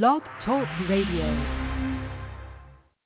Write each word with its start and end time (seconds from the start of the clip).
Blog 0.00 0.24
Talk 0.48 0.64
Radio. 0.88 1.28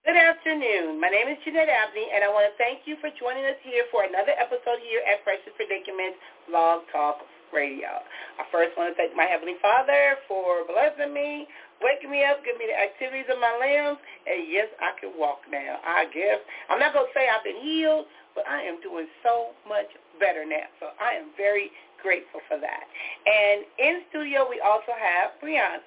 Good 0.06 0.15
afternoon. 0.15 1.02
My 1.02 1.10
name 1.10 1.27
is 1.27 1.35
Jeanette 1.43 1.66
Abney, 1.66 2.06
and 2.15 2.23
I 2.23 2.31
want 2.31 2.47
to 2.47 2.55
thank 2.62 2.86
you 2.86 2.94
for 3.02 3.10
joining 3.19 3.43
us 3.43 3.59
here 3.66 3.90
for 3.90 4.06
another 4.06 4.30
episode 4.38 4.79
here 4.87 5.03
at 5.03 5.19
Precious 5.27 5.51
Predicaments 5.59 6.14
Blog 6.46 6.87
Talk 6.95 7.27
Radio. 7.51 7.91
I 8.38 8.46
first 8.54 8.79
want 8.79 8.95
to 8.95 8.95
thank 8.95 9.19
my 9.19 9.27
Heavenly 9.27 9.59
Father 9.59 10.14
for 10.30 10.62
blessing 10.71 11.11
me, 11.11 11.51
waking 11.83 12.14
me 12.14 12.22
up, 12.22 12.46
giving 12.46 12.62
me 12.62 12.70
the 12.70 12.79
activities 12.79 13.27
of 13.34 13.43
my 13.43 13.50
limbs, 13.59 13.98
and 14.23 14.46
yes, 14.46 14.71
I 14.79 14.95
can 15.03 15.11
walk 15.18 15.43
now. 15.50 15.82
I 15.82 16.07
guess. 16.14 16.39
I'm 16.71 16.79
not 16.79 16.95
going 16.95 17.11
to 17.11 17.14
say 17.18 17.27
I've 17.27 17.43
been 17.43 17.66
healed, 17.66 18.07
but 18.39 18.46
I 18.46 18.62
am 18.62 18.79
doing 18.79 19.11
so 19.27 19.59
much 19.66 19.91
better 20.23 20.46
now. 20.46 20.71
So 20.79 20.95
I 21.03 21.18
am 21.18 21.34
very 21.34 21.75
grateful 21.98 22.46
for 22.46 22.62
that. 22.62 22.84
And 23.27 23.66
in 23.75 24.07
studio, 24.14 24.46
we 24.46 24.62
also 24.62 24.95
have 24.95 25.34
Brianna 25.43 25.82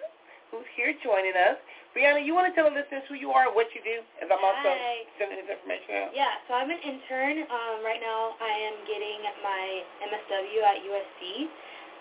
who's 0.51 0.67
here 0.75 0.93
joining 1.01 1.33
us. 1.37 1.57
Brianna, 1.93 2.21
you 2.21 2.37
want 2.37 2.45
to 2.45 2.53
tell 2.53 2.69
the 2.69 2.75
listeners 2.77 3.01
who 3.09 3.17
you 3.17 3.33
are 3.33 3.49
and 3.49 3.55
what 3.57 3.65
you 3.73 3.81
do, 3.81 4.05
as 4.21 4.29
I'm 4.29 4.41
also 4.45 4.69
Hi. 4.69 5.09
sending 5.17 5.41
this 5.41 5.49
information 5.49 6.05
out? 6.05 6.13
Yeah, 6.13 6.37
so 6.45 6.53
I'm 6.53 6.69
an 6.69 6.77
intern. 6.85 7.49
Um, 7.49 7.81
right 7.81 7.97
now 7.97 8.37
I 8.37 8.53
am 8.69 8.77
getting 8.85 9.25
my 9.41 9.63
MSW 10.05 10.59
at 10.69 10.77
USC, 10.85 11.49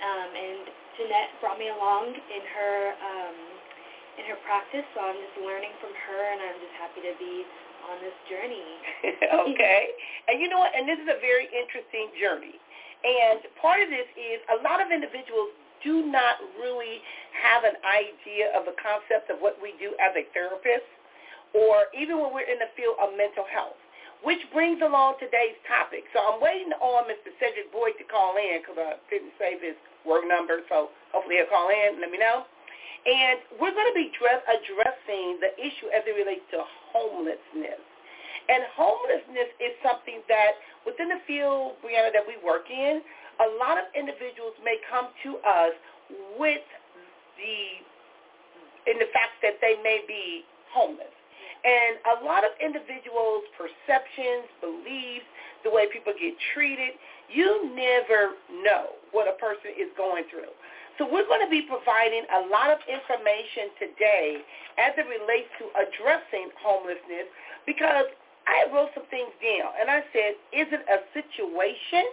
um, 0.05 0.29
and 0.37 0.61
Jeanette 1.01 1.33
brought 1.41 1.57
me 1.57 1.73
along 1.73 2.13
in 2.13 2.43
her 2.45 2.77
um, 3.01 3.39
in 4.21 4.27
her 4.29 4.39
practice, 4.45 4.85
so 4.93 4.99
I'm 4.99 5.15
just 5.15 5.39
learning 5.41 5.73
from 5.79 5.95
her, 5.95 6.21
and 6.35 6.43
I'm 6.43 6.59
just 6.59 6.75
happy 6.77 7.01
to 7.07 7.15
be 7.23 7.47
on 7.87 7.97
this 8.03 8.17
journey. 8.27 8.69
okay. 9.49 9.95
And 10.27 10.43
you 10.43 10.51
know 10.51 10.59
what? 10.59 10.75
And 10.75 10.85
this 10.85 10.99
is 10.99 11.09
a 11.09 11.17
very 11.23 11.49
interesting 11.55 12.13
journey. 12.19 12.59
And 13.07 13.47
part 13.63 13.79
of 13.79 13.89
this 13.89 14.11
is 14.19 14.43
a 14.51 14.59
lot 14.67 14.83
of 14.83 14.91
individuals 14.91 15.55
do 15.85 16.07
not 16.07 16.41
really 16.59 17.01
have 17.35 17.65
an 17.65 17.79
idea 17.87 18.51
of 18.57 18.67
the 18.67 18.75
concept 18.79 19.31
of 19.31 19.39
what 19.39 19.57
we 19.63 19.75
do 19.79 19.95
as 20.03 20.15
a 20.17 20.27
therapist 20.35 20.87
or 21.55 21.89
even 21.97 22.21
when 22.21 22.35
we're 22.35 22.49
in 22.49 22.61
the 22.61 22.71
field 22.77 22.97
of 23.01 23.17
mental 23.17 23.47
health, 23.49 23.79
which 24.21 24.41
brings 24.53 24.83
along 24.85 25.17
today's 25.17 25.57
topic. 25.65 26.05
So 26.13 26.21
I'm 26.21 26.41
waiting 26.43 26.75
on 26.77 27.09
Mr. 27.09 27.33
Cedric 27.41 27.73
Boyd 27.73 27.97
to 27.97 28.05
call 28.05 28.37
in 28.37 28.61
because 28.61 28.77
I 28.77 29.01
didn't 29.09 29.33
save 29.41 29.63
his 29.65 29.79
work 30.05 30.29
number, 30.29 30.61
so 30.69 30.93
hopefully 31.15 31.41
he'll 31.41 31.49
call 31.49 31.73
in 31.73 31.97
and 31.97 32.01
let 32.03 32.11
me 32.13 32.21
know. 32.21 32.45
And 33.09 33.41
we're 33.57 33.73
going 33.73 33.89
to 33.89 33.97
be 33.97 34.11
addressing 34.13 35.41
the 35.41 35.55
issue 35.57 35.89
as 35.95 36.05
it 36.05 36.13
relates 36.13 36.45
to 36.53 36.61
homelessness. 36.93 37.81
And 38.49 38.65
homelessness 38.75 39.49
is 39.61 39.73
something 39.85 40.25
that 40.29 40.57
within 40.85 41.09
the 41.09 41.21
field, 41.29 41.81
Brianna, 41.85 42.13
that 42.13 42.25
we 42.25 42.41
work 42.41 42.69
in, 42.73 43.01
a 43.41 43.49
lot 43.59 43.79
of 43.79 43.87
individuals 43.95 44.55
may 44.65 44.77
come 44.91 45.09
to 45.23 45.39
us 45.47 45.75
with 46.39 46.65
the 47.39 47.83
in 48.91 48.97
the 48.99 49.11
fact 49.13 49.37
that 49.45 49.61
they 49.61 49.77
may 49.85 50.01
be 50.09 50.45
homeless. 50.73 51.13
And 51.65 52.01
a 52.17 52.25
lot 52.25 52.45
of 52.47 52.57
individuals' 52.57 53.45
perceptions, 53.53 54.49
beliefs, 54.65 55.29
the 55.65 55.69
way 55.69 55.91
people 55.93 56.15
get 56.17 56.33
treated, 56.55 56.97
you 57.29 57.69
never 57.77 58.39
know 58.65 58.97
what 59.13 59.29
a 59.29 59.37
person 59.37 59.77
is 59.77 59.93
going 59.99 60.25
through. 60.31 60.55
So 60.97 61.05
we're 61.05 61.29
going 61.29 61.45
to 61.45 61.51
be 61.51 61.63
providing 61.63 62.25
a 62.33 62.49
lot 62.49 62.73
of 62.73 62.79
information 62.89 63.71
today 63.79 64.43
as 64.81 64.97
it 64.97 65.07
relates 65.07 65.51
to 65.63 65.71
addressing 65.79 66.51
homelessness 66.59 67.29
because 67.67 68.07
I 68.49 68.67
wrote 68.73 68.91
some 68.95 69.07
things 69.13 69.31
down 69.39 69.77
and 69.79 69.91
I 69.91 70.03
said, 70.11 70.35
is 70.51 70.67
it 70.73 70.83
a 70.89 71.05
situation 71.13 72.09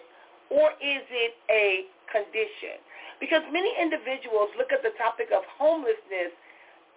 or 0.50 0.72
is 0.82 1.04
it 1.10 1.34
a 1.50 1.86
condition? 2.12 2.78
Because 3.20 3.42
many 3.52 3.72
individuals 3.80 4.52
look 4.60 4.72
at 4.76 4.84
the 4.84 4.92
topic 5.00 5.32
of 5.32 5.42
homelessness 5.58 6.36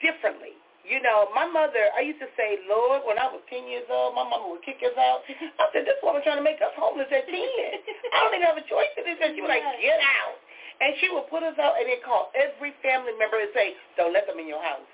differently. 0.03 0.55
You 0.87 1.05
know, 1.05 1.29
my 1.37 1.45
mother, 1.45 1.93
I 1.93 2.01
used 2.01 2.19
to 2.25 2.31
say, 2.33 2.65
Lord, 2.65 3.05
when 3.05 3.21
I 3.21 3.29
was 3.29 3.45
10 3.53 3.69
years 3.69 3.85
old, 3.93 4.17
my 4.17 4.25
mama 4.25 4.49
would 4.49 4.65
kick 4.65 4.81
us 4.81 4.97
out. 4.97 5.21
I 5.61 5.69
said, 5.77 5.85
this 5.85 6.01
woman 6.01 6.25
trying 6.25 6.41
to 6.41 6.47
make 6.47 6.65
us 6.65 6.73
homeless 6.81 7.13
at 7.13 7.29
10. 7.29 7.37
I 7.37 8.17
don't 8.25 8.33
even 8.33 8.47
have 8.49 8.57
a 8.57 8.65
choice 8.65 8.89
in 8.97 9.05
this. 9.05 9.21
And 9.21 9.37
she 9.37 9.45
was 9.45 9.53
like, 9.53 9.65
get 9.85 10.01
out. 10.01 10.37
And 10.81 10.97
she 11.03 11.13
would 11.13 11.29
put 11.29 11.45
us 11.45 11.59
out 11.61 11.77
and 11.77 11.85
then 11.93 12.01
call 12.01 12.33
every 12.33 12.73
family 12.81 13.13
member 13.21 13.37
and 13.37 13.53
say, 13.53 13.77
don't 14.01 14.17
let 14.17 14.25
them 14.25 14.41
in 14.41 14.49
your 14.49 14.63
house. 14.65 14.87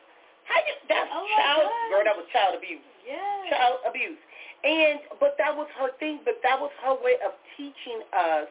How 0.50 0.58
you, 0.66 0.74
that's 0.90 1.08
Oh, 1.14 1.24
child, 1.38 1.62
God. 1.70 1.86
girl, 1.94 2.02
that 2.10 2.16
was 2.18 2.26
child 2.34 2.58
abuse. 2.58 2.82
Yeah. 3.06 3.54
Child 3.54 3.84
abuse. 3.86 4.18
And, 4.64 5.00
but 5.20 5.36
that 5.36 5.52
was 5.52 5.68
her 5.76 5.92
thing, 6.00 6.24
but 6.24 6.40
that 6.40 6.56
was 6.56 6.72
her 6.80 6.96
way 7.04 7.20
of 7.20 7.36
teaching 7.56 8.00
us 8.16 8.48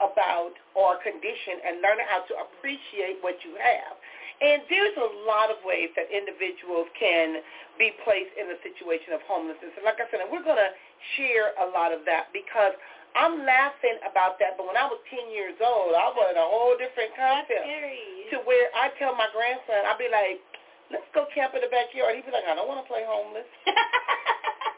about 0.00 0.56
our 0.74 0.96
condition 1.04 1.60
and 1.62 1.84
learning 1.84 2.08
how 2.08 2.24
to 2.26 2.34
appreciate 2.48 3.20
what 3.20 3.36
you 3.44 3.54
have. 3.60 3.94
And 4.42 4.66
there's 4.66 4.96
a 4.98 5.10
lot 5.28 5.52
of 5.52 5.62
ways 5.62 5.94
that 5.94 6.10
individuals 6.10 6.90
can 6.98 7.38
be 7.78 7.94
placed 8.02 8.34
in 8.34 8.50
a 8.50 8.58
situation 8.66 9.14
of 9.14 9.22
homelessness. 9.30 9.70
And 9.78 9.86
like 9.86 10.02
I 10.02 10.10
said, 10.10 10.26
and 10.26 10.32
we're 10.32 10.42
going 10.42 10.58
to 10.58 10.72
share 11.14 11.54
a 11.62 11.70
lot 11.70 11.94
of 11.94 12.02
that 12.10 12.34
because 12.34 12.74
I'm 13.14 13.46
laughing 13.46 13.94
about 14.02 14.42
that. 14.42 14.58
But 14.58 14.66
when 14.66 14.74
I 14.74 14.90
was 14.90 14.98
10 15.06 15.30
years 15.30 15.54
old, 15.62 15.94
I 15.94 16.10
was 16.10 16.34
in 16.34 16.38
a 16.40 16.48
whole 16.50 16.74
different 16.74 17.14
concept 17.14 17.62
to 18.34 18.36
where 18.42 18.74
I 18.74 18.90
tell 18.98 19.14
my 19.14 19.30
grandson, 19.30 19.86
I'd 19.86 20.02
be 20.02 20.10
like, 20.10 20.42
let's 20.90 21.06
go 21.14 21.30
camp 21.30 21.54
in 21.54 21.62
the 21.62 21.70
backyard. 21.70 22.18
He'd 22.18 22.26
be 22.26 22.34
like, 22.34 22.48
I 22.50 22.58
don't 22.58 22.66
want 22.66 22.82
to 22.82 22.88
play 22.90 23.06
homeless. 23.06 23.46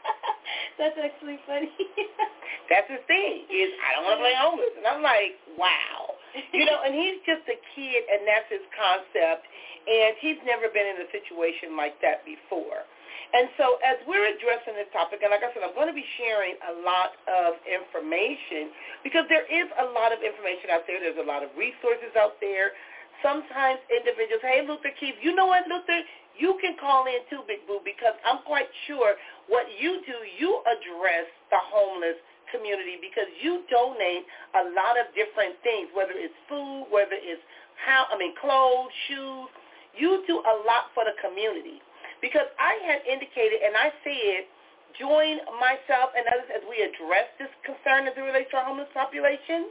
That's 0.79 0.97
actually 0.99 1.39
funny. 1.45 1.71
That's 2.71 2.87
his 2.91 3.03
thing, 3.07 3.47
is 3.47 3.71
I 3.79 3.95
don't 3.95 4.03
want 4.03 4.19
to 4.19 4.23
play 4.23 4.35
homeless. 4.35 4.73
And 4.75 4.85
I'm 4.87 5.03
like, 5.03 5.39
wow. 5.55 6.15
You 6.53 6.67
know, 6.67 6.83
and 6.83 6.93
he's 6.93 7.23
just 7.25 7.47
a 7.49 7.57
kid, 7.73 8.01
and 8.11 8.27
that's 8.27 8.45
his 8.51 8.61
concept. 8.75 9.47
And 9.87 10.13
he's 10.21 10.37
never 10.45 10.69
been 10.69 10.85
in 10.85 11.01
a 11.01 11.09
situation 11.09 11.73
like 11.79 11.97
that 12.05 12.21
before. 12.27 12.85
And 13.33 13.51
so 13.59 13.75
as 13.83 13.99
we're 14.07 14.23
addressing 14.23 14.75
this 14.79 14.87
topic, 14.95 15.19
and 15.19 15.31
like 15.31 15.43
I 15.43 15.51
said, 15.51 15.63
I'm 15.63 15.75
going 15.75 15.91
to 15.91 15.97
be 15.97 16.05
sharing 16.15 16.55
a 16.63 16.73
lot 16.83 17.17
of 17.27 17.59
information 17.67 18.71
because 19.03 19.27
there 19.27 19.43
is 19.47 19.67
a 19.83 19.87
lot 19.91 20.15
of 20.15 20.23
information 20.23 20.71
out 20.71 20.87
there. 20.87 20.99
There's 21.03 21.19
a 21.19 21.27
lot 21.27 21.43
of 21.43 21.51
resources 21.59 22.15
out 22.15 22.39
there. 22.39 22.71
Sometimes 23.19 23.81
individuals, 23.91 24.43
hey, 24.45 24.63
Luther 24.63 24.93
Keith, 24.95 25.17
you 25.19 25.35
know 25.35 25.49
what, 25.49 25.67
Luther? 25.67 25.99
You 26.37 26.57
can 26.61 26.77
call 26.77 27.05
in 27.09 27.25
too, 27.29 27.41
Big 27.49 27.65
Boo, 27.65 27.81
because 27.83 28.13
I'm 28.25 28.45
quite 28.45 28.69
sure 28.85 29.17
what 29.49 29.65
you 29.81 30.01
do, 30.05 30.17
you 30.37 30.61
address 30.69 31.25
the 31.49 31.57
homeless 31.57 32.17
community 32.53 33.01
because 33.01 33.27
you 33.41 33.65
donate 33.67 34.23
a 34.55 34.63
lot 34.71 34.95
of 34.95 35.11
different 35.17 35.59
things, 35.65 35.91
whether 35.91 36.15
it's 36.15 36.35
food, 36.47 36.87
whether 36.93 37.17
it's 37.17 37.41
how 37.83 38.07
I 38.09 38.17
mean 38.17 38.33
clothes, 38.39 38.93
shoes. 39.07 39.49
You 39.97 40.21
do 40.29 40.39
a 40.45 40.55
lot 40.65 40.93
for 40.93 41.03
the 41.03 41.17
community. 41.19 41.81
Because 42.21 42.49
I 42.57 42.77
had 42.85 43.05
indicated 43.05 43.61
and 43.65 43.73
I 43.77 43.89
said 44.05 44.49
join 44.97 45.37
myself 45.61 46.09
and 46.17 46.25
others 46.33 46.49
as 46.49 46.63
we 46.65 46.81
address 46.81 47.29
this 47.37 47.53
concern 47.61 48.09
as 48.09 48.17
it 48.17 48.23
relates 48.25 48.49
to 48.51 48.57
our 48.57 48.65
homeless 48.65 48.89
population. 48.93 49.69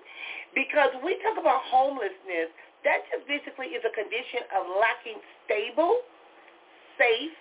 Because 0.55 0.95
we 1.03 1.19
talk 1.27 1.37
about 1.37 1.67
homelessness, 1.67 2.55
that 2.87 3.03
just 3.11 3.27
basically 3.27 3.75
is 3.75 3.83
a 3.83 3.93
condition 3.93 4.47
of 4.55 4.63
lacking 4.79 5.19
stable, 5.45 6.07
safe, 6.99 7.37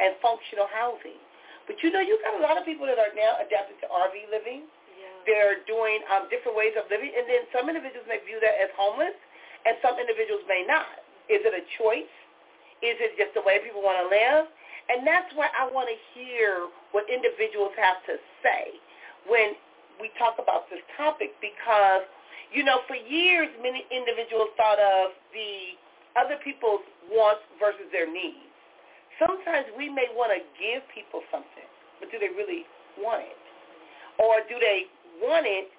and 0.00 0.16
functional 0.20 0.68
housing. 0.68 1.20
But 1.64 1.80
you 1.82 1.90
know, 1.90 2.00
you 2.00 2.18
got 2.22 2.38
a 2.38 2.42
lot 2.42 2.56
of 2.60 2.64
people 2.68 2.86
that 2.86 3.00
are 3.00 3.12
now 3.16 3.40
adapted 3.42 3.80
to 3.82 3.86
RV 3.90 4.30
living. 4.30 4.68
yeah. 4.96 5.10
They're 5.26 5.58
doing 5.66 6.04
um, 6.12 6.30
different 6.30 6.54
ways 6.54 6.76
of 6.78 6.86
living, 6.92 7.10
and 7.10 7.26
then 7.26 7.48
some 7.50 7.66
individuals 7.66 8.06
may 8.06 8.22
view 8.22 8.38
that 8.38 8.54
as 8.62 8.70
homeless, 8.78 9.16
and 9.66 9.74
some 9.82 9.98
individuals 9.98 10.46
may 10.46 10.62
not. 10.62 11.02
Is 11.26 11.42
it 11.42 11.50
a 11.50 11.64
choice? 11.74 12.12
Is 12.84 12.94
it 13.02 13.18
just 13.18 13.34
the 13.34 13.42
way 13.42 13.58
people 13.64 13.82
want 13.82 13.98
to 13.98 14.06
live? 14.06 14.46
And 14.86 15.02
that's 15.02 15.26
why 15.34 15.50
I 15.50 15.66
want 15.66 15.90
to 15.90 15.98
hear 16.14 16.70
what 16.94 17.10
individuals 17.10 17.74
have 17.74 17.98
to 18.06 18.22
say 18.38 18.78
when 19.26 19.58
we 19.98 20.14
talk 20.14 20.38
about 20.38 20.70
this 20.70 20.78
topic 20.94 21.34
because, 21.42 22.06
you 22.54 22.62
know, 22.62 22.86
for 22.86 22.94
years 22.94 23.50
many 23.58 23.82
individuals 23.90 24.54
thought 24.54 24.78
of 24.78 25.18
the 25.34 25.74
other 26.14 26.38
people's 26.44 26.86
wants 27.10 27.42
versus 27.58 27.90
their 27.90 28.06
needs. 28.06 28.46
Sometimes 29.18 29.66
we 29.76 29.88
may 29.88 30.08
want 30.12 30.32
to 30.36 30.40
give 30.60 30.84
people 30.92 31.24
something, 31.32 31.68
but 32.00 32.12
do 32.12 32.20
they 32.20 32.32
really 32.32 32.68
want 33.00 33.24
it? 33.24 33.40
Or 34.20 34.40
do 34.44 34.56
they 34.60 34.88
want 35.24 35.48
it 35.48 35.72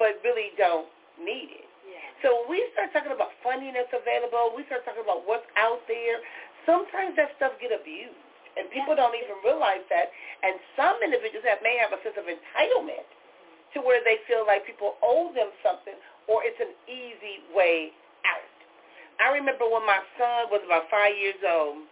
but 0.00 0.20
really 0.24 0.52
don't 0.56 0.88
need 1.20 1.52
it? 1.52 1.68
Yeah. 1.84 2.00
So 2.24 2.48
we 2.48 2.64
start 2.72 2.92
talking 2.96 3.12
about 3.12 3.32
funding 3.44 3.76
that's 3.76 3.92
available, 3.92 4.56
we 4.56 4.64
start 4.68 4.84
talking 4.88 5.04
about 5.04 5.28
what's 5.28 5.48
out 5.56 5.84
there, 5.88 6.20
sometimes 6.64 7.16
that 7.16 7.36
stuff 7.36 7.56
get 7.60 7.72
abused. 7.72 8.16
And 8.56 8.66
people 8.72 8.96
Yeah. 8.96 9.06
don't 9.06 9.14
even 9.14 9.38
realize 9.44 9.84
that. 9.88 10.10
And 10.42 10.58
some 10.74 10.98
individuals 11.04 11.44
have 11.46 11.62
may 11.62 11.76
have 11.78 11.92
a 11.92 12.00
sense 12.02 12.16
of 12.16 12.26
entitlement 12.26 13.06
mm-hmm. 13.06 13.72
to 13.74 13.78
where 13.84 14.02
they 14.02 14.18
feel 14.26 14.44
like 14.48 14.66
people 14.66 14.96
owe 15.02 15.30
them 15.32 15.52
something 15.62 15.94
or 16.26 16.42
it's 16.44 16.58
an 16.60 16.72
easy 16.88 17.44
way 17.54 17.92
out. 18.24 18.56
I 19.20 19.30
remember 19.34 19.68
when 19.68 19.84
my 19.86 19.98
son 20.18 20.50
was 20.50 20.62
about 20.64 20.90
five 20.90 21.16
years 21.16 21.38
old, 21.46 21.86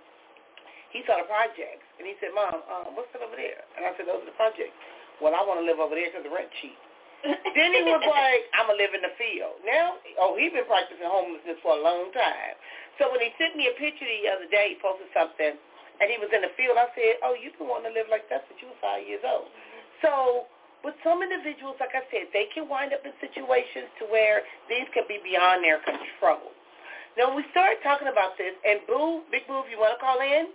he 0.95 1.03
saw 1.07 1.19
the 1.19 1.29
projects. 1.29 1.87
And 1.99 2.05
he 2.05 2.15
said, 2.23 2.35
Mom, 2.35 2.63
um, 2.69 2.95
what's 2.95 3.11
that 3.15 3.23
over 3.23 3.37
there? 3.37 3.65
And 3.79 3.87
I 3.87 3.95
said, 3.97 4.07
those 4.07 4.23
are 4.23 4.31
the 4.31 4.39
projects. 4.39 4.75
Well, 5.19 5.33
I 5.33 5.41
want 5.43 5.63
to 5.63 5.67
live 5.67 5.81
over 5.81 5.97
there 5.97 6.13
because 6.13 6.27
the 6.27 6.33
rent 6.33 6.53
cheap. 6.61 6.77
then 7.57 7.73
he 7.73 7.83
was 7.83 8.05
like, 8.05 8.45
I'm 8.53 8.69
going 8.69 8.77
to 8.77 8.83
live 8.85 8.93
in 8.93 9.03
the 9.03 9.15
field. 9.17 9.59
Now, 9.65 9.97
oh, 10.21 10.37
he's 10.37 10.53
been 10.53 10.69
practicing 10.69 11.09
homelessness 11.09 11.59
for 11.65 11.75
a 11.75 11.81
long 11.81 12.13
time. 12.13 12.55
So 13.01 13.09
when 13.09 13.25
he 13.25 13.33
sent 13.41 13.57
me 13.57 13.73
a 13.73 13.75
picture 13.81 14.05
the 14.05 14.29
other 14.31 14.47
day, 14.53 14.77
he 14.77 14.77
posted 14.79 15.09
something, 15.17 15.57
and 15.57 16.07
he 16.13 16.21
was 16.21 16.29
in 16.33 16.45
the 16.45 16.53
field, 16.61 16.77
I 16.77 16.93
said, 16.93 17.25
oh, 17.25 17.33
you've 17.33 17.57
been 17.57 17.73
wanting 17.73 17.93
to 17.93 17.95
live 17.97 18.13
like 18.13 18.29
that 18.29 18.45
since 18.47 18.61
you 18.61 18.69
were 18.69 18.81
five 18.85 19.05
years 19.05 19.25
old. 19.25 19.49
So 20.05 20.45
with 20.85 20.97
some 21.01 21.25
individuals, 21.25 21.77
like 21.81 21.97
I 21.97 22.05
said, 22.13 22.29
they 22.37 22.49
can 22.53 22.69
wind 22.69 22.93
up 22.93 23.05
in 23.05 23.17
situations 23.19 23.89
to 23.99 24.05
where 24.07 24.45
these 24.69 24.87
can 24.93 25.09
be 25.09 25.19
beyond 25.25 25.65
their 25.65 25.81
control. 25.83 26.56
Now, 27.17 27.33
we 27.33 27.45
started 27.51 27.81
talking 27.81 28.13
about 28.13 28.37
this, 28.37 28.53
and 28.61 28.85
Boo, 28.85 29.25
Big 29.33 29.49
Boo, 29.49 29.65
if 29.65 29.73
you 29.73 29.81
want 29.81 29.97
to 29.97 30.01
call 30.01 30.21
in, 30.21 30.53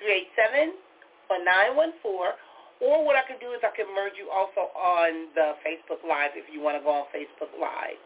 516-387 0.00 0.72
or 1.28 1.38
914, 1.44 2.32
or 2.80 3.04
what 3.04 3.12
I 3.12 3.28
can 3.28 3.36
do 3.36 3.52
is 3.52 3.60
I 3.60 3.74
can 3.76 3.92
merge 3.92 4.16
you 4.16 4.32
also 4.32 4.72
on 4.72 5.28
the 5.36 5.60
Facebook 5.60 6.00
Live 6.06 6.32
if 6.38 6.48
you 6.48 6.64
want 6.64 6.80
to 6.80 6.82
go 6.82 7.04
on 7.04 7.10
Facebook 7.12 7.52
Live. 7.60 8.00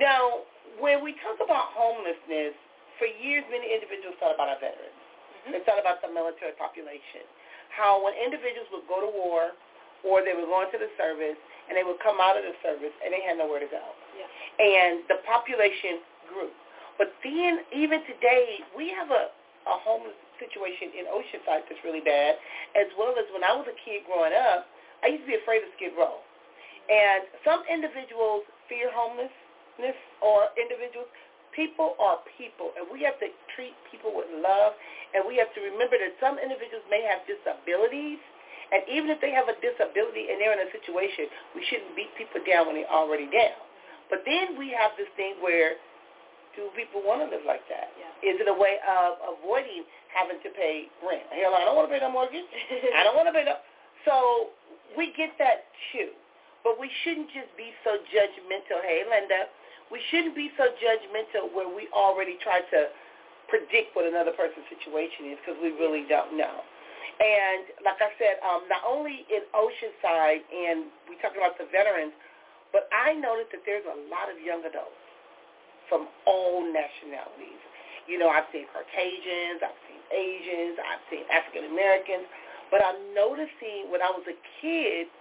Now, 0.00 0.48
when 0.80 1.04
we 1.04 1.12
talk 1.20 1.36
about 1.44 1.76
homelessness, 1.76 2.56
for 3.02 3.10
years 3.18 3.42
many 3.50 3.66
individuals 3.66 4.14
thought 4.22 4.30
about 4.30 4.46
our 4.46 4.62
veterans. 4.62 4.94
Mm-hmm. 4.94 5.58
They 5.58 5.60
thought 5.66 5.82
about 5.82 5.98
the 6.06 6.10
military 6.14 6.54
population. 6.54 7.26
How 7.74 7.98
when 7.98 8.14
individuals 8.14 8.70
would 8.70 8.86
go 8.86 9.02
to 9.02 9.10
war 9.10 9.58
or 10.06 10.22
they 10.22 10.38
would 10.38 10.46
go 10.46 10.62
into 10.62 10.78
the 10.78 10.86
service 10.94 11.34
and 11.66 11.74
they 11.74 11.82
would 11.82 11.98
come 11.98 12.22
out 12.22 12.38
of 12.38 12.46
the 12.46 12.54
service 12.62 12.94
and 13.02 13.10
they 13.10 13.26
had 13.26 13.42
nowhere 13.42 13.58
to 13.58 13.70
go. 13.70 13.82
Yeah. 14.14 14.28
And 14.62 15.02
the 15.10 15.18
population 15.26 16.04
grew. 16.32 16.50
But 16.96 17.12
then 17.24 17.64
even 17.72 18.00
today 18.08 18.64
we 18.76 18.88
have 18.96 19.12
a, 19.12 19.32
a 19.68 19.76
homeless 19.84 20.16
situation 20.40 20.90
in 20.96 21.04
Oceanside 21.06 21.68
that's 21.68 21.82
really 21.84 22.02
bad, 22.02 22.36
as 22.74 22.88
well 22.98 23.14
as 23.14 23.28
when 23.30 23.44
I 23.44 23.54
was 23.54 23.68
a 23.68 23.76
kid 23.84 24.02
growing 24.08 24.34
up, 24.34 24.66
I 25.04 25.14
used 25.14 25.28
to 25.28 25.30
be 25.30 25.38
afraid 25.38 25.62
of 25.62 25.70
Skid 25.78 25.94
Row. 25.94 26.18
And 26.90 27.30
some 27.46 27.62
individuals 27.70 28.42
fear 28.66 28.90
homelessness 28.90 29.98
or 30.18 30.50
individuals. 30.58 31.10
People 31.52 32.00
are 32.00 32.16
people, 32.40 32.72
and 32.80 32.88
we 32.88 33.04
have 33.04 33.20
to 33.20 33.28
treat 33.52 33.76
people 33.92 34.16
with 34.16 34.24
love, 34.40 34.72
and 35.12 35.20
we 35.28 35.36
have 35.36 35.52
to 35.52 35.60
remember 35.60 36.00
that 36.00 36.16
some 36.16 36.40
individuals 36.40 36.80
may 36.88 37.04
have 37.04 37.20
disabilities, 37.28 38.16
and 38.72 38.80
even 38.88 39.12
if 39.12 39.20
they 39.20 39.36
have 39.36 39.52
a 39.52 39.56
disability 39.60 40.32
and 40.32 40.40
they're 40.40 40.56
in 40.56 40.64
a 40.64 40.72
situation, 40.72 41.28
we 41.52 41.60
shouldn't 41.68 41.92
beat 41.92 42.08
people 42.16 42.40
down 42.48 42.72
when 42.72 42.80
they're 42.80 42.88
already 42.88 43.28
down. 43.28 43.60
But 44.08 44.24
then 44.24 44.56
we 44.56 44.72
have 44.72 44.96
this 44.96 45.12
thing 45.12 45.36
where 45.44 45.76
do 46.54 46.68
people 46.76 47.00
want 47.04 47.24
to 47.24 47.28
live 47.28 47.44
like 47.46 47.64
that? 47.72 47.92
Yeah. 47.96 48.32
Is 48.34 48.36
it 48.40 48.48
a 48.48 48.56
way 48.56 48.78
of 48.84 49.18
avoiding 49.38 49.84
having 50.12 50.38
to 50.44 50.50
pay 50.52 50.88
rent? 51.00 51.24
Hell, 51.32 51.56
I 51.56 51.64
don't 51.64 51.76
want 51.76 51.88
to 51.88 51.92
pay 51.92 52.00
no 52.00 52.12
mortgage. 52.12 52.46
I 52.96 53.02
don't 53.04 53.16
want 53.16 53.28
to 53.28 53.34
pay 53.34 53.44
no. 53.44 53.56
So 54.02 54.50
we 54.98 55.14
get 55.14 55.38
that 55.38 55.70
too. 55.94 56.10
But 56.66 56.74
we 56.78 56.90
shouldn't 57.02 57.30
just 57.30 57.54
be 57.54 57.70
so 57.86 58.02
judgmental. 58.10 58.82
Hey, 58.82 59.06
Linda, 59.06 59.46
we 59.94 60.02
shouldn't 60.10 60.34
be 60.34 60.50
so 60.58 60.74
judgmental 60.82 61.54
where 61.54 61.70
we 61.70 61.86
already 61.94 62.34
try 62.42 62.66
to 62.66 62.90
predict 63.46 63.94
what 63.94 64.06
another 64.06 64.34
person's 64.34 64.66
situation 64.70 65.34
is 65.34 65.38
because 65.42 65.58
we 65.62 65.70
really 65.78 66.02
don't 66.10 66.34
know. 66.34 66.66
And 67.22 67.70
like 67.86 68.02
I 68.02 68.10
said, 68.18 68.42
um, 68.42 68.66
not 68.66 68.82
only 68.82 69.26
in 69.30 69.46
Oceanside, 69.54 70.42
and 70.48 70.90
we 71.06 71.14
talked 71.22 71.36
about 71.36 71.58
the 71.58 71.70
veterans, 71.70 72.14
but 72.74 72.88
I 72.90 73.14
noticed 73.14 73.52
that 73.52 73.62
there's 73.68 73.84
a 73.86 73.98
lot 74.10 74.32
of 74.32 74.40
young 74.40 74.64
adults 74.64 75.01
from 75.92 76.08
all 76.24 76.64
nationalities. 76.64 77.60
You 78.08 78.16
know, 78.16 78.32
I've 78.32 78.48
seen 78.48 78.64
Caucasians, 78.72 79.60
I've 79.60 79.76
seen 79.84 80.00
Asians, 80.08 80.80
I've 80.80 81.04
seen 81.12 81.28
African 81.28 81.68
Americans, 81.68 82.24
but 82.72 82.80
I'm 82.80 83.12
noticing 83.12 83.92
when 83.92 84.00
I 84.00 84.08
was 84.08 84.24
a 84.24 84.38
kid, 84.64 85.12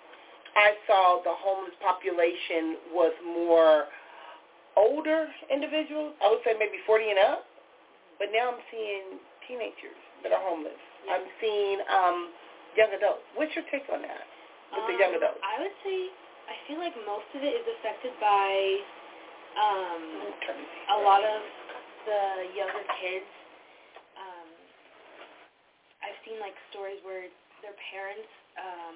I 0.55 0.79
saw 0.87 1.19
the 1.27 1.35
homeless 1.35 1.75
population 1.83 2.79
was 2.95 3.11
more 3.19 3.91
older 4.79 5.27
individuals. 5.51 6.15
I 6.23 6.31
would 6.31 6.39
say 6.47 6.55
maybe 6.55 6.79
40 6.87 7.11
and 7.11 7.19
up, 7.19 7.43
but 8.15 8.31
now 8.31 8.55
I'm 8.55 8.63
seeing 8.71 9.19
teenagers 9.51 9.99
that 10.23 10.31
are 10.31 10.39
homeless. 10.39 10.79
Yeah. 11.03 11.19
I'm 11.19 11.27
seeing 11.43 11.77
um, 11.91 12.17
young 12.79 12.95
adults. 12.95 13.27
What's 13.35 13.51
your 13.59 13.67
take 13.67 13.91
on 13.91 14.07
that 14.07 14.23
with 14.71 14.87
um, 14.87 14.87
the 14.87 14.95
young 14.95 15.11
um, 15.15 15.19
adults? 15.19 15.43
I 15.43 15.59
would 15.59 15.75
say 15.83 15.97
I 16.47 16.55
feel 16.67 16.79
like 16.79 16.95
most 17.03 17.27
of 17.35 17.43
it 17.43 17.51
is 17.51 17.65
affected 17.79 18.15
by 18.23 18.79
um, 19.57 20.03
a 20.95 20.99
lot 21.03 21.23
of 21.23 21.41
the 22.07 22.21
younger 22.55 22.85
kids, 22.99 23.29
um, 24.17 24.47
I've 26.01 26.19
seen 26.25 26.39
like 26.39 26.55
stories 26.73 26.99
where 27.03 27.27
their 27.61 27.75
parents 27.93 28.31
um, 28.57 28.95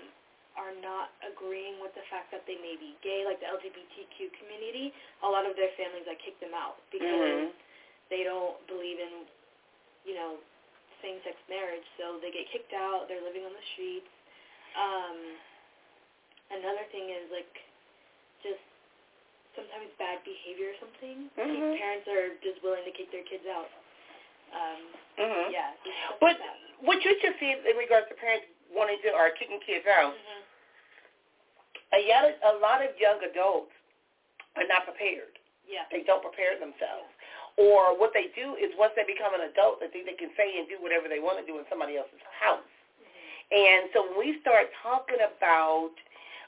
are 0.55 0.73
not 0.79 1.11
agreeing 1.21 1.83
with 1.83 1.91
the 1.93 2.05
fact 2.07 2.31
that 2.31 2.47
they 2.47 2.57
may 2.63 2.79
be 2.79 2.95
gay, 3.03 3.27
like 3.27 3.39
the 3.43 3.49
LGBTQ 3.51 4.31
community. 4.39 4.95
A 5.21 5.29
lot 5.29 5.43
of 5.43 5.53
their 5.59 5.71
families 5.75 6.07
like 6.07 6.19
kick 6.23 6.39
them 6.39 6.55
out 6.55 6.79
because 6.89 7.11
mm-hmm. 7.11 7.51
they 8.09 8.23
don't 8.23 8.55
believe 8.71 8.97
in, 8.97 9.27
you 10.07 10.15
know, 10.15 10.39
same-sex 11.03 11.35
marriage. 11.51 11.85
So 11.99 12.17
they 12.23 12.31
get 12.31 12.47
kicked 12.49 12.73
out. 12.73 13.05
They're 13.11 13.23
living 13.23 13.43
on 13.43 13.53
the 13.53 13.65
streets. 13.75 14.09
Um, 14.75 15.17
another 16.55 16.87
thing 16.89 17.11
is 17.11 17.27
like 17.29 17.51
just 18.41 18.63
sometimes 19.55 19.89
bad 19.97 20.21
behavior 20.27 20.75
or 20.75 20.77
something. 20.83 21.17
Mm-hmm. 21.33 21.79
Parents 21.79 22.07
are 22.11 22.27
just 22.43 22.59
willing 22.61 22.83
to 22.85 22.93
kick 22.93 23.09
their 23.09 23.25
kids 23.25 23.47
out. 23.47 23.71
Um, 24.53 24.81
mm-hmm. 25.19 25.47
Yeah. 25.51 25.73
But 26.21 26.37
what 26.83 27.01
you 27.03 27.15
just 27.19 27.39
see 27.39 27.51
in 27.51 27.75
regards 27.75 28.07
to 28.11 28.15
parents 28.15 28.47
wanting 28.71 28.99
to 29.03 29.15
or 29.15 29.31
kicking 29.35 29.59
kids 29.63 29.87
out, 29.87 30.13
mm-hmm. 30.13 30.41
a, 31.95 31.99
a 32.51 32.53
lot 32.59 32.83
of 32.83 32.93
young 32.99 33.19
adults 33.23 33.73
are 34.55 34.67
not 34.67 34.87
prepared. 34.87 35.35
Yeah. 35.65 35.89
They 35.89 36.05
don't 36.05 36.21
prepare 36.21 36.55
themselves. 36.61 37.09
Yeah. 37.09 37.65
Or 37.65 37.95
what 37.95 38.11
they 38.11 38.29
do 38.35 38.59
is 38.59 38.75
once 38.75 38.93
they 38.99 39.07
become 39.07 39.33
an 39.33 39.47
adult, 39.49 39.79
they 39.79 39.89
think 39.89 40.05
they 40.05 40.19
can 40.19 40.29
say 40.35 40.59
and 40.59 40.67
do 40.67 40.77
whatever 40.83 41.07
they 41.07 41.23
want 41.23 41.39
to 41.39 41.45
do 41.47 41.57
in 41.57 41.65
somebody 41.71 41.95
else's 41.97 42.21
house. 42.37 42.67
Mm-hmm. 42.99 43.55
And 43.55 43.81
so 43.95 44.05
when 44.11 44.19
we 44.19 44.37
start 44.43 44.69
talking 44.83 45.23
about 45.23 45.95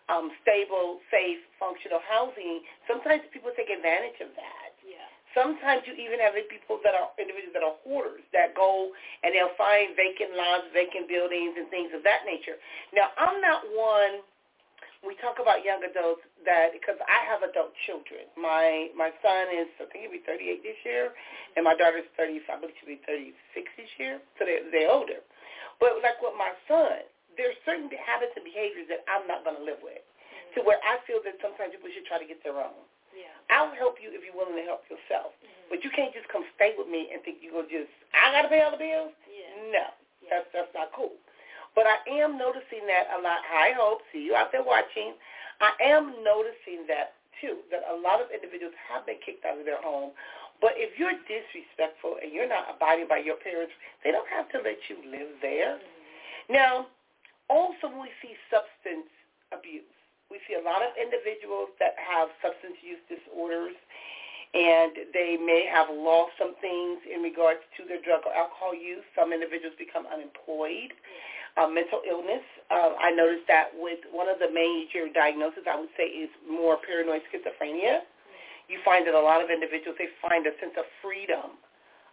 um, 0.08 0.32
stable, 0.42 1.04
safe, 1.12 1.40
functional 1.60 2.00
housing, 2.08 2.64
sometimes 2.88 3.28
people 3.36 3.52
take 3.56 3.68
advantage 3.68 4.20
of 4.24 4.32
that. 4.40 4.72
Yeah. 4.84 5.04
Sometimes 5.36 5.84
you 5.84 5.94
even 6.00 6.24
have 6.24 6.34
people 6.48 6.80
that 6.82 6.96
are 6.96 7.12
individuals 7.20 7.54
that 7.54 7.62
are 7.62 7.78
hoarders 7.84 8.24
that 8.32 8.56
go 8.56 8.90
and 9.22 9.36
they'll 9.36 9.54
find 9.60 9.94
vacant 10.00 10.34
lots, 10.34 10.72
vacant 10.72 11.12
buildings, 11.12 11.60
and 11.60 11.68
things 11.70 11.92
of 11.92 12.02
that 12.08 12.24
nature. 12.24 12.56
Now, 12.96 13.12
I'm 13.20 13.44
not 13.44 13.68
one. 13.76 14.24
We 15.06 15.14
talk 15.22 15.38
about 15.38 15.62
young 15.62 15.84
adults 15.86 16.26
that 16.42 16.74
because 16.74 16.98
I 17.06 17.22
have 17.30 17.46
adult 17.46 17.76
children. 17.86 18.26
My 18.34 18.90
my 18.98 19.14
son 19.22 19.52
is 19.54 19.70
I 19.78 19.86
think 19.92 20.10
he'll 20.10 20.18
be 20.18 20.26
38 20.26 20.66
this 20.66 20.80
year, 20.82 21.14
and 21.54 21.62
my 21.62 21.78
daughter's 21.78 22.08
30. 22.18 22.42
I 22.50 22.58
believe 22.58 22.74
she'll 22.82 22.98
be 22.98 23.04
36 23.06 23.38
this 23.78 23.92
year. 24.02 24.18
So 24.40 24.50
they 24.50 24.66
they're 24.74 24.90
older. 24.90 25.22
But 25.78 26.02
like 26.02 26.18
with 26.18 26.34
my 26.34 26.50
son, 26.66 27.06
there's 27.38 27.56
certain 27.64 27.88
habits 27.94 28.34
and 28.36 28.44
behaviors 28.44 28.90
that 28.90 29.06
I'm 29.08 29.24
not 29.30 29.46
going 29.46 29.62
to 29.62 29.66
live 29.66 29.80
with 29.80 30.02
mm-hmm. 30.02 30.52
to 30.58 30.60
where 30.66 30.82
I 30.84 31.00
feel 31.06 31.22
that 31.24 31.38
sometimes 31.40 31.72
people 31.72 31.90
should 31.94 32.10
try 32.10 32.18
to 32.18 32.28
get 32.28 32.42
their 32.42 32.58
own. 32.58 32.82
Yeah. 33.14 33.34
I'll 33.50 33.74
help 33.74 33.98
you 33.98 34.14
if 34.14 34.22
you're 34.22 34.36
willing 34.36 34.58
to 34.58 34.66
help 34.68 34.86
yourself. 34.90 35.34
Mm-hmm. 35.42 35.74
But 35.74 35.82
you 35.82 35.90
can't 35.94 36.14
just 36.14 36.30
come 36.30 36.46
stay 36.58 36.78
with 36.78 36.90
me 36.90 37.10
and 37.14 37.22
think 37.26 37.42
you're 37.42 37.56
going 37.56 37.70
to 37.70 37.74
just, 37.74 37.94
I 38.14 38.34
got 38.34 38.46
to 38.46 38.52
pay 38.52 38.62
all 38.62 38.74
the 38.74 38.82
bills? 38.82 39.14
Yeah. 39.26 39.74
No, 39.74 39.86
yeah. 40.22 40.30
that's, 40.30 40.50
that's 40.54 40.74
not 40.78 40.94
cool. 40.94 41.18
But 41.78 41.86
I 41.86 41.98
am 42.22 42.42
noticing 42.42 42.90
that 42.90 43.10
a 43.14 43.22
lot. 43.22 43.46
I 43.54 43.78
hope, 43.78 44.02
see 44.10 44.26
you 44.26 44.34
out 44.34 44.50
there 44.50 44.66
watching. 44.66 45.14
I 45.62 45.74
am 45.94 46.26
noticing 46.26 46.90
that, 46.90 47.18
too, 47.38 47.62
that 47.70 47.86
a 47.86 47.98
lot 47.98 48.18
of 48.18 48.34
individuals 48.34 48.74
have 48.90 49.06
been 49.06 49.22
kicked 49.22 49.46
out 49.46 49.62
of 49.62 49.66
their 49.66 49.82
home. 49.82 50.14
But 50.58 50.74
if 50.74 50.98
you're 50.98 51.14
disrespectful 51.30 52.18
and 52.18 52.34
you're 52.34 52.50
not 52.50 52.66
abiding 52.66 53.06
by 53.06 53.22
your 53.22 53.38
parents, 53.38 53.74
they 54.02 54.10
don't 54.10 54.26
have 54.26 54.50
to 54.54 54.62
let 54.66 54.82
you 54.90 54.98
live 55.06 55.38
there. 55.42 55.78
Mm-hmm. 55.78 56.54
Now, 56.58 56.90
also, 57.50 57.88
we 57.88 58.12
see 58.22 58.36
substance 58.52 59.10
abuse. 59.52 59.88
We 60.30 60.44
see 60.48 60.60
a 60.60 60.64
lot 60.64 60.84
of 60.84 60.92
individuals 61.00 61.72
that 61.80 61.96
have 61.96 62.28
substance 62.44 62.76
use 62.84 63.00
disorders, 63.08 63.76
and 64.54 64.92
they 65.16 65.40
may 65.40 65.64
have 65.72 65.88
lost 65.88 66.36
some 66.36 66.56
things 66.60 67.00
in 67.08 67.24
regards 67.24 67.64
to 67.80 67.88
their 67.88 68.04
drug 68.04 68.28
or 68.28 68.36
alcohol 68.36 68.76
use. 68.76 69.04
Some 69.16 69.32
individuals 69.32 69.76
become 69.80 70.04
unemployed. 70.08 70.92
Uh, 71.58 71.66
mental 71.66 72.06
illness. 72.06 72.46
Uh, 72.70 72.94
I 73.02 73.10
noticed 73.10 73.50
that 73.50 73.74
with 73.74 73.98
one 74.14 74.30
of 74.30 74.38
the 74.38 74.46
major 74.46 75.10
diagnoses, 75.10 75.66
I 75.66 75.74
would 75.74 75.90
say, 75.98 76.06
is 76.06 76.30
more 76.46 76.78
paranoid 76.78 77.26
schizophrenia. 77.34 78.06
You 78.70 78.78
find 78.86 79.08
that 79.08 79.16
a 79.16 79.20
lot 79.20 79.42
of 79.42 79.50
individuals, 79.50 79.98
they 79.98 80.14
find 80.22 80.46
a 80.46 80.54
sense 80.62 80.78
of 80.78 80.86
freedom 81.02 81.58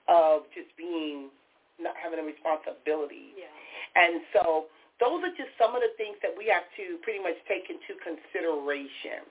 of 0.09 0.49
just 0.57 0.73
being, 0.81 1.29
not 1.77 1.93
having 1.93 2.21
a 2.21 2.23
responsibility. 2.25 3.37
Yeah. 3.37 3.53
And 4.01 4.25
so 4.33 4.73
those 5.03 5.21
are 5.27 5.35
just 5.35 5.51
some 5.59 5.75
of 5.75 5.83
the 5.83 5.91
things 5.99 6.15
that 6.23 6.31
we 6.31 6.47
have 6.47 6.67
to 6.79 7.03
pretty 7.03 7.19
much 7.19 7.35
take 7.51 7.67
into 7.67 7.99
consideration. 7.99 9.27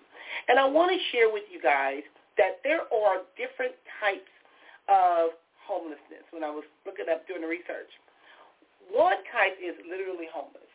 And 0.51 0.59
I 0.59 0.67
want 0.67 0.91
to 0.91 0.99
share 1.15 1.31
with 1.31 1.47
you 1.47 1.63
guys 1.63 2.03
that 2.35 2.59
there 2.65 2.83
are 2.89 3.23
different 3.39 3.77
types 4.01 4.33
of 4.91 5.37
homelessness 5.63 6.27
when 6.35 6.43
I 6.43 6.51
was 6.51 6.67
looking 6.83 7.07
up 7.07 7.23
doing 7.29 7.45
the 7.45 7.51
research. 7.51 7.89
One 8.91 9.23
type 9.31 9.55
is 9.63 9.77
literally 9.87 10.27
homeless. 10.27 10.67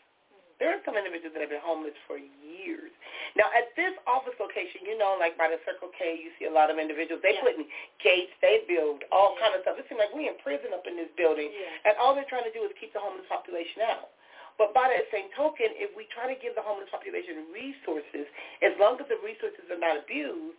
There 0.59 0.75
are 0.75 0.83
some 0.83 0.99
individuals 0.99 1.39
that 1.39 1.43
have 1.45 1.55
been 1.55 1.63
homeless 1.63 1.95
for 2.11 2.19
years. 2.19 2.91
Now, 3.39 3.47
at 3.55 3.71
this 3.79 3.95
office 4.11 4.35
location, 4.43 4.83
you 4.83 4.99
know, 4.99 5.15
like 5.15 5.39
by 5.39 5.47
the 5.47 5.63
Circle 5.63 5.95
K, 5.95 6.19
you 6.19 6.35
see 6.35 6.51
a 6.51 6.55
lot 6.55 6.67
of 6.67 6.83
individuals. 6.83 7.23
They 7.23 7.39
yeah. 7.39 7.47
put 7.47 7.55
in 7.55 7.63
gates, 8.03 8.35
they 8.43 8.67
build 8.67 9.07
all 9.15 9.39
yeah. 9.39 9.43
kind 9.47 9.53
of 9.55 9.63
stuff. 9.63 9.79
It 9.79 9.87
seems 9.87 10.03
like 10.03 10.11
we're 10.11 10.35
in 10.35 10.41
prison 10.43 10.75
up 10.75 10.83
in 10.91 10.99
this 10.99 11.15
building, 11.15 11.55
yeah. 11.55 11.87
and 11.87 11.95
all 12.03 12.11
they're 12.19 12.27
trying 12.27 12.43
to 12.43 12.51
do 12.51 12.67
is 12.67 12.75
keep 12.75 12.91
the 12.91 12.99
homeless 12.99 13.31
population 13.31 13.87
out. 13.87 14.11
But 14.59 14.75
by 14.75 14.91
that 14.91 15.07
same 15.15 15.31
token, 15.39 15.71
if 15.79 15.95
we 15.95 16.11
try 16.11 16.27
to 16.27 16.35
give 16.35 16.59
the 16.59 16.65
homeless 16.67 16.91
population 16.91 17.47
resources, 17.55 18.27
as 18.59 18.75
long 18.83 18.99
as 18.99 19.07
the 19.07 19.23
resources 19.23 19.63
are 19.71 19.79
not 19.79 20.03
abused, 20.03 20.59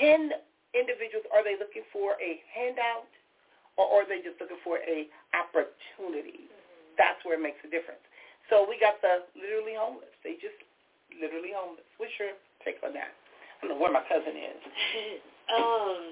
can 0.00 0.32
individuals, 0.72 1.28
are 1.28 1.44
they 1.44 1.60
looking 1.60 1.84
for 1.92 2.16
a 2.16 2.40
handout 2.48 3.10
or 3.76 3.84
are 4.00 4.06
they 4.08 4.24
just 4.24 4.40
looking 4.40 4.60
for 4.64 4.80
a 4.80 5.06
opportunity? 5.36 6.48
Mm-hmm. 6.48 6.96
That's 6.96 7.20
where 7.28 7.36
it 7.36 7.44
makes 7.44 7.60
a 7.66 7.70
difference. 7.70 8.02
So 8.48 8.64
we 8.64 8.80
got 8.80 8.98
the 9.04 9.28
literally 9.36 9.76
homeless. 9.76 10.10
They 10.24 10.40
just 10.40 10.56
literally 11.14 11.52
homeless. 11.54 11.86
What's 12.00 12.16
your 12.16 12.34
take 12.64 12.80
on 12.82 12.96
that? 12.96 13.12
I 13.12 13.68
don't 13.68 13.76
know 13.76 13.80
where 13.80 13.92
my 13.92 14.02
cousin 14.08 14.34
is. 14.34 14.60
um, 15.56 16.02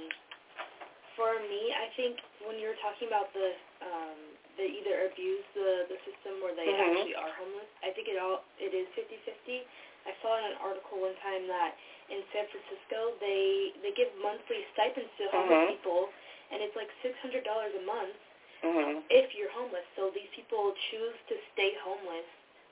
for 1.16 1.34
me, 1.48 1.75
I 1.75 1.90
think 1.98 2.20
when 2.46 2.60
you're 2.62 2.78
talking 2.78 3.10
about 3.10 3.32
the 3.34 3.56
um, 3.82 4.20
they 4.58 4.68
either 4.82 5.08
abuse 5.08 5.46
the 5.54 5.86
the 5.88 5.98
system 6.04 6.42
or 6.42 6.52
they 6.52 6.66
mm-hmm. 6.66 6.82
actually 6.82 7.16
are 7.16 7.32
homeless. 7.38 7.70
I 7.80 7.94
think 7.94 8.10
it 8.10 8.18
all 8.18 8.42
it 8.58 8.74
is 8.74 8.90
fifty 8.98 9.16
fifty. 9.22 9.64
I 10.04 10.12
saw 10.20 10.34
in 10.36 10.52
an 10.52 10.58
article 10.58 11.00
one 11.00 11.14
time 11.22 11.46
that 11.46 11.78
in 12.10 12.20
San 12.34 12.44
Francisco 12.50 13.16
they 13.22 13.72
they 13.80 13.94
give 13.94 14.10
monthly 14.18 14.66
stipends 14.74 15.10
to 15.22 15.30
homeless 15.30 15.54
mm-hmm. 15.54 15.74
people, 15.78 16.10
and 16.50 16.60
it's 16.60 16.74
like 16.74 16.90
six 17.00 17.14
hundred 17.22 17.46
dollars 17.46 17.72
a 17.78 17.84
month 17.86 18.18
mm-hmm. 18.66 19.06
if 19.08 19.32
you're 19.38 19.52
homeless. 19.54 19.86
So 19.94 20.10
these 20.10 20.30
people 20.34 20.74
choose 20.90 21.16
to 21.30 21.34
stay 21.54 21.78
homeless 21.80 22.26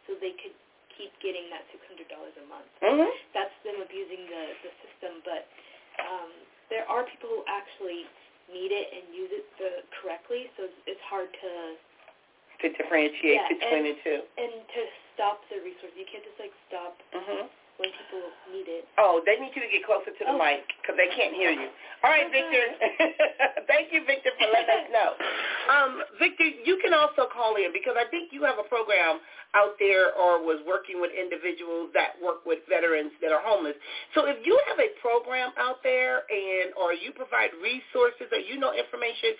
so 0.07 0.19
they 0.19 0.35
could 0.39 0.55
keep 0.99 1.13
getting 1.23 1.47
that 1.53 1.63
six 1.71 1.81
hundred 1.87 2.11
dollars 2.11 2.35
a 2.41 2.47
month. 2.51 2.71
Mm-hmm. 2.83 3.11
That's 3.37 3.55
them 3.63 3.79
abusing 3.79 4.27
the 4.27 4.43
the 4.67 4.73
system, 4.83 5.23
but 5.23 5.47
um, 6.03 6.31
there 6.69 6.85
are 6.91 7.07
people 7.07 7.31
who 7.31 7.43
actually 7.47 8.09
need 8.53 8.71
it 8.71 8.89
and 8.95 9.05
use 9.15 9.31
it 9.33 9.47
the, 9.59 9.83
correctly, 9.91 10.51
so 10.57 10.69
it's 10.87 11.03
hard 11.07 11.33
to 11.33 11.53
to 12.65 12.73
differentiate 12.73 13.37
yeah, 13.37 13.53
between 13.53 13.85
and, 13.85 13.93
the 13.93 13.97
two 14.01 14.19
and 14.41 14.53
to 14.73 14.83
stop 15.13 15.45
the 15.53 15.61
resource. 15.61 15.93
You 15.93 16.09
can't 16.09 16.25
just 16.25 16.41
like 16.41 16.57
stop 16.69 16.97
mm-hmm. 17.13 17.45
When 17.79 17.93
people 17.93 18.25
need 18.49 18.69
it. 18.69 18.89
Oh, 18.97 19.21
they 19.25 19.37
need 19.37 19.53
you 19.53 19.63
to 19.63 19.71
get 19.71 19.85
closer 19.85 20.13
to 20.13 20.23
the 20.25 20.33
oh. 20.33 20.41
mic 20.41 20.65
because 20.81 20.97
they 20.97 21.13
can't 21.13 21.37
hear 21.37 21.53
you. 21.53 21.69
All 22.05 22.11
right, 22.13 22.29
okay. 22.29 22.41
Victor. 22.41 22.65
Thank 23.71 23.93
you, 23.93 24.05
Victor, 24.09 24.33
for 24.37 24.49
letting 24.49 24.73
us 24.73 24.89
know. 24.93 25.11
Um, 25.67 25.99
Victor, 26.23 26.47
you 26.47 26.79
can 26.79 26.95
also 26.95 27.27
call 27.27 27.59
in 27.59 27.75
because 27.75 27.99
I 27.99 28.07
think 28.07 28.31
you 28.31 28.47
have 28.47 28.55
a 28.55 28.69
program 28.71 29.19
out 29.59 29.75
there 29.83 30.15
or 30.15 30.39
was 30.39 30.63
working 30.63 31.03
with 31.03 31.11
individuals 31.11 31.91
that 31.91 32.15
work 32.23 32.47
with 32.47 32.63
veterans 32.71 33.11
that 33.19 33.35
are 33.35 33.43
homeless. 33.43 33.75
So 34.15 34.31
if 34.31 34.39
you 34.47 34.55
have 34.71 34.79
a 34.79 34.95
program 35.03 35.51
out 35.59 35.83
there 35.83 36.23
and 36.31 36.71
or 36.79 36.95
you 36.95 37.11
provide 37.11 37.51
resources 37.59 38.31
or 38.31 38.39
you 38.39 38.63
know 38.63 38.71
information, 38.79 39.35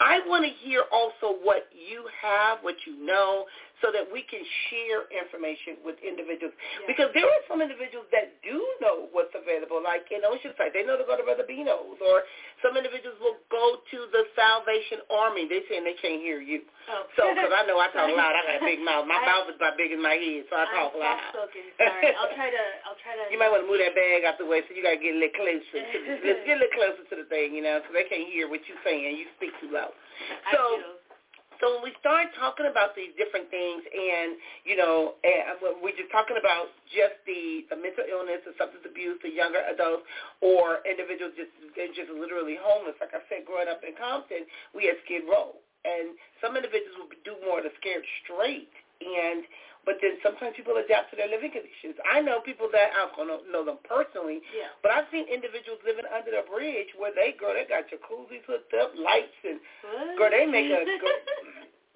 I 0.00 0.20
want 0.26 0.44
to 0.44 0.52
hear 0.64 0.84
also 0.92 1.36
what 1.40 1.68
you 1.72 2.04
have, 2.20 2.58
what 2.60 2.76
you 2.86 3.04
know, 3.04 3.44
so 3.80 3.88
that 3.92 4.04
we 4.04 4.22
can 4.28 4.44
share 4.68 5.08
information 5.08 5.80
with 5.80 5.96
individuals. 6.04 6.52
Yeah. 6.52 6.88
Because 6.88 7.08
there 7.16 7.24
are 7.24 7.42
some 7.48 7.64
individuals 7.64 8.06
that 8.12 8.36
do 8.44 8.60
know 8.80 9.08
what's 9.12 9.32
available, 9.32 9.80
like 9.80 10.08
in 10.12 10.20
Oceanside. 10.24 10.76
They 10.76 10.84
know 10.84 11.00
to 11.00 11.04
go 11.08 11.16
to 11.16 11.24
Brother 11.24 11.48
Benno's. 11.48 11.96
Or 12.00 12.24
some 12.60 12.76
individuals 12.76 13.16
will 13.24 13.40
go 13.48 13.80
to 13.80 13.98
the 14.12 14.28
Salvation 14.36 15.00
Army. 15.08 15.48
They're 15.48 15.64
saying 15.68 15.84
they 15.84 15.96
can't 15.98 16.20
hear 16.20 16.44
you. 16.44 16.64
Oh. 16.88 17.08
So, 17.16 17.22
because 17.32 17.52
I 17.52 17.64
know 17.64 17.80
I 17.80 17.88
talk 17.92 18.08
loud. 18.12 18.36
I 18.36 18.44
got 18.44 18.56
a 18.60 18.66
big 18.68 18.84
mouth. 18.84 19.08
My 19.08 19.20
I, 19.24 19.28
mouth 19.28 19.46
is 19.48 19.56
about 19.56 19.80
big 19.80 19.92
as 19.92 20.00
my 20.00 20.16
head, 20.16 20.44
so 20.52 20.54
I 20.60 20.64
talk 20.76 20.92
I'm 20.92 21.00
loud. 21.00 21.20
Spoken. 21.32 21.64
Sorry. 21.80 22.12
I'll 22.16 22.32
try 22.36 22.48
to, 22.52 22.64
I'll 22.84 23.00
try 23.00 23.16
to. 23.16 23.24
You 23.32 23.38
might 23.38 23.48
want 23.48 23.64
to 23.64 23.68
move 23.68 23.80
that 23.80 23.94
bag 23.96 24.26
out 24.26 24.36
the 24.36 24.48
way, 24.48 24.60
so 24.66 24.74
you 24.74 24.82
got 24.84 24.98
to 24.98 25.02
get 25.02 25.14
a 25.14 25.18
little 25.18 25.36
closer. 25.38 25.80
To 25.80 25.96
let's 26.26 26.44
get 26.44 26.58
a 26.58 26.60
little 26.60 26.76
closer 26.76 27.02
to 27.08 27.14
the 27.24 27.26
thing, 27.30 27.54
you 27.56 27.62
know, 27.62 27.80
because 27.80 27.94
they 27.96 28.06
can't 28.10 28.26
hear 28.28 28.50
what 28.50 28.60
you're 28.68 28.80
saying. 28.84 29.16
You 29.16 29.30
speak 29.38 29.54
too 29.62 29.70
loud. 29.72 29.94
So, 30.52 30.99
so 31.60 31.76
when 31.76 31.84
we 31.84 31.92
start 32.00 32.32
talking 32.40 32.66
about 32.66 32.96
these 32.96 33.12
different 33.20 33.52
things, 33.52 33.84
and 33.84 34.40
you 34.64 34.74
know, 34.80 35.20
and 35.20 35.60
we're 35.84 35.94
just 35.94 36.08
talking 36.10 36.40
about 36.40 36.72
just 36.88 37.20
the, 37.28 37.68
the 37.68 37.76
mental 37.76 38.08
illness, 38.08 38.40
the 38.48 38.56
substance 38.56 38.82
abuse, 38.88 39.20
the 39.20 39.30
younger 39.30 39.60
adults, 39.68 40.08
or 40.40 40.80
individuals 40.88 41.36
just 41.36 41.52
just 41.92 42.10
literally 42.10 42.56
homeless. 42.56 42.96
Like 42.98 43.12
I 43.12 43.20
said, 43.28 43.44
growing 43.44 43.68
up 43.68 43.84
in 43.84 43.92
Compton, 43.94 44.48
we 44.72 44.88
had 44.88 44.96
Skid 45.04 45.28
Row, 45.28 45.54
and 45.84 46.16
some 46.40 46.56
individuals 46.56 46.96
will 46.96 47.12
do 47.22 47.36
more 47.44 47.60
the 47.60 47.70
scared 47.76 48.04
straight, 48.24 48.72
and 49.04 49.44
but 49.84 49.96
then 50.02 50.20
sometimes 50.22 50.56
people 50.56 50.76
adapt 50.76 51.10
to 51.10 51.16
their 51.16 51.28
living 51.28 51.50
conditions. 51.50 51.96
I 52.04 52.20
know 52.20 52.40
people 52.44 52.68
that 52.72 52.92
I 52.92 53.08
don't 53.16 53.28
know 53.48 53.64
them 53.64 53.80
personally, 53.88 54.44
yeah. 54.52 54.72
but 54.84 54.92
I've 54.92 55.08
seen 55.08 55.24
individuals 55.28 55.80
living 55.84 56.04
under 56.08 56.30
the 56.30 56.44
bridge 56.44 56.92
where 56.96 57.12
they 57.16 57.32
go, 57.36 57.52
they 57.56 57.64
got 57.64 57.88
jacuzzis 57.88 58.44
hooked 58.44 58.74
up, 58.76 58.92
lights, 58.96 59.36
and 59.44 59.58
what? 59.84 60.18
girl, 60.18 60.30
they 60.32 60.44
make 60.44 60.68
a, 60.68 60.84
go, 60.84 61.08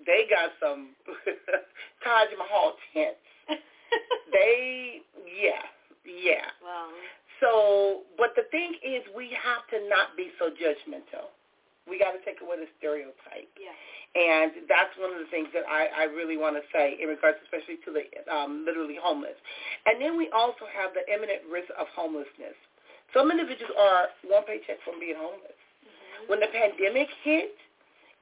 they 0.06 0.24
got 0.28 0.56
some 0.60 0.96
Taj 2.04 2.28
Mahal 2.40 2.76
tents. 2.92 3.20
they, 4.32 5.04
yeah, 5.28 5.64
yeah. 6.08 6.48
Wow. 6.64 6.88
So, 7.40 8.08
but 8.16 8.32
the 8.36 8.48
thing 8.50 8.72
is, 8.80 9.02
we 9.16 9.28
have 9.36 9.68
to 9.68 9.88
not 9.88 10.16
be 10.16 10.32
so 10.38 10.48
judgmental. 10.48 11.28
We 11.84 12.00
got 12.00 12.16
to 12.16 12.22
take 12.24 12.40
away 12.40 12.56
the 12.56 12.70
stereotype. 12.80 13.50
Yeah. 13.60 13.76
And 14.14 14.64
that's 14.70 14.94
one 14.96 15.12
of 15.12 15.20
the 15.20 15.28
things 15.28 15.48
that 15.52 15.68
I, 15.68 15.90
I 15.92 16.04
really 16.08 16.38
want 16.38 16.56
to 16.56 16.64
say 16.72 16.96
in 16.96 17.08
regards 17.10 17.36
especially 17.44 17.82
to 17.84 17.90
the 17.92 18.04
um, 18.30 18.64
literally 18.64 18.96
homeless. 18.96 19.36
And 19.84 20.00
then 20.00 20.16
we 20.16 20.30
also 20.32 20.64
have 20.70 20.94
the 20.96 21.04
imminent 21.12 21.44
risk 21.50 21.68
of 21.76 21.90
homelessness. 21.92 22.56
Some 23.12 23.30
individuals 23.30 23.74
are 23.76 24.08
one 24.24 24.46
paycheck 24.48 24.80
from 24.86 24.98
being 24.98 25.18
homeless. 25.18 25.58
Mm-hmm. 25.84 26.30
When 26.30 26.40
the 26.40 26.48
pandemic 26.48 27.08
hit, 27.22 27.58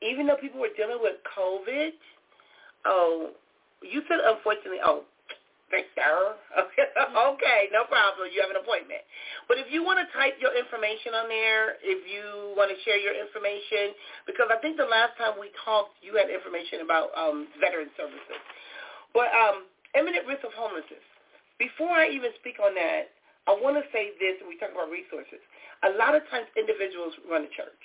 even 0.03 0.27
though 0.27 0.37
people 0.37 0.59
were 0.59 0.75
dealing 0.77 0.99
with 1.01 1.23
COVID, 1.29 1.95
oh, 2.87 3.31
you 3.83 4.03
said 4.09 4.19
unfortunately, 4.25 4.83
oh, 4.83 5.05
Victor. 5.73 6.37
Okay, 6.53 6.87
okay, 7.33 7.61
no 7.73 7.89
problem. 7.89 8.29
You 8.29 8.45
have 8.45 8.53
an 8.53 8.61
appointment. 8.61 9.01
But 9.49 9.57
if 9.57 9.73
you 9.73 9.81
want 9.81 9.99
to 10.05 10.07
type 10.13 10.37
your 10.37 10.53
information 10.53 11.17
on 11.17 11.33
there, 11.33 11.81
if 11.81 12.05
you 12.05 12.53
want 12.55 12.69
to 12.69 12.79
share 12.85 13.01
your 13.01 13.17
information, 13.17 13.97
because 14.29 14.53
I 14.53 14.61
think 14.61 14.77
the 14.77 14.87
last 14.87 15.17
time 15.17 15.41
we 15.41 15.49
talked, 15.65 15.97
you 16.05 16.21
had 16.21 16.29
information 16.29 16.85
about 16.85 17.09
um, 17.17 17.49
veteran 17.57 17.89
services. 17.97 18.41
But 19.17 19.33
um, 19.33 19.67
imminent 19.97 20.29
risk 20.29 20.45
of 20.45 20.53
homelessness. 20.53 21.05
Before 21.57 21.97
I 21.97 22.13
even 22.13 22.37
speak 22.41 22.61
on 22.61 22.77
that, 22.77 23.13
I 23.49 23.57
want 23.59 23.81
to 23.81 23.85
say 23.91 24.15
this, 24.21 24.39
and 24.39 24.47
we 24.47 24.61
talk 24.61 24.71
about 24.71 24.93
resources. 24.93 25.41
A 25.83 25.97
lot 25.99 26.15
of 26.15 26.23
times 26.31 26.47
individuals 26.55 27.17
run 27.27 27.43
a 27.43 27.53
church. 27.57 27.85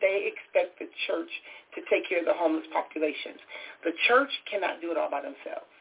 They 0.00 0.28
expect 0.28 0.76
the 0.76 0.88
church 1.08 1.32
to 1.76 1.80
take 1.88 2.04
care 2.08 2.20
of 2.20 2.28
the 2.28 2.36
homeless 2.36 2.68
populations. 2.68 3.40
The 3.84 3.96
church 4.04 4.28
cannot 4.50 4.84
do 4.84 4.92
it 4.92 5.00
all 5.00 5.08
by 5.08 5.24
themselves. 5.24 5.75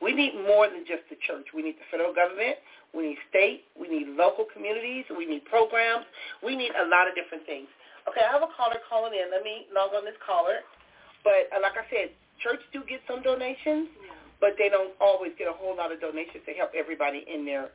We 0.00 0.16
need 0.16 0.32
more 0.48 0.64
than 0.64 0.88
just 0.88 1.04
the 1.12 1.16
church. 1.20 1.52
We 1.52 1.60
need 1.62 1.76
the 1.76 1.86
federal 1.92 2.16
government. 2.16 2.56
We 2.96 3.12
need 3.12 3.20
state. 3.28 3.68
We 3.76 3.86
need 3.86 4.08
local 4.16 4.48
communities. 4.48 5.04
We 5.12 5.28
need 5.28 5.44
programs. 5.44 6.08
We 6.42 6.56
need 6.56 6.72
a 6.72 6.88
lot 6.88 7.06
of 7.06 7.14
different 7.14 7.44
things. 7.44 7.68
Okay, 8.08 8.24
I 8.24 8.32
have 8.32 8.42
a 8.42 8.50
caller 8.56 8.80
calling 8.88 9.12
in. 9.12 9.28
Let 9.28 9.44
me 9.44 9.68
log 9.70 9.92
on 9.92 10.08
this 10.08 10.16
caller. 10.24 10.64
But 11.22 11.52
uh, 11.52 11.60
like 11.60 11.76
I 11.76 11.84
said, 11.92 12.16
church 12.40 12.64
do 12.72 12.80
get 12.88 13.04
some 13.04 13.20
donations, 13.20 13.92
yeah. 14.00 14.16
but 14.40 14.56
they 14.56 14.72
don't 14.72 14.96
always 15.04 15.36
get 15.36 15.52
a 15.52 15.54
whole 15.54 15.76
lot 15.76 15.92
of 15.92 16.00
donations 16.00 16.40
to 16.48 16.52
help 16.56 16.72
everybody 16.72 17.28
in 17.28 17.44
their 17.44 17.68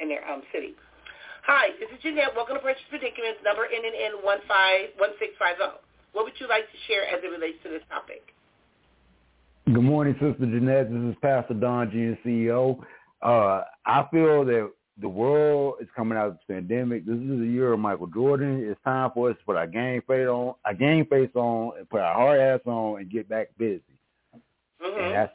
in 0.00 0.08
their 0.08 0.24
um, 0.28 0.42
city. 0.52 0.72
Hi, 1.44 1.76
this 1.78 1.88
is 1.92 2.00
Jeanette. 2.02 2.34
Welcome 2.34 2.56
to 2.56 2.64
Precious 2.64 2.84
Predicaments, 2.90 3.40
number 3.44 3.68
ending 3.68 3.94
in 3.94 4.18
151650. 4.24 5.78
What 6.12 6.24
would 6.24 6.36
you 6.40 6.48
like 6.48 6.66
to 6.68 6.78
share 6.88 7.04
as 7.06 7.20
it 7.22 7.28
relates 7.28 7.60
to 7.62 7.68
this 7.68 7.84
topic? 7.92 8.35
Good 9.66 9.82
morning, 9.82 10.14
Sister 10.20 10.46
Jeanette. 10.46 10.92
This 10.92 11.10
is 11.10 11.16
Pastor 11.20 11.54
Don 11.54 11.90
G, 11.90 12.16
CEO. 12.24 12.78
Uh, 13.20 13.64
I 13.84 14.06
feel 14.12 14.44
that 14.44 14.70
the 14.96 15.08
world 15.08 15.74
is 15.80 15.88
coming 15.96 16.16
out 16.16 16.28
of 16.28 16.38
the 16.46 16.54
pandemic. 16.54 17.04
This 17.04 17.16
is 17.16 17.40
the 17.40 17.48
year 17.50 17.72
of 17.72 17.80
Michael 17.80 18.06
Jordan. 18.06 18.64
It's 18.64 18.80
time 18.84 19.10
for 19.12 19.28
us 19.28 19.36
to 19.36 19.44
put 19.44 19.56
our 19.56 19.66
game 19.66 20.02
face 20.06 20.28
on, 20.28 20.54
our 20.64 20.72
game 20.72 21.04
face 21.06 21.32
on, 21.34 21.76
and 21.78 21.90
put 21.90 22.00
our 22.00 22.14
hard 22.14 22.38
ass 22.38 22.60
on, 22.64 23.00
and 23.00 23.10
get 23.10 23.28
back 23.28 23.48
busy. 23.58 23.82
Mm-hmm. 24.80 25.00
And 25.02 25.14
that's 25.16 25.32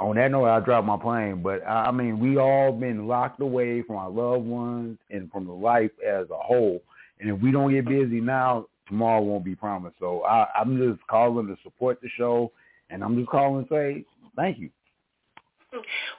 on 0.00 0.16
that 0.16 0.30
note. 0.30 0.46
I 0.46 0.60
dropped 0.60 0.86
my 0.86 0.96
plane, 0.96 1.42
but 1.42 1.62
I 1.68 1.90
mean, 1.90 2.18
we 2.20 2.38
all 2.38 2.72
been 2.72 3.06
locked 3.06 3.42
away 3.42 3.82
from 3.82 3.96
our 3.96 4.08
loved 4.08 4.46
ones 4.46 4.96
and 5.10 5.30
from 5.30 5.46
the 5.46 5.52
life 5.52 5.92
as 6.02 6.30
a 6.30 6.38
whole. 6.38 6.80
And 7.20 7.28
if 7.28 7.38
we 7.42 7.52
don't 7.52 7.70
get 7.70 7.84
busy 7.84 8.22
now, 8.22 8.68
tomorrow 8.88 9.20
won't 9.20 9.44
be 9.44 9.54
promised. 9.54 9.96
So 10.00 10.22
I, 10.24 10.46
I'm 10.58 10.78
just 10.78 11.06
calling 11.08 11.46
to 11.48 11.58
support 11.62 12.00
the 12.00 12.08
show 12.16 12.50
and 12.90 13.02
I'm 13.02 13.16
just 13.16 13.30
calling 13.30 13.64
to 13.64 13.68
say 13.70 14.04
thank 14.36 14.58
you. 14.58 14.70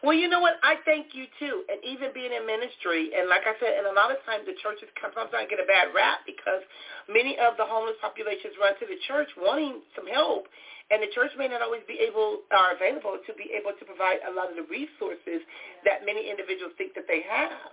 Well, 0.04 0.16
you 0.16 0.28
know 0.28 0.44
what? 0.44 0.60
I 0.64 0.84
thank 0.84 1.16
you 1.16 1.32
too, 1.40 1.64
and 1.72 1.80
even 1.88 2.12
being 2.12 2.32
in 2.36 2.44
ministry, 2.44 3.16
and 3.16 3.32
like 3.32 3.48
I 3.48 3.56
said, 3.64 3.80
and 3.80 3.88
a 3.88 3.96
lot 3.96 4.12
of 4.12 4.20
times 4.28 4.44
the 4.44 4.58
churches 4.60 4.92
sometimes 5.00 5.32
get 5.48 5.64
a 5.64 5.68
bad 5.68 5.96
rap 5.96 6.28
because 6.28 6.60
many 7.08 7.40
of 7.40 7.56
the 7.56 7.64
homeless 7.64 7.96
populations 8.04 8.60
run 8.60 8.76
to 8.84 8.86
the 8.86 9.00
church 9.08 9.32
wanting 9.40 9.80
some 9.96 10.08
help, 10.12 10.52
and 10.92 11.00
the 11.00 11.12
church 11.16 11.32
may 11.40 11.48
not 11.48 11.64
always 11.64 11.88
be 11.88 11.98
able 12.04 12.44
or 12.52 12.76
available 12.76 13.16
to 13.24 13.32
be 13.40 13.56
able 13.56 13.72
to 13.80 13.84
provide 13.88 14.20
a 14.28 14.32
lot 14.36 14.52
of 14.52 14.60
the 14.60 14.68
resources 14.68 15.40
that 15.88 16.04
many 16.04 16.28
individuals 16.28 16.76
think 16.76 16.92
that 16.94 17.08
they 17.08 17.24
have. 17.24 17.72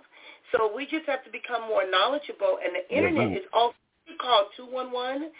So 0.55 0.71
we 0.71 0.87
just 0.87 1.05
have 1.11 1.23
to 1.27 1.31
become 1.35 1.67
more 1.67 1.83
knowledgeable, 1.83 2.63
and 2.63 2.71
the 2.79 2.85
internet 2.87 3.35
mm-hmm. 3.35 3.43
is 3.43 3.47
also 3.51 3.75
called 4.19 4.51
211 4.55 5.31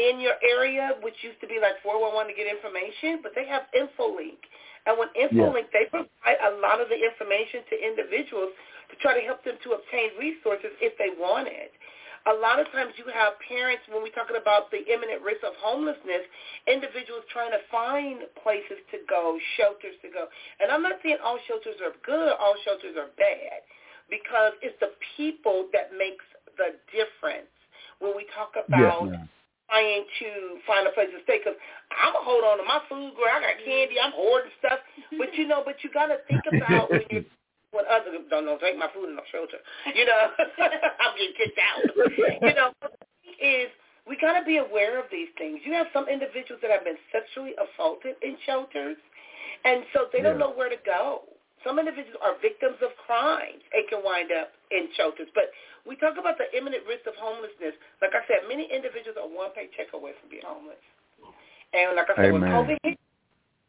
in 0.00 0.20
your 0.20 0.40
area, 0.40 0.96
which 1.04 1.20
used 1.20 1.40
to 1.44 1.46
be 1.46 1.60
like 1.60 1.76
411 1.84 2.32
to 2.32 2.36
get 2.36 2.48
information, 2.48 3.20
but 3.20 3.36
they 3.36 3.44
have 3.44 3.68
InfoLink 3.76 4.40
and 4.86 4.96
when 4.96 5.12
InfoLink, 5.12 5.68
yeah. 5.68 5.76
they 5.76 5.84
provide 5.92 6.40
a 6.40 6.56
lot 6.60 6.80
of 6.80 6.88
the 6.88 6.96
information 6.96 7.60
to 7.68 7.74
individuals 7.76 8.56
to 8.88 8.94
try 9.04 9.12
to 9.12 9.24
help 9.24 9.44
them 9.44 9.60
to 9.60 9.76
obtain 9.76 10.16
resources 10.16 10.72
if 10.80 10.96
they 10.96 11.12
want 11.20 11.48
it. 11.48 11.72
A 12.28 12.36
lot 12.36 12.60
of 12.60 12.68
times 12.68 12.92
you 13.00 13.08
have 13.08 13.32
parents, 13.40 13.80
when 13.88 14.04
we're 14.04 14.12
talking 14.12 14.36
about 14.36 14.68
the 14.68 14.84
imminent 14.84 15.24
risk 15.24 15.40
of 15.40 15.56
homelessness, 15.56 16.24
individuals 16.68 17.24
trying 17.32 17.52
to 17.52 17.60
find 17.72 18.28
places 18.44 18.76
to 18.92 19.00
go, 19.08 19.40
shelters 19.56 19.96
to 20.04 20.08
go. 20.12 20.28
And 20.60 20.68
I'm 20.68 20.84
not 20.84 21.00
saying 21.00 21.16
all 21.24 21.40
shelters 21.48 21.80
are 21.80 21.96
good, 22.04 22.36
all 22.36 22.56
shelters 22.60 22.92
are 23.00 23.08
bad, 23.16 23.64
because 24.12 24.52
it's 24.60 24.76
the 24.84 24.92
people 25.16 25.72
that 25.72 25.96
makes 25.96 26.24
the 26.60 26.76
difference 26.92 27.48
when 28.04 28.12
we 28.12 28.28
talk 28.36 28.52
about 28.52 29.08
yes, 29.08 29.24
trying 29.70 30.04
to 30.18 30.28
find 30.66 30.86
a 30.86 30.92
place 30.92 31.08
to 31.14 31.22
stay 31.22 31.38
because 31.38 31.58
I'm 31.94 32.12
gonna 32.12 32.26
hold 32.26 32.44
on 32.44 32.58
to 32.58 32.66
my 32.66 32.82
food, 32.90 33.14
girl. 33.14 33.30
I 33.30 33.40
got 33.40 33.62
candy. 33.64 33.96
I'm 34.02 34.12
hoarding 34.14 34.54
stuff, 34.58 34.82
but 35.18 35.30
you 35.38 35.46
know, 35.46 35.62
but 35.64 35.82
you 35.82 35.90
got 35.90 36.06
to 36.10 36.18
think 36.26 36.42
about 36.50 36.90
when 36.90 37.06
you 37.10 37.24
when 37.72 37.86
others 37.86 38.18
don't 38.30 38.46
know 38.46 38.58
take 38.58 38.78
my 38.78 38.90
food 38.90 39.10
in 39.10 39.16
no 39.16 39.22
shelter. 39.30 39.62
You 39.94 40.06
know, 40.06 40.20
I'm 41.02 41.14
getting 41.14 41.36
kicked 41.38 41.58
out. 41.58 41.82
You 42.42 42.54
know, 42.54 42.70
is 43.38 43.70
we 44.08 44.16
got 44.18 44.38
to 44.38 44.44
be 44.44 44.58
aware 44.58 44.98
of 44.98 45.06
these 45.10 45.28
things. 45.38 45.60
You 45.64 45.72
have 45.74 45.86
some 45.92 46.08
individuals 46.08 46.60
that 46.62 46.70
have 46.70 46.84
been 46.84 46.98
sexually 47.12 47.54
assaulted 47.54 48.16
in 48.22 48.36
shelters, 48.44 48.96
and 49.64 49.84
so 49.92 50.06
they 50.12 50.20
don't 50.20 50.38
know 50.38 50.52
where 50.52 50.68
to 50.68 50.80
go. 50.84 51.29
Some 51.64 51.78
individuals 51.78 52.16
are 52.24 52.40
victims 52.40 52.80
of 52.80 52.96
crimes 53.04 53.60
and 53.72 53.84
can 53.92 54.00
wind 54.00 54.32
up 54.32 54.56
in 54.72 54.88
shelters. 54.96 55.28
But 55.36 55.52
we 55.84 55.96
talk 56.00 56.16
about 56.16 56.40
the 56.40 56.48
imminent 56.56 56.88
risk 56.88 57.04
of 57.04 57.16
homelessness. 57.20 57.76
Like 58.00 58.16
I 58.16 58.24
said, 58.24 58.48
many 58.48 58.64
individuals 58.64 59.20
are 59.20 59.28
one 59.28 59.52
paycheck 59.52 59.92
away 59.92 60.16
from 60.16 60.32
being 60.32 60.44
homeless. 60.44 60.80
And 61.76 61.96
like 61.96 62.08
I 62.08 62.16
said, 62.16 62.32
Amen. 62.32 62.40
when 62.40 62.50
COVID 62.50 62.78
hit, 62.82 62.98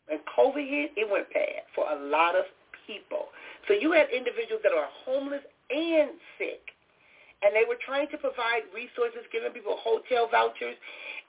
when 0.07 0.21
COVID 0.23 0.65
hit, 0.65 0.89
it 0.95 1.07
went 1.07 1.27
bad 1.35 1.67
for 1.75 1.85
a 1.91 1.97
lot 1.99 2.35
of 2.35 2.47
people. 2.87 3.29
So 3.67 3.75
you 3.75 3.91
had 3.91 4.07
individuals 4.09 4.63
that 4.63 4.71
are 4.71 4.87
homeless 5.05 5.43
and 5.69 6.15
sick. 6.39 6.71
And 7.41 7.55
they 7.57 7.65
were 7.65 7.77
trying 7.81 8.07
to 8.13 8.17
provide 8.21 8.69
resources, 8.69 9.25
giving 9.33 9.49
people 9.51 9.75
hotel 9.81 10.29
vouchers. 10.29 10.77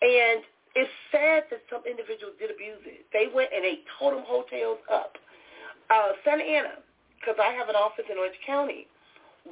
And 0.03 0.45
it's 0.77 0.93
sad 1.11 1.49
that 1.51 1.65
some 1.69 1.83
individuals 1.89 2.37
did 2.41 2.53
abuse 2.53 2.81
it. 2.85 3.05
They 3.13 3.33
went 3.33 3.49
and 3.53 3.65
they 3.65 3.81
tore 3.99 4.13
them 4.13 4.25
hotels 4.25 4.81
up. 4.93 5.17
Uh, 5.93 6.17
Santa 6.25 6.41
Ana, 6.41 6.81
because 7.21 7.37
I 7.37 7.53
have 7.53 7.69
an 7.69 7.77
office 7.77 8.09
in 8.09 8.17
Orange 8.17 8.41
County, 8.49 8.89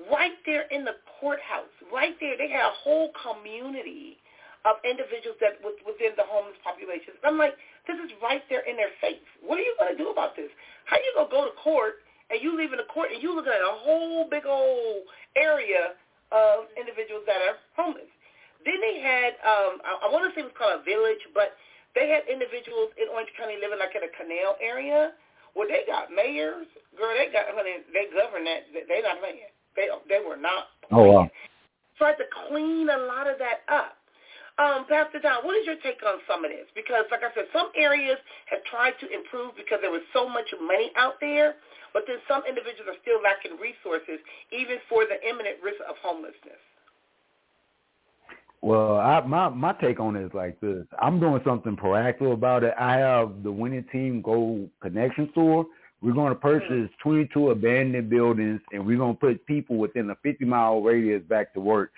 right 0.09 0.33
there 0.49 0.65
in 0.73 0.89
the 0.89 0.97
courthouse, 1.21 1.69
right 1.93 2.17
there, 2.17 2.41
they 2.41 2.49
had 2.49 2.65
a 2.65 2.77
whole 2.81 3.13
community 3.13 4.17
of 4.65 4.81
individuals 4.89 5.37
that 5.45 5.61
was 5.61 5.77
within 5.85 6.17
the 6.17 6.25
homeless 6.25 6.57
population. 6.65 7.13
I'm 7.29 7.37
like, 7.37 7.61
this 7.85 8.01
is 8.01 8.09
right 8.25 8.41
there 8.49 8.65
in 8.65 8.81
their 8.81 8.93
face. 9.05 9.21
What 9.45 9.61
are 9.61 9.67
you 9.69 9.77
going 9.77 9.93
to 9.93 10.01
do 10.01 10.09
about 10.09 10.33
this? 10.33 10.49
How 10.89 10.97
are 10.97 11.05
you 11.05 11.13
going 11.13 11.29
to 11.29 11.35
go 11.37 11.45
to 11.45 11.55
court 11.61 12.01
and 12.33 12.41
you 12.41 12.57
leave 12.57 12.73
in 12.73 12.81
the 12.81 12.89
court 12.89 13.13
and 13.13 13.21
you 13.21 13.37
looking 13.37 13.53
at 13.53 13.61
a 13.61 13.77
whole 13.77 14.25
big 14.25 14.49
old 14.49 15.05
area 15.37 15.93
of 16.33 16.73
individuals 16.73 17.29
that 17.29 17.41
are 17.45 17.61
homeless? 17.77 18.09
Then 18.65 18.81
they 18.81 19.01
had, 19.01 19.37
um, 19.45 19.81
I, 19.85 20.05
I 20.05 20.07
want 20.09 20.25
to 20.25 20.33
say 20.33 20.45
it 20.45 20.49
was 20.49 20.57
called 20.57 20.81
a 20.81 20.85
village, 20.85 21.21
but 21.37 21.57
they 21.93 22.09
had 22.09 22.25
individuals 22.29 22.97
in 22.97 23.13
Orange 23.13 23.33
County 23.37 23.61
living 23.61 23.81
like 23.81 23.93
in 23.93 24.05
a 24.05 24.13
canal 24.13 24.57
area 24.61 25.17
where 25.55 25.69
they 25.69 25.83
got 25.87 26.11
mayors. 26.11 26.67
Girl, 26.97 27.15
they 27.17 27.33
got, 27.33 27.51
honey, 27.55 27.83
they 27.93 28.11
govern 28.13 28.45
that. 28.45 28.69
They 28.73 29.03
not 29.03 29.21
playing. 29.21 29.47
They 29.77 29.89
they 30.09 30.21
were 30.23 30.37
not. 30.37 30.71
Oh 30.91 31.05
wow. 31.05 31.31
Tried 31.99 32.17
to 32.17 32.27
clean 32.49 32.89
a 32.89 32.99
lot 32.99 33.29
of 33.29 33.39
that 33.39 33.67
up. 33.69 34.01
Um, 34.61 34.85
Pastor 34.85 35.21
Don, 35.25 35.41
what 35.41 35.57
is 35.57 35.65
your 35.65 35.81
take 35.81 36.05
on 36.05 36.21
some 36.29 36.45
of 36.45 36.53
this? 36.53 36.69
Because, 36.77 37.09
like 37.09 37.25
I 37.25 37.33
said, 37.33 37.49
some 37.49 37.73
areas 37.73 38.21
have 38.53 38.61
tried 38.69 38.93
to 39.01 39.09
improve 39.09 39.57
because 39.57 39.81
there 39.81 39.93
was 39.93 40.05
so 40.13 40.29
much 40.29 40.45
money 40.61 40.93
out 41.01 41.17
there, 41.17 41.57
but 41.97 42.05
then 42.05 42.21
some 42.29 42.45
individuals 42.45 42.93
are 42.93 43.01
still 43.01 43.25
lacking 43.25 43.57
resources, 43.57 44.21
even 44.53 44.77
for 44.85 45.09
the 45.09 45.17
imminent 45.25 45.65
risk 45.65 45.81
of 45.89 45.97
homelessness. 46.05 46.61
Well, 48.63 48.99
I, 48.99 49.21
my 49.23 49.49
my 49.49 49.73
take 49.75 50.01
on 50.01 50.17
it 50.17 50.25
is 50.25 50.35
like 50.35 50.61
this. 50.61 50.85
I'm 51.01 51.19
doing 51.19 51.41
something 51.45 51.77
proactive 51.77 52.33
about 52.33 52.63
it. 52.63 52.75
I 52.79 52.97
have 52.99 53.43
the 53.43 53.51
winning 53.51 53.87
team 53.91 54.21
go 54.21 54.69
connection 54.83 55.31
store 55.33 55.67
we're 56.03 56.13
going 56.13 56.33
to 56.33 56.39
purchase 56.39 56.91
22 57.03 57.51
abandoned 57.51 58.09
buildings, 58.09 58.61
and 58.73 58.87
we're 58.87 58.97
going 58.97 59.15
to 59.15 59.21
put 59.21 59.45
people 59.47 59.77
within 59.77 60.09
a 60.11 60.17
50-mile 60.27 60.81
radius 60.81 61.23
back 61.29 61.53
to 61.55 61.61
work. 61.61 61.93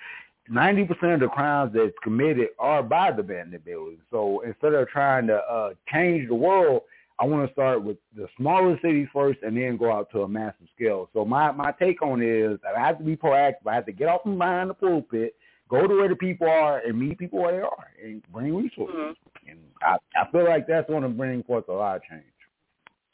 90% 0.51 1.15
of 1.15 1.21
the 1.21 1.29
crimes 1.29 1.73
that's 1.73 1.95
committed 2.03 2.49
are 2.59 2.83
by 2.83 3.13
the 3.13 3.21
abandoned 3.21 3.65
buildings. 3.65 4.01
So 4.11 4.41
instead 4.41 4.75
of 4.75 4.89
trying 4.89 5.29
to 5.29 5.37
uh, 5.37 5.75
change 5.93 6.29
the 6.29 6.35
world, 6.35 6.83
I 7.21 7.27
want 7.27 7.47
to 7.47 7.53
start 7.53 7.85
with 7.85 7.97
the 8.17 8.27
smaller 8.37 8.77
cities 8.83 9.07
first 9.13 9.39
and 9.43 9.57
then 9.57 9.77
go 9.77 9.93
out 9.93 10.11
to 10.11 10.23
a 10.23 10.29
massive 10.29 10.67
scale. 10.75 11.09
So 11.13 11.25
my, 11.25 11.53
my 11.53 11.71
take 11.71 12.03
on 12.03 12.21
it 12.21 12.29
is 12.29 12.59
I 12.77 12.81
have 12.81 12.99
to 12.99 13.05
be 13.05 13.17
proactive. 13.17 13.67
I 13.69 13.75
have 13.77 13.87
to 13.87 13.93
get 13.93 14.09
off 14.09 14.23
from 14.23 14.39
behind 14.39 14.71
the 14.71 14.75
pulpit, 14.75 15.37
go 15.73 15.87
to 15.87 15.95
where 15.95 16.09
the 16.09 16.17
people 16.17 16.47
are 16.47 16.79
and 16.81 17.01
meet 17.01 17.19
people 17.19 17.41
where 17.41 17.53
they 17.53 17.63
are 17.63 17.87
and 18.05 18.23
bring 18.31 18.55
resources. 18.55 18.95
Mm-hmm. 18.95 19.51
And 19.51 19.59
I, 19.81 19.97
I 20.15 20.31
feel 20.31 20.45
like 20.45 20.67
that's 20.69 20.89
going 20.89 21.03
to 21.03 21.09
bring 21.09 21.43
forth 21.45 21.67
a 21.69 21.73
lot 21.73 21.97
of 21.97 22.03
change. 22.03 22.23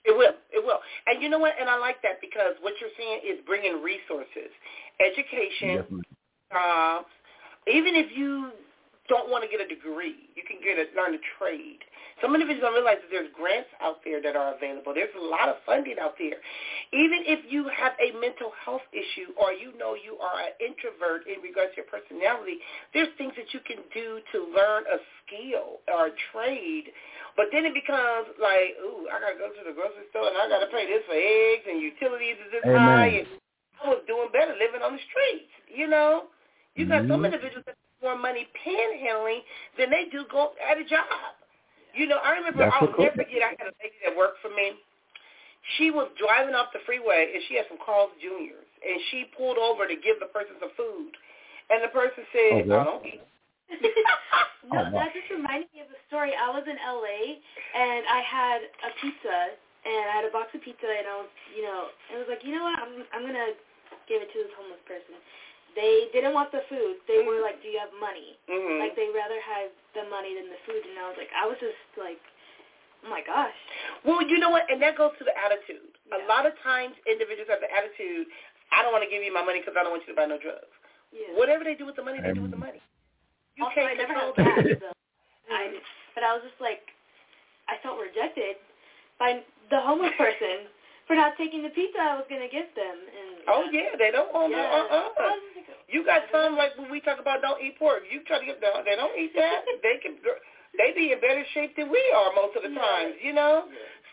It 0.05 0.17
will. 0.17 0.35
It 0.51 0.65
will. 0.65 0.81
And 1.07 1.23
you 1.23 1.29
know 1.29 1.39
what? 1.39 1.53
And 1.61 1.71
I 1.71 1.79
like 1.79 2.03
that 2.03 2.21
because 2.21 2.55
what 2.61 2.75
you're 2.81 2.91
seeing 2.99 3.21
is 3.25 3.39
bringing 3.47 3.81
resources, 3.81 4.51
education, 4.99 6.03
jobs. 6.51 7.07
Even 7.71 7.95
if 7.95 8.17
you 8.17 8.51
don't 9.09 9.31
want 9.31 9.45
to 9.45 9.51
get 9.51 9.61
a 9.65 9.69
degree, 9.69 10.17
you 10.35 10.43
can 10.43 10.59
get 10.65 10.79
a, 10.79 10.89
learn 10.99 11.15
a 11.15 11.23
trade. 11.39 11.79
Some 12.21 12.35
individuals 12.35 12.67
don't 12.67 12.75
realize 12.75 12.99
that 12.99 13.11
there's 13.15 13.31
grants 13.31 13.71
out 13.79 14.03
there 14.03 14.19
that 14.19 14.35
are 14.35 14.59
available. 14.59 14.91
There's 14.91 15.15
a 15.15 15.23
lot 15.23 15.47
of 15.47 15.63
funding 15.63 16.03
out 16.03 16.19
there. 16.19 16.43
Even 16.91 17.23
if 17.23 17.47
you 17.47 17.71
have 17.71 17.95
a 18.03 18.11
mental 18.19 18.51
health 18.59 18.83
issue 18.91 19.31
or 19.39 19.55
you 19.55 19.71
know 19.79 19.95
you 19.95 20.19
are 20.19 20.51
an 20.51 20.55
introvert 20.59 21.31
in 21.31 21.39
regards 21.39 21.79
to 21.79 21.87
your 21.87 21.91
personality, 21.91 22.59
there's 22.91 23.11
things 23.23 23.39
that 23.39 23.55
you 23.55 23.63
can 23.63 23.87
do 23.95 24.19
to 24.35 24.51
learn 24.51 24.83
a 24.91 24.99
skill 25.23 25.79
or 25.87 26.11
a 26.11 26.15
trade. 26.35 26.91
But 27.39 27.55
then 27.55 27.63
it 27.63 27.75
becomes 27.75 28.35
like, 28.43 28.75
ooh, 28.83 29.07
I 29.07 29.23
got 29.23 29.35
to 29.35 29.39
go 29.39 29.49
to 29.55 29.63
the 29.63 29.75
grocery 29.75 30.11
store 30.11 30.27
and 30.27 30.35
I 30.35 30.51
got 30.51 30.59
to 30.59 30.71
pay 30.75 30.91
this 30.91 31.07
for 31.07 31.15
eggs 31.15 31.71
and 31.71 31.79
utilities 31.79 32.39
is 32.43 32.51
this 32.51 32.67
Amen. 32.67 32.83
high. 32.83 33.15
And 33.23 33.31
I 33.79 33.95
was 33.95 34.03
doing 34.11 34.27
better 34.35 34.59
living 34.59 34.83
on 34.83 34.99
the 34.99 35.03
streets, 35.07 35.55
you 35.71 35.87
know. 35.87 36.35
You 36.75 36.87
got 36.87 37.07
mm-hmm. 37.07 37.15
some 37.15 37.25
individuals 37.25 37.63
that 37.67 37.79
make 37.79 38.03
more 38.03 38.19
money 38.19 38.47
panhandling 38.59 39.47
than 39.79 39.91
they 39.91 40.11
do 40.11 40.27
go 40.31 40.55
at 40.59 40.79
a 40.79 40.85
job. 40.87 41.39
You 41.95 42.07
know, 42.07 42.19
I 42.23 42.37
remember 42.37 42.65
That's 42.65 42.77
I'll 42.81 42.93
never 42.99 43.25
forget 43.25 43.43
I 43.43 43.57
had 43.57 43.69
a 43.73 43.77
lady 43.81 43.99
that 44.05 44.17
worked 44.17 44.41
for 44.43 44.51
me. 44.51 44.77
She 45.77 45.91
was 45.91 46.09
driving 46.17 46.55
off 46.55 46.73
the 46.73 46.81
freeway 46.87 47.33
and 47.35 47.43
she 47.49 47.57
had 47.57 47.67
some 47.69 47.79
Carl's 47.85 48.15
Juniors 48.23 48.69
and 48.81 48.97
she 49.11 49.29
pulled 49.37 49.59
over 49.59 49.85
to 49.87 49.97
give 49.97 50.17
the 50.21 50.31
person 50.33 50.57
some 50.61 50.73
food. 50.77 51.13
And 51.69 51.85
the 51.85 51.93
person 51.93 52.25
said, 52.33 52.65
oh, 52.65 52.65
okay. 52.65 52.73
I 52.73 52.81
oh, 52.81 52.85
don't 52.85 53.05
eat. 53.05 53.23
no, 54.73 54.81
oh, 54.81 54.89
that 54.97 55.13
just 55.13 55.29
reminded 55.29 55.69
me 55.77 55.85
of 55.85 55.93
a 55.93 56.01
story. 56.09 56.33
I 56.33 56.49
was 56.49 56.65
in 56.65 56.81
LA 56.81 57.37
and 57.77 58.03
I 58.09 58.21
had 58.25 58.59
a 58.65 58.91
pizza 58.97 59.39
and 59.85 60.05
I 60.09 60.15
had 60.21 60.25
a 60.25 60.33
box 60.33 60.57
of 60.57 60.65
pizza 60.65 60.89
and 60.89 61.05
I 61.05 61.17
was, 61.21 61.33
you 61.53 61.63
know, 61.69 61.93
I 61.93 62.17
was 62.17 62.29
like, 62.33 62.41
you 62.41 62.57
know 62.57 62.65
what, 62.65 62.81
I'm 62.81 63.05
I'm 63.13 63.25
gonna 63.29 63.53
give 64.09 64.25
it 64.25 64.33
to 64.33 64.39
this 64.41 64.53
homeless 64.57 64.81
person. 64.89 65.21
They 65.77 66.09
didn't 66.13 66.35
want 66.35 66.51
the 66.51 66.65
food. 66.69 67.01
They 67.07 67.23
mm-hmm. 67.23 67.29
were 67.29 67.41
like, 67.45 67.61
"Do 67.63 67.69
you 67.69 67.79
have 67.79 67.93
money?" 68.01 68.37
Mm-hmm. 68.49 68.81
Like 68.81 68.97
they 68.97 69.09
rather 69.13 69.39
have 69.39 69.71
the 69.93 70.09
money 70.09 70.35
than 70.35 70.49
the 70.49 70.61
food. 70.65 70.83
And 70.85 70.97
I 70.99 71.07
was 71.09 71.17
like, 71.21 71.31
I 71.37 71.45
was 71.45 71.59
just 71.61 71.79
like, 71.95 72.19
oh 73.05 73.11
my 73.11 73.23
gosh. 73.23 73.55
Well, 74.03 74.25
you 74.25 74.41
know 74.41 74.51
what? 74.51 74.67
And 74.71 74.81
that 74.83 74.99
goes 74.99 75.15
to 75.21 75.25
the 75.25 75.37
attitude. 75.37 75.93
Yeah. 76.09 76.19
A 76.19 76.21
lot 76.27 76.49
of 76.49 76.57
times, 76.65 76.97
individuals 77.07 77.51
have 77.53 77.63
the 77.63 77.71
attitude, 77.71 78.27
"I 78.75 78.83
don't 78.83 78.91
want 78.91 79.05
to 79.05 79.11
give 79.11 79.23
you 79.23 79.31
my 79.31 79.45
money 79.45 79.61
because 79.61 79.79
I 79.79 79.85
don't 79.87 79.93
want 79.95 80.03
you 80.09 80.13
to 80.15 80.19
buy 80.19 80.27
no 80.27 80.41
drugs." 80.41 80.73
Yeah. 81.13 81.37
Whatever 81.37 81.65
they 81.65 81.77
do 81.77 81.87
with 81.87 81.97
the 81.97 82.05
money, 82.05 82.21
they 82.21 82.35
do 82.35 82.45
with 82.45 82.53
the 82.53 82.61
money. 82.61 82.83
You 83.57 83.65
also, 83.65 83.75
can't 83.75 83.91
I 83.91 83.95
never 83.99 84.15
control 84.15 84.35
that. 84.37 84.79
So 84.79 84.91
I, 85.51 85.81
but 86.15 86.23
I 86.23 86.31
was 86.37 86.45
just 86.45 86.61
like, 86.61 86.93
I 87.67 87.81
felt 87.83 87.99
rejected 87.99 88.61
by 89.19 89.43
the 89.71 89.81
homeless 89.81 90.13
person 90.19 90.69
for 91.09 91.17
not 91.17 91.35
taking 91.41 91.65
the 91.65 91.73
pizza 91.73 91.99
I 91.99 92.21
was 92.21 92.29
gonna 92.29 92.53
give 92.53 92.69
them. 92.77 92.97
And 93.01 93.49
oh 93.49 93.65
yeah, 93.73 93.97
they 93.97 94.13
don't 94.13 94.29
want 94.31 94.53
yeah. 94.53 94.69
uh 94.69 95.09
uh. 95.17 95.33
You 95.89 96.05
got 96.05 96.29
some 96.29 96.55
like 96.55 96.77
when 96.77 96.93
we 96.93 97.01
talk 97.01 97.19
about 97.19 97.41
don't 97.41 97.59
eat 97.65 97.81
pork. 97.81 98.05
You 98.13 98.21
try 98.29 98.39
to 98.39 98.47
get 98.47 98.61
them, 98.61 98.85
they 98.85 98.95
don't 98.95 99.17
eat 99.17 99.33
that. 99.35 99.65
they 99.83 99.97
can 100.05 100.21
they 100.77 100.93
be 100.93 101.17
in 101.17 101.19
better 101.19 101.43
shape 101.57 101.75
than 101.75 101.89
we 101.89 101.99
are 102.13 102.31
most 102.37 102.55
of 102.55 102.63
the 102.63 102.77
times, 102.77 103.17
you 103.25 103.33
know. 103.33 103.67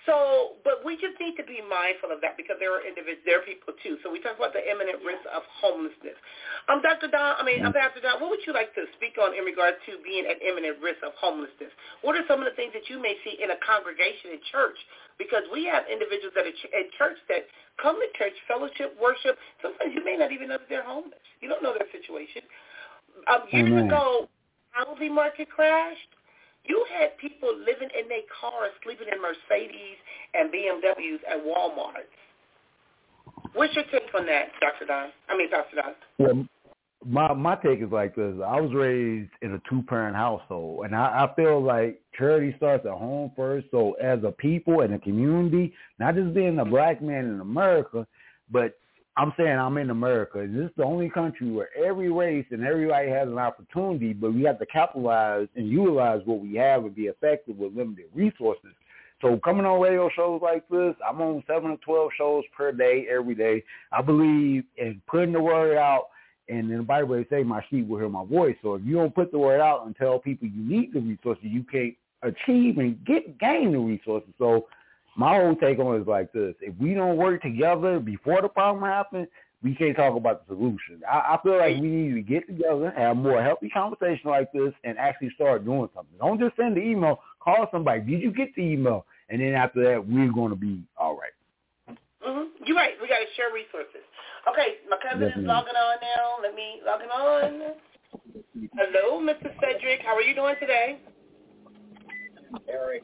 So, 0.06 0.62
but 0.62 0.86
we 0.86 1.02
just 1.02 1.18
need 1.18 1.34
to 1.42 1.46
be 1.46 1.66
mindful 1.66 2.14
of 2.14 2.22
that 2.22 2.38
because 2.38 2.62
there 2.62 2.70
are 2.70 2.86
individuals, 2.86 3.26
there 3.26 3.42
are 3.42 3.46
people 3.46 3.74
too. 3.82 3.98
So 4.06 4.14
we 4.14 4.22
talk 4.22 4.38
about 4.38 4.54
the 4.54 4.62
imminent 4.62 5.02
risk 5.02 5.26
of 5.34 5.42
homelessness. 5.58 6.14
Um, 6.70 6.86
Dr. 6.86 7.10
Don, 7.10 7.42
I 7.42 7.42
mean, 7.42 7.66
Pastor 7.74 8.06
Don, 8.06 8.22
what 8.22 8.30
would 8.30 8.46
you 8.46 8.54
like 8.54 8.70
to 8.78 8.86
speak 8.94 9.18
on 9.18 9.34
in 9.34 9.42
regard 9.42 9.82
to 9.90 9.98
being 10.06 10.30
at 10.30 10.38
imminent 10.46 10.78
risk 10.78 11.02
of 11.02 11.18
homelessness? 11.18 11.74
What 12.06 12.14
are 12.14 12.26
some 12.30 12.38
of 12.38 12.46
the 12.46 12.54
things 12.54 12.70
that 12.78 12.86
you 12.86 13.02
may 13.02 13.18
see 13.26 13.42
in 13.42 13.50
a 13.50 13.58
congregation 13.66 14.38
in 14.38 14.40
church? 14.54 14.78
Because 15.18 15.44
we 15.52 15.66
have 15.66 15.84
individuals 15.88 16.34
that 16.36 16.44
are 16.44 16.58
at 16.76 16.92
church 16.98 17.18
that 17.30 17.48
come 17.82 17.96
to 17.96 18.08
church, 18.18 18.36
fellowship, 18.48 18.96
worship. 19.00 19.38
Sometimes 19.62 19.96
you 19.96 20.04
may 20.04 20.18
not 20.18 20.32
even 20.32 20.50
know 20.50 20.60
that 20.60 20.68
they're 20.68 20.84
homeless. 20.84 21.24
You 21.40 21.48
don't 21.48 21.64
know 21.64 21.72
their 21.72 21.88
situation. 21.92 22.44
Um, 23.32 23.48
years 23.52 23.72
Amen. 23.72 23.88
ago, 23.88 24.28
housing 24.76 25.16
market 25.16 25.50
crashed 25.50 26.12
you 26.68 26.86
had 26.98 27.18
people 27.18 27.50
living 27.50 27.90
in 27.94 28.10
their 28.10 28.26
cars, 28.42 28.72
sleeping 28.84 29.08
in 29.12 29.22
Mercedes 29.22 29.98
and 30.34 30.50
BMWs 30.50 31.22
at 31.30 31.38
Walmart. 31.46 32.10
What's 33.54 33.74
your 33.76 33.86
take 33.86 34.10
on 34.18 34.26
that, 34.26 34.50
Dr. 34.60 34.86
Don? 34.86 35.10
I 35.30 35.38
mean, 35.38 35.50
Dr. 35.50 35.76
Don. 35.76 35.94
Well, 36.18 36.48
my 37.06 37.34
my 37.34 37.56
take 37.56 37.82
is 37.82 37.92
like 37.92 38.16
this. 38.16 38.34
I 38.46 38.60
was 38.60 38.74
raised 38.74 39.32
in 39.42 39.54
a 39.54 39.62
two 39.70 39.84
parent 39.84 40.16
household, 40.16 40.86
and 40.86 40.96
I, 40.96 41.26
I 41.26 41.36
feel 41.36 41.62
like 41.62 42.02
charity 42.18 42.54
starts 42.58 42.86
at 42.86 42.92
home 42.92 43.32
first. 43.36 43.68
So 43.72 43.94
as 43.94 44.20
a 44.24 44.32
people 44.32 44.82
and 44.82 44.94
a 44.94 45.00
community, 45.00 45.74
not 46.00 46.16
just 46.16 46.34
being 46.34 46.58
a 46.58 46.64
mm-hmm. 46.64 46.72
black 46.72 47.02
man 47.02 47.26
in 47.26 47.40
America, 47.40 48.08
but 48.52 48.78
I'm 49.18 49.34
saying 49.38 49.58
I'm 49.58 49.78
in 49.78 49.92
America. 49.92 50.40
And 50.40 50.58
This 50.58 50.66
is 50.66 50.76
the 50.78 50.84
only 50.84 51.10
country 51.10 51.50
where 51.52 51.70
every 51.78 52.12
race 52.12 52.46
and 52.52 52.66
everybody 52.66 53.10
has 53.10 53.28
an 53.28 53.38
opportunity, 53.38 54.12
but 54.14 54.34
we 54.34 54.44
have 54.44 54.60
to 54.60 54.66
capitalize 54.66 55.48
and 55.56 55.70
utilize 55.70 56.22
what 56.26 56.42
we 56.42 56.56
have 56.56 56.84
and 56.84 56.96
be 56.96 57.04
effective 57.04 57.58
with 57.58 57.76
limited 57.76 58.06
resources. 58.14 58.72
So 59.22 59.40
coming 59.44 59.66
on 59.66 59.80
radio 59.80 60.10
shows 60.16 60.42
like 60.44 60.68
this, 60.70 60.94
I'm 61.08 61.22
on 61.22 61.44
seven 61.48 61.72
to 61.72 61.78
twelve 61.78 62.12
shows 62.18 62.44
per 62.56 62.72
day, 62.72 63.08
every 63.10 63.36
day. 63.36 63.64
I 63.92 64.02
believe 64.02 64.66
in 64.78 65.02
putting 65.08 65.32
the 65.32 65.40
word 65.40 65.78
out, 65.78 66.08
and 66.50 66.70
in 66.70 66.78
the 66.78 66.84
Bible 66.84 67.16
they 67.16 67.26
say, 67.30 67.44
"My 67.44 67.64
sheep 67.70 67.88
will 67.88 68.00
hear 68.00 68.10
my 68.10 68.26
voice." 68.26 68.56
So 68.62 68.76
if 68.76 68.84
you 68.84 68.96
don't 68.96 69.14
put 69.14 69.32
the 69.32 69.40
word 69.40 69.62
out 69.62 69.86
and 69.86 69.96
tell 69.96 70.20
people 70.20 70.48
you 70.48 70.62
need 70.62 70.94
the 70.94 71.00
resources, 71.00 71.44
you 71.46 71.64
can't 71.64 71.96
achieve 72.22 72.78
and 72.78 73.04
get 73.06 73.38
gain 73.38 73.72
the 73.72 73.80
resources. 73.80 74.30
So 74.38 74.68
my 75.16 75.36
whole 75.36 75.56
take 75.56 75.80
on 75.80 75.96
it 75.96 76.02
is 76.02 76.08
like 76.08 76.32
this: 76.32 76.56
if 76.62 76.74
we 76.80 76.94
don't 76.94 77.18
work 77.18 77.42
together 77.42 78.00
before 78.00 78.42
the 78.42 78.50
problem 78.50 78.84
happens, 78.84 79.28
we 79.64 79.74
can't 79.74 79.96
talk 79.96 80.16
about 80.16 80.48
the 80.48 80.56
solution. 80.56 81.02
I, 81.10 81.36
I 81.36 81.40
feel 81.42 81.58
like 81.58 81.82
we 81.82 81.88
need 81.88 82.14
to 82.14 82.22
get 82.22 82.48
together, 82.48 82.94
have 82.96 83.18
more 83.18 83.42
healthy 83.42 83.70
conversation 83.70 84.30
like 84.30 84.52
this, 84.54 84.74
and 84.84 84.98
actually 84.98 85.32
start 85.36 85.66
doing 85.66 85.90
something. 85.96 86.18
Don't 86.20 86.40
just 86.40 86.56
send 86.56 86.78
the 86.78 86.82
email. 86.82 87.20
Call 87.40 87.68
somebody. 87.72 88.02
Did 88.02 88.22
you 88.22 88.32
get 88.32 88.54
the 88.56 88.62
email? 88.62 89.06
And 89.30 89.42
then 89.42 89.54
after 89.54 89.84
that, 89.84 90.08
we're 90.08 90.32
going 90.32 90.52
to 90.52 90.56
be 90.56 90.84
all 90.98 91.18
right. 91.18 91.34
Mm-hmm. 92.22 92.64
You're 92.66 92.78
right. 92.78 92.94
We 93.02 93.08
got 93.08 93.22
to 93.22 93.30
share 93.36 93.54
resources. 93.54 94.06
Okay, 94.46 94.86
my 94.90 94.98
cousin 95.02 95.26
Definitely. 95.26 95.44
is 95.44 95.50
logging 95.50 95.74
on 95.74 95.98
now. 96.02 96.35
Let 96.86 97.00
me 97.00 97.06
log 97.10 97.44
on. 97.44 97.62
Hello, 98.78 99.20
Mr. 99.20 99.50
Cedric. 99.60 100.06
How 100.06 100.16
are 100.16 100.22
you 100.22 100.36
doing 100.36 100.54
today? 100.60 101.00
Eric. 102.70 103.02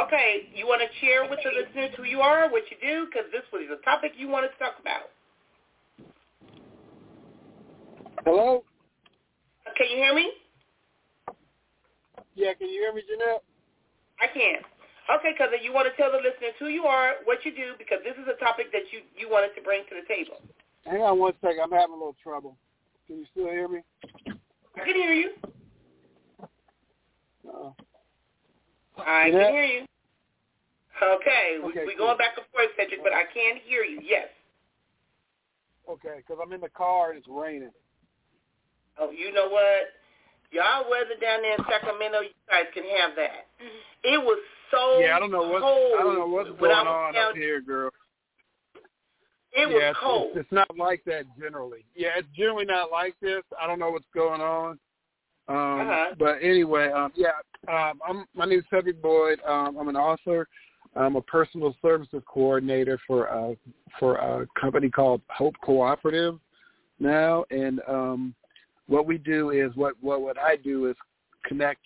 Okay, 0.00 0.48
you 0.54 0.66
want 0.66 0.80
to 0.80 0.88
share 1.04 1.28
with 1.28 1.40
the 1.44 1.52
listeners 1.52 1.92
who 1.96 2.04
you 2.04 2.20
are, 2.20 2.48
what 2.50 2.64
you 2.70 2.76
do, 2.80 3.06
because 3.06 3.28
this 3.32 3.44
was 3.52 3.68
a 3.68 3.84
topic 3.84 4.12
you 4.16 4.28
wanted 4.28 4.48
to 4.48 4.58
talk 4.58 4.80
about. 4.80 5.12
Hello? 8.24 8.64
Uh, 9.66 9.70
can 9.76 9.88
you 9.92 9.96
hear 9.96 10.14
me? 10.14 10.32
Yeah, 12.34 12.52
can 12.54 12.68
you 12.68 12.80
hear 12.80 12.92
me, 12.92 13.02
Jeanette? 13.08 13.44
I 14.20 14.28
can. 14.32 14.64
Okay, 15.20 15.36
cousin, 15.36 15.60
you 15.62 15.72
want 15.72 15.88
to 15.88 15.94
tell 16.00 16.10
the 16.10 16.18
listeners 16.18 16.56
who 16.58 16.68
you 16.68 16.84
are, 16.84 17.20
what 17.24 17.44
you 17.44 17.52
do, 17.52 17.76
because 17.76 18.00
this 18.04 18.16
is 18.16 18.24
a 18.24 18.36
topic 18.40 18.72
that 18.72 18.88
you, 18.92 19.04
you 19.16 19.28
wanted 19.28 19.52
to 19.56 19.60
bring 19.60 19.84
to 19.88 19.94
the 20.00 20.04
table. 20.08 20.40
Hang 20.86 21.02
on 21.02 21.18
one 21.18 21.32
second. 21.40 21.60
I'm 21.62 21.70
having 21.70 21.94
a 21.94 21.98
little 21.98 22.16
trouble. 22.22 22.56
Can 23.06 23.18
you 23.18 23.26
still 23.32 23.50
hear 23.50 23.68
me? 23.68 23.80
I 24.76 24.84
can 24.84 24.94
hear 24.94 25.12
you. 25.12 25.30
Uh, 27.46 27.70
I 28.98 29.30
can 29.30 29.52
hear 29.52 29.64
you. 29.64 29.86
Okay, 31.02 31.58
okay 31.62 31.80
we, 31.80 31.86
we 31.86 31.96
cool. 31.96 32.06
going 32.06 32.18
back 32.18 32.36
and 32.36 32.46
forth, 32.52 32.70
Cedric, 32.76 33.02
but 33.02 33.12
I 33.12 33.24
can 33.32 33.60
hear 33.66 33.82
you. 33.82 34.00
Yes. 34.02 34.28
Okay, 35.90 36.16
because 36.18 36.38
I'm 36.42 36.52
in 36.52 36.60
the 36.60 36.70
car 36.70 37.10
and 37.10 37.18
it's 37.18 37.28
raining. 37.28 37.70
Oh, 38.98 39.10
you 39.10 39.32
know 39.32 39.48
what? 39.48 39.92
Y'all 40.50 40.88
weather 40.90 41.18
down 41.20 41.42
there 41.42 41.54
in 41.54 41.64
Sacramento, 41.68 42.20
you 42.22 42.34
guys 42.48 42.64
can 42.72 42.84
have 42.98 43.14
that. 43.16 43.50
Mm-hmm. 43.60 44.14
It 44.14 44.24
was 44.24 44.38
so 44.70 45.00
yeah. 45.00 45.16
I 45.16 45.18
don't 45.18 45.30
know 45.30 45.48
what 45.48 45.62
I 45.62 46.02
don't 46.02 46.18
know 46.18 46.26
what's 46.26 46.50
going 46.58 46.72
on 46.72 47.16
up 47.16 47.34
here, 47.34 47.60
girl. 47.60 47.90
It 49.56 49.70
yeah, 49.70 49.88
was 49.88 49.96
cold. 50.02 50.28
It's, 50.34 50.40
it's 50.40 50.52
not 50.52 50.76
like 50.76 51.02
that 51.06 51.24
generally. 51.40 51.84
Yeah, 51.94 52.10
it's 52.16 52.28
generally 52.36 52.66
not 52.66 52.90
like 52.90 53.14
this. 53.22 53.42
I 53.60 53.66
don't 53.66 53.78
know 53.78 53.90
what's 53.90 54.04
going 54.14 54.40
on. 54.42 54.78
Um, 55.48 55.56
uh-huh. 55.56 56.14
But 56.18 56.38
anyway, 56.42 56.90
um, 56.90 57.12
yeah, 57.14 57.28
um, 57.68 58.00
I'm, 58.06 58.26
my 58.34 58.44
name 58.44 58.58
is 58.58 58.64
Cedric 58.70 59.00
Boyd. 59.00 59.40
Um, 59.48 59.78
I'm 59.78 59.88
an 59.88 59.96
author. 59.96 60.46
I'm 60.94 61.16
a 61.16 61.22
personal 61.22 61.74
services 61.82 62.22
coordinator 62.26 62.98
for 63.06 63.30
uh, 63.30 63.54
for 63.98 64.16
a 64.16 64.46
company 64.60 64.90
called 64.90 65.20
Hope 65.28 65.54
Cooperative 65.62 66.38
now, 66.98 67.44
and 67.50 67.80
um, 67.88 68.34
what 68.86 69.06
we 69.06 69.18
do 69.18 69.50
is 69.50 69.74
what 69.74 69.94
what 70.00 70.20
what 70.20 70.38
I 70.38 70.56
do 70.56 70.86
is 70.86 70.96
connect 71.44 71.80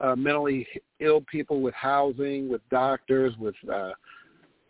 uh, 0.00 0.16
mentally 0.16 0.66
ill 1.00 1.22
people 1.30 1.60
with 1.60 1.74
housing, 1.74 2.48
with 2.48 2.60
doctors, 2.70 3.34
with 3.38 3.54
uh, 3.72 3.90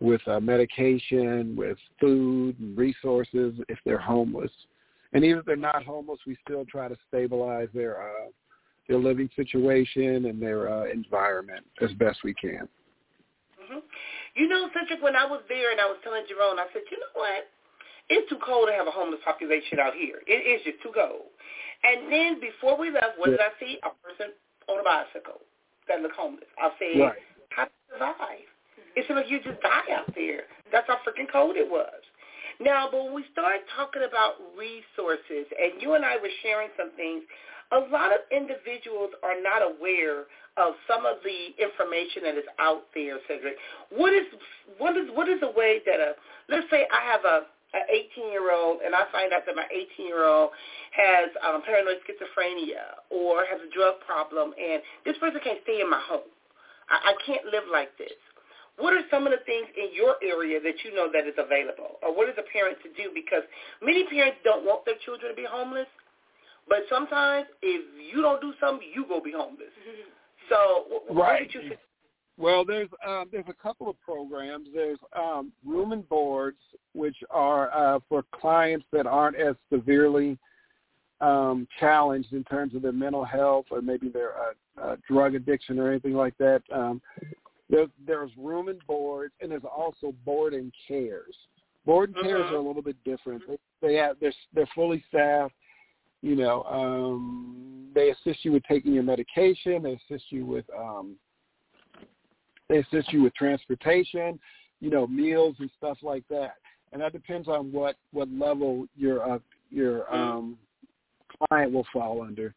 with 0.03 0.27
uh, 0.27 0.41
medication, 0.41 1.55
with 1.57 1.79
food 2.01 2.59
and 2.59 2.77
resources 2.77 3.55
if 3.69 3.79
they're 3.85 3.99
homeless. 3.99 4.51
And 5.13 5.25
even 5.25 5.39
if 5.39 5.45
they're 5.45 5.57
not 5.57 5.85
homeless, 5.85 6.19
we 6.27 6.37
still 6.45 6.65
try 6.65 6.89
to 6.89 6.97
stabilize 7.09 7.69
their 7.73 8.03
uh, 8.03 8.29
their 8.89 8.99
living 8.99 9.31
situation 9.37 10.27
and 10.27 10.43
their 10.43 10.69
uh, 10.69 10.91
environment 10.91 11.65
as 11.81 11.93
best 11.93 12.19
we 12.25 12.35
can. 12.35 12.69
Mm-hmm. 13.63 13.79
You 14.35 14.49
know, 14.49 14.69
Cedric, 14.75 15.03
when 15.03 15.15
I 15.15 15.25
was 15.25 15.41
there 15.49 15.71
and 15.71 15.81
I 15.81 15.87
was 15.87 15.99
telling 16.03 16.25
Jerome, 16.29 16.59
I 16.59 16.67
said, 16.73 16.83
you 16.91 16.99
know 16.99 17.15
what? 17.15 17.47
It's 18.09 18.29
too 18.29 18.39
cold 18.45 18.69
to 18.69 18.75
have 18.75 18.89
a 18.89 18.91
homeless 18.91 19.21
population 19.25 19.79
out 19.79 19.95
here. 19.95 20.21
It 20.27 20.43
is 20.43 20.65
just 20.65 20.83
too 20.83 20.91
cold. 20.93 21.31
And 21.85 22.11
then 22.11 22.41
before 22.41 22.77
we 22.77 22.91
left, 22.91 23.19
what 23.19 23.31
yeah. 23.31 23.37
did 23.37 23.47
I 23.47 23.53
see? 23.61 23.79
A 23.87 23.91
person 24.03 24.35
on 24.69 24.81
a 24.81 24.83
bicycle 24.83 25.41
that 25.89 26.01
looked 26.03 26.17
homeless. 26.17 26.51
I 26.59 26.71
said, 26.79 27.01
right. 27.01 27.23
how 27.51 27.65
to 27.65 27.71
survive? 27.93 28.52
It 28.97 29.05
seemed 29.07 29.21
like 29.21 29.31
you 29.31 29.41
just 29.41 29.61
die 29.63 29.89
out 29.97 30.13
there. 30.15 30.45
That's 30.71 30.87
how 30.87 31.01
freaking 31.07 31.31
cold 31.31 31.57
it 31.57 31.69
was. 31.69 32.03
Now, 32.61 32.89
but 32.91 33.05
when 33.05 33.15
we 33.15 33.25
started 33.33 33.63
talking 33.75 34.03
about 34.07 34.37
resources, 34.55 35.49
and 35.57 35.81
you 35.81 35.95
and 35.95 36.05
I 36.05 36.17
were 36.17 36.33
sharing 36.43 36.69
some 36.77 36.93
things, 36.97 37.25
a 37.73 37.81
lot 37.89 38.13
of 38.13 38.21
individuals 38.31 39.11
are 39.25 39.41
not 39.41 39.65
aware 39.65 40.29
of 40.61 40.77
some 40.87 41.07
of 41.07 41.17
the 41.25 41.57
information 41.57 42.29
that 42.29 42.37
is 42.37 42.45
out 42.61 42.85
there, 42.95 43.17
Cedric. 43.27 43.57
What 43.89 44.13
is 44.13 44.29
what 44.77 44.97
is 44.97 45.09
what 45.15 45.29
is 45.29 45.41
a 45.41 45.51
way 45.57 45.81
that 45.87 45.97
a 45.97 46.13
let's 46.53 46.69
say 46.71 46.85
I 46.93 47.01
have 47.11 47.25
a 47.25 47.49
an 47.73 47.89
18 47.89 48.31
year 48.31 48.53
old 48.53 48.81
and 48.85 48.95
I 48.95 49.09
find 49.11 49.33
out 49.33 49.49
that 49.49 49.57
my 49.57 49.65
18 49.73 50.07
year 50.07 50.29
old 50.29 50.51
has 50.93 51.31
um, 51.41 51.63
paranoid 51.65 52.05
schizophrenia 52.05 53.01
or 53.09 53.45
has 53.49 53.61
a 53.65 53.71
drug 53.73 53.97
problem 54.05 54.53
and 54.61 54.83
this 55.07 55.17
person 55.17 55.41
can't 55.43 55.59
stay 55.65 55.81
in 55.81 55.89
my 55.89 56.01
home. 56.05 56.29
I, 56.91 57.13
I 57.13 57.15
can't 57.25 57.47
live 57.47 57.65
like 57.73 57.97
this. 57.97 58.13
What 58.83 58.95
are 58.95 59.07
some 59.15 59.27
of 59.27 59.33
the 59.33 59.39
things 59.47 59.71
in 59.79 59.95
your 59.95 60.17
area 60.27 60.59
that 60.59 60.83
you 60.83 60.93
know 60.93 61.07
that 61.13 61.23
is 61.23 61.39
available? 61.39 62.03
Or 62.03 62.11
what 62.11 62.29
is 62.29 62.35
a 62.37 62.43
parent 62.51 62.79
to 62.83 62.91
do? 63.01 63.15
Because 63.15 63.47
many 63.81 64.03
parents 64.11 64.39
don't 64.43 64.67
want 64.67 64.85
their 64.85 64.99
children 65.05 65.31
to 65.31 65.37
be 65.37 65.47
homeless, 65.49 65.87
but 66.69 66.79
sometimes 66.91 67.47
if 67.63 67.83
you 68.13 68.23
don't 68.23 68.41
do 68.41 68.53
something, 68.59 68.87
you 68.93 69.07
go 69.07 69.21
be 69.21 69.31
homeless. 69.31 69.71
So 70.51 70.85
what, 70.89 71.15
right. 71.15 71.43
what 71.47 71.55
you 71.55 71.77
well, 72.39 72.65
there's 72.65 72.89
um, 73.07 73.27
there's 73.31 73.45
a 73.49 73.63
couple 73.63 73.89
of 73.89 74.01
programs. 74.01 74.67
There's 74.75 74.99
um, 75.15 75.53
room 75.65 75.93
and 75.93 76.09
boards, 76.09 76.59
which 76.93 77.17
are 77.31 77.71
uh, 77.73 78.01
for 78.09 78.25
clients 78.33 78.87
that 78.93 79.07
aren't 79.07 79.37
as 79.37 79.55
severely 79.73 80.39
um, 81.21 81.69
challenged 81.79 82.33
in 82.33 82.43
terms 82.45 82.75
of 82.75 82.83
their 82.83 82.91
mental 82.91 83.25
health 83.25 83.67
or 83.71 83.81
maybe 83.81 84.09
their 84.09 84.33
uh, 84.33 84.83
uh, 84.83 84.97
drug 85.09 85.37
addiction 85.37 85.79
or 85.79 85.89
anything 85.89 86.15
like 86.15 86.37
that. 86.39 86.63
Um, 86.73 87.01
there's, 87.71 87.89
there's 88.07 88.31
room 88.37 88.69
and 88.69 88.85
board, 88.87 89.33
and 89.41 89.51
there's 89.51 89.63
also 89.65 90.13
board 90.25 90.55
and 90.55 90.73
cares. 90.87 91.35
Board 91.85 92.15
and 92.15 92.25
cares 92.25 92.45
mm-hmm. 92.45 92.55
are 92.55 92.59
a 92.59 92.63
little 92.63 92.83
bit 92.83 92.97
different. 93.05 93.43
They, 93.49 93.59
they 93.81 93.95
have 93.97 94.17
they're 94.21 94.33
they're 94.55 94.69
fully 94.75 95.03
staffed 95.09 95.55
you 96.23 96.37
know, 96.37 96.63
um, 96.65 97.89
they 97.95 98.11
assist 98.11 98.45
you 98.45 98.53
with 98.53 98.63
taking 98.69 98.95
your 98.95 99.03
medication. 99.03 99.83
They 99.83 99.99
assist 100.09 100.27
you 100.31 100.47
with 100.47 100.65
um, 100.77 101.17
they 102.69 102.79
assist 102.79 103.13
you 103.13 103.25
with 103.25 103.35
transportation, 103.35 104.39
you 104.81 104.89
know, 104.89 105.07
meals 105.07 105.57
and 105.59 105.69
stuff 105.77 105.99
like 106.01 106.23
that. 106.31 106.55
And 106.93 107.03
that 107.03 107.13
depends 107.13 107.49
on 107.49 107.73
what 107.73 107.97
what 108.13 108.29
level 108.31 108.87
your 108.97 109.35
uh, 109.35 109.39
your 109.71 110.13
um, 110.15 110.57
client 111.49 111.73
will 111.73 111.87
fall 111.93 112.23
under. 112.23 112.55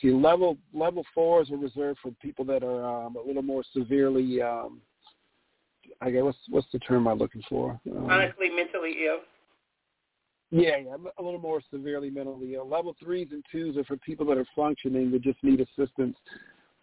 See, 0.00 0.10
level 0.10 0.56
level 0.72 1.04
fours 1.14 1.50
are 1.50 1.56
reserved 1.56 1.98
for 2.02 2.10
people 2.22 2.44
that 2.46 2.62
are 2.62 3.06
um, 3.06 3.16
a 3.16 3.26
little 3.26 3.42
more 3.42 3.62
severely. 3.72 4.42
Um, 4.42 4.80
I 6.00 6.10
guess 6.10 6.22
what's 6.22 6.38
what's 6.48 6.66
the 6.72 6.78
term 6.80 7.06
I'm 7.06 7.18
looking 7.18 7.42
for? 7.48 7.80
Um, 7.90 8.06
Chronically 8.06 8.50
mentally 8.50 8.96
ill. 9.06 9.20
Yeah, 10.50 10.76
yeah, 10.76 10.96
a 11.18 11.22
little 11.22 11.40
more 11.40 11.60
severely 11.72 12.08
mentally 12.08 12.54
ill. 12.54 12.68
Level 12.68 12.94
threes 13.02 13.28
and 13.32 13.44
twos 13.50 13.76
are 13.76 13.84
for 13.84 13.96
people 13.96 14.24
that 14.26 14.38
are 14.38 14.46
functioning 14.54 15.10
that 15.10 15.22
just 15.22 15.42
need 15.42 15.60
assistance, 15.60 16.16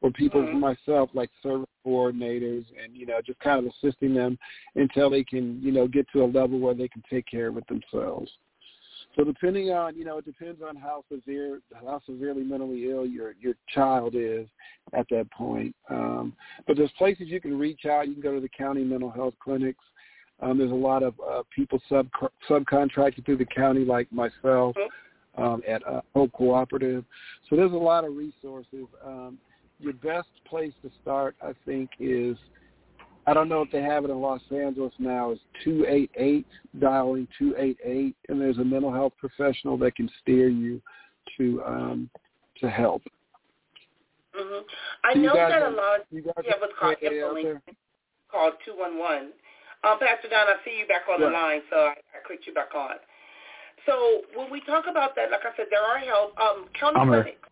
or 0.02 0.12
people 0.12 0.42
mm-hmm. 0.42 0.60
myself 0.60 1.10
like 1.14 1.30
service 1.42 1.70
coordinators, 1.86 2.66
and 2.82 2.96
you 2.96 3.06
know, 3.06 3.20
just 3.26 3.40
kind 3.40 3.66
of 3.66 3.72
assisting 3.72 4.14
them 4.14 4.38
until 4.76 5.10
they 5.10 5.24
can, 5.24 5.62
you 5.62 5.72
know, 5.72 5.88
get 5.88 6.06
to 6.12 6.24
a 6.24 6.26
level 6.26 6.60
where 6.60 6.74
they 6.74 6.90
can 6.90 7.04
take 7.10 7.26
care 7.26 7.48
of 7.48 7.58
it 7.58 7.66
themselves. 7.68 8.30
So 9.16 9.24
depending 9.24 9.70
on, 9.70 9.96
you 9.96 10.06
know, 10.06 10.18
it 10.18 10.26
depends 10.26 10.62
on 10.68 10.76
how 10.76 11.04
severe, 11.12 11.60
how 11.74 12.02
severely 12.06 12.44
mentally 12.44 12.90
ill 12.90 13.06
your 13.06 13.36
your 13.40 13.54
child 13.74 14.16
is 14.16 14.48
at 14.94 15.06
that 15.12 15.30
point. 15.32 15.76
Um, 15.90 16.34
but 16.66 16.78
there's 16.78 16.92
places 16.98 17.28
you 17.28 17.40
can 17.40 17.58
reach 17.58 17.86
out. 17.86 18.08
You 18.08 18.14
can 18.14 18.24
go 18.24 18.34
to 18.34 18.42
the 18.42 18.50
county 18.50 18.84
mental 18.84 19.12
health 19.12 19.36
clinics. 19.44 19.84
Um, 20.42 20.58
there's 20.58 20.72
a 20.72 20.76
lot 20.76 21.04
of 21.04 21.14
uh, 21.20 21.44
people 21.56 21.80
sub 21.88 22.08
subcontracted 22.50 23.26
through 23.26 23.38
the 23.38 23.46
county, 23.46 23.86
like 23.86 24.12
myself, 24.12 24.76
um, 25.38 25.62
at 25.68 25.86
uh, 25.88 26.02
Hope 26.16 26.32
Cooperative. 26.34 27.06
So 27.50 27.56
there's 27.56 27.72
a 27.72 27.76
lot 27.76 28.06
of 28.06 28.16
resources. 28.16 28.88
Um, 29.06 29.38
your 29.80 29.94
best 29.94 30.30
place 30.48 30.74
to 30.82 30.90
start, 31.02 31.36
I 31.42 31.54
think, 31.66 31.92
is 32.00 32.38
I 33.26 33.34
don't 33.34 33.48
know 33.48 33.62
if 33.62 33.72
they 33.72 33.82
have 33.82 34.04
it 34.04 34.12
in 34.12 34.20
Los 34.20 34.42
Angeles 34.52 34.94
now. 35.00 35.32
Is 35.32 35.40
two 35.64 35.86
eight 35.88 36.12
eight 36.16 36.46
dialing 36.80 37.28
two 37.40 37.56
eight 37.58 37.78
eight, 37.84 38.16
and 38.30 38.40
there's 38.40 38.58
a 38.58 38.64
mental 38.64 38.92
health 38.92 39.14
professional 39.18 39.78
that 39.78 39.96
can 39.96 40.10
steer 40.22 40.50
you 40.50 40.82
to 41.38 41.64
um, 41.66 42.10
to 42.60 42.70
help. 42.70 43.02
Mm-hmm. 44.38 44.66
I 45.04 45.14
know 45.14 45.34
that 45.36 45.62
a 45.62 45.70
lot. 45.70 46.00
You 46.12 46.22
guys 46.24 46.34
yeah, 46.44 46.54
what's 46.60 46.74
called 46.80 46.96
InfoLink 47.04 47.62
called 48.32 48.54
two 48.66 48.74
one 48.76 48.98
one. 48.98 49.30
Um, 49.84 50.00
Pastor 50.00 50.32
Don, 50.32 50.48
I 50.48 50.58
see 50.66 50.80
you 50.80 50.88
back 50.88 51.06
on 51.12 51.22
right. 51.22 51.28
the 51.28 51.32
line, 51.32 51.62
so 51.70 51.76
I, 51.92 51.96
I 52.16 52.20
clicked 52.26 52.48
you 52.48 52.54
back 52.54 52.74
on. 52.74 52.98
So 53.86 54.24
when 54.34 54.50
we 54.50 54.64
talk 54.64 54.86
about 54.90 55.16
that, 55.16 55.30
like 55.30 55.44
I 55.44 55.52
said, 55.56 55.68
there 55.70 55.84
are 55.84 56.00
help 56.00 56.34
um, 56.40 56.66
county 56.80 57.00
I'm 57.00 57.08
clinics. 57.08 57.44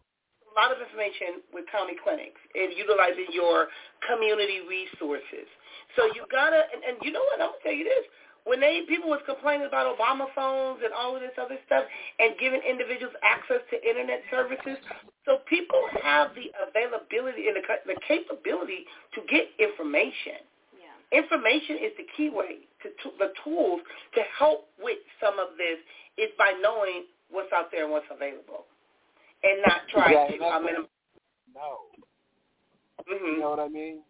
A 0.47 0.53
lot 0.55 0.71
of 0.71 0.83
information 0.83 1.43
with 1.53 1.63
county 1.71 1.95
clinics 2.03 2.39
and 2.55 2.75
utilizing 2.75 3.31
your 3.31 3.67
community 4.03 4.63
resources. 4.67 5.47
So 5.95 6.05
you 6.15 6.25
gotta, 6.31 6.63
and, 6.73 6.83
and 6.83 6.95
you 7.01 7.11
know 7.11 7.23
what? 7.31 7.41
I'm 7.41 7.53
gonna 7.55 7.63
tell 7.63 7.73
you 7.73 7.83
this: 7.83 8.05
when 8.43 8.59
they 8.59 8.81
people 8.87 9.09
was 9.09 9.21
complaining 9.25 9.67
about 9.67 9.85
Obama 9.85 10.25
phones 10.33 10.81
and 10.83 10.93
all 10.93 11.15
of 11.15 11.21
this 11.21 11.35
other 11.37 11.57
stuff, 11.65 11.83
and 12.19 12.33
giving 12.39 12.61
individuals 12.67 13.13
access 13.23 13.61
to 13.69 13.75
internet 13.77 14.21
services, 14.31 14.77
so 15.25 15.39
people 15.47 15.81
have 16.01 16.33
the 16.33 16.49
availability 16.57 17.47
and 17.47 17.57
the, 17.57 17.63
the 17.85 17.97
capability 18.07 18.85
to 19.13 19.21
get 19.29 19.49
information. 19.59 20.41
Yeah. 20.73 21.21
Information 21.21 21.77
is 21.77 21.93
the 21.97 22.07
key 22.17 22.29
way 22.33 22.65
to, 22.81 22.89
to 22.89 23.07
the 23.19 23.29
tools 23.43 23.81
to 24.15 24.21
help 24.37 24.67
with 24.81 24.97
some 25.21 25.37
of 25.37 25.53
this 25.57 25.77
is 26.17 26.33
by 26.37 26.53
knowing 26.61 27.05
what's 27.29 27.51
out 27.53 27.69
there 27.71 27.83
and 27.83 27.91
what's 27.91 28.09
available, 28.09 28.65
and 29.43 29.61
not 29.65 29.85
trying 29.93 30.17
yeah, 30.17 30.37
to. 30.37 30.45
I 30.45 30.59
mean, 30.59 30.75
no. 31.53 31.91
Mm-hmm. 33.05 33.25
You 33.25 33.39
know 33.39 33.49
what 33.51 33.59
I 33.59 33.67
mean? 33.67 34.01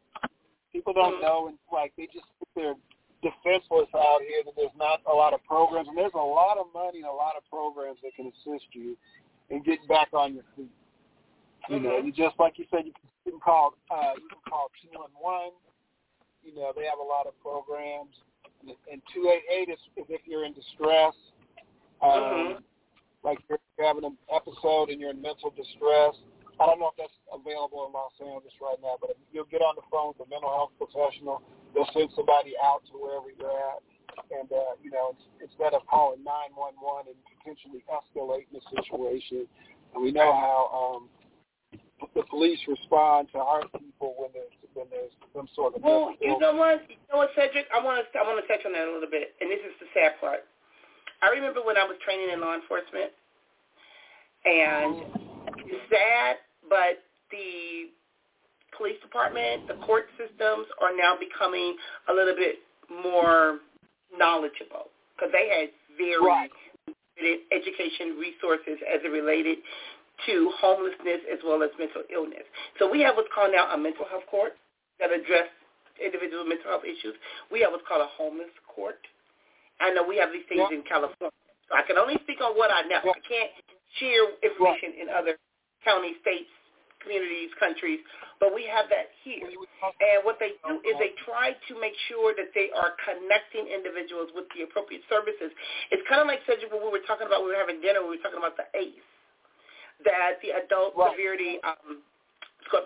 People 0.73 0.93
don't 0.93 1.19
mm-hmm. 1.19 1.23
know, 1.23 1.47
and 1.47 1.57
like 1.71 1.93
they 1.97 2.07
just 2.07 2.25
sit 2.39 2.47
there 2.55 2.73
defenseless 3.21 3.89
out 3.93 4.21
here 4.25 4.41
that 4.45 4.55
there's 4.55 4.75
not 4.77 5.01
a 5.05 5.13
lot 5.13 5.33
of 5.33 5.43
programs, 5.43 5.87
and 5.87 5.97
there's 5.97 6.15
a 6.15 6.17
lot 6.17 6.57
of 6.57 6.67
money 6.73 6.99
and 6.99 7.09
a 7.09 7.13
lot 7.13 7.33
of 7.37 7.43
programs 7.49 7.99
that 8.03 8.15
can 8.15 8.31
assist 8.31 8.65
you 8.71 8.97
in 9.49 9.61
getting 9.63 9.85
back 9.87 10.09
on 10.13 10.33
your 10.33 10.43
feet. 10.55 10.71
You 11.69 11.75
mm-hmm. 11.75 11.85
know, 11.85 11.97
you 11.99 12.11
just 12.11 12.39
like 12.39 12.57
you 12.57 12.65
said, 12.71 12.85
you 12.85 12.93
can 13.23 13.39
call 13.39 13.75
uh, 13.91 14.15
you 14.17 14.27
can 14.27 14.41
call 14.47 14.71
two 14.81 14.89
one 14.97 15.11
one. 15.19 15.51
You 16.43 16.55
know, 16.55 16.73
they 16.75 16.85
have 16.85 16.97
a 16.97 17.05
lot 17.05 17.27
of 17.27 17.37
programs, 17.41 18.15
and 18.65 19.01
two 19.13 19.29
eight 19.29 19.45
eight 19.51 19.69
is, 19.69 19.79
is 19.97 20.05
if 20.09 20.21
you're 20.25 20.45
in 20.45 20.53
distress. 20.53 21.13
Um, 22.01 22.09
mm-hmm. 22.09 22.59
Like 23.23 23.37
you're 23.47 23.59
having 23.77 24.03
an 24.03 24.17
episode 24.33 24.89
and 24.89 24.99
you're 24.99 25.11
in 25.11 25.21
mental 25.21 25.53
distress 25.55 26.17
I 26.61 26.69
don't 26.69 26.77
know 26.77 26.93
if 26.93 26.97
that's 27.01 27.17
available 27.33 27.89
in 27.89 27.91
Los 27.97 28.13
Angeles 28.21 28.53
right 28.61 28.77
now, 28.85 29.01
but 29.01 29.17
you'll 29.33 29.49
get 29.49 29.65
on 29.65 29.73
the 29.73 29.81
phone 29.89 30.13
with 30.13 30.21
a 30.21 30.29
mental 30.29 30.53
health 30.53 30.77
professional. 30.77 31.41
They'll 31.73 31.89
send 31.89 32.13
somebody 32.13 32.53
out 32.61 32.85
to 32.93 33.01
wherever 33.01 33.33
you're 33.33 33.49
at. 33.49 33.81
And, 34.29 34.45
uh, 34.45 34.77
you 34.77 34.93
know, 34.93 35.17
instead 35.41 35.73
of 35.73 35.81
calling 35.89 36.21
911 36.21 37.17
and 37.17 37.19
potentially 37.33 37.81
escalating 37.89 38.53
the 38.53 38.61
situation, 38.69 39.49
we 39.97 40.13
know 40.13 40.29
how 40.29 40.69
um, 40.69 41.09
the 42.13 42.21
police 42.29 42.61
respond 42.69 43.33
to 43.33 43.39
our 43.41 43.65
people 43.81 44.13
when 44.21 44.29
there's 44.35 44.53
when 44.77 44.87
there's 44.93 45.11
some 45.35 45.49
sort 45.55 45.75
of 45.75 45.83
well, 45.83 46.15
you 46.21 46.37
know 46.39 46.55
what, 46.55 46.85
you 46.87 46.95
know 47.11 47.25
what, 47.25 47.29
Cedric, 47.35 47.67
I 47.73 47.83
want 47.83 47.99
to 47.99 48.05
I 48.19 48.23
want 48.23 48.39
to 48.39 48.45
touch 48.47 48.63
on 48.65 48.71
that 48.71 48.87
a 48.87 48.91
little 48.91 49.09
bit, 49.09 49.33
and 49.41 49.49
this 49.49 49.59
is 49.65 49.73
the 49.81 49.89
sad 49.97 50.19
part. 50.21 50.45
I 51.21 51.29
remember 51.33 51.59
when 51.65 51.75
I 51.75 51.83
was 51.83 51.97
training 52.05 52.29
in 52.31 52.39
law 52.39 52.55
enforcement, 52.55 53.11
and 54.45 54.93
it's 55.67 55.83
sad 55.89 56.39
but 56.71 57.03
the 57.35 57.91
police 58.79 58.95
department, 59.03 59.67
the 59.67 59.75
court 59.83 60.07
systems 60.15 60.71
are 60.79 60.95
now 60.95 61.19
becoming 61.19 61.75
a 62.07 62.13
little 62.15 62.35
bit 62.35 62.63
more 62.87 63.59
knowledgeable 64.15 64.87
because 65.11 65.35
they 65.35 65.51
had 65.51 65.67
very 65.99 66.23
right. 66.23 66.49
limited 66.87 67.43
education 67.51 68.15
resources 68.15 68.79
as 68.87 69.03
it 69.03 69.11
related 69.11 69.59
to 70.25 70.49
homelessness 70.63 71.19
as 71.27 71.43
well 71.43 71.59
as 71.59 71.69
mental 71.75 72.07
illness. 72.07 72.47
So 72.79 72.87
we 72.87 73.03
have 73.03 73.19
what's 73.19 73.31
called 73.35 73.51
now 73.51 73.67
a 73.75 73.77
mental 73.77 74.07
health 74.07 74.25
court 74.31 74.55
that 75.03 75.11
address 75.11 75.51
individual 75.99 76.47
mental 76.47 76.71
health 76.71 76.87
issues. 76.87 77.19
We 77.51 77.59
have 77.67 77.75
what's 77.75 77.83
called 77.83 78.07
a 78.07 78.11
homeless 78.15 78.53
court. 78.63 79.03
I 79.83 79.91
know 79.91 80.07
we 80.07 80.15
have 80.23 80.31
these 80.31 80.47
things 80.47 80.63
yeah. 80.71 80.77
in 80.79 80.87
California. 80.87 81.35
So 81.67 81.75
I 81.75 81.83
can 81.83 81.97
only 81.97 82.15
speak 82.23 82.39
on 82.39 82.55
what 82.55 82.71
I 82.71 82.87
know. 82.87 83.03
Yeah. 83.03 83.17
I 83.17 83.21
can't 83.27 83.51
share 83.99 84.23
information 84.39 84.95
in 84.95 85.09
other 85.11 85.35
county, 85.83 86.13
states, 86.21 86.53
communities, 87.01 87.49
countries, 87.59 87.99
but 88.41 88.53
we 88.53 88.65
have 88.65 88.89
that 88.89 89.13
here. 89.21 89.45
And 89.45 90.25
what 90.25 90.41
they 90.41 90.57
do 90.65 90.81
is 90.81 90.97
they 90.97 91.13
try 91.25 91.53
to 91.53 91.73
make 91.77 91.93
sure 92.09 92.33
that 92.37 92.53
they 92.57 92.73
are 92.73 92.97
connecting 93.05 93.69
individuals 93.69 94.33
with 94.33 94.49
the 94.57 94.65
appropriate 94.65 95.05
services. 95.05 95.53
It's 95.93 96.01
kind 96.09 96.21
of 96.21 96.27
like 96.29 96.41
Cedric 96.49 96.73
when 96.73 96.81
we 96.81 96.89
were 96.89 97.05
talking 97.05 97.29
about, 97.29 97.45
we 97.45 97.53
were 97.53 97.61
having 97.61 97.81
dinner, 97.81 98.01
we 98.01 98.17
were 98.17 98.23
talking 98.23 98.41
about 98.41 98.57
the 98.57 98.65
ACE, 98.73 99.05
that 100.05 100.41
the 100.41 100.57
adult 100.57 100.97
right. 100.97 101.13
severity, 101.13 101.61
um, 101.61 102.01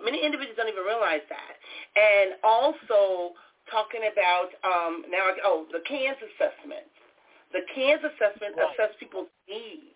many 0.04 0.20
individuals 0.20 0.56
don't 0.60 0.68
even 0.68 0.84
realize 0.84 1.24
that. 1.32 1.54
And 1.96 2.36
also 2.44 3.36
talking 3.70 4.06
about 4.12 4.52
um, 4.62 5.08
now, 5.10 5.32
oh, 5.44 5.66
the 5.72 5.82
CANS 5.88 6.20
assessment. 6.20 6.86
The 7.52 7.62
CANS 7.74 8.02
assessment 8.02 8.54
right. 8.56 8.68
assess 8.74 8.92
people's 8.98 9.30
needs. 9.48 9.95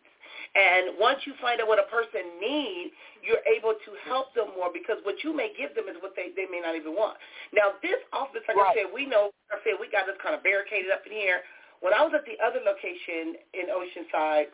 And 0.55 0.99
once 0.99 1.23
you 1.31 1.35
find 1.39 1.63
out 1.63 1.71
what 1.71 1.79
a 1.79 1.87
person 1.87 2.43
needs, 2.43 2.91
you're 3.23 3.43
able 3.47 3.79
to 3.79 3.91
help 4.11 4.35
them 4.35 4.51
more 4.59 4.75
because 4.75 4.99
what 5.07 5.23
you 5.23 5.31
may 5.31 5.55
give 5.55 5.79
them 5.79 5.87
is 5.87 5.95
what 6.03 6.19
they, 6.19 6.35
they 6.35 6.51
may 6.51 6.59
not 6.59 6.75
even 6.75 6.99
want. 6.99 7.15
Now, 7.55 7.79
this 7.87 8.03
office, 8.11 8.43
like 8.51 8.59
right. 8.59 8.75
I 8.75 8.83
said, 8.83 8.91
we 8.91 9.07
know, 9.07 9.31
I 9.55 9.63
said, 9.63 9.79
we 9.79 9.87
got 9.87 10.11
this 10.11 10.19
kind 10.19 10.35
of 10.35 10.43
barricaded 10.43 10.91
up 10.91 11.07
in 11.07 11.15
here. 11.15 11.47
When 11.79 11.95
I 11.95 12.03
was 12.03 12.11
at 12.19 12.27
the 12.27 12.35
other 12.43 12.59
location 12.67 13.39
in 13.55 13.71
Oceanside, 13.71 14.51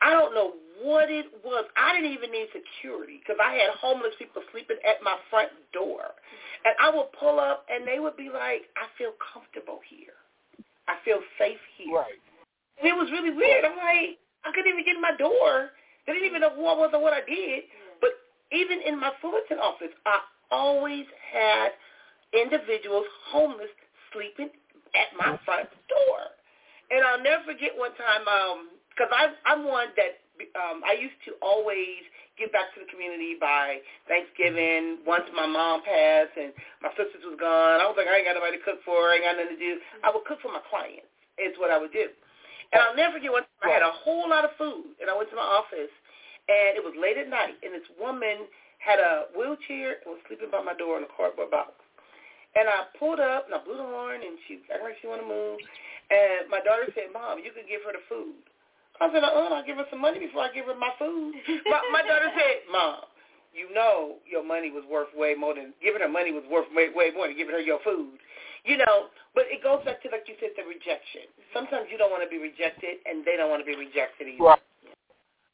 I 0.00 0.10
don't 0.10 0.32
know 0.32 0.56
what 0.80 1.12
it 1.12 1.28
was. 1.44 1.68
I 1.76 1.92
didn't 1.92 2.16
even 2.16 2.32
need 2.32 2.48
security 2.56 3.20
because 3.20 3.36
I 3.36 3.60
had 3.60 3.76
homeless 3.76 4.16
people 4.16 4.40
sleeping 4.50 4.80
at 4.88 5.04
my 5.04 5.20
front 5.28 5.52
door. 5.76 6.16
And 6.64 6.72
I 6.80 6.88
would 6.88 7.12
pull 7.12 7.38
up 7.38 7.68
and 7.68 7.84
they 7.86 8.00
would 8.00 8.16
be 8.16 8.32
like, 8.32 8.72
I 8.80 8.88
feel 8.96 9.12
comfortable 9.20 9.84
here. 9.84 10.16
I 10.88 10.96
feel 11.04 11.20
safe 11.36 11.60
here. 11.76 12.00
Right. 12.00 12.20
And 12.80 12.88
it 12.88 12.96
was 12.96 13.12
really 13.12 13.30
weird. 13.30 13.68
I'm 13.68 13.76
like, 13.76 14.16
I 14.44 14.52
couldn't 14.52 14.72
even 14.72 14.84
get 14.84 14.96
in 14.96 15.02
my 15.02 15.16
door. 15.16 15.70
They 16.06 16.12
didn't 16.12 16.28
even 16.28 16.40
know 16.40 16.54
who 16.54 16.66
I 16.66 16.74
was 16.74 16.90
or 16.92 17.02
what 17.02 17.12
I 17.12 17.20
did. 17.26 17.64
But 18.00 18.10
even 18.52 18.80
in 18.82 18.98
my 18.98 19.12
Fullerton 19.20 19.58
office, 19.58 19.92
I 20.06 20.20
always 20.50 21.06
had 21.32 21.70
individuals 22.32 23.06
homeless 23.30 23.70
sleeping 24.12 24.50
at 24.94 25.14
my 25.16 25.38
front 25.44 25.70
door. 25.86 26.34
And 26.90 27.04
I'll 27.06 27.22
never 27.22 27.44
forget 27.46 27.70
one 27.76 27.94
time, 27.94 28.26
because 28.90 29.12
um, 29.14 29.36
I'm 29.46 29.62
one 29.68 29.94
that 29.94 30.18
um, 30.58 30.82
I 30.82 30.98
used 30.98 31.20
to 31.30 31.38
always 31.38 32.02
give 32.34 32.50
back 32.50 32.72
to 32.74 32.82
the 32.82 32.88
community 32.90 33.36
by 33.38 33.78
Thanksgiving. 34.08 35.04
Once 35.06 35.28
my 35.36 35.46
mom 35.46 35.84
passed 35.86 36.34
and 36.34 36.50
my 36.82 36.90
sisters 36.96 37.22
was 37.22 37.38
gone, 37.38 37.78
I 37.78 37.86
was 37.86 37.94
like, 37.94 38.08
I 38.10 38.18
ain't 38.18 38.26
got 38.26 38.34
nobody 38.34 38.58
to 38.58 38.64
cook 38.64 38.82
for. 38.82 39.12
I 39.12 39.20
ain't 39.20 39.26
got 39.28 39.38
nothing 39.38 39.54
to 39.54 39.62
do. 39.62 39.78
I 40.02 40.10
would 40.10 40.24
cook 40.26 40.42
for 40.42 40.50
my 40.50 40.64
clients. 40.66 41.06
Is 41.38 41.56
what 41.56 41.70
I 41.70 41.78
would 41.78 41.92
do. 41.92 42.10
And 42.72 42.78
I'll 42.82 42.94
never 42.96 43.18
forget 43.18 43.32
one 43.34 43.42
time 43.58 43.70
I 43.70 43.74
had 43.74 43.82
a 43.82 43.90
whole 43.90 44.30
lot 44.30 44.46
of 44.46 44.54
food, 44.54 44.94
and 45.02 45.10
I 45.10 45.16
went 45.16 45.30
to 45.30 45.36
my 45.36 45.46
office, 45.46 45.90
and 46.46 46.78
it 46.78 46.82
was 46.82 46.94
late 46.94 47.18
at 47.18 47.26
night, 47.26 47.58
and 47.62 47.74
this 47.74 47.86
woman 47.98 48.46
had 48.78 49.02
a 49.02 49.28
wheelchair 49.34 50.00
and 50.02 50.14
was 50.14 50.22
sleeping 50.30 50.50
by 50.54 50.62
my 50.62 50.74
door 50.78 50.96
in 50.96 51.04
a 51.04 51.12
cardboard 51.12 51.50
box. 51.50 51.74
And 52.54 52.66
I 52.66 52.90
pulled 52.98 53.18
up, 53.18 53.46
and 53.46 53.54
I 53.54 53.60
blew 53.62 53.78
the 53.78 53.86
horn, 53.86 54.22
and 54.22 54.38
she 54.46 54.62
acted 54.70 54.82
like 54.86 54.98
she 55.02 55.06
wanted 55.06 55.26
to 55.26 55.30
move. 55.30 55.58
And 56.10 56.50
my 56.50 56.58
daughter 56.62 56.90
said, 56.94 57.14
Mom, 57.14 57.38
you 57.38 57.54
can 57.54 57.66
give 57.66 57.82
her 57.86 57.94
the 57.94 58.02
food. 58.10 58.38
I 58.98 59.06
said, 59.14 59.22
uh-uh, 59.22 59.54
I'll 59.54 59.66
give 59.66 59.78
her 59.78 59.86
some 59.90 60.02
money 60.02 60.18
before 60.18 60.46
I 60.46 60.52
give 60.52 60.66
her 60.66 60.74
my 60.74 60.90
food. 60.98 61.38
my, 61.70 61.80
my 61.94 62.02
daughter 62.02 62.30
said, 62.38 62.66
Mom, 62.70 63.06
you 63.54 63.72
know 63.74 64.18
your 64.26 64.46
money 64.46 64.70
was 64.70 64.84
worth 64.90 65.10
way 65.14 65.34
more 65.34 65.54
than 65.54 65.74
giving 65.82 66.02
her 66.02 66.08
money 66.08 66.30
was 66.30 66.44
worth 66.50 66.70
way 66.74 66.86
way 66.94 67.10
more 67.10 67.26
than 67.26 67.36
giving 67.36 67.54
her 67.54 67.60
your 67.60 67.80
food. 67.82 68.18
You 68.64 68.76
know, 68.76 69.08
but 69.32 69.48
it 69.48 69.64
goes 69.64 69.80
back 69.88 70.04
to 70.04 70.12
like 70.12 70.28
you 70.28 70.36
said, 70.36 70.52
the 70.56 70.66
rejection. 70.68 71.30
Sometimes 71.56 71.88
you 71.88 71.96
don't 71.96 72.12
want 72.12 72.20
to 72.20 72.30
be 72.30 72.36
rejected, 72.36 73.00
and 73.08 73.24
they 73.24 73.40
don't 73.40 73.48
want 73.48 73.64
to 73.64 73.68
be 73.68 73.76
rejected 73.76 74.28
either. 74.28 74.56
Right. 74.56 74.64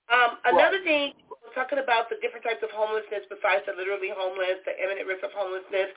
Um, 0.07 0.39
another 0.47 0.83
right. 0.83 1.15
thing, 1.15 1.35
we're 1.43 1.55
talking 1.55 1.83
about 1.83 2.07
the 2.07 2.19
different 2.23 2.47
types 2.47 2.63
of 2.63 2.71
homelessness 2.71 3.27
besides 3.27 3.67
the 3.67 3.75
literally 3.75 4.11
homeless, 4.15 4.63
the 4.63 4.75
imminent 4.79 5.07
risk 5.07 5.27
of 5.27 5.35
homelessness, 5.35 5.91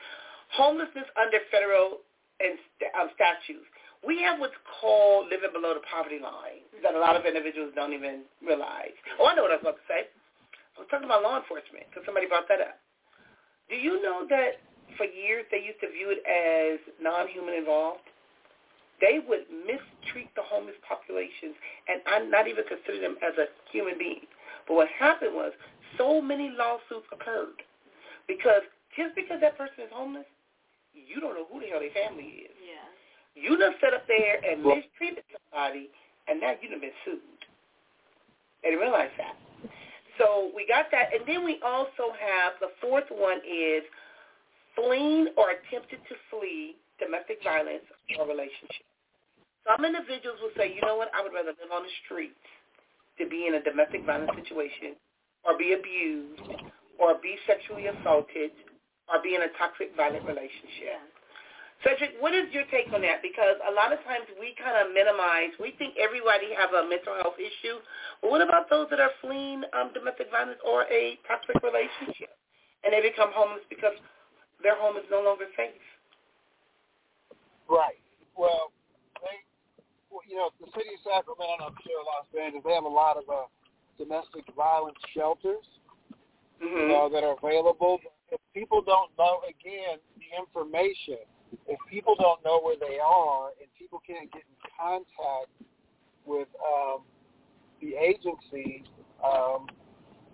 homelessness 0.50 1.06
under 1.14 1.38
federal 1.54 2.02
and 2.42 2.58
um, 2.98 3.14
statutes. 3.14 3.66
We 4.02 4.24
have 4.24 4.40
what's 4.40 4.58
called 4.80 5.28
living 5.30 5.52
below 5.52 5.76
the 5.76 5.84
poverty 5.86 6.24
line 6.24 6.64
that 6.82 6.96
a 6.96 7.02
lot 7.02 7.20
of 7.20 7.28
individuals 7.28 7.76
don't 7.76 7.92
even 7.92 8.24
realize. 8.40 8.96
Oh, 9.20 9.28
I 9.28 9.36
know 9.36 9.44
what 9.44 9.52
I 9.52 9.60
was 9.60 9.66
about 9.68 9.78
to 9.78 9.88
say. 9.92 10.02
I 10.74 10.78
was 10.80 10.90
talking 10.90 11.06
about 11.06 11.22
law 11.22 11.36
enforcement 11.36 11.86
because 11.92 12.08
somebody 12.08 12.26
brought 12.26 12.48
that 12.48 12.64
up. 12.64 12.80
Do 13.68 13.76
you 13.76 14.02
know 14.02 14.24
that 14.32 14.64
for 14.98 15.06
years 15.06 15.46
they 15.52 15.62
used 15.62 15.80
to 15.82 15.90
view 15.90 16.14
it 16.14 16.22
as 16.26 16.80
non-human 17.02 17.54
involved? 17.54 18.06
They 19.02 19.20
would 19.24 19.48
mistreat 19.64 20.30
the 20.36 20.44
homeless 20.44 20.76
populations 20.84 21.56
and 21.88 22.02
I 22.06 22.20
not 22.28 22.48
even 22.48 22.64
consider 22.68 23.00
them 23.00 23.16
as 23.24 23.38
a 23.40 23.48
human 23.72 23.98
being. 23.98 24.28
But 24.68 24.76
what 24.76 24.88
happened 24.92 25.34
was 25.34 25.54
so 25.98 26.22
many 26.22 26.52
lawsuits 26.52 27.08
occurred 27.12 27.64
because 28.28 28.62
just 28.96 29.16
because 29.16 29.40
that 29.42 29.58
person 29.58 29.88
is 29.88 29.92
homeless, 29.92 30.28
you 30.94 31.22
don't 31.22 31.36
know 31.36 31.48
who 31.52 31.60
the 31.60 31.68
hell 31.68 31.80
their 31.80 31.96
family 31.96 32.46
is. 32.46 32.56
Yeah. 32.60 32.86
You 33.40 33.58
done 33.58 33.74
set 33.80 33.94
up 33.94 34.06
there 34.08 34.42
and 34.44 34.60
mistreated 34.60 35.24
somebody, 35.32 35.90
and 36.28 36.42
now 36.42 36.54
you 36.60 36.70
done 36.70 36.82
been 36.82 36.96
sued. 37.06 37.22
They 38.62 38.70
didn't 38.76 38.82
realize 38.84 39.14
that. 39.18 39.40
So 40.18 40.52
we 40.54 40.68
got 40.68 40.92
that. 40.92 41.16
And 41.16 41.24
then 41.26 41.46
we 41.46 41.60
also 41.64 42.12
have 42.20 42.60
the 42.60 42.76
fourth 42.82 43.08
one 43.10 43.40
is 43.48 43.84
fleeing 44.80 45.36
or 45.36 45.52
attempted 45.52 46.00
to 46.08 46.16
flee 46.32 46.80
domestic 47.00 47.44
violence 47.44 47.84
or 48.16 48.28
relationship. 48.28 48.88
Some 49.68 49.84
individuals 49.84 50.40
will 50.40 50.56
say, 50.56 50.72
you 50.72 50.80
know 50.82 50.96
what, 50.96 51.12
I 51.12 51.20
would 51.20 51.36
rather 51.36 51.52
live 51.52 51.72
on 51.72 51.84
the 51.84 51.94
streets 52.08 52.40
to 53.20 53.28
be 53.28 53.46
in 53.48 53.60
a 53.60 53.62
domestic 53.64 54.08
violence 54.08 54.32
situation 54.40 54.96
or 55.44 55.60
be 55.60 55.76
abused 55.76 56.64
or 56.96 57.20
be 57.20 57.36
sexually 57.44 57.92
assaulted 57.92 58.56
or 59.12 59.20
be 59.20 59.36
in 59.36 59.44
a 59.44 59.52
toxic 59.60 59.92
violent 59.96 60.24
relationship. 60.24 61.04
Cedric, 61.84 62.20
what 62.20 62.36
is 62.36 62.52
your 62.52 62.68
take 62.76 62.92
on 62.92 63.00
that? 63.08 63.24
Because 63.24 63.56
a 63.64 63.72
lot 63.72 63.96
of 63.96 64.04
times 64.04 64.28
we 64.36 64.52
kind 64.60 64.76
of 64.76 64.92
minimize, 64.92 65.56
we 65.64 65.72
think 65.80 65.96
everybody 65.96 66.52
have 66.52 66.76
a 66.76 66.84
mental 66.84 67.16
health 67.24 67.40
issue. 67.40 67.80
But 68.20 68.36
what 68.36 68.44
about 68.44 68.68
those 68.68 68.92
that 68.92 69.00
are 69.00 69.16
fleeing 69.24 69.64
um, 69.72 69.96
domestic 69.96 70.28
violence 70.28 70.60
or 70.60 70.84
a 70.92 71.16
toxic 71.24 71.56
relationship? 71.64 72.36
And 72.84 72.92
they 72.92 73.00
become 73.00 73.32
homeless 73.32 73.64
because 73.72 73.96
their 74.64 74.78
home 74.78 74.98
is 74.98 75.08
no 75.12 75.22
longer 75.22 75.46
safe. 75.56 75.82
Right. 77.70 78.02
Well, 78.38 78.72
they, 79.22 79.44
well, 80.10 80.26
you 80.28 80.36
know, 80.36 80.50
the 80.60 80.68
city 80.74 80.96
of 80.96 81.02
Sacramento, 81.06 81.70
I'm 81.70 81.78
sure 81.86 82.02
Los 82.04 82.28
Angeles, 82.34 82.64
they 82.66 82.74
have 82.74 82.88
a 82.88 82.90
lot 82.90 83.18
of 83.18 83.24
uh, 83.30 83.46
domestic 83.98 84.44
violence 84.56 84.98
shelters 85.14 85.66
mm-hmm. 86.58 86.66
you 86.66 86.88
know, 86.88 87.10
that 87.12 87.24
are 87.24 87.36
available. 87.38 88.00
If 88.32 88.40
people 88.54 88.82
don't 88.82 89.12
know, 89.18 89.42
again, 89.48 90.00
the 90.18 90.30
information– 90.38 91.24
if 91.68 91.80
people 91.90 92.16
don't 92.20 92.44
know 92.46 92.60
where 92.62 92.76
they 92.80 93.00
are 93.00 93.50
and 93.60 93.70
people 93.78 94.02
can't 94.06 94.32
get 94.32 94.44
in 94.44 94.58
contact 94.78 95.52
with 96.26 96.48
um, 96.62 97.02
the 97.82 97.96
agency, 97.96 98.84
um, 99.24 99.68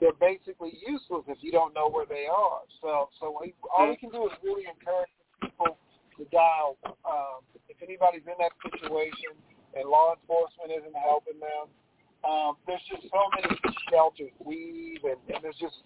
they're 0.05 0.21
basically 0.21 0.77
useless 0.85 1.25
if 1.27 1.41
you 1.41 1.51
don't 1.51 1.73
know 1.73 1.89
where 1.89 2.05
they 2.05 2.29
are. 2.29 2.61
So, 2.81 3.09
so 3.19 3.33
we, 3.41 3.55
all 3.75 3.89
we 3.89 3.97
can 3.97 4.11
do 4.11 4.29
is 4.29 4.33
really 4.43 4.69
encourage 4.69 5.09
people 5.41 5.77
to 6.17 6.23
dial. 6.29 6.77
Um, 6.85 7.41
if 7.67 7.81
anybody's 7.81 8.21
in 8.29 8.37
that 8.37 8.53
situation 8.69 9.33
and 9.73 9.89
law 9.89 10.13
enforcement 10.13 10.69
isn't 10.69 10.93
helping 11.01 11.41
them, 11.41 11.73
um, 12.21 12.53
there's 12.69 12.85
just 12.85 13.09
so 13.09 13.21
many 13.33 13.57
shelters, 13.89 14.29
WEAVE, 14.45 15.01
and, 15.09 15.17
and 15.33 15.41
there's 15.41 15.57
just 15.57 15.81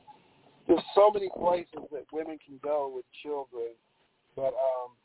there's 0.67 0.84
so 0.93 1.10
many 1.10 1.29
places 1.39 1.88
that 1.91 2.03
women 2.12 2.38
can 2.43 2.60
go 2.62 2.91
with 2.93 3.05
children. 3.23 3.71
But 4.36 4.51
um, 4.51 4.99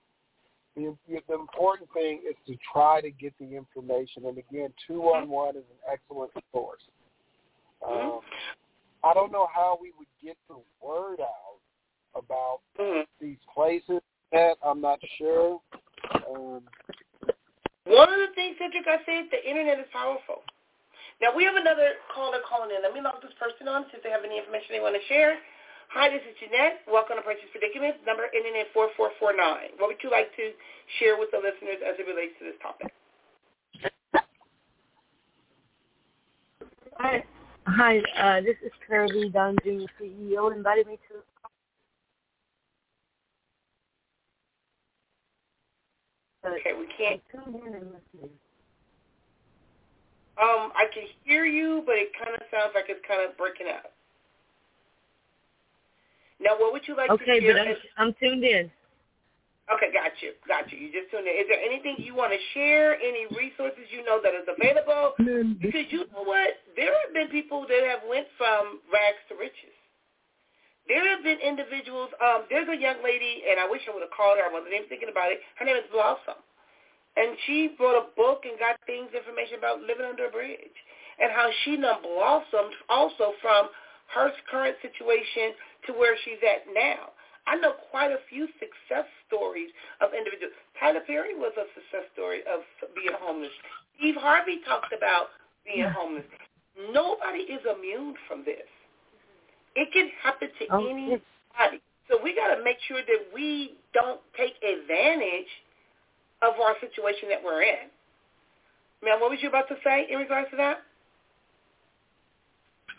the, 0.74 0.94
the 1.09 1.35
important 1.35 1.88
thing 1.94 2.20
is 2.29 2.35
to 2.46 2.59
try 2.72 3.00
to 3.00 3.11
get 3.11 3.33
the 3.38 3.57
information. 3.57 4.27
And 4.27 4.38
again, 4.38 4.74
211 4.87 5.62
is 5.62 5.66
an 5.70 5.81
excellent 5.90 6.33
source. 6.53 6.83
Um, 7.87 8.20
I 9.05 9.12
don't 9.12 9.31
know 9.31 9.47
how 9.53 9.77
we 9.77 9.93
would 9.99 10.09
get 10.25 10.37
the 10.49 10.57
word 10.81 11.21
out 11.21 11.61
about 12.17 12.64
mm-hmm. 12.81 13.05
these 13.21 13.37
places 13.53 14.01
yet. 14.33 14.57
I'm 14.64 14.81
not 14.81 14.99
sure. 15.19 15.61
Um, 16.25 16.64
One 17.85 18.09
of 18.09 18.17
the 18.25 18.33
things, 18.35 18.57
Cedric, 18.57 18.88
I 18.88 19.05
said, 19.05 19.29
the 19.29 19.45
internet 19.45 19.79
is 19.79 19.93
powerful. 19.93 20.40
Now, 21.21 21.37
we 21.37 21.45
have 21.45 21.55
another 21.55 22.01
caller 22.17 22.40
calling 22.49 22.73
in. 22.73 22.81
Let 22.81 22.97
me 22.97 23.05
log 23.05 23.21
this 23.21 23.37
person 23.37 23.69
on, 23.69 23.85
see 23.93 24.01
if 24.01 24.03
they 24.03 24.09
have 24.09 24.25
any 24.25 24.40
information 24.40 24.73
they 24.73 24.81
want 24.81 24.97
to 24.97 25.05
share. 25.05 25.37
Hi, 25.93 26.09
this 26.09 26.25
is 26.25 26.33
Jeanette. 26.40 26.81
Welcome 26.88 27.21
to 27.21 27.23
Purchase 27.23 27.53
Predicaments, 27.53 28.01
number 28.09 28.33
ending 28.33 28.57
in 28.57 28.67
4449. 28.73 29.77
What 29.77 29.93
would 29.93 30.01
you 30.01 30.09
like 30.09 30.33
to 30.40 30.57
share 30.97 31.21
with 31.21 31.29
the 31.29 31.45
listeners 31.45 31.85
as 31.85 32.01
it 32.01 32.09
relates 32.09 32.35
to 32.40 32.49
this 32.49 32.59
topic? 32.64 32.88
Hi, 36.99 37.21
hi. 37.66 37.98
Uh, 38.18 38.40
this 38.40 38.57
is 38.64 38.72
Kirby 38.87 39.31
Dunn, 39.31 39.57
Jr. 39.64 39.87
CEO. 40.00 40.55
Invited 40.55 40.87
me 40.87 40.98
to 41.09 41.18
Okay, 46.46 46.72
we 46.79 46.87
can't. 46.98 47.22
Um, 50.37 50.72
I 50.77 50.87
can 50.92 51.05
hear 51.24 51.46
you, 51.46 51.83
but 51.87 51.94
it 51.94 52.12
kind 52.12 52.35
of 52.35 52.42
sounds 52.50 52.72
like 52.74 52.87
it's 52.88 53.00
kind 53.09 53.22
of 53.22 53.37
breaking 53.38 53.68
up. 53.68 53.92
Now, 56.40 56.59
what 56.59 56.72
would 56.72 56.87
you 56.87 56.96
like 56.96 57.09
okay, 57.11 57.40
to 57.40 57.40
share? 57.40 57.57
Okay, 57.57 57.77
but 57.96 58.03
I'm, 58.03 58.09
I'm 58.09 58.14
tuned 58.20 58.44
in. 58.44 58.70
Okay, 59.72 59.88
got 59.94 60.12
you, 60.20 60.37
got 60.46 60.70
you. 60.70 60.77
You 60.77 60.92
just 60.92 61.09
tuned 61.11 61.24
in. 61.24 61.33
Is 61.33 61.48
there 61.48 61.62
anything 61.64 61.96
you 61.96 62.14
want 62.14 62.33
to 62.33 62.38
share? 62.53 63.00
Any 63.00 63.24
resources 63.33 63.88
you 63.88 64.05
know 64.05 64.20
that 64.20 64.35
is 64.37 64.44
available? 64.44 65.16
Because 65.16 65.88
you 65.88 66.05
know 66.12 66.29
what, 66.29 66.44
there 66.44 66.44
have 66.44 66.53
been 66.53 66.63
people 67.35 67.66
that 67.66 67.83
have 67.83 68.07
went 68.07 68.31
from 68.38 68.79
rags 68.94 69.18
to 69.27 69.35
riches. 69.35 69.75
There 70.87 71.03
have 71.03 71.27
been 71.27 71.42
individuals. 71.42 72.14
Um, 72.23 72.47
there's 72.47 72.70
a 72.70 72.79
young 72.79 73.03
lady, 73.03 73.42
and 73.51 73.59
I 73.59 73.66
wish 73.66 73.83
I 73.90 73.90
would 73.90 74.07
have 74.07 74.14
called 74.14 74.38
her. 74.38 74.47
I 74.47 74.53
wasn't 74.55 74.70
even 74.70 74.87
thinking 74.87 75.11
about 75.11 75.35
it. 75.35 75.42
Her 75.59 75.66
name 75.66 75.75
is 75.75 75.88
Blossom, 75.90 76.38
and 77.18 77.35
she 77.51 77.75
wrote 77.75 77.99
a 77.99 78.07
book 78.14 78.47
and 78.47 78.55
got 78.62 78.79
things 78.87 79.11
information 79.11 79.59
about 79.59 79.83
living 79.83 80.07
under 80.07 80.31
a 80.31 80.33
bridge 80.33 80.79
and 81.18 81.35
how 81.35 81.51
she 81.66 81.75
now 81.75 81.99
blossomed 81.99 82.75
also 82.87 83.35
from 83.42 83.73
her 84.14 84.31
current 84.47 84.79
situation 84.79 85.59
to 85.90 85.97
where 85.99 86.14
she's 86.23 86.38
at 86.47 86.70
now. 86.70 87.16
I 87.51 87.57
know 87.57 87.75
quite 87.90 88.14
a 88.14 88.23
few 88.31 88.47
success 88.62 89.11
stories 89.27 89.75
of 90.01 90.14
individuals. 90.14 90.55
Tyler 90.79 91.03
Perry 91.03 91.35
was 91.35 91.53
a 91.59 91.66
success 91.75 92.07
story 92.14 92.47
of 92.47 92.62
being 92.94 93.14
homeless. 93.18 93.53
Steve 93.99 94.16
Harvey 94.16 94.61
talked 94.64 94.94
about 94.94 95.35
being 95.64 95.88
homeless. 95.88 96.29
Nobody 96.92 97.40
is 97.40 97.60
immune 97.64 98.14
from 98.28 98.44
this. 98.44 98.66
It 99.76 99.88
can 99.92 100.10
happen 100.22 100.48
to 100.58 100.66
oh, 100.70 100.87
anybody. 100.88 101.82
So 102.10 102.18
we 102.22 102.34
got 102.34 102.54
to 102.54 102.62
make 102.62 102.76
sure 102.87 103.00
that 103.00 103.34
we 103.34 103.74
don't 103.92 104.20
take 104.37 104.54
advantage 104.62 105.48
of 106.42 106.60
our 106.60 106.74
situation 106.80 107.28
that 107.30 107.42
we're 107.42 107.62
in. 107.62 107.88
Ma'am, 109.02 109.20
what 109.20 109.30
was 109.30 109.38
you 109.42 109.48
about 109.48 109.68
to 109.68 109.76
say 109.84 110.06
in 110.10 110.18
regards 110.18 110.50
to 110.50 110.56
that? 110.56 110.78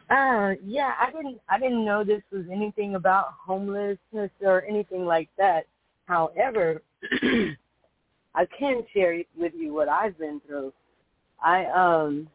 Uh, 0.10 0.54
yeah, 0.64 0.94
I 1.00 1.10
didn't 1.12 1.42
I 1.50 1.60
didn't 1.60 1.84
know 1.84 2.04
this 2.04 2.22
was 2.32 2.46
anything 2.52 2.94
about 2.94 3.34
homelessness 3.44 4.30
or 4.42 4.64
anything 4.70 5.06
like 5.06 5.30
that. 5.40 5.66
However, 6.06 6.84
I 8.36 8.46
can 8.58 8.84
share 8.94 9.20
with 9.36 9.54
you 9.58 9.74
what 9.74 9.90
I've 9.90 10.18
been 10.20 10.42
through. 10.46 10.74
I 11.44 11.66
um 11.66 12.28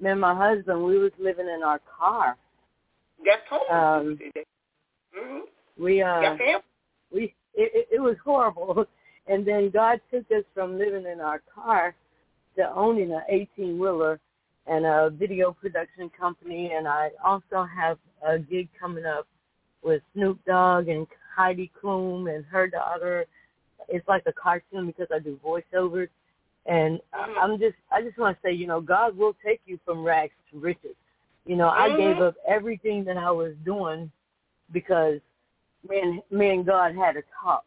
me 0.00 0.10
and 0.10 0.20
my 0.20 0.34
husband 0.34 0.84
we 0.84 0.98
was 0.98 1.12
living 1.18 1.48
in 1.48 1.62
our 1.62 1.80
car. 1.98 2.36
That's 3.24 3.42
homeless. 3.48 3.70
Um, 3.70 4.18
mm-hmm. 5.18 5.82
We 5.82 6.02
uh 6.02 6.36
we 7.12 7.34
it, 7.54 7.88
it 7.92 8.00
was 8.00 8.16
horrible. 8.24 8.86
And 9.28 9.44
then 9.44 9.70
God 9.70 10.00
took 10.14 10.30
us 10.30 10.44
from 10.54 10.78
living 10.78 11.04
in 11.04 11.20
our 11.20 11.42
car 11.52 11.96
to 12.56 12.70
owning 12.72 13.10
an 13.10 13.22
eighteen 13.28 13.76
wheeler 13.76 14.20
and 14.68 14.86
a 14.86 15.10
video 15.10 15.52
production 15.52 16.10
company, 16.16 16.72
and 16.72 16.86
I 16.86 17.10
also 17.24 17.64
have 17.64 17.98
a 18.24 18.38
gig 18.38 18.68
coming 18.78 19.04
up 19.04 19.26
with 19.82 20.02
Snoop 20.14 20.38
Dogg 20.46 20.88
and 20.88 21.08
Heidi 21.34 21.70
Klum 21.82 22.32
and 22.32 22.44
her 22.46 22.66
daughter. 22.68 23.26
It's 23.88 24.06
like 24.08 24.22
a 24.26 24.32
cartoon 24.32 24.86
because 24.86 25.08
I 25.12 25.18
do 25.18 25.38
voiceovers, 25.44 26.08
and 26.68 26.98
mm-hmm. 27.14 27.38
I'm 27.38 27.58
just 27.58 27.76
I 27.90 28.02
just 28.02 28.18
want 28.18 28.36
to 28.36 28.48
say, 28.48 28.52
you 28.52 28.66
know, 28.66 28.80
God 28.80 29.16
will 29.16 29.36
take 29.44 29.60
you 29.66 29.78
from 29.84 30.04
rags 30.04 30.34
to 30.52 30.58
riches. 30.58 30.96
You 31.44 31.56
know, 31.56 31.68
I 31.68 31.96
gave 31.96 32.18
up 32.18 32.34
everything 32.46 33.04
that 33.04 33.16
I 33.16 33.30
was 33.30 33.52
doing 33.64 34.10
because 34.72 35.20
me 35.88 36.00
and 36.00 36.22
me 36.30 36.50
and 36.50 36.66
God 36.66 36.94
had 36.94 37.16
a 37.16 37.22
talk. 37.42 37.64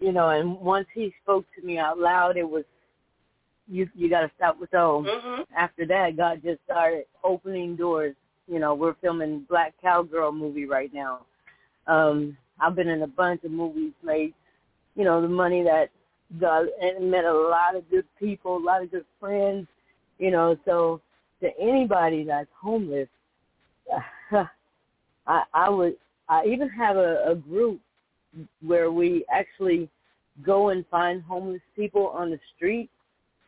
You 0.00 0.12
know, 0.12 0.30
and 0.30 0.58
once 0.58 0.86
He 0.94 1.12
spoke 1.22 1.44
to 1.58 1.66
me 1.66 1.78
out 1.78 1.98
loud, 1.98 2.36
it 2.36 2.48
was 2.48 2.64
you. 3.68 3.88
You 3.94 4.08
got 4.08 4.22
to 4.22 4.30
stop 4.36 4.58
with 4.58 4.70
those. 4.70 5.06
Mm-hmm. 5.06 5.42
After 5.56 5.86
that, 5.86 6.16
God 6.16 6.40
just 6.42 6.60
started 6.64 7.04
opening 7.22 7.76
doors. 7.76 8.14
You 8.48 8.58
know, 8.58 8.74
we're 8.74 8.94
filming 9.00 9.46
Black 9.48 9.74
Cowgirl 9.80 10.32
movie 10.32 10.66
right 10.66 10.92
now. 10.92 11.26
Um, 11.86 12.36
I've 12.58 12.74
been 12.74 12.88
in 12.88 13.02
a 13.02 13.06
bunch 13.06 13.44
of 13.44 13.50
movies 13.50 13.92
made. 14.02 14.34
You 14.94 15.04
know, 15.04 15.22
the 15.22 15.28
money 15.28 15.62
that 15.62 15.90
God 16.40 16.66
and 16.80 17.10
met 17.10 17.24
a 17.24 17.32
lot 17.32 17.76
of 17.76 17.88
good 17.90 18.06
people, 18.18 18.56
a 18.56 18.58
lot 18.58 18.82
of 18.82 18.90
good 18.90 19.04
friends. 19.20 19.66
You 20.18 20.30
know, 20.30 20.56
so 20.64 21.00
to 21.40 21.50
anybody 21.60 22.24
that's 22.24 22.48
homeless, 22.60 23.08
I, 25.26 25.42
I 25.52 25.68
would 25.68 25.96
I 26.28 26.44
even 26.46 26.68
have 26.70 26.96
a, 26.96 27.24
a 27.28 27.34
group 27.34 27.80
where 28.60 28.90
we 28.90 29.24
actually 29.30 29.88
go 30.44 30.70
and 30.70 30.84
find 30.90 31.22
homeless 31.22 31.60
people 31.76 32.08
on 32.08 32.30
the 32.30 32.38
street 32.56 32.88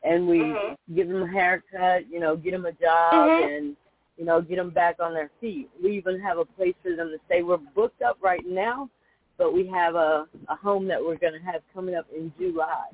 and 0.03 0.29
we 0.29 0.39
mm-hmm. 0.39 0.95
give 0.95 1.09
them 1.09 1.23
a 1.23 1.29
haircut, 1.29 2.11
you 2.11 2.21
know, 2.21 2.37
get 2.37 2.51
them 2.53 2.67
a 2.67 2.73
job 2.73 3.13
mm-hmm. 3.13 3.53
and, 3.53 3.77
you 4.19 4.25
know, 4.25 4.41
get 4.41 4.57
them 4.57 4.71
back 4.71 4.97
on 5.01 5.15
their 5.15 5.31
feet. 5.41 5.69
We 5.83 5.97
even 5.97 6.21
have 6.21 6.39
a 6.39 6.45
place 6.45 6.75
for 6.83 6.95
them 6.95 7.09
to 7.09 7.19
stay. 7.27 7.43
We're 7.43 7.57
booked 7.57 8.03
up 8.03 8.19
right 8.23 8.45
now, 8.47 8.91
but 9.39 9.53
we 9.53 9.67
have 9.67 9.95
a, 9.95 10.27
a 10.49 10.57
home 10.57 10.87
that 10.89 11.01
we're 11.01 11.19
going 11.19 11.33
to 11.33 11.45
have 11.45 11.63
coming 11.75 11.95
up 11.95 12.07
in 12.15 12.33
July 12.39 12.87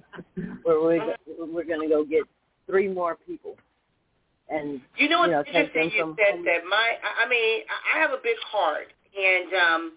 where 0.62 0.80
we're, 0.80 1.00
mm-hmm. 1.00 1.54
we're 1.54 1.64
going 1.64 1.82
to 1.82 1.88
go 1.88 2.04
get 2.04 2.24
three 2.66 2.88
more 2.88 3.16
people. 3.26 3.56
And, 4.48 4.80
you 4.96 5.08
know 5.08 5.20
what's 5.20 5.28
you 5.28 5.34
know, 5.34 5.60
interesting? 5.60 5.90
You 5.94 6.16
said 6.18 6.40
that 6.44 6.60
my, 6.68 6.96
I 7.22 7.28
mean, 7.28 7.62
I 7.94 8.00
have 8.00 8.10
a 8.10 8.18
big 8.22 8.36
heart 8.50 8.88
and 9.14 9.50
um, 9.54 9.92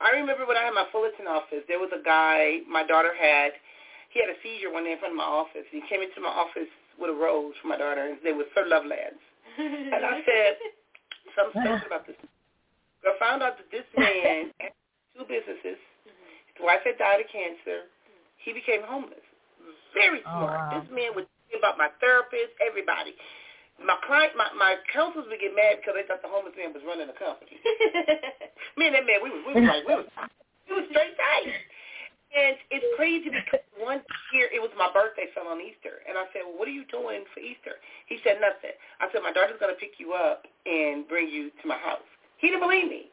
I 0.00 0.10
remember 0.14 0.46
when 0.46 0.56
I 0.56 0.62
had 0.62 0.74
my 0.74 0.86
Fullerton 0.90 1.26
office, 1.26 1.66
there 1.66 1.78
was 1.78 1.90
a 1.94 2.02
guy 2.02 2.62
my 2.70 2.86
daughter 2.86 3.10
had. 3.14 3.52
He 4.10 4.20
had 4.20 4.30
a 4.30 4.38
seizure 4.42 4.72
one 4.72 4.84
day 4.84 4.92
in 4.92 4.98
front 4.98 5.12
of 5.12 5.18
my 5.18 5.26
office. 5.28 5.66
He 5.70 5.82
came 5.88 6.00
into 6.00 6.20
my 6.20 6.32
office 6.32 6.70
with 6.98 7.10
a 7.10 7.16
rose 7.18 7.54
for 7.60 7.68
my 7.68 7.76
daughter, 7.76 8.06
and 8.06 8.22
name 8.22 8.38
was 8.38 8.46
Sir 8.54 8.64
Lovelands. 8.66 9.22
and 9.58 10.04
I 10.04 10.22
said, 10.24 10.56
something 11.36 11.62
special 11.62 11.86
about 11.86 12.06
this. 12.06 12.16
I 13.04 13.14
found 13.18 13.42
out 13.42 13.56
that 13.58 13.70
this 13.70 13.86
man 13.96 14.50
had 14.58 14.72
two 15.18 15.26
businesses. 15.26 15.76
His 16.54 16.62
wife 16.62 16.86
had 16.86 16.96
died 17.02 17.18
of 17.18 17.28
cancer. 17.28 17.90
He 18.38 18.54
became 18.54 18.86
homeless. 18.86 19.24
Very 19.92 20.22
oh, 20.22 20.46
smart. 20.46 20.54
Oh, 20.54 20.78
wow. 20.78 20.78
This 20.78 20.88
man 20.94 21.10
would 21.18 21.26
think 21.50 21.58
about 21.58 21.74
my 21.74 21.90
therapist, 21.98 22.54
everybody 22.62 23.18
my 23.78 23.96
client, 24.02 24.34
my 24.34 24.50
my 24.58 24.74
counselors 24.90 25.26
would 25.30 25.38
get 25.38 25.54
mad 25.54 25.78
because 25.78 25.94
they 25.94 26.06
thought 26.06 26.22
the 26.22 26.30
homeless 26.30 26.54
man 26.58 26.74
was 26.74 26.82
running 26.82 27.06
the 27.06 27.14
company. 27.14 27.54
Me 28.78 28.90
and 28.90 28.94
that 28.94 29.06
man, 29.06 29.22
we 29.22 29.30
was 29.30 29.42
we 29.46 29.52
was 29.54 29.66
like 29.70 29.86
we 29.86 29.94
was 29.94 30.08
we 30.66 30.72
was 30.82 30.86
straight 30.90 31.14
tight. 31.14 31.54
And 32.28 32.60
it's 32.68 32.84
crazy 33.00 33.32
because 33.32 33.64
one 33.80 34.04
year 34.36 34.52
it 34.52 34.60
was 34.60 34.68
my 34.76 34.92
birthday 34.92 35.32
fell 35.32 35.48
on 35.48 35.64
Easter, 35.64 36.04
and 36.04 36.18
I 36.18 36.28
said, 36.34 36.44
"Well, 36.44 36.60
what 36.60 36.68
are 36.68 36.74
you 36.74 36.84
doing 36.90 37.24
for 37.32 37.40
Easter?" 37.40 37.80
He 38.10 38.20
said, 38.20 38.42
"Nothing." 38.42 38.74
I 39.00 39.08
said, 39.08 39.22
"My 39.22 39.32
daughter's 39.32 39.56
gonna 39.62 39.78
pick 39.78 39.96
you 39.96 40.12
up 40.12 40.44
and 40.66 41.06
bring 41.08 41.30
you 41.30 41.48
to 41.62 41.64
my 41.64 41.78
house." 41.78 42.04
He 42.42 42.50
didn't 42.50 42.66
believe 42.66 42.90
me. 42.90 43.08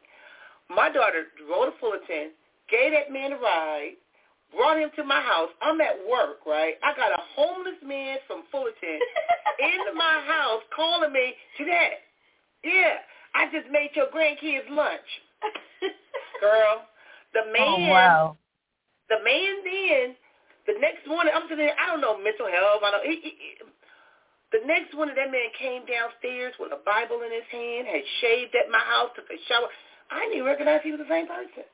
My 0.68 0.90
daughter 0.90 1.26
drove 1.38 1.72
to 1.72 1.78
Fullerton, 1.78 2.32
gave 2.70 2.92
that 2.92 3.12
man 3.12 3.32
a 3.32 3.38
ride, 3.38 3.94
brought 4.54 4.78
him 4.78 4.90
to 4.96 5.04
my 5.04 5.20
house. 5.20 5.50
I'm 5.62 5.80
at 5.80 5.96
work, 6.08 6.46
right? 6.46 6.74
I 6.82 6.96
got 6.96 7.12
a 7.12 7.22
homeless 7.34 7.78
man 7.84 8.18
from 8.26 8.42
Fullerton 8.50 8.98
into 9.60 9.92
my 9.94 10.22
house 10.26 10.62
calling 10.74 11.12
me, 11.12 11.34
Jeanette, 11.56 12.02
yeah, 12.64 12.98
I 13.34 13.46
just 13.52 13.70
made 13.70 13.94
your 13.94 14.10
grandkids 14.10 14.66
lunch. 14.70 15.10
Girl, 16.40 16.82
the 17.32 17.46
oh, 17.46 17.52
man, 17.52 17.90
oh, 17.90 17.92
wow. 17.92 18.36
the 19.08 19.22
man 19.22 19.52
then, 19.62 20.06
the 20.66 20.74
next 20.80 21.06
morning, 21.06 21.32
I'm 21.34 21.46
sitting 21.46 21.62
there, 21.62 21.78
I 21.78 21.86
don't 21.86 22.00
know 22.00 22.18
mental 22.18 22.50
health. 22.50 22.82
I 22.82 22.90
don't, 22.90 23.06
he, 23.06 23.16
he, 23.22 23.32
he, 23.38 23.50
the 24.50 24.66
next 24.66 24.94
morning, 24.94 25.14
that 25.14 25.30
man 25.30 25.50
came 25.58 25.86
downstairs 25.86 26.54
with 26.58 26.72
a 26.72 26.80
Bible 26.82 27.22
in 27.22 27.30
his 27.30 27.46
hand, 27.50 27.86
had 27.86 28.02
shaved 28.22 28.54
at 28.54 28.70
my 28.70 28.82
house, 28.82 29.14
took 29.14 29.28
a 29.30 29.38
shower. 29.46 29.70
I 30.10 30.28
didn't 30.30 30.44
recognize 30.44 30.80
he 30.82 30.92
was 30.92 31.00
the 31.00 31.10
same 31.10 31.26
person. 31.26 31.66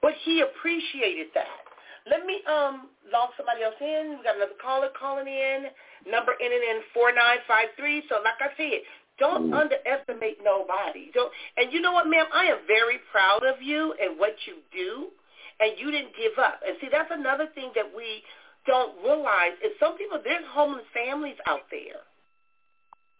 But 0.00 0.12
he 0.24 0.42
appreciated 0.42 1.28
that. 1.34 1.62
Let 2.10 2.26
me 2.26 2.42
um 2.50 2.90
log 3.06 3.30
somebody 3.36 3.62
else 3.62 3.78
in. 3.80 4.18
We 4.18 4.24
got 4.26 4.36
another 4.36 4.58
caller 4.58 4.90
calling 4.98 5.28
in. 5.28 5.70
Number 6.10 6.34
ending 6.42 6.62
in 6.62 6.82
four 6.92 7.14
nine 7.14 7.38
five 7.46 7.70
three. 7.78 8.02
So 8.08 8.18
like 8.26 8.42
I 8.42 8.50
said, 8.58 8.82
don't 9.18 9.54
underestimate 9.54 10.42
nobody. 10.42 11.14
Don't 11.14 11.30
and 11.56 11.72
you 11.72 11.80
know 11.80 11.92
what, 11.92 12.10
ma'am? 12.10 12.26
I 12.34 12.46
am 12.46 12.66
very 12.66 12.98
proud 13.12 13.46
of 13.46 13.62
you 13.62 13.94
and 14.02 14.18
what 14.18 14.34
you 14.46 14.58
do 14.74 15.14
and 15.62 15.78
you 15.78 15.90
didn't 15.90 16.16
give 16.18 16.34
up. 16.42 16.58
And 16.66 16.76
see 16.80 16.88
that's 16.90 17.10
another 17.14 17.46
thing 17.54 17.70
that 17.78 17.86
we 17.86 18.26
don't 18.66 18.98
realize 19.02 19.54
is 19.62 19.70
some 19.78 19.96
people 19.96 20.18
there's 20.22 20.44
homeless 20.50 20.86
families 20.90 21.38
out 21.46 21.70
there. 21.70 22.02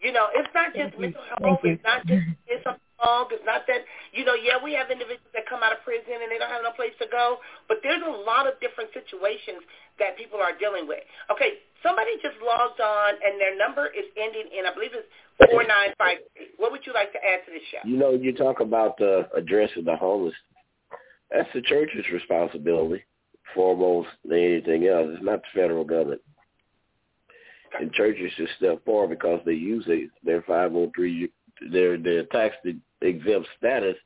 You 0.02 0.10
know, 0.10 0.26
it's 0.34 0.50
not 0.50 0.74
just 0.74 0.98
mental 0.98 1.22
health. 1.38 1.62
It's 1.62 1.82
not 1.86 2.02
just 2.06 2.26
it's 2.50 2.64
something 2.66 2.82
wrong. 3.02 3.26
It's 3.34 3.42
not 3.44 3.66
that 3.66 3.82
you 4.14 4.24
know. 4.24 4.38
Yeah, 4.38 4.62
we 4.62 4.72
have 4.78 4.90
individuals 4.90 5.34
that 5.34 5.44
come 5.50 5.60
out 5.66 5.74
of 5.74 5.82
prison 5.82 6.22
and 6.22 6.30
they 6.30 6.38
don't 6.38 6.50
have 6.50 6.62
no 6.62 6.72
place 6.72 6.94
to 7.02 7.06
go. 7.10 7.42
But 7.66 7.82
there's 7.82 8.02
a 8.02 8.14
lot 8.22 8.46
of 8.46 8.54
different 8.62 8.94
situations 8.94 9.66
that 9.98 10.16
people 10.16 10.38
are 10.38 10.54
dealing 10.54 10.86
with. 10.86 11.02
Okay, 11.34 11.66
somebody 11.82 12.14
just 12.22 12.38
logged 12.38 12.80
on 12.80 13.18
and 13.18 13.36
their 13.42 13.58
number 13.58 13.90
is 13.90 14.06
ending 14.14 14.48
in 14.54 14.64
I 14.64 14.72
believe 14.72 14.94
it's 14.94 15.10
four 15.50 15.66
nine 15.66 15.92
five. 15.98 16.22
What 16.56 16.70
would 16.70 16.86
you 16.86 16.94
like 16.94 17.10
to 17.12 17.20
add 17.20 17.42
to 17.44 17.50
this 17.50 17.66
show? 17.68 17.82
You 17.82 17.98
know, 17.98 18.14
you 18.14 18.32
talk 18.32 18.62
about 18.62 18.96
uh, 19.02 19.26
addressing 19.34 19.84
the 19.84 19.98
homeless. 19.98 20.38
That's 21.30 21.48
the 21.54 21.62
church's 21.62 22.04
responsibility, 22.12 23.04
foremost 23.54 24.08
than 24.24 24.38
anything 24.38 24.86
else. 24.86 25.08
It's 25.10 25.24
not 25.24 25.40
the 25.42 25.60
federal 25.60 25.84
government 25.84 26.20
and 27.80 27.92
churches 27.92 28.32
should 28.36 28.48
step 28.56 28.84
forward 28.84 29.10
because 29.10 29.40
they 29.44 29.52
use 29.52 29.84
it, 29.88 30.10
their 30.24 30.42
503, 30.42 31.30
their 31.70 31.98
their 31.98 32.24
tax 32.26 32.56
exempt 33.00 33.48
status 33.58 33.96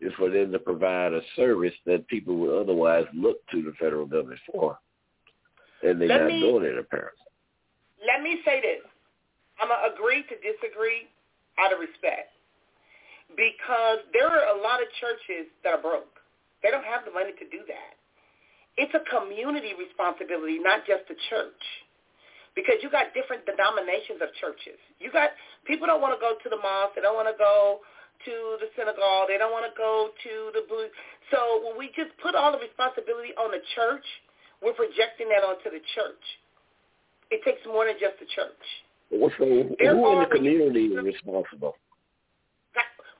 is 0.00 0.12
for 0.18 0.30
them 0.30 0.50
to 0.52 0.58
provide 0.58 1.12
a 1.12 1.20
service 1.36 1.74
that 1.86 2.06
people 2.08 2.36
would 2.36 2.60
otherwise 2.60 3.06
look 3.14 3.38
to 3.50 3.62
the 3.62 3.72
federal 3.78 4.06
government 4.06 4.40
for, 4.50 4.78
and 5.82 6.00
they're 6.00 6.08
let 6.08 6.20
not 6.22 6.26
me, 6.28 6.40
doing 6.40 6.64
it 6.64 6.78
apparently. 6.78 7.26
Let 8.06 8.22
me 8.22 8.40
say 8.44 8.60
this: 8.60 8.82
I'm 9.60 9.68
gonna 9.68 9.94
agree 9.94 10.22
to 10.22 10.34
disagree 10.42 11.08
out 11.58 11.72
of 11.72 11.78
respect 11.78 12.32
because 13.36 14.04
there 14.12 14.28
are 14.28 14.58
a 14.58 14.60
lot 14.60 14.82
of 14.82 14.88
churches 15.00 15.48
that 15.64 15.72
are 15.72 15.82
broke. 15.82 16.20
They 16.62 16.70
don't 16.70 16.84
have 16.84 17.04
the 17.04 17.12
money 17.12 17.32
to 17.32 17.46
do 17.50 17.64
that. 17.66 17.94
It's 18.76 18.94
a 18.94 19.04
community 19.04 19.74
responsibility, 19.76 20.58
not 20.58 20.86
just 20.86 21.04
the 21.08 21.16
church 21.28 21.62
because 22.54 22.76
you 22.84 22.90
got 22.92 23.16
different 23.16 23.44
denominations 23.48 24.20
of 24.20 24.28
churches. 24.36 24.78
You 25.00 25.12
got 25.12 25.32
people 25.64 25.86
don't 25.86 26.00
want 26.00 26.12
to 26.12 26.20
go 26.20 26.36
to 26.36 26.48
the 26.48 26.60
mosque, 26.60 26.96
they 26.96 27.04
don't 27.04 27.16
want 27.16 27.28
to 27.28 27.38
go 27.38 27.80
to 28.24 28.34
the 28.60 28.68
synagogue, 28.76 29.28
they 29.28 29.38
don't 29.40 29.52
want 29.52 29.66
to 29.66 29.74
go 29.74 30.12
to 30.12 30.32
the 30.54 30.62
blue. 30.68 30.88
So 31.32 31.64
when 31.64 31.74
we 31.80 31.88
just 31.96 32.12
put 32.20 32.36
all 32.36 32.52
the 32.52 32.60
responsibility 32.60 33.32
on 33.40 33.50
the 33.50 33.62
church, 33.74 34.04
we're 34.60 34.76
projecting 34.76 35.32
that 35.32 35.42
onto 35.42 35.72
the 35.72 35.82
church. 35.96 36.24
It 37.32 37.40
takes 37.42 37.64
more 37.66 37.88
than 37.88 37.96
just 37.98 38.20
the 38.20 38.28
church. 38.30 38.64
Well, 39.10 39.32
so 39.36 39.44
who 39.44 40.12
in 40.12 40.18
the 40.20 40.30
community 40.30 40.92
is 40.92 41.02
responsible? 41.02 41.76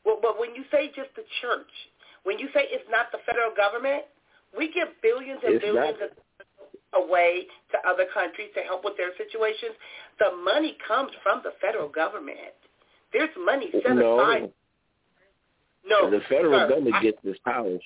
Well, 0.05 0.18
but 0.20 0.39
when 0.39 0.55
you 0.55 0.64
say 0.70 0.91
just 0.95 1.14
the 1.14 1.22
church, 1.41 1.70
when 2.24 2.39
you 2.39 2.49
say 2.55 2.66
it's 2.70 2.87
not 2.91 3.11
the 3.12 3.18
federal 3.26 3.55
government, 3.55 4.05
we 4.57 4.70
give 4.72 4.89
billions 5.03 5.41
and 5.45 5.55
it's 5.57 5.64
billions 5.64 5.99
not. 6.01 6.11
of 6.11 6.16
away 6.95 7.47
to 7.72 7.78
other 7.88 8.05
countries 8.12 8.51
to 8.55 8.62
help 8.62 8.84
with 8.84 8.97
their 8.97 9.11
situations. 9.16 9.72
The 10.18 10.36
money 10.45 10.76
comes 10.86 11.11
from 11.22 11.40
the 11.45 11.53
federal 11.61 11.88
government. 11.88 12.55
There's 13.12 13.30
money 13.38 13.70
set 13.72 13.97
no. 13.97 14.20
aside. 14.20 14.53
No, 15.84 16.11
the 16.11 16.20
federal 16.28 16.61
sir, 16.61 16.68
government 16.68 16.95
I, 16.97 17.03
gets 17.03 17.18
its 17.24 17.38
powers. 17.45 17.82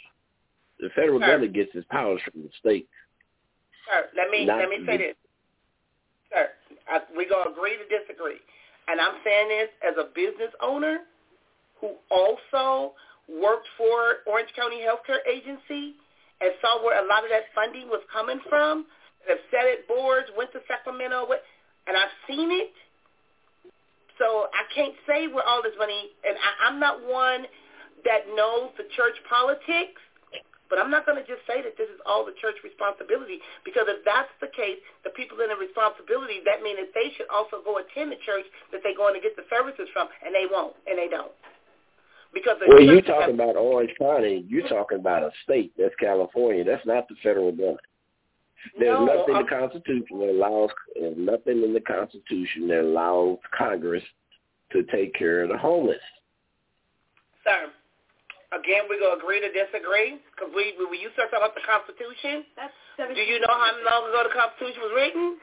The 0.80 0.90
federal 0.94 1.20
sir, 1.20 1.26
government 1.26 1.54
gets 1.54 1.70
its 1.74 1.86
powers 1.90 2.20
from 2.30 2.42
the 2.42 2.50
state. 2.61 2.88
Sir, 3.88 4.07
let 4.16 4.30
me 4.30 4.44
Not 4.44 4.59
let 4.59 4.68
me 4.68 4.84
say 4.86 4.98
this, 4.98 5.16
sir. 6.32 6.48
I, 6.90 7.00
we're 7.16 7.28
gonna 7.28 7.50
agree 7.50 7.76
to 7.78 7.86
disagree, 7.88 8.38
and 8.88 9.00
I'm 9.00 9.16
saying 9.24 9.48
this 9.48 9.68
as 9.88 9.94
a 9.96 10.12
business 10.14 10.52
owner 10.61 10.98
who 11.80 11.94
also 12.11 12.92
worked 13.28 13.68
for 13.78 14.22
Orange 14.26 14.50
County 14.54 14.80
Healthcare 14.84 15.24
Agency 15.26 15.96
and 16.41 16.53
saw 16.61 16.82
where 16.84 16.99
a 17.03 17.07
lot 17.09 17.24
of 17.24 17.30
that 17.30 17.49
funding 17.55 17.89
was 17.89 18.03
coming 18.12 18.41
from 18.49 18.87
have 19.28 19.39
sat 19.51 19.66
at 19.66 19.89
boards, 19.89 20.28
went 20.37 20.53
to 20.53 20.61
Sacramento, 20.68 21.26
and 21.87 21.97
I've 21.97 22.14
seen 22.28 22.51
it. 22.53 22.72
So 24.18 24.49
I 24.55 24.64
can't 24.74 24.95
say 25.07 25.26
where 25.28 25.45
all 25.45 25.62
this 25.62 25.74
money, 25.78 26.14
and 26.24 26.37
I, 26.39 26.68
I'm 26.70 26.78
not 26.80 27.03
one 27.05 27.45
that 28.05 28.30
knows 28.37 28.70
the 28.78 28.87
church 28.97 29.18
politics, 29.28 30.01
But 30.68 30.78
I'm 30.82 30.91
not 30.91 31.07
going 31.07 31.18
to 31.18 31.26
just 31.26 31.47
say 31.47 31.62
that 31.62 31.78
this 31.78 31.87
is 31.87 32.01
all 32.07 32.26
the 32.26 32.34
church 32.43 32.59
responsibility 32.66 33.39
because 33.62 33.87
if 33.87 34.03
that's 34.03 34.30
the 34.43 34.51
case, 34.51 34.82
the 35.07 35.14
people 35.14 35.39
in 35.39 35.51
the 35.51 35.59
responsibility, 35.59 36.43
that 36.43 36.62
means 36.62 36.82
that 36.82 36.91
they 36.91 37.14
should 37.14 37.30
also 37.30 37.62
go 37.62 37.78
attend 37.78 38.11
the 38.11 38.20
church 38.26 38.47
that 38.74 38.82
they're 38.82 38.99
going 38.99 39.14
to 39.14 39.22
get 39.22 39.39
the 39.39 39.47
services 39.47 39.87
from, 39.95 40.11
and 40.26 40.34
they 40.34 40.47
won't, 40.51 40.74
and 40.91 40.99
they 40.99 41.07
don't. 41.07 41.30
Because 42.37 42.57
well, 42.68 42.82
you're 42.82 43.01
talking 43.01 43.34
has, 43.37 43.49
about 43.49 43.57
Orange 43.57 43.93
County. 43.99 44.45
You're 44.47 44.68
talking 44.68 44.99
about 44.99 45.22
a 45.22 45.30
state. 45.43 45.72
That's 45.78 45.95
California. 45.99 46.64
That's 46.64 46.84
not 46.84 47.09
the 47.09 47.14
federal 47.22 47.51
government. 47.51 47.80
There's 48.78 48.99
no, 48.99 49.07
nothing 49.07 49.37
in 49.37 49.43
the 49.43 49.49
Constitution 49.49 50.18
that 50.18 50.30
allows. 50.30 50.70
There's 50.95 51.16
nothing 51.16 51.62
in 51.62 51.72
the 51.72 51.80
Constitution 51.80 52.68
that 52.68 52.80
allows 52.80 53.39
Congress 53.57 54.03
to 54.72 54.82
take 54.93 55.14
care 55.14 55.45
of 55.45 55.49
the 55.49 55.57
homeless. 55.57 55.97
Sir, 57.43 57.70
Again, 58.55 58.87
we're 58.89 59.03
going 59.03 59.18
to 59.18 59.22
agree 59.22 59.41
to 59.43 59.51
disagree 59.51 60.22
because 60.30 60.55
we, 60.55 60.78
when 60.78 61.01
you 61.01 61.11
start 61.18 61.34
talking 61.34 61.51
about 61.51 61.59
the 61.59 61.66
Constitution, 61.66 62.47
That's 62.55 62.72
do 63.11 63.20
you 63.20 63.41
know 63.43 63.51
how 63.51 63.74
long 63.82 64.09
ago 64.09 64.22
the 64.22 64.34
Constitution 64.34 64.80
was 64.87 64.93
written? 64.95 65.37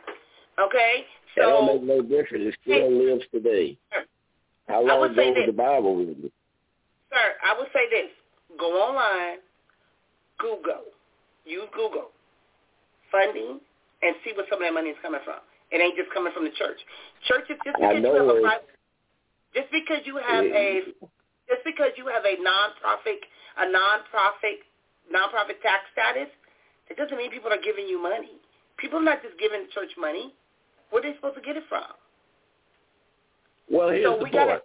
Okay, 0.56 1.06
so 1.36 1.41
that 1.41 1.52
don't 1.52 1.68
make 1.68 1.84
no 1.84 2.00
difference. 2.02 2.48
It 2.48 2.56
still 2.64 2.88
hey, 2.88 2.96
lives 2.96 3.26
today. 3.34 3.78
Sir, 3.91 4.08
how 4.72 4.82
long 4.82 5.12
ago 5.12 5.20
was 5.20 5.46
the 5.46 5.52
Bible 5.52 5.96
written? 5.98 6.32
Sir, 7.14 7.38
I 7.45 7.53
would 7.53 7.70
say 7.70 7.86
this: 7.93 8.09
go 8.57 8.74
online, 8.74 9.38
Google, 10.41 10.89
use 11.45 11.70
Google 11.78 12.09
funding, 13.14 13.61
and 14.01 14.18
see 14.26 14.34
where 14.34 14.49
some 14.49 14.57
of 14.57 14.66
that 14.66 14.74
money 14.74 14.89
is 14.89 14.97
coming 15.05 15.22
from. 15.22 15.38
It 15.70 15.78
ain't 15.78 15.93
just 15.93 16.09
coming 16.09 16.34
from 16.34 16.49
the 16.49 16.55
church. 16.57 16.82
Churches 17.30 17.61
just 17.61 17.78
because 17.78 18.01
you 18.01 18.14
have 18.18 18.30
a 18.30 18.41
private, 18.41 18.74
just 19.53 19.70
because 19.70 20.01
you 20.09 20.18
have 20.18 20.45
a 20.45 20.82
just 21.45 21.61
because 21.66 21.93
you 21.97 22.09
have 22.09 22.26
a 22.26 22.36
nonprofit, 22.41 23.22
a 23.61 23.66
nonprofit, 23.70 24.66
nonprofit 25.14 25.61
tax 25.61 25.86
status, 25.93 26.32
it 26.89 26.97
doesn't 26.97 27.18
mean 27.18 27.30
people 27.30 27.51
are 27.53 27.61
giving 27.61 27.86
you 27.86 28.01
money. 28.01 28.41
People 28.78 28.99
are 28.99 29.05
not 29.05 29.22
just 29.22 29.38
giving 29.39 29.68
church 29.74 29.93
money. 29.97 30.34
Where 30.89 31.01
are 31.01 31.05
they 31.05 31.16
supposed 31.16 31.36
to 31.36 31.41
get 31.41 31.57
it 31.57 31.64
from? 31.70 31.86
Well, 33.70 33.89
here's 33.89 34.05
so 34.05 34.18
the 34.18 34.24
we 34.24 34.32
point. 34.32 34.34
Gotta, 34.34 34.61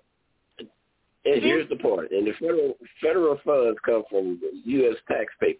and 1.28 1.40
mm-hmm. 1.40 1.46
here's 1.46 1.68
the 1.68 1.76
point. 1.76 2.10
And 2.10 2.26
the 2.26 2.32
federal 2.40 2.76
federal 3.02 3.38
funds 3.44 3.78
come 3.84 4.04
from 4.10 4.40
U.S. 4.64 4.96
taxpayers. 5.08 5.56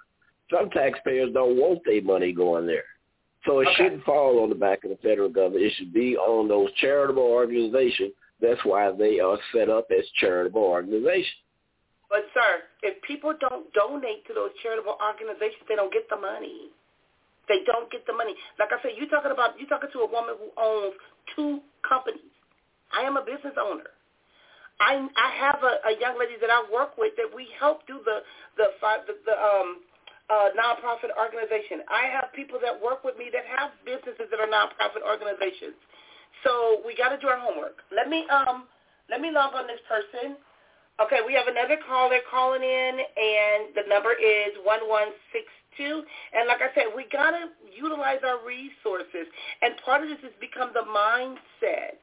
Some 0.52 0.70
taxpayers 0.70 1.30
don't 1.34 1.56
want 1.56 1.80
their 1.84 2.02
money 2.02 2.32
going 2.32 2.66
there. 2.66 2.84
So 3.46 3.60
it 3.60 3.68
okay. 3.68 3.76
shouldn't 3.76 4.04
fall 4.04 4.42
on 4.42 4.48
the 4.48 4.54
back 4.54 4.84
of 4.84 4.90
the 4.90 4.96
federal 4.96 5.28
government. 5.28 5.64
It 5.64 5.72
should 5.76 5.92
be 5.92 6.16
on 6.16 6.48
those 6.48 6.72
charitable 6.80 7.22
organizations 7.22 8.12
that's 8.40 8.60
why 8.64 8.90
they 8.92 9.18
are 9.18 9.38
set 9.52 9.68
up 9.68 9.88
as 9.90 10.04
charitable 10.20 10.62
organizations. 10.62 11.42
But 12.08 12.24
sir, 12.32 12.64
if 12.82 13.02
people 13.02 13.34
don't 13.38 13.70
donate 13.74 14.26
to 14.28 14.34
those 14.34 14.50
charitable 14.62 14.96
organizations, 15.02 15.66
they 15.68 15.76
don't 15.76 15.92
get 15.92 16.08
the 16.08 16.16
money. 16.16 16.72
They 17.48 17.60
don't 17.66 17.90
get 17.90 18.06
the 18.06 18.12
money. 18.12 18.34
Like 18.58 18.70
I 18.72 18.80
said, 18.80 18.92
you 18.96 19.08
talking 19.08 19.32
about 19.32 19.58
you 19.60 19.66
talking 19.66 19.90
to 19.92 20.00
a 20.00 20.08
woman 20.08 20.36
who 20.38 20.48
owns 20.56 20.94
two 21.34 21.60
companies. 21.86 22.32
I 22.92 23.04
am 23.04 23.16
a 23.16 23.24
business 23.24 23.56
owner. 23.60 23.92
I 24.80 25.02
I 25.02 25.30
have 25.42 25.60
a, 25.62 25.74
a 25.90 26.00
young 26.00 26.18
lady 26.18 26.38
that 26.40 26.50
I 26.50 26.64
work 26.72 26.96
with 26.98 27.14
that 27.16 27.28
we 27.28 27.48
help 27.58 27.86
do 27.86 28.00
the 28.04 28.22
the 28.56 28.74
the, 29.06 29.14
the 29.26 29.36
um 29.38 29.82
uh, 30.28 30.52
nonprofit 30.52 31.08
organization. 31.16 31.80
I 31.88 32.04
have 32.12 32.28
people 32.36 32.60
that 32.60 32.76
work 32.76 33.02
with 33.02 33.16
me 33.16 33.32
that 33.32 33.48
have 33.48 33.72
businesses 33.88 34.28
that 34.28 34.36
are 34.36 34.50
nonprofit 34.50 35.00
organizations. 35.00 35.80
So 36.44 36.84
we 36.84 36.94
got 36.94 37.08
to 37.10 37.18
do 37.18 37.28
our 37.28 37.40
homework. 37.40 37.80
Let 37.94 38.08
me 38.08 38.26
um 38.30 38.68
let 39.10 39.20
me 39.20 39.30
log 39.30 39.54
on 39.54 39.66
this 39.66 39.80
person. 39.88 40.36
Okay, 41.00 41.22
we 41.26 41.32
have 41.34 41.46
another 41.46 41.78
caller 41.86 42.18
calling 42.28 42.62
in, 42.62 42.92
and 42.98 43.70
the 43.74 43.86
number 43.88 44.12
is 44.12 44.52
one 44.64 44.82
one 44.88 45.14
six 45.32 45.46
two. 45.76 46.02
And 46.34 46.46
like 46.46 46.60
I 46.60 46.74
said, 46.74 46.90
we 46.94 47.06
got 47.10 47.30
to 47.32 47.54
utilize 47.70 48.18
our 48.26 48.42
resources, 48.44 49.26
and 49.62 49.74
part 49.84 50.02
of 50.02 50.10
this 50.10 50.18
has 50.22 50.34
become 50.40 50.70
the 50.74 50.84
mindset. 50.90 52.02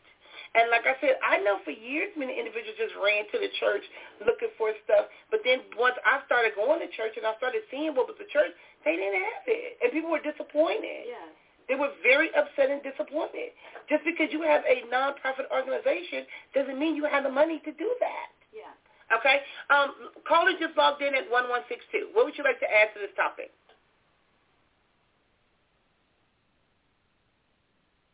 And 0.55 0.71
like 0.71 0.87
I 0.87 0.95
said, 1.03 1.19
I 1.19 1.43
know 1.43 1.59
for 1.67 1.75
years 1.75 2.15
many 2.15 2.31
individuals 2.31 2.79
just 2.79 2.95
ran 2.95 3.27
to 3.35 3.37
the 3.43 3.51
church 3.59 3.83
looking 4.23 4.55
for 4.55 4.71
stuff. 4.87 5.11
But 5.27 5.43
then 5.43 5.67
once 5.75 5.99
I 6.07 6.23
started 6.23 6.55
going 6.55 6.79
to 6.79 6.87
church 6.95 7.19
and 7.19 7.27
I 7.27 7.35
started 7.35 7.67
seeing 7.67 7.91
what 7.91 8.07
was 8.07 8.15
the 8.15 8.29
church, 8.31 8.55
they 8.87 8.95
didn't 8.95 9.19
have 9.19 9.43
it. 9.51 9.83
And 9.83 9.91
people 9.91 10.07
were 10.07 10.23
disappointed. 10.23 11.11
Yes. 11.11 11.35
They 11.67 11.75
were 11.75 11.91
very 12.05 12.31
upset 12.39 12.71
and 12.71 12.79
disappointed. 12.85 13.51
Just 13.91 14.07
because 14.07 14.31
you 14.31 14.47
have 14.47 14.63
a 14.63 14.87
nonprofit 14.87 15.51
organization 15.51 16.23
doesn't 16.55 16.79
mean 16.79 16.95
you 16.95 17.03
have 17.03 17.27
the 17.27 17.33
money 17.33 17.59
to 17.67 17.71
do 17.75 17.89
that. 17.99 18.31
Yeah. 18.55 18.71
Okay. 19.11 19.43
Um, 19.69 20.15
caller 20.23 20.55
just 20.55 20.77
logged 20.79 21.03
in 21.03 21.11
at 21.13 21.27
1162. 21.27 22.15
What 22.15 22.23
would 22.31 22.37
you 22.39 22.47
like 22.47 22.63
to 22.63 22.69
add 22.69 22.95
to 22.95 23.03
this 23.03 23.11
topic? 23.19 23.51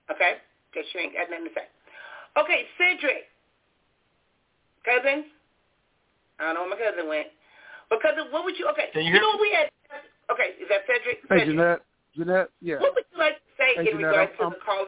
Okay. 0.10 0.42
Okay, 0.72 0.88
she 0.90 1.00
ain't 1.00 1.14
got 1.14 1.30
nothing 1.30 1.52
to 1.52 1.54
say. 1.54 1.68
Okay, 2.38 2.68
Cedric. 2.78 3.28
Cousin? 4.86 5.26
I 6.40 6.54
don't 6.54 6.56
know 6.56 6.62
where 6.66 6.76
my 6.76 6.80
cousin 6.80 7.08
went. 7.08 7.28
But 7.90 8.02
cousin, 8.02 8.32
what 8.32 8.46
would 8.46 8.58
you, 8.58 8.68
okay. 8.72 8.90
Can 8.94 9.04
you, 9.04 9.14
you 9.14 9.20
know 9.20 9.36
what 9.36 9.42
we 9.42 9.52
had? 9.52 9.70
Okay, 10.32 10.56
is 10.58 10.68
that 10.72 10.88
Cedric? 10.88 11.22
Hey, 11.28 11.44
Cedric. 11.44 11.56
Jeanette. 11.56 11.82
Jeanette, 12.16 12.50
yeah. 12.60 12.80
What 12.80 12.96
would 12.96 13.08
you 13.08 13.20
like 13.20 13.40
to 13.40 13.52
say 13.56 13.72
hey, 13.76 13.88
in 13.88 14.00
Jeanette, 14.00 14.12
regards 14.12 14.32
I'm, 14.40 14.52
to 14.52 14.56
the 14.56 14.64
caller? 14.64 14.88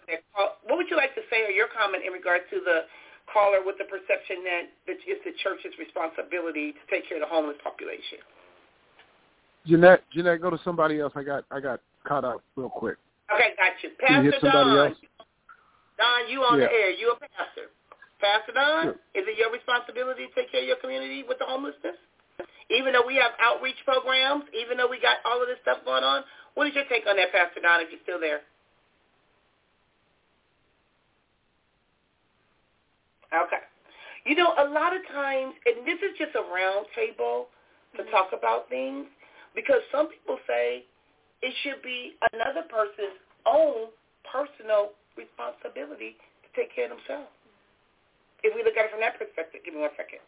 What 0.67 0.75
would 0.75 0.89
you 0.91 0.97
like 0.99 1.15
to 1.15 1.23
say 1.31 1.47
or 1.47 1.55
your 1.55 1.71
comment 1.71 2.03
in 2.03 2.11
regards 2.11 2.43
to 2.51 2.59
the 2.59 2.83
caller 3.31 3.63
with 3.63 3.79
the 3.79 3.87
perception 3.87 4.43
that, 4.43 4.63
that 4.87 4.99
it's 5.07 5.23
the 5.23 5.31
church's 5.39 5.71
responsibility 5.79 6.75
to 6.75 6.83
take 6.91 7.07
care 7.07 7.15
of 7.19 7.23
the 7.23 7.31
homeless 7.31 7.55
population? 7.63 8.19
Jeanette, 9.63 10.03
Jeanette, 10.11 10.43
go 10.43 10.51
to 10.51 10.59
somebody 10.63 10.99
else. 10.99 11.13
I 11.15 11.23
got 11.23 11.47
I 11.47 11.59
got 11.63 11.79
caught 12.03 12.25
up 12.25 12.43
real 12.55 12.67
quick. 12.67 12.97
Okay, 13.31 13.55
got 13.55 13.71
you. 13.79 13.95
Can 14.05 14.25
you 14.25 14.31
Pastor 14.31 14.51
Don. 14.51 14.91
Else? 14.91 14.97
Don, 16.03 16.27
you 16.27 16.43
on 16.43 16.59
yeah. 16.59 16.67
the 16.67 16.71
air. 16.75 16.91
You 16.91 17.15
a 17.15 17.17
pastor. 17.31 17.71
Pastor 18.19 18.51
Don, 18.51 18.83
sure. 18.91 18.99
is 19.15 19.23
it 19.23 19.39
your 19.39 19.51
responsibility 19.55 20.27
to 20.27 20.33
take 20.35 20.51
care 20.51 20.63
of 20.63 20.67
your 20.67 20.79
community 20.83 21.23
with 21.23 21.39
the 21.39 21.47
homelessness? 21.47 21.95
Even 22.71 22.91
though 22.91 23.07
we 23.07 23.15
have 23.15 23.31
outreach 23.39 23.79
programs, 23.83 24.43
even 24.51 24.75
though 24.75 24.87
we 24.87 24.99
got 24.99 25.23
all 25.23 25.39
of 25.39 25.47
this 25.47 25.59
stuff 25.63 25.79
going 25.83 26.03
on, 26.03 26.23
what 26.55 26.67
is 26.67 26.75
your 26.75 26.87
take 26.91 27.03
on 27.07 27.15
that, 27.15 27.31
Pastor 27.31 27.59
Don, 27.63 27.79
if 27.79 27.91
you're 27.91 28.03
still 28.03 28.19
there? 28.19 28.43
Okay. 33.35 33.63
You 34.25 34.35
know, 34.35 34.55
a 34.55 34.67
lot 34.71 34.95
of 34.95 35.03
times, 35.11 35.55
and 35.67 35.83
this 35.83 35.99
is 35.99 36.15
just 36.15 36.31
a 36.35 36.43
round 36.47 36.87
table 36.95 37.51
to 37.97 38.03
mm-hmm. 38.03 38.11
talk 38.11 38.31
about 38.31 38.69
things, 38.69 39.07
because 39.55 39.83
some 39.91 40.07
people 40.07 40.39
say 40.47 40.87
it 41.43 41.53
should 41.63 41.83
be 41.83 42.15
another 42.31 42.63
person's 42.71 43.19
own 43.45 43.91
personal 44.23 44.95
responsibility 45.17 46.17
to 46.17 46.49
take 46.57 46.73
care 46.73 46.89
of 46.89 46.97
themselves. 46.97 47.31
If 48.43 48.51
we 48.55 48.63
look 48.63 48.75
at 48.75 48.87
it 48.87 48.91
from 48.91 48.99
that 48.99 49.15
perspective, 49.15 49.63
give 49.63 49.73
me 49.73 49.81
one 49.81 49.95
second. 49.95 50.19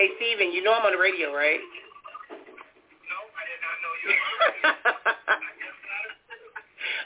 Hey, 0.00 0.08
Steven, 0.16 0.52
you 0.56 0.64
know 0.64 0.72
I'm 0.72 0.88
on 0.88 0.96
the 0.96 1.02
radio, 1.02 1.28
right? 1.36 1.60
No, 2.32 3.18
I 3.36 3.44
did 3.44 3.60
not 3.60 3.76
know 3.84 3.92
you 4.00 4.08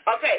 okay. 0.15 0.39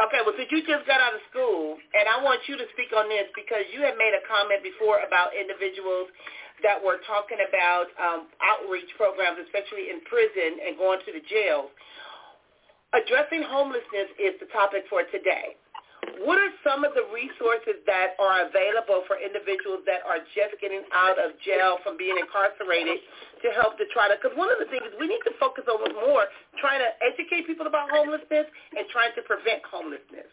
Okay, 0.00 0.20
well, 0.24 0.32
since 0.38 0.48
you 0.48 0.64
just 0.64 0.86
got 0.86 1.02
out 1.02 1.12
of 1.12 1.20
school, 1.28 1.76
and 1.92 2.08
I 2.08 2.22
want 2.22 2.40
you 2.48 2.56
to 2.56 2.66
speak 2.72 2.94
on 2.96 3.10
this 3.10 3.28
because 3.36 3.66
you 3.74 3.84
had 3.84 3.98
made 4.00 4.16
a 4.16 4.22
comment 4.24 4.64
before 4.64 5.04
about 5.04 5.36
individuals 5.36 6.08
that 6.64 6.78
were 6.78 7.02
talking 7.04 7.42
about 7.42 7.90
um, 7.98 8.30
outreach 8.40 8.88
programs, 8.96 9.42
especially 9.42 9.90
in 9.90 10.00
prison 10.06 10.62
and 10.64 10.78
going 10.78 11.02
to 11.04 11.12
the 11.12 11.20
jails. 11.26 11.68
Addressing 12.92 13.40
homelessness 13.48 14.12
is 14.20 14.36
the 14.36 14.44
topic 14.52 14.84
for 14.92 15.00
today. 15.08 15.56
What 16.20 16.36
are 16.36 16.52
some 16.60 16.84
of 16.84 16.92
the 16.92 17.08
resources 17.08 17.80
that 17.88 18.20
are 18.20 18.44
available 18.44 19.00
for 19.08 19.16
individuals 19.16 19.80
that 19.88 20.04
are 20.04 20.20
just 20.36 20.60
getting 20.60 20.84
out 20.92 21.16
of 21.16 21.32
jail 21.40 21.80
from 21.80 21.96
being 21.96 22.20
incarcerated 22.20 23.00
to 23.40 23.48
help 23.56 23.80
to 23.80 23.88
try 23.96 24.12
to, 24.12 24.20
because 24.20 24.36
one 24.36 24.52
of 24.52 24.60
the 24.60 24.68
things 24.68 24.84
is 24.84 24.92
we 25.00 25.08
need 25.08 25.24
to 25.24 25.32
focus 25.40 25.64
on 25.72 25.80
more 26.04 26.28
trying 26.60 26.84
to 26.84 26.90
educate 27.00 27.48
people 27.48 27.64
about 27.64 27.88
homelessness 27.88 28.44
and 28.76 28.84
trying 28.92 29.16
to 29.16 29.24
prevent 29.24 29.64
homelessness. 29.64 30.28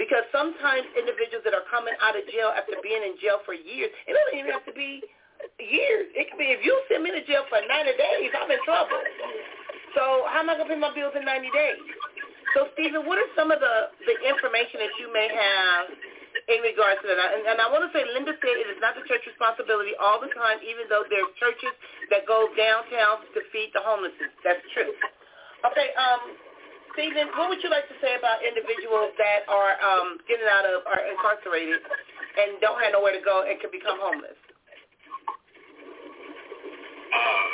Because 0.00 0.24
sometimes 0.32 0.88
individuals 0.96 1.44
that 1.44 1.52
are 1.52 1.68
coming 1.68 1.92
out 2.00 2.16
of 2.16 2.24
jail 2.32 2.48
after 2.56 2.80
being 2.80 3.04
in 3.04 3.20
jail 3.20 3.44
for 3.44 3.52
years, 3.52 3.92
it 4.08 4.16
doesn't 4.16 4.40
even 4.40 4.48
have 4.56 4.64
to 4.64 4.72
be 4.72 5.04
years. 5.60 6.08
It 6.16 6.32
could 6.32 6.40
be 6.40 6.48
if 6.48 6.64
you 6.64 6.72
send 6.88 7.04
me 7.04 7.12
to 7.12 7.20
jail 7.28 7.44
for 7.52 7.60
90 7.60 7.68
days, 8.00 8.32
I'm 8.32 8.48
in 8.48 8.62
trouble. 8.64 9.04
So 9.94 10.26
how 10.30 10.40
am 10.40 10.50
I 10.50 10.54
going 10.54 10.68
to 10.68 10.74
pay 10.74 10.80
my 10.80 10.94
bills 10.94 11.14
in 11.18 11.24
90 11.26 11.50
days? 11.50 11.82
So, 12.54 12.66
Stephen, 12.74 13.06
what 13.06 13.14
are 13.18 13.30
some 13.38 13.54
of 13.54 13.62
the, 13.62 13.94
the 14.10 14.16
information 14.26 14.82
that 14.82 14.90
you 14.98 15.06
may 15.14 15.30
have 15.30 15.86
in 16.50 16.66
regards 16.66 16.98
to 17.02 17.06
that? 17.06 17.30
And, 17.38 17.46
and 17.46 17.58
I 17.62 17.70
want 17.70 17.86
to 17.86 17.90
say, 17.94 18.02
Linda 18.02 18.34
said 18.42 18.58
it 18.58 18.66
is 18.66 18.82
not 18.82 18.98
the 18.98 19.06
church 19.06 19.22
responsibility 19.22 19.94
all 20.02 20.18
the 20.18 20.30
time, 20.34 20.58
even 20.66 20.90
though 20.90 21.06
there's 21.06 21.30
churches 21.38 21.70
that 22.10 22.26
go 22.26 22.50
downtown 22.58 23.22
to 23.34 23.40
feed 23.54 23.70
the 23.70 23.82
homeless. 23.86 24.14
That's 24.42 24.62
true. 24.74 24.90
Okay, 25.62 25.94
um, 25.94 26.34
Stephen, 26.98 27.30
what 27.38 27.54
would 27.54 27.62
you 27.62 27.70
like 27.70 27.86
to 27.86 27.94
say 28.02 28.18
about 28.18 28.42
individuals 28.42 29.14
that 29.14 29.46
are 29.46 29.78
um, 29.78 30.18
getting 30.26 30.50
out 30.50 30.66
of, 30.66 30.82
are 30.90 31.06
incarcerated 31.06 31.78
and 31.78 32.58
don't 32.58 32.82
have 32.82 32.98
nowhere 32.98 33.14
to 33.14 33.22
go 33.22 33.46
and 33.46 33.54
can 33.62 33.70
become 33.70 33.94
homeless? 34.02 34.38
Uh, 37.14 37.50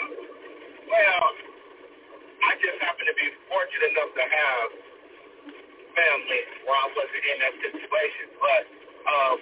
well, 0.89 1.25
enough 3.97 4.13
to 4.13 4.25
have 4.29 4.69
family 5.97 6.43
where 6.69 6.77
I 6.77 6.89
wasn't 6.93 7.25
in 7.25 7.37
that 7.41 7.55
situation. 7.65 8.27
But 8.37 8.63
um, 9.09 9.37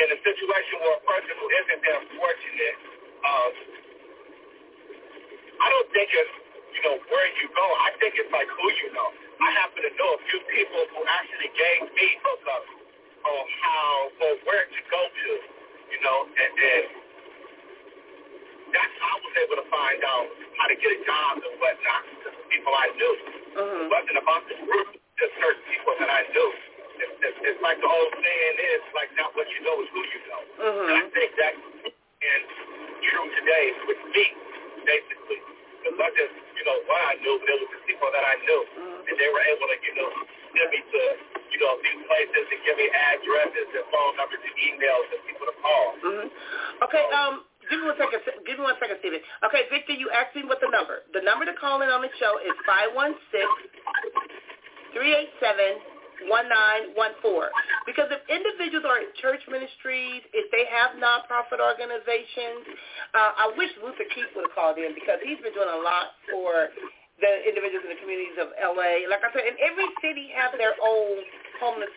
in 0.00 0.08
a 0.08 0.18
situation 0.24 0.74
where 0.80 0.96
a 0.96 1.04
person 1.04 1.32
who 1.36 1.46
isn't 1.52 1.80
that 1.84 2.00
fortunate, 2.16 2.76
uh, 3.20 3.50
I 5.60 5.66
don't 5.68 5.88
think 5.92 6.08
it's, 6.16 6.34
you 6.72 6.82
know, 6.88 6.96
where 7.12 7.28
you 7.44 7.52
go. 7.52 7.66
I 7.84 7.92
think 8.00 8.16
it's 8.16 8.32
like 8.32 8.48
who 8.48 8.66
you 8.80 8.88
know. 8.96 9.08
I 9.44 9.52
happen 9.60 9.84
to 9.84 9.92
know 10.00 10.10
a 10.16 10.20
few 10.32 10.40
people 10.48 10.82
who 10.96 11.00
actually 11.04 11.52
gave 11.52 11.92
me 11.92 12.08
hookups 12.24 12.72
on 13.20 13.42
how 13.60 13.92
or 14.24 14.32
where 14.48 14.64
to 14.64 14.80
go 14.88 15.02
to, 15.04 15.30
you 15.92 16.00
know, 16.00 16.18
and, 16.24 16.52
and 16.56 16.84
that's 18.72 18.96
how 19.04 19.12
I 19.12 19.20
was 19.20 19.34
able 19.44 19.58
to 19.60 19.68
find 19.68 20.00
out 20.00 20.39
to 20.70 20.78
get 20.78 20.90
a 20.94 21.00
job 21.02 21.42
and 21.42 21.54
whatnot 21.58 22.02
because 22.14 22.34
the 22.38 22.46
people 22.46 22.70
I 22.70 22.88
knew. 22.94 23.14
Mm-hmm. 23.58 23.82
It 23.82 23.88
wasn't 23.90 24.18
about 24.22 24.42
the 24.46 24.56
group, 24.62 24.88
just 25.18 25.34
certain 25.42 25.64
people 25.66 25.98
that 25.98 26.06
I 26.06 26.22
knew. 26.30 26.50
It's, 27.02 27.16
it's, 27.26 27.38
it's 27.42 27.60
like 27.64 27.82
the 27.82 27.90
old 27.90 28.12
saying 28.14 28.56
is, 28.70 28.82
like 28.94 29.10
not 29.18 29.34
what 29.34 29.50
you 29.50 29.60
know 29.66 29.82
is 29.82 29.90
who 29.90 30.00
you 30.06 30.20
know. 30.30 30.42
Mm-hmm. 30.62 30.86
And 30.86 30.94
I 30.94 31.06
think 31.10 31.30
that 31.42 31.54
is 31.58 32.44
true 33.02 33.26
today 33.34 33.66
with 33.90 34.02
me, 34.14 34.26
basically. 34.86 35.40
Because 35.82 35.98
I 35.98 36.08
just, 36.14 36.34
you 36.54 36.64
know, 36.68 36.76
what 36.86 37.00
I 37.02 37.18
knew, 37.18 37.34
but 37.40 37.48
it 37.50 37.58
was 37.66 37.70
the 37.74 37.82
people 37.90 38.06
that 38.14 38.22
I 38.22 38.34
knew. 38.46 38.60
Mm-hmm. 38.62 39.08
And 39.10 39.14
they 39.18 39.30
were 39.34 39.42
able 39.50 39.66
to, 39.66 39.76
you 39.82 39.94
know, 39.98 40.10
get 40.54 40.70
me 40.70 40.80
to, 40.86 41.02
you 41.50 41.58
know, 41.58 41.72
these 41.82 42.00
places 42.06 42.44
and 42.46 42.60
give 42.62 42.76
me 42.78 42.86
addresses 42.94 43.66
and 43.74 43.84
phone 43.90 44.14
numbers 44.14 44.38
and 44.38 44.54
emails 44.54 45.06
and 45.10 45.18
people 45.26 45.50
to 45.50 45.56
call. 45.58 45.86
Mm-hmm. 45.98 46.84
Okay, 46.86 47.04
um, 47.10 47.49
give 47.70 47.80
me 47.80 47.86
one 47.86 47.98
second. 47.98 48.20
Give 48.44 48.58
me 48.58 48.64
one 48.66 48.76
second, 48.82 48.98
Steven. 49.00 49.22
Okay, 49.46 49.70
Victor, 49.70 49.94
you 49.94 50.10
asked 50.10 50.34
me 50.34 50.44
what 50.44 50.58
the 50.58 50.68
number. 50.68 51.06
The 51.14 51.22
number 51.22 51.46
to 51.46 51.54
call 51.56 51.80
in 51.80 51.88
on 51.88 52.02
the 52.02 52.12
show 52.18 52.36
is 52.42 52.52
five 52.66 52.92
one 52.92 53.14
six 53.30 53.46
three 54.92 55.14
eight 55.14 55.30
seven 55.38 55.80
one 56.28 56.50
nine 56.50 56.92
one 56.98 57.16
four. 57.24 57.48
Because 57.88 58.12
if 58.12 58.20
individuals 58.28 58.84
are 58.84 59.00
in 59.00 59.08
church 59.22 59.40
ministries, 59.48 60.26
if 60.36 60.50
they 60.52 60.68
have 60.68 60.98
nonprofit 61.00 61.62
organizations, 61.62 62.76
uh, 63.16 63.48
I 63.48 63.54
wish 63.56 63.72
Luther 63.80 64.04
Keith 64.12 64.28
would 64.36 64.50
have 64.50 64.56
called 64.58 64.76
in 64.76 64.92
because 64.92 65.22
he's 65.24 65.40
been 65.40 65.56
doing 65.56 65.70
a 65.70 65.80
lot 65.80 66.12
for 66.28 66.68
the 67.20 67.32
individuals 67.48 67.84
in 67.88 67.92
the 67.96 68.00
communities 68.00 68.36
of 68.40 68.52
LA. 68.58 69.08
Like 69.08 69.24
I 69.24 69.30
said, 69.32 69.48
and 69.48 69.56
every 69.60 69.88
city 70.04 70.32
have 70.36 70.52
their 70.60 70.76
own 70.80 71.24
homeless 71.60 71.92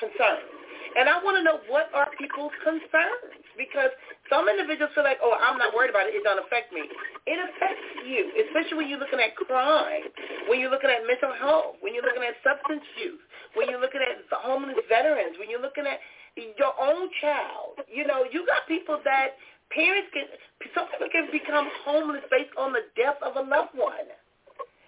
concerns. 0.00 0.55
And 0.96 1.12
I 1.12 1.20
want 1.20 1.36
to 1.36 1.44
know 1.44 1.60
what 1.68 1.92
are 1.92 2.08
people's 2.16 2.56
concerns 2.64 3.36
because 3.60 3.92
some 4.32 4.48
individuals 4.48 4.96
feel 4.96 5.04
like, 5.04 5.20
oh, 5.20 5.36
I'm 5.36 5.60
not 5.60 5.76
worried 5.76 5.92
about 5.92 6.08
it. 6.08 6.16
It 6.16 6.24
don't 6.24 6.40
affect 6.40 6.72
me. 6.72 6.88
It 7.28 7.36
affects 7.36 7.88
you, 8.08 8.32
especially 8.48 8.80
when 8.80 8.88
you're 8.88 9.00
looking 9.00 9.20
at 9.20 9.36
crime, 9.36 10.08
when 10.48 10.56
you're 10.58 10.72
looking 10.72 10.88
at 10.88 11.04
mental 11.04 11.36
health, 11.36 11.76
when 11.84 11.92
you're 11.92 12.04
looking 12.04 12.24
at 12.24 12.40
substance 12.40 12.84
use, 12.96 13.20
when 13.52 13.68
you're 13.68 13.80
looking 13.80 14.00
at 14.00 14.24
homeless 14.40 14.80
veterans, 14.88 15.36
when 15.36 15.52
you're 15.52 15.60
looking 15.60 15.84
at 15.84 16.00
your 16.36 16.72
own 16.80 17.08
child. 17.20 17.80
You 17.88 18.06
know, 18.06 18.24
you 18.28 18.44
got 18.46 18.68
people 18.68 19.00
that 19.04 19.36
parents 19.72 20.08
can, 20.12 20.28
some 20.74 20.88
people 20.92 21.08
can 21.12 21.28
become 21.32 21.68
homeless 21.84 22.24
based 22.30 22.52
on 22.58 22.72
the 22.72 22.88
death 22.96 23.16
of 23.24 23.36
a 23.36 23.44
loved 23.44 23.76
one. 23.76 24.08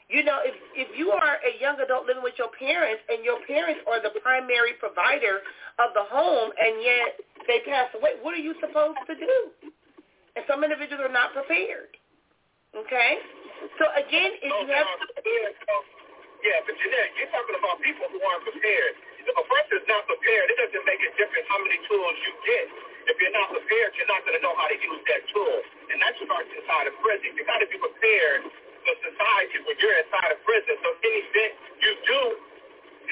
You 0.08 0.24
know, 0.24 0.40
if 0.40 0.56
if 0.72 0.88
you 0.96 1.12
are 1.12 1.36
a 1.44 1.52
young 1.60 1.76
adult 1.84 2.08
living 2.08 2.24
with 2.24 2.32
your 2.40 2.48
parents 2.56 3.04
and 3.12 3.20
your 3.20 3.44
parents 3.44 3.84
are 3.84 4.00
the 4.00 4.16
primary 4.24 4.72
provider 4.80 5.44
of 5.76 5.92
the 5.92 6.08
home 6.08 6.48
and 6.56 6.80
yet 6.80 7.20
they 7.44 7.60
pass 7.68 7.92
away, 7.92 8.16
what 8.24 8.32
are 8.32 8.40
you 8.40 8.56
supposed 8.56 9.04
to 9.04 9.12
do? 9.12 9.36
And 10.32 10.48
some 10.48 10.64
individuals 10.64 11.04
are 11.04 11.12
not 11.12 11.36
prepared. 11.36 11.92
Okay? 12.72 13.20
So 13.76 13.84
again, 14.00 14.32
if 14.40 14.48
you 14.48 14.66
have 14.72 14.88
oh, 14.88 15.82
Yeah, 16.40 16.56
but 16.64 16.72
Jeanette, 16.80 17.12
you're 17.20 17.28
talking 17.28 17.56
about 17.60 17.76
people 17.84 18.08
who 18.08 18.20
aren't 18.24 18.48
prepared. 18.48 18.94
If 19.28 19.36
a 19.36 19.44
person's 19.44 19.84
not 19.92 20.08
prepared, 20.08 20.48
it 20.48 20.56
doesn't 20.56 20.86
make 20.88 21.04
a 21.04 21.12
difference 21.20 21.44
how 21.52 21.60
many 21.60 21.76
tools 21.84 22.16
you 22.24 22.32
get. 22.48 22.64
If 23.12 23.20
you're 23.20 23.36
not 23.36 23.52
prepared, 23.52 23.92
you're 24.00 24.08
not 24.08 24.24
going 24.24 24.40
to 24.40 24.42
know 24.44 24.56
how 24.56 24.72
to 24.72 24.78
use 24.78 25.02
that 25.04 25.22
tool. 25.36 25.56
And 25.92 26.00
that 26.00 26.16
starts 26.16 26.48
inside 26.48 26.88
of 26.88 26.96
prison. 27.04 27.36
You 27.36 27.44
got 27.44 27.60
to 27.60 27.68
be 27.68 27.76
prepared 27.76 28.48
for 28.88 28.96
society 29.04 29.56
when 29.68 29.76
you're 29.84 29.96
inside 30.00 30.32
of 30.32 30.40
prison. 30.48 30.72
So 30.80 30.88
any 31.04 31.20
event 31.28 31.52
you 31.84 31.92
do 32.08 32.20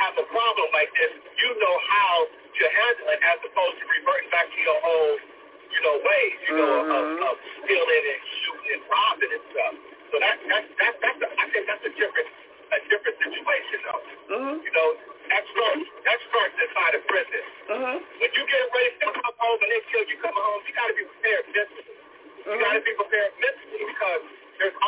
have 0.00 0.16
a 0.16 0.24
problem 0.32 0.66
like 0.72 0.88
this, 0.96 1.12
you 1.12 1.50
know 1.60 1.76
how 1.92 2.12
to 2.32 2.64
handle 2.64 3.08
it 3.12 3.20
as 3.20 3.38
opposed 3.44 3.76
to 3.80 3.84
reverting 3.84 4.30
back 4.32 4.48
to 4.48 4.60
your 4.64 4.80
old, 4.80 5.20
you 5.68 5.80
know, 5.84 5.94
ways, 6.00 6.36
you 6.48 6.54
know, 6.56 6.72
Mhm. 6.80 6.96
of, 6.96 7.04
of 7.28 7.34
stealing 7.60 8.04
and 8.08 8.22
shooting 8.40 8.70
and 8.80 8.82
robbing 8.88 9.32
and 9.36 9.44
stuff. 9.52 9.74
So 10.12 10.14
that, 10.20 10.36
that, 10.48 10.64
that, 10.80 10.94
that's 11.04 11.20
a, 11.20 11.28
I 11.36 11.44
think 11.52 11.64
that's 11.68 11.84
a 11.84 11.92
different, 11.92 12.28
a 12.72 12.78
different 12.88 13.16
situation 13.20 13.78
though. 13.84 14.02
Mhm. 14.32 14.54
You 14.64 14.72
know, 14.72 14.88
that 15.28 15.44
starts, 15.52 15.84
that 16.08 16.18
starts 16.32 16.54
inside 16.56 16.94
of 16.96 17.02
prison. 17.08 17.42
Mhm. 17.68 17.96
When 18.20 18.30
you 18.32 18.42
get 18.48 18.64
ready 18.72 18.90
to 18.96 19.06
come 19.12 19.36
home 19.36 19.58
and 19.60 19.70
they 19.72 19.82
kill 19.92 20.04
you 20.08 20.16
coming 20.24 20.40
home, 20.40 20.60
you 20.64 20.72
got 20.72 20.88
to 20.88 20.94
be 20.96 21.04
prepared 21.04 21.44
mentally. 21.52 21.84
You 22.46 22.56
got 22.62 22.72
to 22.78 22.80
be 22.80 22.92
prepared 22.94 23.32
mentally 23.40 23.45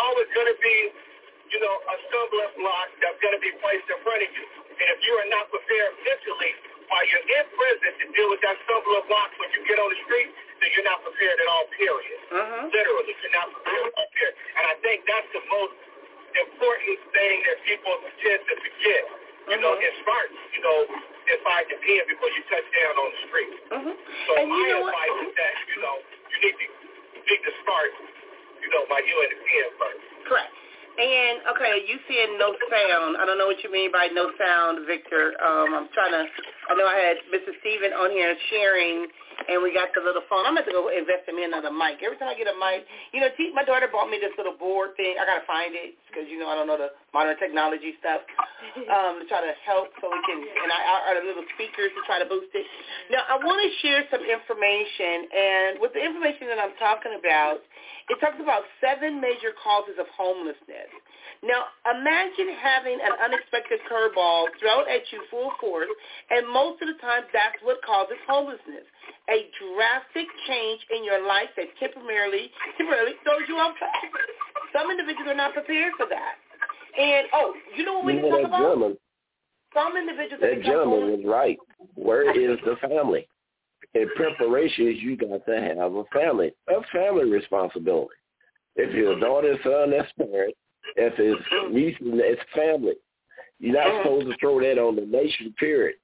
always 0.09 0.29
going 0.33 0.49
to 0.49 0.59
be, 0.65 0.77
you 1.53 1.61
know, 1.61 1.75
a 1.77 1.95
stumbling 2.09 2.53
block 2.65 2.89
that's 3.05 3.19
going 3.21 3.37
to 3.37 3.43
be 3.45 3.53
placed 3.61 3.85
in 3.93 3.99
front 4.01 4.25
of 4.25 4.31
you. 4.33 4.45
And 4.81 4.87
if 4.89 4.99
you 5.05 5.13
are 5.21 5.29
not 5.29 5.53
prepared 5.53 5.93
mentally 6.01 6.53
while 6.89 7.05
you're 7.05 7.27
in 7.29 7.45
prison 7.53 7.91
to 8.01 8.05
deal 8.17 8.29
with 8.33 8.41
that 8.41 8.57
stumbling 8.65 9.05
block 9.13 9.29
when 9.37 9.53
you 9.53 9.61
get 9.69 9.77
on 9.77 9.89
the 9.93 10.01
street, 10.09 10.33
then 10.65 10.69
you're 10.73 10.89
not 10.89 11.05
prepared 11.05 11.37
at 11.37 11.49
all, 11.53 11.67
period. 11.77 12.21
Mhm. 12.33 12.73
Literally, 12.73 13.15
you're 13.21 13.37
not 13.37 13.53
prepared 13.53 13.85
at 13.85 13.95
all, 14.01 14.09
period. 14.17 14.37
And 14.57 14.65
I 14.67 14.75
think 14.81 15.05
that's 15.05 15.29
the 15.37 15.45
most 15.53 15.77
important 16.39 16.99
thing 17.13 17.35
that 17.45 17.57
people 17.69 17.93
tend 18.23 18.41
to 18.49 18.55
forget. 18.57 19.05
You 19.49 19.57
know, 19.65 19.73
Mhm. 19.77 19.83
it 19.83 19.95
starts, 20.03 20.37
you 20.53 20.61
know, 20.61 20.79
inside 21.29 21.69
the 21.69 21.77
pen 21.81 22.05
before 22.07 22.29
you 22.31 22.43
touch 22.53 22.65
down 22.73 22.95
on 22.99 23.09
the 23.13 23.21
street. 23.29 23.53
Mhm. 23.71 23.93
So 24.27 24.33
And 24.37 24.49
my 24.51 24.57
you 24.57 24.69
know 24.69 24.87
advice 24.89 25.17
is 25.29 25.35
that, 25.35 25.55
you 25.69 25.83
know, 25.83 25.97
you 26.33 26.39
need 26.45 26.57
to 26.59 26.67
need 27.29 27.45
to 27.45 27.53
start, 27.63 27.93
you 28.69 29.15
know, 29.17 29.25
the 29.33 29.39
pen 29.41 29.69
first. 29.81 30.03
Correct. 30.29 30.53
And 30.99 31.47
okay, 31.55 31.87
you 31.87 31.97
saying 32.11 32.37
no 32.43 32.53
sound. 32.67 33.17
I 33.17 33.25
don't 33.25 33.39
know 33.39 33.47
what 33.47 33.63
you 33.63 33.71
mean 33.71 33.95
by 33.95 34.11
no 34.11 34.35
sound, 34.35 34.83
Victor. 34.85 35.39
Um, 35.39 35.71
I'm 35.75 35.89
trying 35.95 36.11
to. 36.11 36.27
I 36.69 36.77
know 36.77 36.85
I 36.85 37.01
had 37.01 37.17
Mr. 37.33 37.57
Steven 37.65 37.97
on 37.97 38.13
here 38.13 38.37
sharing, 38.53 39.09
and 39.49 39.65
we 39.65 39.73
got 39.73 39.89
the 39.97 40.05
little 40.05 40.21
phone. 40.29 40.45
I'm 40.45 40.53
going 40.53 40.69
to 40.69 40.77
go 40.77 40.93
invest 40.93 41.25
in 41.25 41.33
me 41.33 41.49
another 41.49 41.73
mic. 41.73 42.05
Every 42.05 42.21
time 42.21 42.29
I 42.29 42.37
get 42.37 42.45
a 42.45 42.57
mic, 42.61 42.85
you 43.17 43.25
know, 43.25 43.33
my 43.57 43.65
daughter 43.65 43.89
bought 43.89 44.13
me 44.13 44.21
this 44.21 44.37
little 44.37 44.53
board 44.53 44.93
thing. 45.01 45.17
I 45.17 45.25
gotta 45.25 45.49
find 45.49 45.73
it 45.73 45.97
because 46.05 46.29
you 46.29 46.37
know 46.37 46.53
I 46.53 46.55
don't 46.55 46.69
know 46.69 46.77
the 46.77 46.93
modern 47.17 47.41
technology 47.41 47.97
stuff. 48.01 48.21
Um, 48.79 49.23
to 49.23 49.25
try 49.31 49.39
to 49.39 49.55
help 49.63 49.91
so 50.03 50.11
we 50.11 50.19
can, 50.27 50.39
and 50.39 50.71
I 50.71 51.11
are 51.11 51.17
the 51.19 51.27
little 51.27 51.47
speakers 51.55 51.95
to 51.95 52.01
try 52.11 52.19
to 52.19 52.27
boost 52.27 52.51
it. 52.55 52.67
Now 53.11 53.23
I 53.27 53.39
want 53.39 53.59
to 53.63 53.71
share 53.83 54.03
some 54.11 54.23
information, 54.23 55.31
and 55.31 55.71
with 55.79 55.95
the 55.95 56.03
information 56.03 56.51
that 56.51 56.59
I'm 56.59 56.75
talking 56.79 57.15
about, 57.15 57.63
it 58.11 58.17
talks 58.19 58.39
about 58.43 58.67
seven 58.83 59.23
major 59.23 59.55
causes 59.63 59.95
of 59.99 60.11
homelessness. 60.11 60.91
Now, 61.43 61.71
imagine 61.87 62.51
having 62.59 62.99
an 62.99 63.15
unexpected 63.25 63.81
curveball 63.87 64.51
thrown 64.59 64.89
at 64.91 65.03
you 65.13 65.23
full 65.31 65.53
force, 65.61 65.89
and 66.31 66.49
most 66.49 66.83
of 66.83 66.89
the 66.89 66.99
time 67.01 67.23
that's 67.33 67.59
what 67.63 67.79
causes 67.87 68.19
homelessness. 68.27 68.87
A 69.31 69.47
drastic 69.61 70.27
change 70.49 70.81
in 70.95 71.05
your 71.05 71.27
life 71.27 71.51
that 71.57 71.69
temporarily, 71.79 72.51
temporarily 72.77 73.15
throws 73.23 73.47
you 73.47 73.57
off 73.57 73.77
track. 73.79 73.93
Some 74.73 74.91
individuals 74.91 75.29
are 75.31 75.39
not 75.39 75.53
prepared 75.55 75.93
for 75.97 76.07
that. 76.11 76.35
And, 76.99 77.29
oh, 77.35 77.55
you 77.77 77.85
know 77.85 78.03
what 78.03 78.07
we 78.07 78.15
You 78.15 78.21
can 78.21 78.31
talk 78.31 78.41
that 78.43 78.47
about? 78.49 78.59
gentleman, 78.59 78.97
Some 79.75 79.97
individuals 79.97 80.41
that 80.43 80.63
gentleman 80.65 81.01
homeless. 81.01 81.21
was 81.23 81.27
right. 81.27 81.59
Where 81.95 82.31
is 82.35 82.59
the 82.65 82.77
family? 82.89 83.29
In 83.95 84.09
preparation, 84.17 84.97
you 84.99 85.17
got 85.17 85.45
to 85.47 85.77
have 85.79 85.95
a 85.95 86.05
family. 86.13 86.53
That's 86.67 86.85
family 86.93 87.25
responsibility. 87.31 88.15
If 88.77 88.95
your 88.95 89.19
daughter, 89.19 89.57
son, 89.63 89.91
that's 89.91 90.11
parent. 90.19 90.55
If 90.97 91.15
it's 91.19 91.73
niece, 91.73 91.97
it's 92.01 92.43
family. 92.55 92.95
You're 93.59 93.75
not 93.75 94.03
supposed 94.03 94.27
to 94.27 94.37
throw 94.39 94.61
that 94.61 94.79
on 94.79 94.97
the 94.97 95.03
nation, 95.03 95.55
period. 95.59 95.97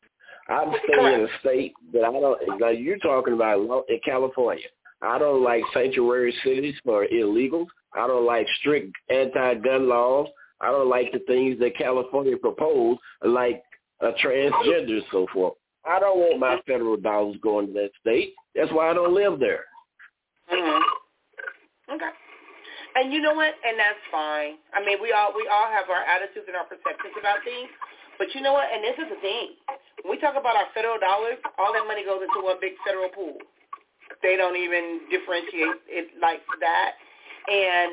I'm 0.49 0.73
staying 0.85 1.15
in 1.15 1.21
a 1.21 1.39
state 1.41 1.73
that 1.93 2.05
I 2.05 2.13
don't, 2.13 2.61
now 2.61 2.69
you're 2.69 2.99
talking 2.99 3.33
about 3.35 3.61
in 3.89 4.01
California. 4.05 4.67
I 5.01 5.19
don't 5.19 5.43
like 5.43 5.63
sanctuary 5.73 6.35
cities 6.45 6.75
for 6.85 7.07
illegals. 7.07 7.67
I 7.95 8.07
don't 8.07 8.27
like 8.27 8.47
strict 8.61 8.93
anti-gun 9.11 9.89
laws. 9.89 10.29
I 10.61 10.71
don't 10.71 10.89
like 10.89 11.13
the 11.13 11.21
things 11.21 11.59
that 11.61 11.77
California 11.77 12.37
proposed, 12.37 13.01
like 13.25 13.63
a 14.01 14.13
transgender 14.25 14.97
and 14.97 15.05
so 15.11 15.27
forth. 15.33 15.55
I 15.87 15.99
don't 15.99 16.19
want 16.19 16.41
my 16.41 16.61
federal 16.67 16.97
dollars 16.97 17.37
going 17.43 17.69
to 17.69 17.73
that 17.75 17.91
state. 18.01 18.35
That's 18.55 18.73
why 18.73 18.91
I 18.91 18.95
don't 18.95 19.15
live 19.15 19.39
there. 19.39 19.65
hmm 20.49 20.83
Okay. 21.93 22.09
And 22.95 23.13
you 23.13 23.21
know 23.21 23.35
what? 23.35 23.55
And 23.67 23.75
that's 23.75 23.99
fine. 24.11 24.63
I 24.71 24.79
mean, 24.85 25.03
we 25.03 25.11
all 25.11 25.35
we 25.35 25.47
all 25.51 25.67
have 25.67 25.91
our 25.91 26.03
attitudes 26.07 26.47
and 26.47 26.55
our 26.55 26.67
perceptions 26.67 27.15
about 27.19 27.43
things. 27.43 27.71
But 28.19 28.31
you 28.35 28.41
know 28.41 28.55
what? 28.55 28.71
And 28.71 28.83
this 28.87 28.95
is 28.95 29.11
the 29.11 29.19
thing. 29.19 29.59
When 30.07 30.15
we 30.15 30.19
talk 30.23 30.39
about 30.39 30.55
our 30.55 30.71
federal 30.75 31.03
dollars, 31.03 31.43
all 31.59 31.75
that 31.75 31.83
money 31.91 32.07
goes 32.07 32.23
into 32.23 32.39
one 32.39 32.63
big 32.63 32.79
federal 32.87 33.11
pool. 33.11 33.39
They 34.23 34.39
don't 34.39 34.55
even 34.55 35.11
differentiate 35.11 35.83
it 35.91 36.15
like 36.23 36.47
that. 36.63 36.95
And 37.51 37.91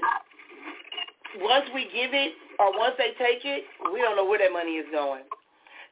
once 1.41 1.66
we 1.74 1.89
give 1.89 2.14
it 2.14 2.38
or 2.60 2.78
once 2.78 2.93
they 3.02 3.18
take 3.18 3.41
it, 3.41 3.66
we 3.89 4.02
don't 4.06 4.16
know 4.16 4.26
where 4.30 4.38
that 4.38 4.54
money 4.54 4.78
is 4.78 4.86
going. 4.93 5.26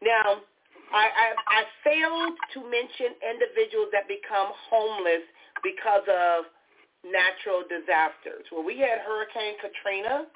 Now, 0.06 0.46
I, 0.94 1.06
I, 1.10 1.28
I 1.34 1.62
failed 1.84 2.38
to 2.54 2.60
mention 2.70 3.18
individuals 3.26 3.90
that 3.92 4.08
become 4.08 4.54
homeless 4.70 5.26
because 5.64 6.06
of 6.08 6.46
natural 7.06 7.64
disasters. 7.64 8.46
When 8.52 8.66
we 8.66 8.80
had 8.80 9.00
Hurricane 9.06 9.56
Katrina, 9.62 10.28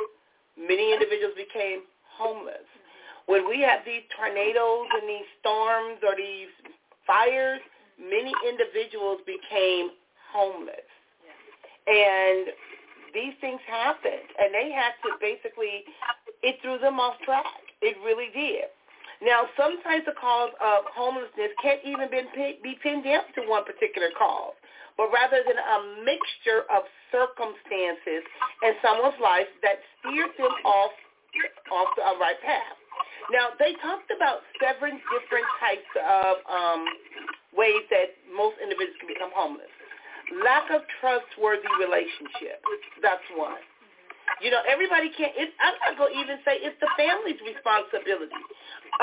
many 0.55 0.93
individuals 0.93 1.35
became 1.35 1.83
homeless. 2.07 2.67
When 3.25 3.47
we 3.47 3.61
have 3.61 3.81
these 3.85 4.03
tornadoes 4.15 4.87
and 4.99 5.07
these 5.07 5.29
storms 5.39 5.99
or 6.03 6.15
these 6.15 6.51
fires, 7.07 7.59
many 7.99 8.31
individuals 8.47 9.19
became 9.25 9.95
homeless. 10.31 10.87
And 11.87 12.47
these 13.13 13.35
things 13.39 13.59
happened, 13.67 14.27
and 14.39 14.53
they 14.53 14.71
had 14.71 14.95
to 15.03 15.15
basically, 15.19 15.83
it 16.41 16.57
threw 16.61 16.79
them 16.79 16.99
off 16.99 17.19
track. 17.23 17.63
It 17.81 17.95
really 18.03 18.31
did. 18.33 18.71
Now, 19.21 19.47
sometimes 19.55 20.03
the 20.05 20.15
cause 20.19 20.51
of 20.59 20.83
homelessness 20.91 21.51
can't 21.61 21.79
even 21.85 22.09
be 22.11 22.75
pinned 22.81 23.03
down 23.03 23.23
to 23.35 23.47
one 23.47 23.63
particular 23.63 24.09
cause 24.17 24.55
but 24.97 25.09
rather 25.09 25.41
than 25.45 25.57
a 25.57 25.77
mixture 26.05 26.65
of 26.69 26.85
circumstances 27.09 28.23
in 28.65 28.73
someone's 28.81 29.17
life 29.21 29.49
that 29.61 29.81
steers 29.99 30.33
them 30.37 30.53
off 30.65 30.93
off 31.73 31.89
the 31.97 32.05
right 32.21 32.37
path. 32.45 32.77
Now, 33.33 33.57
they 33.57 33.73
talked 33.81 34.13
about 34.13 34.45
seven 34.61 35.01
different 35.09 35.47
types 35.57 35.91
of 35.97 36.33
um, 36.45 36.85
ways 37.55 37.81
that 37.89 38.13
most 38.29 38.61
individuals 38.61 38.99
can 39.01 39.09
become 39.09 39.33
homeless. 39.33 39.71
Lack 40.45 40.69
of 40.69 40.85
trustworthy 41.01 41.69
relationship. 41.81 42.61
That's 43.01 43.23
one. 43.33 43.57
You 44.41 44.51
know, 44.51 44.61
everybody 44.69 45.11
can't. 45.13 45.33
It, 45.35 45.51
I'm 45.59 45.97
not 45.97 46.09
to 46.09 46.13
even 46.15 46.39
say 46.45 46.59
it's 46.61 46.77
the 46.79 46.89
family's 46.95 47.39
responsibility. 47.43 48.39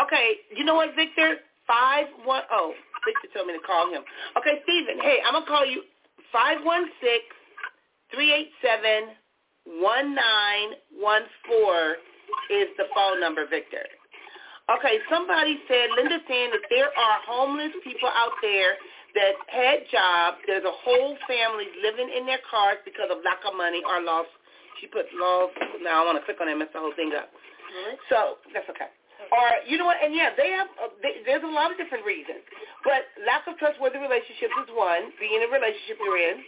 Okay, 0.07 0.47
you 0.55 0.64
know 0.64 0.74
what, 0.74 0.95
Victor? 0.97 1.43
Five 1.71 2.11
one 2.27 2.43
oh. 2.51 2.75
Victor 3.07 3.31
told 3.33 3.47
me 3.47 3.55
to 3.55 3.62
call 3.62 3.87
him. 3.95 4.03
Okay, 4.37 4.59
Stephen. 4.66 4.99
Hey, 5.01 5.23
I'm 5.25 5.39
gonna 5.39 5.47
call 5.47 5.64
you 5.64 5.87
five 6.35 6.59
one 6.66 6.91
six 7.01 7.23
three 8.12 8.35
eight 8.35 8.51
seven 8.59 9.14
one 9.81 10.14
nine 10.14 10.75
one 10.99 11.23
four 11.47 12.03
is 12.51 12.68
the 12.77 12.91
phone 12.91 13.23
number, 13.23 13.47
Victor. 13.47 13.87
Okay, 14.68 14.99
somebody 15.09 15.59
said 15.66 15.91
Linda 15.97 16.18
saying 16.29 16.51
that 16.51 16.66
there 16.71 16.91
are 16.91 17.16
homeless 17.27 17.73
people 17.83 18.11
out 18.11 18.35
there 18.43 18.75
that 19.14 19.35
had 19.49 19.79
jobs. 19.91 20.39
There's 20.47 20.66
a 20.66 20.77
whole 20.85 21.16
family 21.27 21.66
living 21.83 22.11
in 22.11 22.27
their 22.27 22.43
cars 22.51 22.79
because 22.85 23.11
of 23.11 23.18
lack 23.25 23.43
of 23.47 23.57
money 23.57 23.83
or 23.87 24.03
loss. 24.03 24.27
She 24.81 24.87
put 24.87 25.07
loss. 25.14 25.51
Now 25.83 26.03
I 26.03 26.07
want 26.07 26.18
to 26.18 26.25
click 26.27 26.39
on 26.43 26.49
it 26.49 26.55
and 26.55 26.61
mess 26.61 26.71
the 26.75 26.79
whole 26.79 26.95
thing 26.95 27.11
up. 27.16 27.31
Really? 27.71 27.97
So 28.11 28.43
that's 28.55 28.68
okay. 28.71 28.91
Or 29.31 29.47
you 29.66 29.78
know 29.78 29.87
what? 29.87 29.99
And 30.03 30.14
yeah, 30.14 30.35
they 30.35 30.51
have. 30.51 30.68
Uh, 30.78 30.91
they, 31.03 31.22
there's 31.24 31.47
a 31.47 31.55
lot 31.55 31.70
of 31.70 31.78
different 31.78 32.03
reasons, 32.05 32.43
but 32.83 33.07
lack 33.22 33.47
of 33.47 33.55
trustworthy 33.62 34.03
relationships 34.03 34.55
is 34.66 34.70
one. 34.74 35.14
Being 35.22 35.39
in 35.39 35.47
a 35.47 35.51
relationship 35.51 35.99
you're 36.03 36.18
in. 36.18 36.43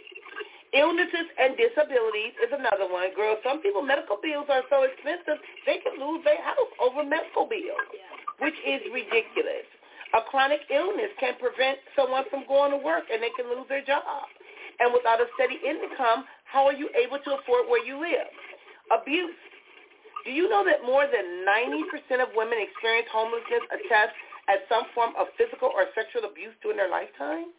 Illnesses 0.73 1.29
and 1.37 1.53
disabilities 1.53 2.33
is 2.41 2.49
another 2.49 2.89
one. 2.89 3.13
Girl, 3.13 3.37
some 3.45 3.61
people 3.61 3.85
medical 3.85 4.17
bills 4.17 4.49
are 4.49 4.65
so 4.73 4.89
expensive 4.89 5.37
they 5.69 5.77
can 5.85 6.01
lose 6.01 6.25
their 6.25 6.41
house 6.41 6.71
over 6.81 7.05
medical 7.05 7.45
bills, 7.45 7.85
which 8.41 8.57
is 8.65 8.81
ridiculous. 8.89 9.69
A 10.17 10.25
chronic 10.33 10.65
illness 10.73 11.13
can 11.21 11.37
prevent 11.37 11.77
someone 11.93 12.25
from 12.33 12.49
going 12.49 12.73
to 12.73 12.81
work 12.81 13.05
and 13.13 13.21
they 13.21 13.29
can 13.37 13.53
lose 13.53 13.69
their 13.69 13.85
job. 13.85 14.25
And 14.81 14.89
without 14.93 15.21
a 15.21 15.29
steady 15.37 15.61
income, 15.61 16.25
how 16.49 16.65
are 16.65 16.73
you 16.73 16.89
able 16.97 17.21
to 17.21 17.29
afford 17.37 17.69
where 17.69 17.85
you 17.85 18.01
live? 18.01 18.33
Abuse 18.89 19.37
do 20.25 20.31
you 20.31 20.49
know 20.49 20.63
that 20.63 20.83
more 20.83 21.05
than 21.05 21.45
90% 21.45 22.23
of 22.23 22.31
women 22.35 22.59
experience 22.59 23.07
homelessness 23.11 23.63
attest 23.71 24.15
at 24.47 24.63
some 24.67 24.87
form 24.95 25.13
of 25.19 25.27
physical 25.37 25.71
or 25.71 25.87
sexual 25.95 26.27
abuse 26.27 26.55
during 26.63 26.77
their 26.77 26.91
lifetime? 26.91 27.51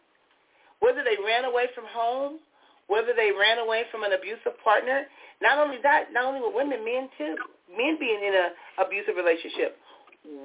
Whether 0.79 1.05
they 1.05 1.17
ran 1.21 1.45
away 1.45 1.71
from 1.73 1.85
home, 1.89 2.41
whether 2.87 3.13
they 3.17 3.33
ran 3.33 3.57
away 3.57 3.83
from 3.89 4.03
an 4.03 4.13
abusive 4.13 4.57
partner. 4.61 5.09
Not 5.41 5.57
only 5.57 5.81
that, 5.81 6.13
not 6.13 6.25
only 6.29 6.41
with 6.41 6.53
women, 6.53 6.85
men 6.85 7.09
too. 7.17 7.33
Men 7.73 7.97
being 7.97 8.21
in 8.21 8.33
an 8.33 8.49
abusive 8.77 9.17
relationship. 9.17 9.77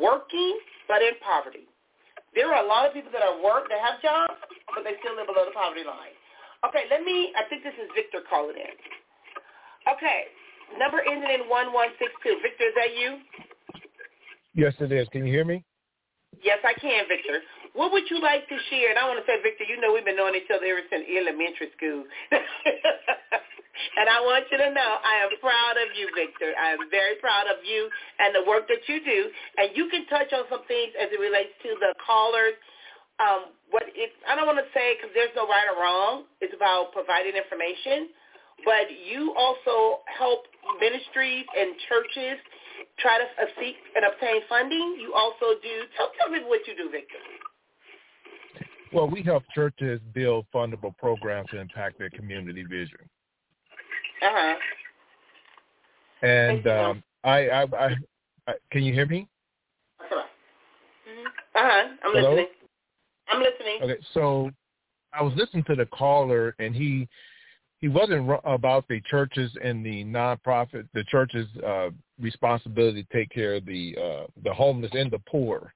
Working, 0.00 0.56
but 0.88 1.04
in 1.04 1.16
poverty. 1.20 1.68
There 2.32 2.48
are 2.48 2.64
a 2.64 2.68
lot 2.68 2.86
of 2.86 2.94
people 2.94 3.12
that 3.12 3.22
are 3.26 3.42
work, 3.42 3.68
that 3.68 3.80
have 3.82 4.00
jobs, 4.00 4.38
but 4.72 4.86
they 4.86 4.96
still 5.02 5.18
live 5.18 5.26
below 5.26 5.44
the 5.44 5.56
poverty 5.56 5.84
line. 5.84 6.14
Okay, 6.62 6.86
let 6.88 7.02
me, 7.02 7.32
I 7.34 7.48
think 7.48 7.64
this 7.64 7.74
is 7.80 7.88
Victor 7.96 8.22
calling 8.28 8.56
in. 8.56 8.74
Okay, 9.88 10.30
Number 10.78 11.02
ending 11.02 11.42
in 11.42 11.48
1162. 11.48 12.42
Victor, 12.42 12.66
is 12.68 12.74
that 12.76 12.92
you? 12.94 13.10
Yes, 14.54 14.74
it 14.78 14.92
is. 14.92 15.08
Can 15.10 15.26
you 15.26 15.32
hear 15.32 15.44
me? 15.44 15.64
Yes, 16.42 16.58
I 16.64 16.74
can, 16.78 17.04
Victor. 17.08 17.42
What 17.74 17.92
would 17.92 18.10
you 18.10 18.18
like 18.18 18.48
to 18.48 18.56
share? 18.70 18.90
And 18.90 18.98
I 18.98 19.06
want 19.06 19.22
to 19.22 19.26
say, 19.26 19.38
Victor, 19.42 19.64
you 19.68 19.78
know 19.78 19.92
we've 19.94 20.04
been 20.06 20.18
knowing 20.18 20.34
each 20.34 20.50
other 20.50 20.66
ever 20.66 20.82
since 20.90 21.06
elementary 21.06 21.70
school. 21.78 22.02
and 24.00 24.06
I 24.10 24.18
want 24.26 24.46
you 24.50 24.58
to 24.58 24.70
know 24.74 24.90
I 25.06 25.22
am 25.22 25.30
proud 25.38 25.78
of 25.78 25.94
you, 25.94 26.10
Victor. 26.16 26.50
I 26.58 26.74
am 26.74 26.90
very 26.90 27.14
proud 27.22 27.46
of 27.46 27.62
you 27.62 27.86
and 28.18 28.34
the 28.34 28.42
work 28.48 28.66
that 28.66 28.82
you 28.90 28.98
do. 29.04 29.30
And 29.58 29.70
you 29.78 29.86
can 29.90 30.06
touch 30.10 30.34
on 30.34 30.50
some 30.50 30.66
things 30.66 30.96
as 30.98 31.14
it 31.14 31.20
relates 31.22 31.54
to 31.62 31.78
the 31.78 31.94
callers. 32.02 32.58
Um, 33.20 33.54
what 33.70 33.84
it, 33.86 34.10
I 34.26 34.34
don't 34.34 34.48
want 34.48 34.58
to 34.58 34.70
say 34.74 34.96
because 34.96 35.12
there's 35.14 35.34
no 35.36 35.46
right 35.46 35.68
or 35.70 35.78
wrong. 35.78 36.26
It's 36.42 36.56
about 36.56 36.90
providing 36.90 37.36
information 37.38 38.10
but 38.64 38.88
you 39.10 39.34
also 39.36 40.00
help 40.06 40.40
ministries 40.80 41.44
and 41.58 41.74
churches 41.88 42.38
try 42.98 43.18
to 43.18 43.24
seek 43.60 43.76
and 43.96 44.04
obtain 44.04 44.42
funding. 44.48 44.98
You 45.00 45.14
also 45.14 45.58
do. 45.62 45.86
Tell, 45.96 46.10
tell 46.20 46.30
me 46.30 46.40
what 46.46 46.60
you 46.66 46.76
do, 46.76 46.90
Victor. 46.90 47.18
Well, 48.92 49.08
we 49.08 49.22
help 49.22 49.44
churches 49.54 50.00
build 50.12 50.46
fundable 50.52 50.96
programs 50.96 51.48
to 51.50 51.60
impact 51.60 51.98
their 51.98 52.10
community 52.10 52.64
vision. 52.64 52.98
Uh 54.22 54.28
huh. 54.30 54.54
And 56.22 56.66
um, 56.66 57.02
I, 57.24 57.48
I, 57.48 57.62
I, 57.62 57.96
I, 58.48 58.52
can 58.70 58.82
you 58.82 58.92
hear 58.92 59.06
me? 59.06 59.28
Uh 60.10 60.16
huh. 61.54 61.88
I'm 62.04 62.12
Hello? 62.14 62.30
listening. 62.30 62.46
I'm 63.28 63.40
listening. 63.40 63.78
Okay, 63.82 64.04
so 64.12 64.50
I 65.12 65.22
was 65.22 65.32
listening 65.36 65.64
to 65.64 65.74
the 65.74 65.86
caller, 65.86 66.54
and 66.58 66.74
he 66.74 67.08
he 67.80 67.88
wasn't 67.88 68.30
about 68.44 68.86
the 68.88 69.00
churches 69.10 69.50
and 69.62 69.84
the 69.84 70.04
nonprofit, 70.04 70.86
the 70.92 71.04
church's 71.04 71.48
uh, 71.66 71.88
responsibility 72.20 73.04
to 73.04 73.08
take 73.12 73.30
care 73.30 73.54
of 73.54 73.64
the 73.64 73.96
uh, 73.96 74.26
the 74.44 74.52
homeless 74.52 74.92
and 74.94 75.10
the 75.10 75.20
poor. 75.20 75.72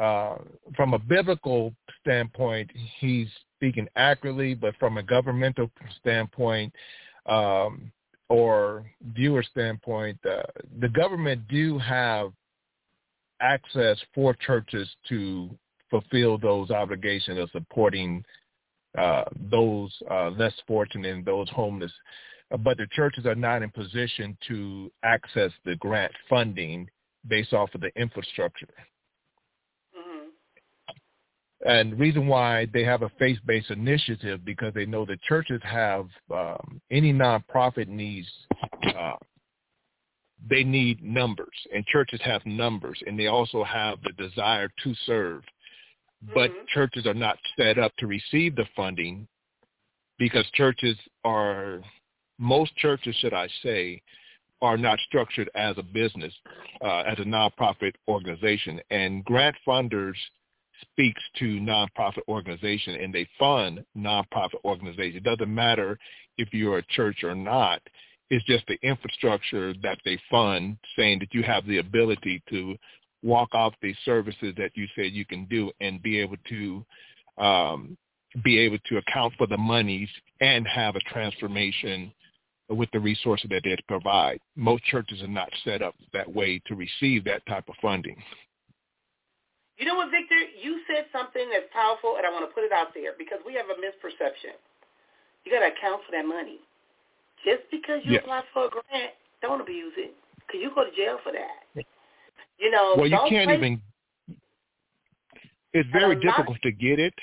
Uh, 0.00 0.36
from 0.76 0.94
a 0.94 0.98
biblical 0.98 1.72
standpoint, 2.00 2.70
he's 2.98 3.28
speaking 3.56 3.88
accurately, 3.96 4.54
but 4.54 4.74
from 4.78 4.98
a 4.98 5.02
governmental 5.02 5.70
standpoint 6.00 6.72
um, 7.26 7.92
or 8.28 8.84
viewer 9.14 9.42
standpoint, 9.42 10.18
uh, 10.28 10.42
the 10.80 10.88
government 10.88 11.46
do 11.48 11.78
have 11.78 12.32
access 13.40 13.98
for 14.14 14.34
churches 14.34 14.88
to 15.08 15.50
fulfill 15.90 16.38
those 16.38 16.70
obligations 16.70 17.38
of 17.38 17.50
supporting 17.50 18.24
uh, 18.98 19.24
those 19.50 19.92
uh, 20.10 20.30
less 20.30 20.54
fortunate 20.66 21.14
and 21.14 21.24
those 21.24 21.48
homeless. 21.50 21.92
Uh, 22.52 22.56
but 22.56 22.76
the 22.76 22.86
churches 22.92 23.26
are 23.26 23.34
not 23.34 23.62
in 23.62 23.70
position 23.70 24.36
to 24.48 24.90
access 25.02 25.50
the 25.64 25.76
grant 25.76 26.12
funding 26.28 26.88
based 27.26 27.52
off 27.52 27.74
of 27.74 27.80
the 27.80 27.90
infrastructure. 27.96 28.68
Mm-hmm. 29.96 30.28
And 31.68 31.92
the 31.92 31.96
reason 31.96 32.26
why 32.26 32.68
they 32.72 32.84
have 32.84 33.02
a 33.02 33.10
faith-based 33.18 33.70
initiative 33.70 34.44
because 34.44 34.74
they 34.74 34.86
know 34.86 35.04
the 35.04 35.18
churches 35.28 35.60
have 35.64 36.06
um, 36.32 36.80
any 36.90 37.12
nonprofit 37.12 37.88
needs. 37.88 38.28
Uh, 38.96 39.14
they 40.46 40.62
need 40.62 41.02
numbers, 41.02 41.54
and 41.74 41.86
churches 41.86 42.20
have 42.22 42.44
numbers, 42.44 43.02
and 43.06 43.18
they 43.18 43.28
also 43.28 43.64
have 43.64 43.98
the 44.02 44.12
desire 44.12 44.68
to 44.82 44.94
serve 45.06 45.42
but 46.32 46.50
mm-hmm. 46.50 46.64
churches 46.68 47.06
are 47.06 47.14
not 47.14 47.36
set 47.56 47.78
up 47.78 47.92
to 47.98 48.06
receive 48.06 48.56
the 48.56 48.66
funding 48.76 49.26
because 50.18 50.44
churches 50.54 50.96
are 51.24 51.80
most 52.38 52.74
churches 52.76 53.14
should 53.20 53.34
i 53.34 53.48
say 53.62 54.00
are 54.64 54.78
not 54.78 54.98
structured 55.06 55.50
as 55.54 55.76
a 55.76 55.82
business 55.82 56.32
uh, 56.82 57.00
as 57.00 57.18
a 57.18 57.24
nonprofit 57.24 57.92
organization. 58.08 58.80
And 58.90 59.22
grant 59.24 59.54
funders 59.66 60.14
speaks 60.80 61.20
to 61.38 61.60
nonprofit 61.60 62.22
organization 62.28 62.94
and 62.94 63.14
they 63.14 63.28
fund 63.38 63.84
nonprofit 63.96 64.56
organizations 64.64 65.16
it 65.16 65.22
doesn't 65.22 65.54
matter 65.54 65.98
if 66.38 66.48
you're 66.52 66.78
a 66.78 66.86
church 66.88 67.22
or 67.22 67.34
not. 67.34 67.80
It's 68.30 68.44
just 68.46 68.66
the 68.66 68.78
infrastructure 68.82 69.74
that 69.82 69.98
they 70.04 70.18
fund 70.30 70.78
saying 70.96 71.18
that 71.20 71.34
you 71.34 71.42
have 71.42 71.66
the 71.66 71.78
ability 71.78 72.42
to 72.48 72.74
walk 73.24 73.54
off 73.54 73.72
the 73.82 73.94
services 74.04 74.54
that 74.56 74.70
you 74.74 74.86
said 74.94 75.12
you 75.12 75.24
can 75.24 75.46
do 75.46 75.72
and 75.80 76.02
be 76.02 76.20
able 76.20 76.36
to 76.48 76.84
um, 77.38 77.96
be 78.44 78.58
able 78.58 78.78
to 78.86 78.98
account 78.98 79.32
for 79.38 79.46
the 79.46 79.56
monies 79.56 80.08
and 80.40 80.66
have 80.68 80.94
a 80.94 81.00
transformation 81.00 82.12
with 82.68 82.88
the 82.92 83.00
resources 83.00 83.48
that 83.50 83.62
they 83.64 83.76
provide. 83.88 84.38
Most 84.56 84.84
churches 84.84 85.22
are 85.22 85.28
not 85.28 85.48
set 85.64 85.82
up 85.82 85.94
that 86.12 86.30
way 86.32 86.60
to 86.66 86.74
receive 86.74 87.24
that 87.24 87.44
type 87.46 87.68
of 87.68 87.74
funding. 87.80 88.16
You 89.78 89.86
know 89.86 89.96
what, 89.96 90.10
Victor? 90.10 90.38
You 90.62 90.80
said 90.86 91.06
something 91.10 91.50
that's 91.50 91.66
powerful, 91.72 92.14
and 92.16 92.26
I 92.26 92.30
want 92.30 92.48
to 92.48 92.54
put 92.54 92.62
it 92.62 92.72
out 92.72 92.94
there 92.94 93.12
because 93.18 93.38
we 93.44 93.54
have 93.54 93.66
a 93.66 93.78
misperception. 93.80 94.54
You 95.44 95.52
got 95.52 95.60
to 95.60 95.72
account 95.74 96.02
for 96.06 96.12
that 96.12 96.26
money. 96.26 96.58
Just 97.44 97.62
because 97.70 98.00
you 98.04 98.12
yes. 98.12 98.22
apply 98.22 98.42
for 98.54 98.66
a 98.66 98.70
grant, 98.70 99.12
don't 99.42 99.60
abuse 99.60 99.92
it 99.96 100.14
because 100.46 100.62
you 100.62 100.70
go 100.74 100.84
to 100.84 100.94
jail 100.96 101.18
for 101.22 101.32
that. 101.32 101.84
You 102.58 102.70
know, 102.70 102.94
well, 102.96 103.06
you 103.06 103.18
can't 103.28 103.50
even. 103.50 103.80
It's 105.72 105.88
very 105.92 106.14
difficult 106.20 106.58
to 106.62 106.70
get 106.70 107.00
it 107.00 107.14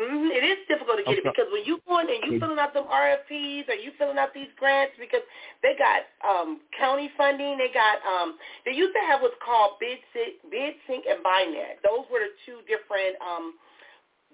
Mm-hmm. 0.00 0.32
It 0.32 0.44
is 0.48 0.58
difficult 0.64 0.96
to 0.96 1.04
get 1.04 1.20
okay. 1.20 1.28
it 1.28 1.28
because 1.28 1.52
when 1.52 1.60
you 1.68 1.76
going 1.84 2.08
and 2.08 2.24
you 2.24 2.40
filling 2.40 2.56
out 2.56 2.72
them 2.72 2.88
RFPs 2.88 3.68
or 3.68 3.76
you 3.76 3.92
filling 4.00 4.16
out 4.16 4.32
these 4.32 4.48
grants 4.56 4.96
because 4.96 5.20
they 5.60 5.76
got 5.76 6.08
um, 6.24 6.64
county 6.72 7.12
funding, 7.20 7.60
they 7.60 7.68
got 7.68 8.00
um, 8.08 8.40
they 8.64 8.72
used 8.72 8.96
to 8.96 9.02
have 9.04 9.20
what's 9.20 9.36
called 9.44 9.76
bid 9.76 10.00
sync, 10.16 10.40
bid 10.48 10.80
sync 10.88 11.04
and 11.04 11.20
BidNet. 11.20 11.84
Those 11.84 12.08
were 12.08 12.24
the 12.24 12.32
two 12.48 12.64
different 12.64 13.20
um, 13.20 13.60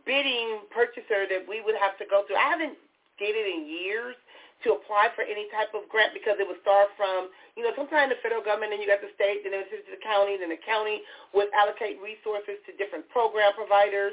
bidding 0.06 0.70
purchaser 0.70 1.26
that 1.26 1.42
we 1.50 1.58
would 1.66 1.74
have 1.82 1.98
to 1.98 2.06
go 2.06 2.22
through. 2.30 2.38
I 2.38 2.46
haven't 2.46 2.78
did 3.18 3.34
it 3.34 3.46
in 3.50 3.66
years 3.66 4.14
to 4.66 4.74
apply 4.74 5.14
for 5.14 5.22
any 5.22 5.46
type 5.54 5.70
of 5.72 5.86
grant 5.86 6.10
because 6.10 6.36
it 6.42 6.46
would 6.46 6.58
start 6.60 6.90
from, 6.98 7.30
you 7.54 7.62
know, 7.62 7.70
sometimes 7.78 8.10
the 8.10 8.18
federal 8.18 8.42
government 8.42 8.74
and 8.74 8.82
you 8.82 8.90
got 8.90 8.98
the 8.98 9.14
state, 9.14 9.46
then 9.46 9.54
it 9.54 9.62
was 9.62 9.70
to 9.70 9.94
the 9.94 10.02
county, 10.02 10.34
then 10.34 10.50
the 10.50 10.58
county 10.66 11.06
would 11.32 11.46
allocate 11.54 12.02
resources 12.02 12.58
to 12.66 12.74
different 12.74 13.06
program 13.14 13.54
providers. 13.54 14.12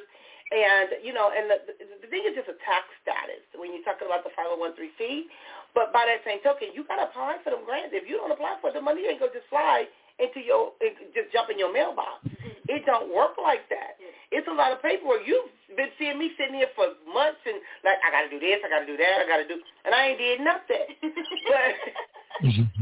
And, 0.54 1.02
you 1.02 1.18
know, 1.18 1.34
and 1.34 1.50
the, 1.50 1.58
the 2.06 2.08
thing 2.14 2.30
is 2.30 2.38
just 2.38 2.46
a 2.46 2.58
tax 2.62 2.86
status 3.02 3.42
when 3.58 3.74
you're 3.74 3.82
talking 3.82 4.06
about 4.06 4.22
the 4.22 4.30
501c. 4.38 5.26
But 5.74 5.90
by 5.90 6.06
that 6.06 6.22
same 6.22 6.46
token, 6.46 6.70
you 6.78 6.86
got 6.86 7.02
to 7.02 7.10
apply 7.10 7.42
for 7.42 7.50
them 7.50 7.66
grants. 7.66 7.90
If 7.90 8.06
you 8.06 8.22
don't 8.22 8.30
apply 8.30 8.62
for 8.62 8.70
it, 8.70 8.78
the 8.78 8.84
money 8.86 9.10
ain't 9.10 9.18
going 9.18 9.34
to 9.34 9.40
just 9.42 9.50
fly 9.50 9.90
into 10.22 10.46
your, 10.46 10.78
just 11.18 11.34
jump 11.34 11.50
in 11.50 11.58
your 11.58 11.74
mailbox. 11.74 12.22
It 12.68 12.86
don't 12.86 13.12
work 13.12 13.36
like 13.42 13.68
that. 13.70 14.00
It's 14.32 14.48
a 14.48 14.56
lot 14.56 14.72
of 14.72 14.82
paperwork. 14.82 15.28
You've 15.28 15.52
been 15.76 15.92
seeing 16.00 16.18
me 16.18 16.32
sitting 16.40 16.56
here 16.56 16.72
for 16.74 16.96
months 17.12 17.44
and 17.46 17.60
like, 17.84 18.00
I 18.02 18.10
got 18.10 18.24
to 18.26 18.32
do 18.32 18.40
this, 18.40 18.64
I 18.64 18.70
got 18.72 18.82
to 18.82 18.90
do 18.90 18.98
that, 18.98 19.16
I 19.20 19.26
got 19.28 19.42
to 19.44 19.48
do, 19.48 19.60
and 19.60 19.92
I 19.92 20.16
ain't 20.16 20.20
did 20.20 20.40
nothing. 20.42 20.88
but, 21.52 21.74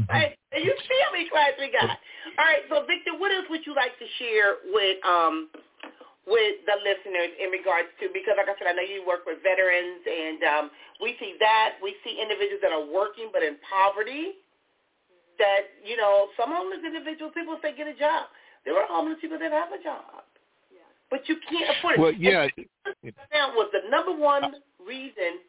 right, 0.14 0.32
you 0.54 0.72
see 0.72 0.98
how 1.02 1.10
many 1.12 1.26
clients 1.28 1.58
we 1.58 1.68
got. 1.74 1.98
All 2.38 2.46
right, 2.46 2.64
so 2.70 2.86
Victor, 2.86 3.18
what 3.18 3.34
else 3.34 3.50
would 3.50 3.66
you 3.66 3.74
like 3.74 3.98
to 3.98 4.06
share 4.22 4.62
with 4.70 4.96
um, 5.02 5.50
with 6.22 6.62
the 6.70 6.76
listeners 6.86 7.34
in 7.42 7.50
regards 7.50 7.90
to 7.98 8.06
because 8.14 8.38
like 8.38 8.46
I 8.46 8.54
said, 8.54 8.70
I 8.70 8.74
know 8.78 8.86
you 8.86 9.02
work 9.02 9.26
with 9.26 9.42
veterans 9.42 10.06
and 10.06 10.40
um, 10.46 10.64
we 11.02 11.18
see 11.18 11.34
that. 11.42 11.82
We 11.82 11.98
see 12.06 12.22
individuals 12.22 12.62
that 12.62 12.70
are 12.70 12.86
working 12.86 13.34
but 13.34 13.42
in 13.42 13.58
poverty 13.66 14.38
that, 15.42 15.74
you 15.82 15.96
know, 15.96 16.30
some 16.38 16.54
homeless 16.54 16.86
individuals, 16.86 17.34
people 17.34 17.58
say 17.58 17.74
get 17.74 17.90
a 17.90 17.96
job. 17.98 18.30
There 18.64 18.76
are 18.78 18.86
homeless 18.88 19.18
people 19.20 19.38
that 19.38 19.52
have 19.52 19.72
a 19.72 19.82
job. 19.82 20.24
Yeah. 20.70 20.80
But 21.10 21.28
you 21.28 21.36
can't 21.48 21.76
afford 21.78 21.94
it. 21.94 22.00
Well, 22.00 22.12
yeah. 22.12 22.46
Now 23.32 23.52
was 23.54 23.70
the 23.72 23.88
number 23.90 24.12
one 24.12 24.54
reason 24.84 25.42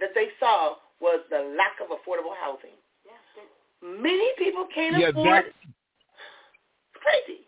that 0.00 0.10
they 0.14 0.28
saw 0.38 0.74
was 1.00 1.20
the 1.30 1.54
lack 1.56 1.80
of 1.80 1.88
affordable 1.88 2.34
housing. 2.40 2.76
Yeah. 3.04 4.00
Many 4.02 4.28
people 4.38 4.66
can't 4.74 4.98
yeah, 4.98 5.08
afford 5.08 5.46
it. 5.46 5.54
It's 5.64 7.02
crazy 7.02 7.42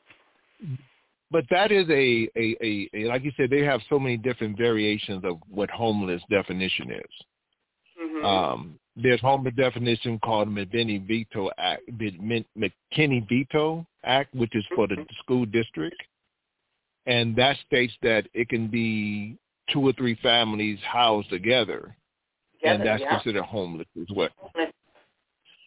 but 1.35 1.45
that 1.51 1.73
is 1.73 1.89
a, 1.89 2.31
a, 2.37 2.57
a, 2.63 2.89
a, 2.95 3.05
like 3.09 3.25
you 3.25 3.33
said, 3.37 3.51
they 3.51 3.65
have 3.65 3.81
so 3.91 3.99
many 3.99 4.17
different 4.17 4.57
variations 4.57 5.25
of 5.25 5.39
what 5.49 5.69
homeless 5.69 6.23
definition 6.31 6.93
is. 6.93 7.27
Mm-hmm. 8.01 8.25
Um, 8.25 8.79
there's 8.97 9.20
homeless 9.20 9.55
definition 9.57 10.18
called 10.20 10.49
McKinney 10.49 11.07
Vento 11.07 11.51
Act, 11.59 11.82
McKinney 11.90 13.28
Vento 13.28 13.86
Act, 14.05 14.34
which 14.34 14.55
is 14.55 14.64
for 14.74 14.86
the 14.86 14.95
mm-hmm. 14.95 15.14
school 15.22 15.47
district, 15.47 16.01
and 17.07 17.34
that 17.36 17.57
states 17.66 17.92
that 18.03 18.26
it 18.34 18.49
can 18.49 18.68
be 18.68 19.36
two 19.70 19.80
or 19.80 19.92
three 19.95 20.16
families 20.22 20.78
housed 20.84 21.30
together, 21.30 21.97
together 22.61 22.74
and 22.74 22.86
that's 22.86 23.03
yeah. 23.03 23.14
considered 23.16 23.45
homeless 23.45 23.88
as 24.01 24.07
well. 24.14 24.28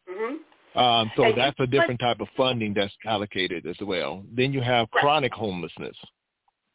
Mm-hmm. 0.09 0.79
Um, 0.79 1.11
so 1.15 1.33
that's 1.35 1.59
a 1.59 1.67
different 1.67 1.99
type 1.99 2.19
of 2.19 2.27
funding 2.37 2.73
that's 2.73 2.93
allocated 3.05 3.65
as 3.65 3.75
well. 3.81 4.23
Then 4.35 4.53
you 4.53 4.61
have 4.61 4.89
chronic 4.91 5.33
homelessness, 5.33 5.97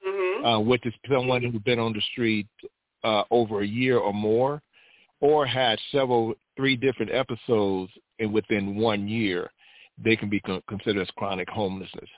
mm-hmm. 0.06 0.44
uh, 0.44 0.60
which 0.60 0.84
is 0.84 0.92
someone 1.08 1.42
who's 1.42 1.62
been 1.62 1.78
on 1.78 1.92
the 1.92 2.02
street 2.12 2.48
uh, 3.04 3.22
over 3.30 3.62
a 3.62 3.66
year 3.66 3.98
or 3.98 4.12
more, 4.12 4.60
or 5.22 5.46
had 5.46 5.78
several, 5.90 6.34
three 6.56 6.76
different 6.76 7.10
episodes 7.14 7.90
in 8.18 8.30
within 8.30 8.76
one 8.76 9.08
year. 9.08 9.50
They 9.96 10.16
can 10.16 10.28
be 10.28 10.40
con- 10.40 10.62
considered 10.68 11.02
as 11.02 11.10
chronic 11.16 11.48
homelessness. 11.48 12.10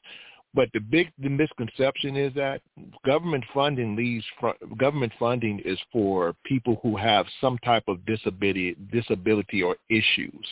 But 0.54 0.68
the 0.72 0.78
big 0.78 1.12
the 1.18 1.28
misconception 1.28 2.16
is 2.16 2.32
that 2.34 2.60
government 3.04 3.44
funding 3.52 3.96
leaves 3.96 4.24
fr- 4.38 4.64
government 4.78 5.12
funding 5.18 5.60
is 5.64 5.78
for 5.92 6.34
people 6.44 6.78
who 6.82 6.96
have 6.96 7.26
some 7.40 7.58
type 7.58 7.82
of 7.88 8.04
disability 8.06 8.76
disability 8.92 9.62
or 9.62 9.76
issues. 9.90 10.46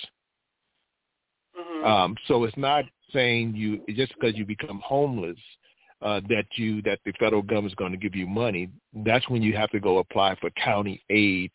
Mm-hmm. 1.58 1.86
Um, 1.86 2.16
so 2.26 2.42
it's 2.44 2.56
not 2.56 2.84
saying 3.12 3.54
you 3.54 3.80
just 3.94 4.12
because 4.14 4.36
you 4.36 4.44
become 4.44 4.82
homeless 4.84 5.38
uh, 6.02 6.20
that 6.28 6.46
you 6.56 6.82
that 6.82 6.98
the 7.04 7.12
federal 7.20 7.42
government 7.42 7.72
is 7.72 7.76
going 7.76 7.92
to 7.92 7.98
give 7.98 8.16
you 8.16 8.26
money. 8.26 8.68
That's 8.92 9.28
when 9.28 9.40
you 9.40 9.56
have 9.56 9.70
to 9.70 9.78
go 9.78 9.98
apply 9.98 10.34
for 10.40 10.50
county 10.50 11.00
aid 11.10 11.52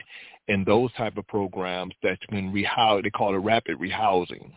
and 0.47 0.65
those 0.65 0.91
type 0.93 1.17
of 1.17 1.27
programs 1.27 1.93
that 2.03 2.19
can 2.29 2.51
rehouse. 2.51 3.03
They 3.03 3.09
call 3.09 3.35
it 3.35 3.39
rapid 3.39 3.79
rehousing. 3.79 4.51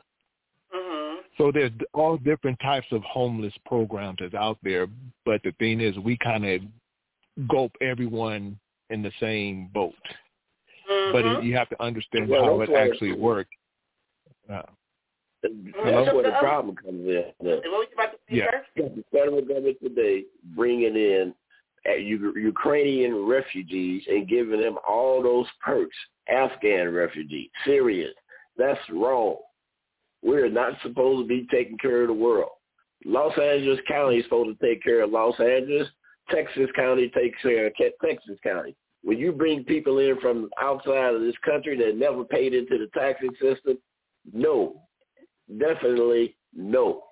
Mm-hmm. 0.74 1.16
So 1.36 1.50
there's 1.52 1.72
all 1.92 2.16
different 2.16 2.58
types 2.60 2.86
of 2.92 3.02
homeless 3.02 3.54
programs 3.66 4.18
that's 4.20 4.34
out 4.34 4.58
there, 4.62 4.86
but 5.24 5.42
the 5.42 5.52
thing 5.58 5.80
is, 5.80 5.96
we 5.98 6.16
kind 6.18 6.44
of 6.46 6.60
gulp 7.48 7.72
everyone 7.80 8.58
in 8.90 9.02
the 9.02 9.12
same 9.20 9.68
boat. 9.72 9.94
Mm-hmm. 10.90 11.12
But 11.12 11.26
it, 11.26 11.44
you 11.44 11.56
have 11.56 11.68
to 11.70 11.82
understand 11.82 12.28
well, 12.28 12.44
how 12.44 12.60
it 12.60 12.70
actually 12.70 13.12
works. 13.12 13.50
Uh, 14.52 14.62
that's 15.42 15.54
where 16.12 16.22
the 16.22 16.36
problem 16.38 16.76
comes 16.76 17.06
in. 17.06 17.24
yeah. 18.28 18.46
The 18.76 19.04
federal 19.10 19.40
government 19.40 19.78
today 19.82 20.24
bringing 20.54 20.94
in 20.96 21.34
Ukrainian 21.86 23.24
refugees 23.26 24.02
and 24.08 24.28
giving 24.28 24.60
them 24.60 24.76
all 24.88 25.22
those 25.22 25.46
perks. 25.64 25.96
Afghan 26.28 26.92
refugees, 26.92 27.48
Syrians. 27.64 28.14
That's 28.56 28.80
wrong. 28.90 29.36
We're 30.22 30.50
not 30.50 30.74
supposed 30.82 31.24
to 31.24 31.28
be 31.28 31.46
taking 31.50 31.78
care 31.78 32.02
of 32.02 32.08
the 32.08 32.14
world. 32.14 32.50
Los 33.04 33.36
Angeles 33.38 33.80
County 33.88 34.18
is 34.18 34.24
supposed 34.24 34.58
to 34.58 34.66
take 34.66 34.82
care 34.82 35.02
of 35.02 35.10
Los 35.10 35.38
Angeles. 35.40 35.88
Texas 36.30 36.68
County 36.76 37.10
takes 37.14 37.40
care 37.42 37.66
of 37.66 37.72
Texas 38.04 38.38
County. 38.44 38.76
When 39.02 39.18
you 39.18 39.32
bring 39.32 39.64
people 39.64 39.98
in 39.98 40.20
from 40.20 40.50
outside 40.60 41.14
of 41.14 41.22
this 41.22 41.34
country 41.44 41.76
that 41.78 41.96
never 41.96 42.24
paid 42.24 42.52
into 42.52 42.76
the 42.76 42.88
taxing 42.92 43.32
system, 43.40 43.78
no, 44.32 44.82
definitely 45.58 46.36
no. 46.54 47.04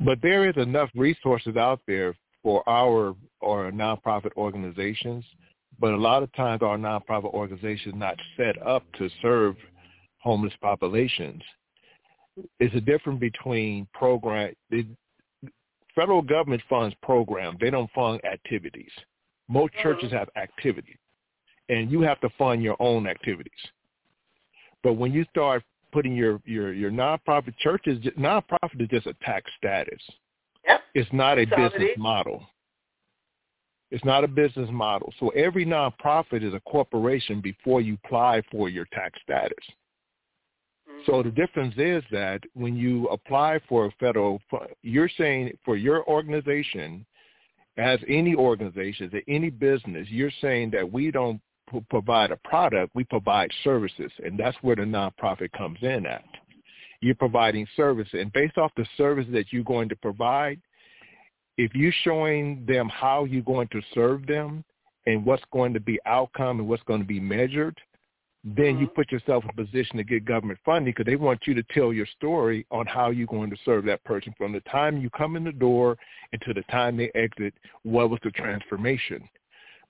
But 0.00 0.18
there 0.22 0.48
is 0.48 0.56
enough 0.56 0.88
resources 0.94 1.56
out 1.56 1.80
there 1.86 2.16
for 2.42 2.68
our 2.68 3.14
or 3.40 3.70
nonprofit 3.70 4.32
organizations, 4.36 5.24
but 5.78 5.92
a 5.92 5.96
lot 5.96 6.22
of 6.22 6.32
times 6.34 6.62
our 6.62 6.76
nonprofit 6.76 7.32
organizations 7.32 7.94
not 7.96 8.16
set 8.36 8.60
up 8.66 8.84
to 8.98 9.08
serve 9.22 9.56
homeless 10.18 10.52
populations. 10.60 11.42
It's 12.60 12.74
a 12.74 12.80
difference 12.80 13.20
between 13.20 13.86
program. 13.94 14.54
The 14.70 14.86
federal 15.94 16.22
government 16.22 16.62
funds 16.68 16.94
programs. 17.02 17.58
They 17.60 17.70
don't 17.70 17.90
fund 17.92 18.24
activities. 18.24 18.90
Most 19.48 19.74
mm-hmm. 19.74 19.82
churches 19.82 20.12
have 20.12 20.28
activities, 20.36 20.98
and 21.68 21.90
you 21.90 22.02
have 22.02 22.20
to 22.20 22.28
fund 22.38 22.62
your 22.62 22.76
own 22.80 23.06
activities. 23.06 23.52
But 24.82 24.94
when 24.94 25.12
you 25.12 25.24
start 25.30 25.64
putting 25.92 26.14
your 26.14 26.40
your 26.44 26.72
your 26.72 26.90
nonprofit 26.90 27.56
churches 27.58 27.98
nonprofit 28.18 28.80
is 28.80 28.88
just 28.88 29.06
a 29.06 29.14
tax 29.24 29.50
status. 29.56 30.00
Yep. 30.68 30.80
It's 30.94 31.12
not 31.12 31.38
a 31.38 31.46
business 31.46 31.90
model. 31.96 32.46
It's 33.90 34.04
not 34.04 34.22
a 34.22 34.28
business 34.28 34.68
model. 34.70 35.12
So 35.18 35.30
every 35.30 35.64
nonprofit 35.64 36.42
is 36.42 36.52
a 36.52 36.60
corporation 36.60 37.40
before 37.40 37.80
you 37.80 37.96
apply 38.04 38.42
for 38.50 38.68
your 38.68 38.84
tax 38.92 39.18
status. 39.22 39.52
Mm-hmm. 40.88 41.10
So 41.10 41.22
the 41.22 41.30
difference 41.30 41.74
is 41.78 42.04
that 42.10 42.42
when 42.52 42.76
you 42.76 43.06
apply 43.08 43.60
for 43.66 43.86
a 43.86 43.90
federal, 43.98 44.40
you're 44.82 45.10
saying 45.16 45.52
for 45.64 45.76
your 45.76 46.06
organization, 46.06 47.06
as 47.78 47.98
any 48.08 48.34
organization, 48.34 49.10
as 49.14 49.22
any 49.26 49.50
business, 49.50 50.06
you're 50.10 50.32
saying 50.42 50.70
that 50.72 50.92
we 50.92 51.10
don't 51.10 51.40
provide 51.88 52.30
a 52.30 52.36
product, 52.36 52.94
we 52.94 53.04
provide 53.04 53.50
services, 53.62 54.10
and 54.24 54.38
that's 54.38 54.56
where 54.62 54.76
the 54.76 54.82
nonprofit 54.82 55.52
comes 55.52 55.78
in 55.82 56.04
at. 56.04 56.24
You're 57.00 57.14
providing 57.14 57.66
service, 57.76 58.08
and 58.12 58.32
based 58.32 58.58
off 58.58 58.72
the 58.76 58.86
service 58.96 59.26
that 59.32 59.52
you're 59.52 59.64
going 59.64 59.88
to 59.88 59.96
provide, 59.96 60.60
if 61.56 61.74
you're 61.74 61.92
showing 62.02 62.64
them 62.66 62.88
how 62.88 63.24
you're 63.24 63.42
going 63.42 63.68
to 63.68 63.80
serve 63.94 64.26
them 64.26 64.64
and 65.06 65.24
what's 65.24 65.42
going 65.52 65.74
to 65.74 65.80
be 65.80 65.98
outcome 66.06 66.60
and 66.60 66.68
what's 66.68 66.82
going 66.84 67.00
to 67.00 67.06
be 67.06 67.20
measured, 67.20 67.78
then 68.44 68.74
mm-hmm. 68.74 68.82
you 68.82 68.86
put 68.88 69.10
yourself 69.10 69.44
in 69.44 69.50
a 69.50 69.52
position 69.52 69.96
to 69.96 70.04
get 70.04 70.24
government 70.24 70.58
funding 70.64 70.92
because 70.92 71.06
they 71.06 71.16
want 71.16 71.40
you 71.46 71.54
to 71.54 71.62
tell 71.74 71.92
your 71.92 72.06
story 72.06 72.64
on 72.70 72.86
how 72.86 73.10
you're 73.10 73.26
going 73.26 73.50
to 73.50 73.56
serve 73.64 73.84
that 73.84 74.02
person 74.04 74.32
from 74.38 74.52
the 74.52 74.60
time 74.60 74.98
you 74.98 75.10
come 75.10 75.36
in 75.36 75.44
the 75.44 75.52
door 75.52 75.96
until 76.32 76.54
the 76.54 76.62
time 76.70 76.96
they 76.96 77.10
exit. 77.14 77.52
What 77.82 78.10
was 78.10 78.20
the 78.22 78.30
transformation? 78.30 79.28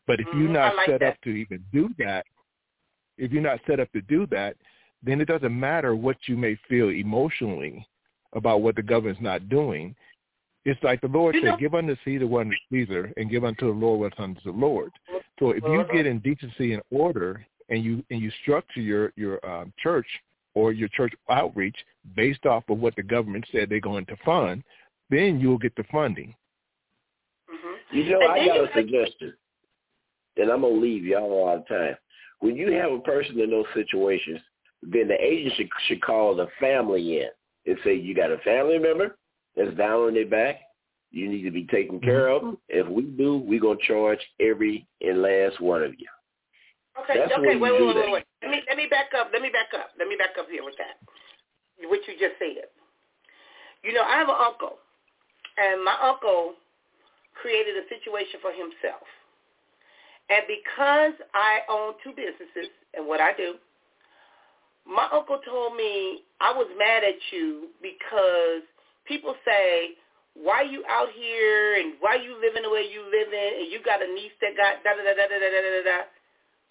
But 0.07 0.21
if 0.21 0.27
mm-hmm. 0.29 0.41
you're 0.41 0.49
not 0.51 0.77
like 0.77 0.89
set 0.89 1.01
that. 1.01 1.09
up 1.11 1.21
to 1.23 1.31
even 1.31 1.63
do 1.73 1.91
that, 1.99 2.25
if 3.19 3.31
you're 3.31 3.43
not 3.43 3.61
set 3.67 3.81
up 3.81 3.93
to 3.93 4.01
do 4.03 4.27
that, 4.29 4.57
then 5.03 5.21
it 5.21 5.27
doesn't 5.29 5.59
matter 5.59 5.95
what 5.95 6.17
you 6.27 6.37
may 6.37 6.59
feel 6.69 6.91
emotionally 6.91 7.87
about 8.35 8.63
what 8.63 8.77
the 8.77 8.83
government's 8.83 9.21
not 9.21 9.49
doing. 9.49 9.95
It's 10.65 10.83
like 10.83 11.01
the 11.01 11.09
Lord 11.09 11.35
you 11.35 11.43
said, 11.43 11.51
know, 11.51 11.57
give 11.57 11.75
unto 11.75 11.97
Caesar 12.05 12.27
what 12.27 12.41
unto 12.41 12.57
Caesar, 12.71 13.13
and 13.17 13.31
give 13.31 13.45
unto 13.45 13.67
the 13.67 13.79
Lord 13.79 14.01
what's 14.01 14.19
unto 14.19 14.41
the 14.45 14.51
Lord. 14.51 14.91
So 15.39 15.51
if 15.51 15.63
you 15.63 15.85
get 15.93 16.07
in 16.07 16.19
decency 16.19 16.75
and 16.75 16.83
order, 16.91 17.47
and 17.69 17.85
you 17.85 18.05
and 18.11 18.21
you 18.21 18.31
structure 18.43 18.81
your 18.81 19.13
your 19.17 19.45
um, 19.49 19.73
church 19.79 20.07
or 20.55 20.73
your 20.73 20.89
church 20.89 21.13
outreach 21.31 21.77
based 22.17 22.47
off 22.47 22.65
of 22.69 22.79
what 22.79 22.97
the 22.97 23.03
government 23.03 23.47
said 23.53 23.69
they're 23.69 23.81
going 23.81 24.07
to 24.07 24.17
fund, 24.25 24.63
then 25.11 25.39
you'll 25.39 25.59
get 25.59 25.75
the 25.77 25.85
funding. 25.91 26.35
Mm-hmm. 27.51 27.97
You 27.97 28.11
know, 28.11 28.27
I 28.27 28.47
got 28.47 28.57
a 28.57 28.69
suggestion, 28.75 29.35
and 30.37 30.51
I'm 30.51 30.63
gonna 30.63 30.75
leave 30.75 31.05
y'all 31.05 31.33
a 31.33 31.41
lot 31.45 31.59
of 31.59 31.69
time. 31.69 31.97
When 32.41 32.57
you 32.57 32.73
have 32.73 32.93
a 32.93 33.01
person 33.01 33.39
in 33.41 33.51
those 33.51 33.67
situations, 33.75 34.41
then 34.83 35.09
the 35.09 35.17
agent 35.21 35.55
should, 35.57 35.69
should 35.87 36.03
call 36.03 36.37
the 36.37 36.49
family 36.61 37.21
in 37.21 37.29
and 37.67 37.79
say, 37.85 37.95
you 37.95 38.15
got 38.15 38.31
a 38.31 38.39
family 38.39 38.79
member 38.79 39.17
that's 39.57 39.77
down 39.77 40.01
on 40.07 40.15
their 40.15 40.27
back. 40.27 40.61
You 41.11 41.29
need 41.29 41.43
to 41.43 41.51
be 41.51 41.65
taken 41.65 42.01
care 42.01 42.29
of 42.29 42.43
them. 42.43 42.59
If 42.69 42.87
we 42.87 43.03
do, 43.03 43.39
we're 43.39 43.61
going 43.61 43.79
to 43.79 43.87
charge 43.87 44.19
every 44.41 44.87
and 45.01 45.23
last 45.23 45.61
one 45.61 45.83
of 45.83 45.93
you. 45.99 46.07
Okay, 47.03 47.19
That's 47.19 47.33
okay, 47.33 47.57
when 47.57 47.61
wait, 47.61 47.73
wait, 47.73 47.97
wait, 47.97 48.13
wait. 48.13 48.25
Let 48.43 48.51
me 48.51 48.61
let 48.69 48.77
me 48.77 48.87
back 48.91 49.15
up. 49.15 49.31
Let 49.33 49.41
me 49.41 49.51
back 49.51 49.71
up. 49.73 49.91
Let 49.99 50.09
me 50.09 50.17
back 50.17 50.35
up 50.39 50.51
here 50.51 50.65
with 50.65 50.75
that. 50.79 50.99
What 51.87 52.01
you 52.07 52.15
just 52.19 52.35
said. 52.39 52.67
You 53.85 53.95
know, 53.95 54.03
I 54.03 54.19
have 54.19 54.29
an 54.29 54.35
uncle, 54.35 54.83
and 55.57 55.85
my 55.85 55.95
uncle 56.03 56.55
created 57.41 57.79
a 57.79 57.87
situation 57.87 58.43
for 58.43 58.51
himself. 58.51 59.07
And 60.29 60.43
because 60.51 61.15
I 61.33 61.63
own 61.71 61.95
two 62.03 62.11
businesses 62.11 62.69
and 62.93 63.07
what 63.07 63.21
I 63.21 63.33
do, 63.33 63.55
my 64.89 65.07
uncle 65.13 65.39
told 65.45 65.77
me 65.77 66.25
I 66.41 66.53
was 66.53 66.67
mad 66.79 67.05
at 67.05 67.21
you 67.31 67.69
because 67.83 68.65
people 69.07 69.35
say, 69.45 69.95
why 70.35 70.63
you 70.63 70.85
out 70.89 71.09
here 71.15 71.75
and 71.75 71.95
why 72.01 72.15
you 72.15 72.35
living 72.41 72.63
the 72.63 72.71
way 72.71 72.87
you 72.91 73.05
living 73.05 73.61
and 73.61 73.71
you 73.71 73.81
got 73.85 74.03
a 74.03 74.07
niece 74.07 74.33
that 74.41 74.57
got 74.57 74.83
da 74.85 74.97
da 74.97 75.03
da 75.03 75.15
da 75.15 75.27
da 75.29 75.39
da 75.39 75.61
da 75.61 75.83
da. 75.85 75.99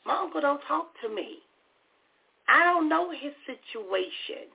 My 0.05 0.17
uncle 0.23 0.41
don't 0.41 0.61
talk 0.67 0.91
to 1.03 1.13
me. 1.13 1.39
I 2.47 2.63
don't 2.63 2.87
know 2.87 3.11
his 3.11 3.33
situation. 3.45 4.47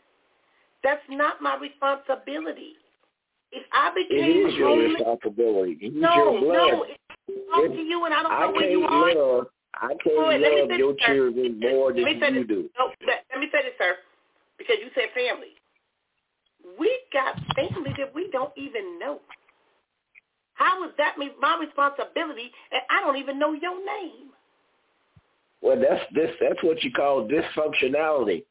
That's 0.82 1.02
not 1.10 1.40
my 1.40 1.56
responsibility. 1.56 2.74
If 3.52 3.64
I 3.72 3.92
became 3.94 4.24
it 4.24 4.48
is 4.48 4.54
your 4.56 4.68
homeless, 4.68 4.94
responsibility. 4.94 5.76
He's 5.78 5.92
no, 5.94 6.14
your 6.16 6.40
blood. 6.40 6.56
no, 6.56 6.86
talk 7.52 7.76
to 7.76 7.82
you 7.82 8.04
and 8.06 8.14
I 8.14 8.22
don't 8.22 8.32
I 8.32 8.46
know 8.46 8.52
where 8.52 8.70
you 8.70 8.84
are. 8.84 9.14
Love, 9.14 9.46
I 9.74 9.88
can't 9.88 10.06
me 10.06 10.68
love 10.70 10.78
your 10.78 10.94
children 11.06 11.60
more 11.60 11.92
than 11.92 12.04
Let 12.04 12.14
me 12.14 12.20
say 12.20 12.32
you 12.32 12.46
do. 12.46 12.70
No, 12.78 12.90
let 13.06 13.21
me 13.42 13.48
say 13.50 13.62
this, 13.66 13.74
sir, 13.78 13.98
because 14.58 14.76
you 14.80 14.88
said 14.94 15.10
family. 15.14 15.58
We 16.78 16.88
got 17.12 17.34
family 17.58 17.92
that 17.98 18.14
we 18.14 18.30
don't 18.30 18.52
even 18.56 18.98
know. 18.98 19.18
How 20.54 20.84
is 20.84 20.92
that 20.98 21.16
my 21.18 21.58
responsibility 21.58 22.52
and 22.70 22.82
I 22.88 23.00
don't 23.00 23.16
even 23.16 23.38
know 23.38 23.52
your 23.52 23.84
name? 23.84 24.30
Well, 25.60 25.80
that's 25.80 26.02
this. 26.14 26.30
That's 26.40 26.62
what 26.62 26.82
you 26.82 26.92
call 26.92 27.28
dysfunctionality. 27.28 28.44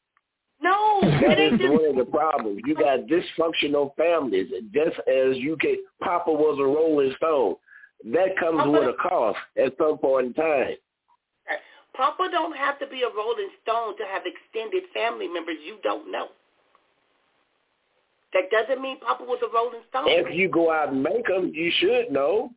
No, 0.62 1.00
That 1.02 1.40
is 1.40 1.60
just 1.60 1.74
one 1.74 1.90
of 1.90 1.96
the 1.96 2.06
problems. 2.12 2.62
You 2.66 2.76
got 2.76 3.08
dysfunctional 3.08 3.96
families. 3.96 4.52
Just 4.74 4.98
as 5.08 5.38
you 5.38 5.58
can, 5.60 5.78
Papa 6.04 6.32
was 6.32 6.60
a 6.60 6.64
Rolling 6.64 7.14
Stone. 7.18 7.56
That 8.14 8.38
comes 8.40 8.58
Papa- 8.58 8.72
with 8.72 8.84
a 8.84 8.94
cost 9.02 9.40
at 9.58 9.74
some 9.78 9.98
point 9.98 10.28
in 10.28 10.34
time. 10.34 10.76
Papa 12.02 12.30
don't 12.32 12.58
have 12.58 12.80
to 12.80 12.88
be 12.88 13.04
a 13.04 13.16
rolling 13.16 13.54
stone 13.62 13.96
to 13.98 14.04
have 14.10 14.24
extended 14.26 14.90
family 14.92 15.28
members 15.28 15.58
you 15.64 15.78
don't 15.84 16.12
know. 16.12 16.30
That 18.34 18.50
doesn't 18.50 18.82
mean 18.82 18.98
Papa 19.02 19.22
was 19.24 19.38
a 19.46 19.54
rolling 19.54 19.86
stone. 19.94 20.10
If 20.10 20.34
you 20.34 20.50
go 20.50 20.72
out 20.74 20.90
and 20.90 21.04
make 21.04 21.28
them, 21.28 21.52
you 21.54 21.72
should 21.78 22.10
know. 22.10 22.50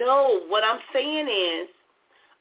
No, 0.00 0.42
what 0.48 0.64
I'm 0.64 0.80
saying 0.92 1.28
is, 1.28 1.68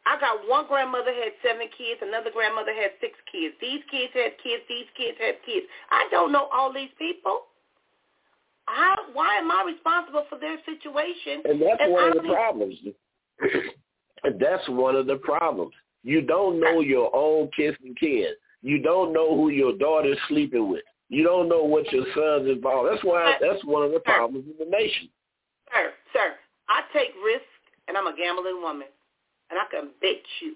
I 0.07 0.19
got 0.19 0.49
one 0.49 0.65
grandmother 0.65 1.13
had 1.13 1.38
seven 1.45 1.67
kids, 1.77 2.01
another 2.01 2.31
grandmother 2.34 2.73
had 2.73 2.97
six 2.99 3.13
kids. 3.31 3.53
These 3.61 3.86
kids 3.91 4.09
had 4.17 4.34
kids, 4.41 4.65
these 4.67 4.89
kids 4.97 5.15
had 5.21 5.36
kids. 5.45 5.67
I 5.91 6.07
don't 6.09 6.31
know 6.31 6.49
all 6.51 6.73
these 6.73 6.91
people. 6.97 7.45
How? 8.65 8.95
Why 9.13 9.38
am 9.38 9.51
I 9.51 9.69
responsible 9.69 10.25
for 10.34 10.39
their 10.39 10.57
situation? 10.65 11.45
And 11.45 11.61
that's 11.61 11.86
one 11.86 12.17
of 12.17 12.23
the 12.25 12.34
problems. 12.34 12.75
that's 14.41 14.67
one 14.67 14.95
of 14.95 15.05
the 15.05 15.17
problems. 15.17 15.73
You 16.04 16.22
don't 16.22 16.60
know 16.60 16.82
your 16.82 17.14
own 17.16 17.49
kids 17.56 17.78
and 17.84 17.97
kids. 17.97 18.36
You 18.62 18.82
don't 18.82 19.14
know 19.14 19.36
who 19.36 19.49
your 19.49 19.78
daughter's 19.78 20.18
sleeping 20.28 20.70
with. 20.70 20.84
You 21.10 21.24
don't 21.24 21.47
know 21.47 21.64
what 21.64 21.91
your 21.91 22.06
son's 22.16 22.49
involved. 22.49 22.89
That's 22.91 23.04
why 23.04 23.36
that's 23.39 23.64
one 23.66 23.84
of 23.84 23.91
the 23.91 23.99
problems 23.99 24.45
in 24.47 24.56
the 24.58 24.70
nation. 24.70 25.10
Sir, 25.72 25.91
sir, 26.14 26.34
I 26.70 26.82
take 26.93 27.12
risks, 27.24 27.45
and 27.88 27.97
I'm 27.97 28.08
a 28.08 28.16
gambling 28.16 28.62
woman, 28.62 28.88
and 29.49 29.60
I 29.60 29.66
can 29.70 29.91
bet 30.01 30.24
you, 30.41 30.56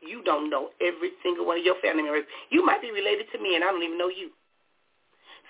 you 0.00 0.22
don't 0.22 0.50
know 0.50 0.70
every 0.80 1.10
single 1.22 1.46
one 1.46 1.58
of 1.58 1.64
your 1.64 1.76
family 1.80 2.02
members. 2.02 2.24
You 2.50 2.64
might 2.64 2.82
be 2.82 2.92
related 2.92 3.26
to 3.32 3.38
me, 3.40 3.54
and 3.54 3.64
I 3.64 3.70
don't 3.70 3.82
even 3.82 3.98
know 3.98 4.08
you. 4.08 4.30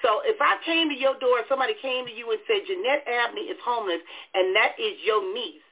So 0.02 0.20
if 0.24 0.40
I 0.40 0.56
came 0.64 0.88
to 0.88 0.94
your 0.94 1.18
door, 1.18 1.42
somebody 1.48 1.74
came 1.80 2.06
to 2.06 2.12
you 2.12 2.30
and 2.30 2.40
said, 2.46 2.66
Jeanette 2.66 3.06
Abney 3.06 3.48
is 3.48 3.58
homeless, 3.64 4.02
and 4.34 4.54
that 4.56 4.76
is 4.78 4.98
your 5.04 5.22
niece, 5.32 5.64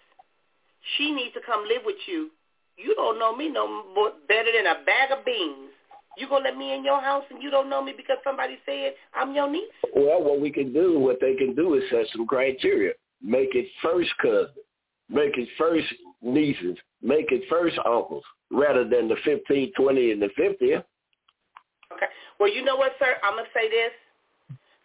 she 0.97 1.13
needs 1.13 1.35
to 1.35 1.43
come 1.45 1.67
live 1.67 1.83
with 1.85 2.01
you. 2.07 2.31
You 2.83 2.95
don't 2.95 3.19
know 3.19 3.35
me 3.35 3.49
no 3.49 3.67
more 3.95 4.13
better 4.29 4.51
than 4.57 4.67
a 4.67 4.85
bag 4.85 5.11
of 5.17 5.25
beans. 5.25 5.71
You 6.19 6.29
gonna 6.29 6.45
let 6.45 6.57
me 6.57 6.75
in 6.75 6.85
your 6.85 7.01
house 7.01 7.25
and 7.31 7.43
you 7.43 7.51
don't 7.51 7.71
know 7.71 7.83
me 7.83 7.95
because 7.97 8.19
somebody 8.23 8.59
said 8.67 8.95
I'm 9.15 9.35
your 9.35 9.51
niece? 9.51 9.73
Well, 9.95 10.23
what 10.23 10.41
we 10.41 10.51
can 10.51 10.73
do, 10.73 10.99
what 10.99 11.19
they 11.21 11.35
can 11.35 11.55
do 11.55 11.75
is 11.75 11.83
set 11.91 12.07
some 12.13 12.27
criteria. 12.27 12.93
Make 13.23 13.55
it 13.55 13.67
first 13.83 14.11
cousin. 14.21 14.49
Make 15.09 15.37
it 15.39 15.49
first 15.57 15.87
nieces. 16.21 16.77
Make 17.03 17.33
it 17.33 17.43
first 17.49 17.79
uncles 17.79 18.25
rather 18.51 18.85
than 18.85 19.09
the 19.09 19.17
15, 19.25 19.73
20, 19.77 20.13
and 20.13 20.23
the 20.23 20.29
50. 20.37 20.75
Okay. 20.75 22.07
Well, 22.39 22.53
you 22.53 22.65
know 22.65 22.77
what, 22.77 22.93
sir? 22.99 23.17
I'm 23.23 23.37
gonna 23.37 23.49
say 23.55 23.69
this. 23.71 23.93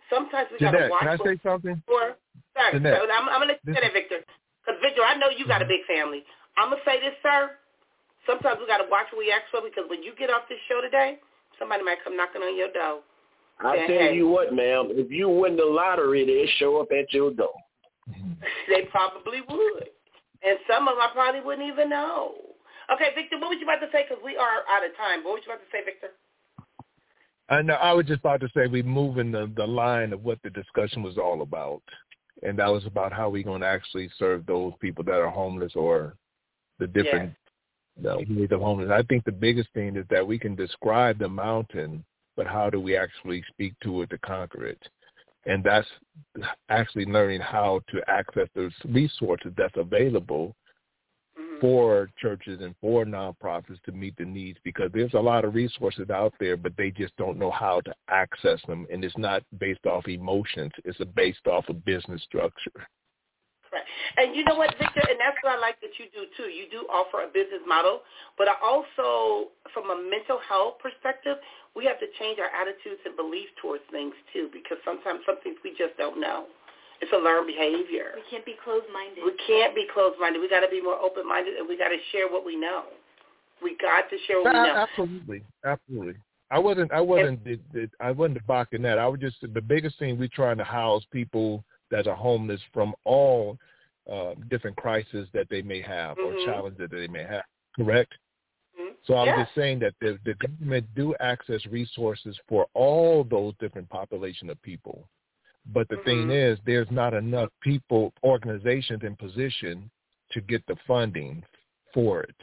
Sometimes 0.09 0.47
we 0.51 0.59
gotta 0.59 0.87
watch. 0.89 1.01
can 1.01 1.09
I 1.09 1.17
say 1.17 1.39
something? 1.43 1.83
Or, 1.87 2.15
sorry, 2.55 2.73
Jeanette, 2.73 2.99
so 3.01 3.11
I'm, 3.11 3.27
I'm 3.27 3.41
gonna 3.41 3.53
let 3.53 3.59
you 3.65 3.73
say 3.73 3.81
that, 3.81 3.93
Victor. 3.93 4.19
Because 4.63 4.79
Victor, 4.81 5.01
I 5.03 5.15
know 5.17 5.27
you 5.29 5.45
got 5.47 5.61
a 5.61 5.65
mm-hmm. 5.65 5.83
big 5.83 5.85
family. 5.87 6.23
I'm 6.57 6.69
gonna 6.69 6.81
say 6.85 6.99
this, 6.99 7.15
sir. 7.21 7.51
Sometimes 8.27 8.59
we 8.59 8.67
gotta 8.67 8.85
watch 8.91 9.07
what 9.15 9.23
we 9.23 9.31
ask 9.31 9.47
for 9.49 9.63
because 9.63 9.89
when 9.89 10.03
you 10.03 10.11
get 10.19 10.29
off 10.29 10.43
this 10.51 10.59
show 10.67 10.83
today, 10.83 11.17
somebody 11.57 11.83
might 11.83 12.03
come 12.03 12.19
knocking 12.19 12.43
on 12.43 12.57
your 12.59 12.71
door. 12.75 12.99
I 13.59 13.87
tell 13.87 14.11
hey. 14.11 14.13
you 14.13 14.27
what, 14.27 14.53
ma'am, 14.53 14.89
if 14.91 15.09
you 15.09 15.29
win 15.29 15.55
the 15.55 15.65
lottery, 15.65 16.25
they 16.25 16.45
show 16.59 16.79
up 16.79 16.89
at 16.91 17.11
your 17.13 17.31
door. 17.31 17.55
they 18.69 18.83
probably 18.91 19.41
would, 19.49 19.89
and 20.43 20.59
some 20.69 20.87
of 20.87 20.95
them 20.95 21.01
I 21.01 21.09
probably 21.13 21.41
wouldn't 21.41 21.67
even 21.67 21.89
know. 21.89 22.35
Okay, 22.93 23.09
Victor, 23.15 23.39
what 23.39 23.49
was 23.49 23.57
you 23.59 23.65
about 23.65 23.83
to 23.83 23.91
say? 23.91 24.05
Because 24.07 24.23
we 24.23 24.37
are 24.37 24.63
out 24.69 24.85
of 24.85 24.95
time. 24.95 25.23
What 25.23 25.33
was 25.33 25.43
you 25.47 25.51
about 25.51 25.63
to 25.63 25.71
say, 25.71 25.83
Victor? 25.83 26.11
Uh, 27.49 27.55
I 27.55 27.61
know. 27.61 27.75
I 27.75 27.93
was 27.93 28.05
just 28.05 28.19
about 28.19 28.41
to 28.41 28.49
say 28.53 28.67
we 28.67 28.83
move 28.83 29.17
in 29.17 29.31
the 29.31 29.51
the 29.55 29.65
line 29.65 30.13
of 30.13 30.23
what 30.23 30.39
the 30.43 30.49
discussion 30.49 31.01
was 31.01 31.17
all 31.17 31.41
about, 31.41 31.81
and 32.43 32.59
that 32.59 32.67
was 32.67 32.85
about 32.85 33.11
how 33.11 33.29
we're 33.29 33.43
going 33.43 33.61
to 33.61 33.67
actually 33.67 34.09
serve 34.19 34.45
those 34.45 34.73
people 34.79 35.03
that 35.05 35.19
are 35.19 35.29
homeless 35.29 35.73
or 35.75 36.15
the 36.79 36.87
different 36.87 37.33
the 38.01 38.17
ways 38.29 38.49
of 38.51 38.61
homeless. 38.61 38.89
I 38.91 39.03
think 39.03 39.25
the 39.25 39.31
biggest 39.31 39.69
thing 39.73 39.95
is 39.95 40.05
that 40.09 40.25
we 40.25 40.37
can 40.39 40.55
describe 40.55 41.19
the 41.19 41.29
mountain, 41.29 42.03
but 42.35 42.47
how 42.47 42.69
do 42.69 42.79
we 42.79 42.95
actually 42.97 43.43
speak 43.49 43.73
to 43.83 44.01
it 44.03 44.09
to 44.11 44.17
conquer 44.19 44.65
it? 44.65 44.81
And 45.45 45.63
that's 45.63 45.87
actually 46.69 47.05
learning 47.05 47.41
how 47.41 47.81
to 47.89 48.01
access 48.09 48.47
those 48.53 48.73
resources 48.85 49.53
that's 49.57 49.77
available 49.77 50.55
mm-hmm. 51.39 51.61
for 51.61 52.09
churches 52.19 52.59
and 52.61 52.75
for 52.81 53.05
nonprofits 53.05 53.81
to 53.85 53.93
meet 53.93 54.15
the 54.17 54.25
needs 54.25 54.59
because 54.65 54.91
there's 54.93 55.13
a 55.13 55.19
lot 55.19 55.45
of 55.45 55.55
resources 55.55 56.09
out 56.09 56.33
there, 56.39 56.57
but 56.57 56.73
they 56.77 56.91
just 56.91 57.15
don't 57.15 57.39
know 57.39 57.51
how 57.51 57.79
to 57.81 57.93
access 58.09 58.59
them. 58.67 58.85
And 58.91 59.03
it's 59.05 59.17
not 59.17 59.41
based 59.57 59.85
off 59.85 60.07
emotions. 60.07 60.73
It's 60.83 60.99
based 61.15 61.47
off 61.47 61.63
a 61.69 61.73
business 61.73 62.21
structure. 62.23 62.87
Right. 63.67 63.83
And 64.15 64.35
you 64.35 64.47
know 64.47 64.55
what, 64.55 64.71
Victor, 64.79 65.03
and 65.03 65.19
that's 65.19 65.35
what 65.43 65.51
I 65.51 65.59
like 65.59 65.81
that 65.83 65.91
you 65.99 66.07
do 66.15 66.23
too. 66.39 66.47
You 66.47 66.71
do 66.71 66.87
offer 66.87 67.27
a 67.27 67.27
business 67.27 67.59
model, 67.67 67.99
but 68.37 68.47
I 68.47 68.55
also, 68.63 69.51
from 69.75 69.91
a 69.91 69.97
mental 69.99 70.39
health 70.47 70.79
perspective, 70.79 71.35
we 71.75 71.83
have 71.83 71.99
to 71.99 72.07
change 72.17 72.39
our 72.39 72.47
attitudes 72.47 73.03
and 73.03 73.19
beliefs 73.19 73.51
towards 73.61 73.83
things 73.91 74.15
too, 74.31 74.47
because 74.55 74.79
sometimes 74.87 75.19
some 75.27 75.43
things 75.43 75.59
we 75.67 75.75
just 75.75 75.99
don't 75.99 76.19
know. 76.19 76.47
It's 77.01 77.11
a 77.13 77.19
learned 77.19 77.45
behavior. 77.45 78.15
We 78.15 78.23
can't 78.31 78.45
be 78.45 78.55
closed-minded. 78.63 79.21
We 79.21 79.35
can't 79.45 79.75
be 79.75 79.85
closed-minded. 79.93 80.39
We 80.39 80.49
got 80.49 80.61
to 80.61 80.71
be 80.71 80.81
more 80.81 80.97
open-minded, 80.97 81.59
and 81.59 81.67
we 81.67 81.77
got 81.77 81.89
to 81.89 81.99
share 82.11 82.31
what 82.31 82.45
we 82.45 82.55
know. 82.55 82.85
We 83.61 83.77
got 83.77 84.09
to 84.09 84.17
share 84.25 84.41
what 84.41 84.53
we 84.53 84.63
know. 84.63 84.87
Absolutely, 84.87 85.43
absolutely. 85.65 86.15
I 86.49 86.57
wasn't. 86.57 86.91
I 86.91 87.01
wasn't. 87.01 87.45
And, 87.45 87.91
I 87.99 88.11
wasn't 88.11 88.47
barking 88.47 88.81
that. 88.83 88.97
I 88.97 89.07
was 89.07 89.19
just 89.19 89.35
the 89.41 89.61
biggest 89.61 89.99
thing. 89.99 90.17
We're 90.17 90.29
trying 90.29 90.57
to 90.57 90.63
house 90.63 91.03
people 91.11 91.63
that 91.91 92.07
are 92.07 92.15
homeless 92.15 92.61
from 92.73 92.93
all 93.03 93.57
uh, 94.11 94.33
different 94.49 94.77
crises 94.77 95.27
that 95.33 95.47
they 95.49 95.61
may 95.61 95.81
have 95.81 96.17
mm-hmm. 96.17 96.37
or 96.37 96.45
challenges 96.45 96.79
that 96.79 96.91
they 96.91 97.07
may 97.07 97.23
have. 97.23 97.43
Correct. 97.75 98.13
Mm-hmm. 98.79 98.93
So 99.05 99.15
I'm 99.15 99.27
yeah. 99.27 99.43
just 99.43 99.55
saying 99.55 99.79
that 99.79 99.93
the, 100.01 100.17
the 100.25 100.33
government 100.35 100.85
do 100.95 101.15
access 101.19 101.65
resources 101.67 102.37
for 102.47 102.67
all 102.73 103.23
those 103.23 103.53
different 103.59 103.89
population 103.89 104.49
of 104.49 104.61
people. 104.61 105.07
But 105.73 105.89
the 105.89 105.95
mm-hmm. 105.95 106.29
thing 106.29 106.31
is, 106.31 106.57
there's 106.65 106.87
not 106.89 107.13
enough 107.13 107.49
people, 107.61 108.13
organizations 108.23 109.01
in 109.03 109.15
position 109.15 109.89
to 110.31 110.41
get 110.41 110.65
the 110.67 110.75
funding 110.87 111.43
for 111.93 112.21
it. 112.21 112.35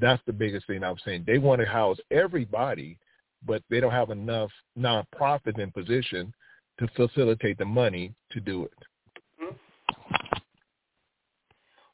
That's 0.00 0.22
the 0.26 0.32
biggest 0.32 0.66
thing 0.66 0.84
I'm 0.84 0.98
saying. 1.04 1.24
They 1.26 1.38
want 1.38 1.60
to 1.60 1.66
house 1.66 1.98
everybody, 2.10 2.98
but 3.44 3.62
they 3.70 3.80
don't 3.80 3.90
have 3.90 4.10
enough 4.10 4.50
nonprofits 4.78 5.58
in 5.58 5.72
position 5.72 6.32
to 6.78 6.88
facilitate 6.96 7.58
the 7.58 7.64
money 7.64 8.14
to 8.30 8.40
do 8.40 8.64
it. 8.64 8.72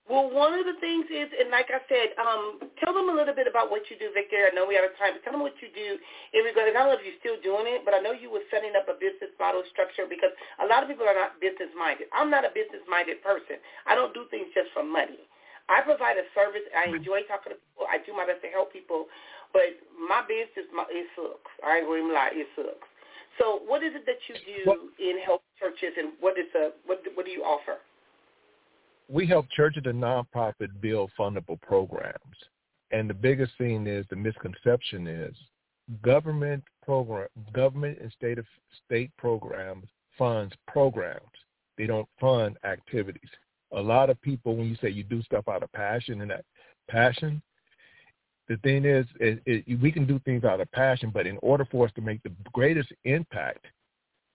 Well, 0.07 0.31
one 0.31 0.55
of 0.55 0.63
the 0.63 0.79
things 0.79 1.11
is, 1.11 1.27
and 1.35 1.51
like 1.51 1.67
I 1.67 1.83
said, 1.91 2.15
um, 2.15 2.63
tell 2.79 2.95
them 2.95 3.11
a 3.11 3.17
little 3.19 3.35
bit 3.35 3.51
about 3.51 3.75
what 3.75 3.91
you 3.91 3.99
do, 3.99 4.15
Victor. 4.15 4.39
I 4.39 4.55
know 4.55 4.63
we 4.63 4.79
have 4.79 4.87
time, 5.03 5.19
but 5.19 5.27
tell 5.27 5.35
them 5.35 5.43
what 5.43 5.59
you 5.59 5.67
do 5.75 5.99
in 6.31 6.47
regard. 6.47 6.71
I 6.71 6.79
don't 6.79 6.95
know 6.95 6.99
if 6.99 7.03
you're 7.03 7.19
still 7.19 7.43
doing 7.43 7.67
it, 7.67 7.83
but 7.83 7.91
I 7.91 7.99
know 7.99 8.15
you 8.15 8.31
were 8.31 8.47
setting 8.47 8.79
up 8.79 8.87
a 8.87 8.95
business 8.95 9.35
model 9.35 9.67
structure 9.75 10.07
because 10.07 10.31
a 10.63 10.67
lot 10.71 10.87
of 10.87 10.89
people 10.89 11.11
are 11.11 11.19
not 11.19 11.43
business 11.43 11.75
minded. 11.75 12.07
I'm 12.15 12.31
not 12.31 12.47
a 12.47 12.55
business 12.55 12.87
minded 12.87 13.19
person. 13.19 13.59
I 13.83 13.99
don't 13.99 14.15
do 14.15 14.31
things 14.31 14.47
just 14.55 14.71
for 14.71 14.87
money. 14.87 15.27
I 15.67 15.83
provide 15.83 16.23
a 16.23 16.27
service. 16.39 16.63
I 16.71 16.95
enjoy 16.95 17.27
talking 17.27 17.53
to 17.53 17.59
people. 17.59 17.91
I 17.91 17.99
do 17.99 18.15
my 18.15 18.31
best 18.31 18.47
to 18.47 18.51
help 18.55 18.71
people, 18.71 19.11
but 19.51 19.75
my 19.99 20.23
business, 20.23 20.71
my, 20.71 20.87
it 20.87 21.11
sucks. 21.19 21.51
I 21.67 21.83
ain't 21.83 21.91
going 21.91 22.07
to 22.07 22.15
lie, 22.15 22.31
it 22.31 22.47
sucks. 22.55 22.87
So, 23.39 23.61
what 23.67 23.83
is 23.83 23.93
it 23.95 24.07
that 24.07 24.17
you 24.29 24.65
do 24.65 24.89
in 24.99 25.19
help 25.25 25.43
churches, 25.59 25.97
and 25.99 26.13
what 26.21 26.39
is 26.39 26.47
a 26.55 26.71
what 26.87 27.01
what 27.15 27.27
do 27.27 27.33
you 27.33 27.43
offer? 27.43 27.79
we 29.09 29.27
help 29.27 29.47
churches 29.51 29.83
and 29.87 30.03
nonprofit 30.03 30.69
build 30.81 31.11
fundable 31.19 31.61
programs. 31.63 32.37
And 32.91 33.09
the 33.09 33.15
biggest 33.15 33.53
thing 33.59 33.87
is 33.87 34.07
the 34.11 34.17
misconception 34.17 35.07
is 35.07 35.35
government 36.03 36.65
program, 36.85 37.29
government 37.53 37.99
and 38.01 38.13
state 38.13 38.39
of 38.39 38.47
state 38.85 39.11
programs 39.17 39.87
funds 40.19 40.55
programs. 40.67 41.21
They 41.77 41.87
don't 41.87 42.09
fund 42.19 42.57
activities. 42.65 43.29
A 43.73 43.81
lot 43.81 44.09
of 44.09 44.21
people, 44.23 44.57
when 44.57 44.67
you 44.67 44.77
say 44.81 44.89
you 44.89 45.05
do 45.05 45.23
stuff 45.23 45.47
out 45.49 45.63
of 45.63 45.71
passion 45.73 46.23
and 46.23 46.31
that 46.31 46.45
passion, 46.89 47.43
the 48.49 48.57
thing 48.59 48.85
is, 48.85 49.07
it, 49.19 49.43
it, 49.47 49.81
we 49.81 49.91
can 49.91 50.07
do 50.07 50.21
things 50.21 50.45
out 50.45 50.61
of 50.61 50.71
passion, 50.73 51.11
but 51.13 51.27
in 51.27 51.39
order 51.43 51.67
for 51.71 51.87
us 51.87 51.93
to 51.97 52.01
make 52.01 52.23
the 52.23 52.33
greatest 52.53 52.93
impact, 53.05 53.67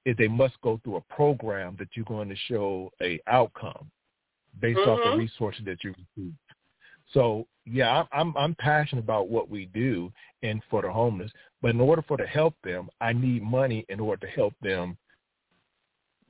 is 0.05 0.15
they 0.17 0.27
must 0.27 0.59
go 0.61 0.79
through 0.83 0.97
a 0.97 1.13
program 1.13 1.75
that 1.79 1.87
you're 1.93 2.05
going 2.05 2.29
to 2.29 2.35
show 2.47 2.91
a 3.01 3.19
outcome 3.27 3.89
based 4.59 4.79
mm-hmm. 4.79 4.89
off 4.89 4.99
the 5.03 5.17
resources 5.17 5.61
that 5.65 5.83
you 5.83 5.93
receive. 6.17 6.33
So 7.13 7.45
yeah, 7.65 8.03
I'm 8.11 8.35
I'm 8.35 8.55
passionate 8.55 9.03
about 9.03 9.29
what 9.29 9.49
we 9.49 9.65
do 9.73 10.11
and 10.43 10.61
for 10.69 10.81
the 10.81 10.91
homeless. 10.91 11.31
But 11.61 11.71
in 11.71 11.81
order 11.81 12.01
for 12.07 12.17
to 12.17 12.25
help 12.25 12.55
them, 12.63 12.89
I 12.99 13.13
need 13.13 13.43
money 13.43 13.85
in 13.89 13.99
order 13.99 14.25
to 14.25 14.33
help 14.33 14.53
them 14.61 14.97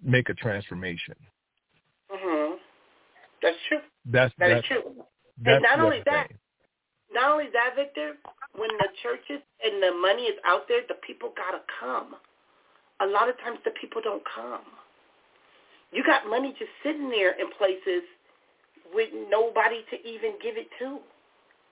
make 0.04 0.30
a 0.30 0.34
transformation. 0.34 1.16
Mhm. 2.14 2.58
That's 3.42 3.58
true. 3.70 3.80
That's 4.06 4.34
that 4.40 4.48
that's, 4.50 4.62
is 4.62 4.68
true. 4.68 5.06
And 5.46 5.64
not 5.64 5.80
only 5.80 6.02
that, 6.06 6.28
thing. 6.28 6.38
Not 7.14 7.32
only 7.32 7.48
that, 7.54 7.76
Victor, 7.76 8.14
when 8.56 8.70
the 8.80 8.88
churches 9.04 9.42
and 9.64 9.82
the 9.82 9.92
money 10.02 10.24
is 10.24 10.36
out 10.46 10.68
there, 10.68 10.82
the 10.88 10.96
people 11.06 11.34
gotta 11.36 11.62
come. 11.80 12.16
A 13.02 13.06
lot 13.06 13.30
of 13.30 13.38
times 13.40 13.60
the 13.66 13.72
people 13.80 14.02
don't 14.04 14.24
come. 14.36 14.62
You 15.92 16.04
got 16.04 16.28
money 16.30 16.54
just 16.58 16.72
sitting 16.84 17.10
there 17.10 17.32
in 17.32 17.48
places 17.58 18.04
with 18.94 19.10
nobody 19.30 19.84
to 19.90 20.08
even 20.08 20.34
give 20.42 20.58
it 20.58 20.68
to. 20.80 21.00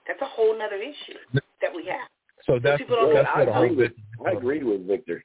That's 0.08 0.22
a 0.22 0.26
whole 0.26 0.56
other 0.62 0.78
issue 0.78 1.20
that 1.62 1.74
we 1.74 1.86
have. 1.86 2.08
So 2.46 2.60
that's, 2.62 2.82
well, 2.90 3.14
that's 3.14 3.28
I, 3.34 3.44
agree 3.44 3.76
with, 3.76 3.92
I 4.26 4.32
agree 4.32 4.64
with 4.64 4.88
Victor. 4.88 5.24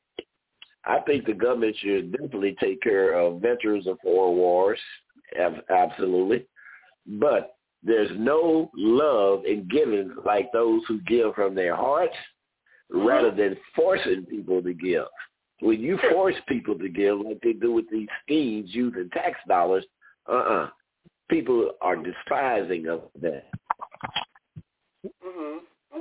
I 0.84 1.00
think 1.00 1.24
the 1.24 1.32
government 1.32 1.76
should 1.78 2.12
definitely 2.12 2.56
take 2.60 2.82
care 2.82 3.14
of 3.18 3.40
veterans 3.40 3.86
of 3.86 3.98
foreign 4.02 4.36
wars, 4.36 4.78
absolutely. 5.70 6.46
But 7.06 7.53
there's 7.84 8.10
no 8.16 8.70
love 8.74 9.44
in 9.44 9.68
giving 9.68 10.14
like 10.24 10.50
those 10.52 10.80
who 10.88 11.00
give 11.02 11.34
from 11.34 11.54
their 11.54 11.76
hearts 11.76 12.16
rather 12.90 13.30
than 13.30 13.56
forcing 13.76 14.24
people 14.26 14.62
to 14.62 14.72
give. 14.74 15.04
When 15.60 15.80
you 15.80 15.98
force 16.10 16.34
people 16.48 16.78
to 16.78 16.88
give 16.88 17.20
like 17.20 17.40
they 17.42 17.52
do 17.52 17.72
with 17.72 17.88
these 17.90 18.08
schemes 18.22 18.70
using 18.72 19.10
tax 19.12 19.38
dollars, 19.46 19.84
uh-uh. 20.28 20.68
People 21.30 21.72
are 21.80 21.96
despising 21.96 22.86
of 22.88 23.02
that. 23.20 23.44
Mm-hmm. 25.06 25.58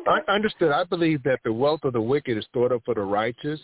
I 0.07 0.19
understood. 0.33 0.71
I 0.71 0.83
believe 0.83 1.23
that 1.23 1.39
the 1.45 1.53
wealth 1.53 1.85
of 1.85 1.93
the 1.93 2.01
wicked 2.01 2.37
is 2.37 2.45
stored 2.45 2.73
up 2.73 2.81
for 2.83 2.93
the 2.93 3.01
righteous. 3.01 3.59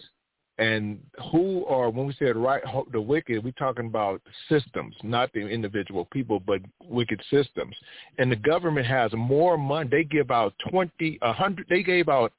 And 0.60 1.00
who 1.32 1.66
are, 1.68 1.90
when 1.90 2.06
we 2.06 2.14
say 2.14 2.26
the 2.26 2.34
right, 2.36 2.62
the 2.92 3.00
wicked, 3.00 3.42
we're 3.42 3.52
talking 3.52 3.86
about 3.86 4.22
systems, 4.50 4.94
not 5.04 5.32
the 5.32 5.40
individual 5.40 6.06
people, 6.12 6.42
but 6.42 6.60
wicked 6.84 7.22
systems. 7.32 7.74
And 8.18 8.30
the 8.30 8.36
government 8.36 8.86
has 8.86 9.14
more 9.14 9.58
money. 9.58 9.90
They 9.90 10.04
give 10.04 10.32
out 10.32 10.54
20, 10.70 11.20
a 11.22 11.28
100, 11.28 11.66
they 11.70 11.82
gave 11.82 12.10
out 12.10 12.34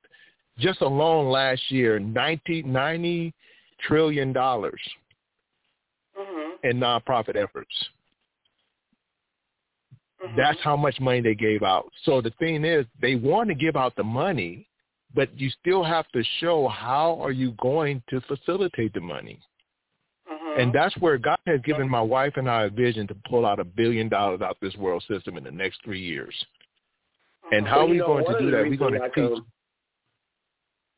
just 0.58 0.82
alone 0.82 1.30
last 1.30 1.62
year, 1.70 1.98
90, 1.98 2.64
90 2.64 3.32
trillion 3.86 4.34
dollars 4.34 4.80
mm-hmm. 6.18 6.68
in 6.68 6.78
nonprofit 6.78 7.36
efforts. 7.36 7.72
Mm-hmm. 10.22 10.36
That's 10.36 10.58
how 10.62 10.76
much 10.76 11.00
money 11.00 11.22
they 11.22 11.34
gave 11.34 11.62
out. 11.62 11.90
So 12.04 12.20
the 12.20 12.32
thing 12.38 12.64
is, 12.64 12.84
they 13.00 13.14
want 13.14 13.48
to 13.48 13.54
give 13.54 13.76
out 13.76 13.96
the 13.96 14.04
money, 14.04 14.68
but 15.14 15.28
you 15.38 15.50
still 15.60 15.82
have 15.82 16.08
to 16.08 16.22
show 16.40 16.68
how 16.68 17.18
are 17.22 17.32
you 17.32 17.52
going 17.60 18.02
to 18.10 18.20
facilitate 18.22 18.94
the 18.94 19.00
money. 19.00 19.40
Mm-hmm. 20.30 20.60
And 20.60 20.72
that's 20.72 20.96
where 20.98 21.18
God 21.18 21.38
has 21.46 21.60
given 21.64 21.88
my 21.88 22.00
wife 22.00 22.34
and 22.36 22.48
I 22.48 22.64
a 22.64 22.70
vision 22.70 23.06
to 23.08 23.16
pull 23.28 23.44
out 23.44 23.58
a 23.58 23.64
billion 23.64 24.08
dollars 24.08 24.40
out 24.40 24.56
this 24.62 24.76
world 24.76 25.04
system 25.08 25.36
in 25.36 25.44
the 25.44 25.50
next 25.50 25.80
three 25.84 26.00
years. 26.00 26.34
And 27.52 27.64
Mm-hmm. 27.64 27.66
how 27.66 27.78
well, 27.78 27.86
are 27.86 27.90
we 27.90 27.98
know, 27.98 28.06
going 28.06 28.24
to 28.26 28.38
do 28.38 28.50
that? 28.52 28.68
We're 28.68 28.76
going 28.76 28.94
to 28.94 29.10
teach. 29.10 29.44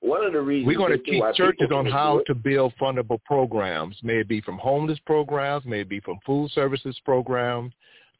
One 0.01 0.25
of 0.25 0.33
the 0.33 0.41
reasons 0.41 0.67
we're 0.67 0.77
going 0.77 0.99
to 0.99 1.05
teach 1.05 1.23
churches 1.37 1.71
on 1.73 1.87
how 1.87 2.23
to 2.27 2.35
build 2.35 2.75
fundable 2.81 3.23
programs. 3.25 3.97
May 4.03 4.19
it 4.19 4.29
be 4.29 4.41
from 4.41 4.59
homeless 4.59 4.99
programs, 5.07 5.65
may 5.65 5.83
it 5.83 5.89
be 5.89 6.01
from 6.01 6.19
food 6.27 6.51
services 6.51 7.01
programs. 7.05 7.73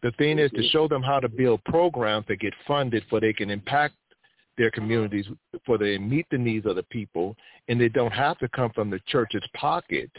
The 0.03 0.13
thing 0.13 0.37
mm-hmm. 0.37 0.47
is 0.47 0.51
to 0.53 0.59
Mm-hmm. 0.59 0.67
show 0.71 0.89
them 0.89 1.03
how 1.03 1.21
to 1.21 1.29
build 1.29 1.63
programs 1.65 2.27
that 2.29 2.41
get 2.41 2.55
funded 2.67 3.05
for 3.11 3.21
they 3.21 3.33
can 3.33 3.51
impact 3.51 3.95
their 4.57 4.69
uh-huh. 4.69 4.81
communities, 4.81 5.27
for 5.65 5.79
they 5.79 5.99
meet 5.99 6.27
the 6.31 6.39
needs 6.39 6.67
of 6.67 6.77
the 6.77 6.83
people, 6.85 7.37
and 7.69 7.81
they 7.81 7.89
don't 7.89 8.13
have 8.13 8.39
to 8.39 8.49
come 8.49 8.71
from 8.75 8.91
the 8.91 9.01
church's 9.07 9.45
pocket. 9.55 10.11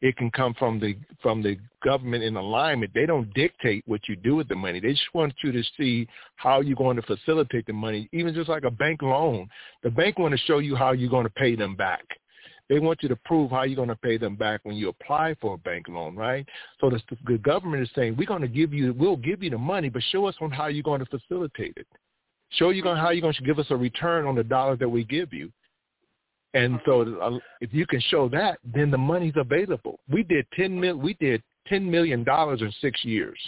It 0.00 0.16
can 0.16 0.32
come 0.32 0.52
from 0.54 0.80
the 0.80 0.96
from 1.22 1.42
the 1.42 1.56
government 1.84 2.24
in 2.24 2.36
alignment. 2.36 2.92
They 2.92 3.06
don't 3.06 3.32
dictate 3.34 3.84
what 3.86 4.08
you 4.08 4.16
do 4.16 4.34
with 4.34 4.48
the 4.48 4.56
money. 4.56 4.80
They 4.80 4.90
just 4.90 5.14
want 5.14 5.32
you 5.44 5.52
to 5.52 5.62
see 5.78 6.08
how 6.34 6.60
you're 6.60 6.74
going 6.74 6.96
to 6.96 7.02
facilitate 7.02 7.66
the 7.66 7.72
money, 7.72 8.08
even 8.12 8.34
just 8.34 8.48
like 8.48 8.64
a 8.64 8.70
bank 8.70 9.02
loan. 9.02 9.48
The 9.84 9.90
bank 9.90 10.18
want 10.18 10.32
to 10.32 10.38
show 10.38 10.58
you 10.58 10.74
how 10.74 10.90
you're 10.90 11.08
going 11.08 11.26
to 11.26 11.30
pay 11.30 11.54
them 11.54 11.76
back. 11.76 12.04
They 12.68 12.78
want 12.78 13.02
you 13.02 13.08
to 13.10 13.16
prove 13.16 13.50
how 13.50 13.64
you're 13.64 13.76
going 13.76 13.88
to 13.88 13.96
pay 13.96 14.16
them 14.16 14.34
back 14.34 14.60
when 14.64 14.76
you 14.76 14.88
apply 14.88 15.36
for 15.40 15.54
a 15.54 15.58
bank 15.58 15.88
loan, 15.88 16.16
right? 16.16 16.46
So 16.80 16.90
the, 16.90 17.00
the 17.26 17.38
government 17.38 17.82
is 17.82 17.90
saying 17.94 18.16
we're 18.16 18.26
going 18.26 18.42
to 18.42 18.48
give 18.48 18.72
you, 18.72 18.94
we'll 18.94 19.16
give 19.16 19.42
you 19.42 19.50
the 19.50 19.58
money, 19.58 19.88
but 19.88 20.02
show 20.10 20.26
us 20.26 20.34
on 20.40 20.50
how 20.50 20.68
you're 20.68 20.82
going 20.82 21.04
to 21.04 21.18
facilitate 21.18 21.74
it. 21.76 21.86
Show 22.56 22.70
you 22.70 22.82
how 22.84 23.10
you're 23.10 23.22
going 23.22 23.34
to 23.34 23.42
give 23.42 23.58
us 23.58 23.66
a 23.70 23.76
return 23.76 24.26
on 24.26 24.34
the 24.34 24.44
dollar 24.44 24.76
that 24.76 24.88
we 24.88 25.04
give 25.04 25.32
you. 25.32 25.50
And 26.54 26.80
so 26.84 27.18
uh, 27.20 27.38
if 27.62 27.72
you 27.72 27.86
can 27.86 28.00
show 28.10 28.28
that, 28.28 28.58
then 28.74 28.90
the 28.90 28.98
money's 28.98 29.32
available. 29.36 30.00
We 30.10 30.22
did 30.22 30.46
ten 30.54 30.78
mil. 30.78 30.96
We 30.96 31.14
did 31.14 31.42
ten 31.66 31.90
million 31.90 32.24
dollars 32.24 32.60
in 32.60 32.70
six 32.82 33.02
years. 33.04 33.38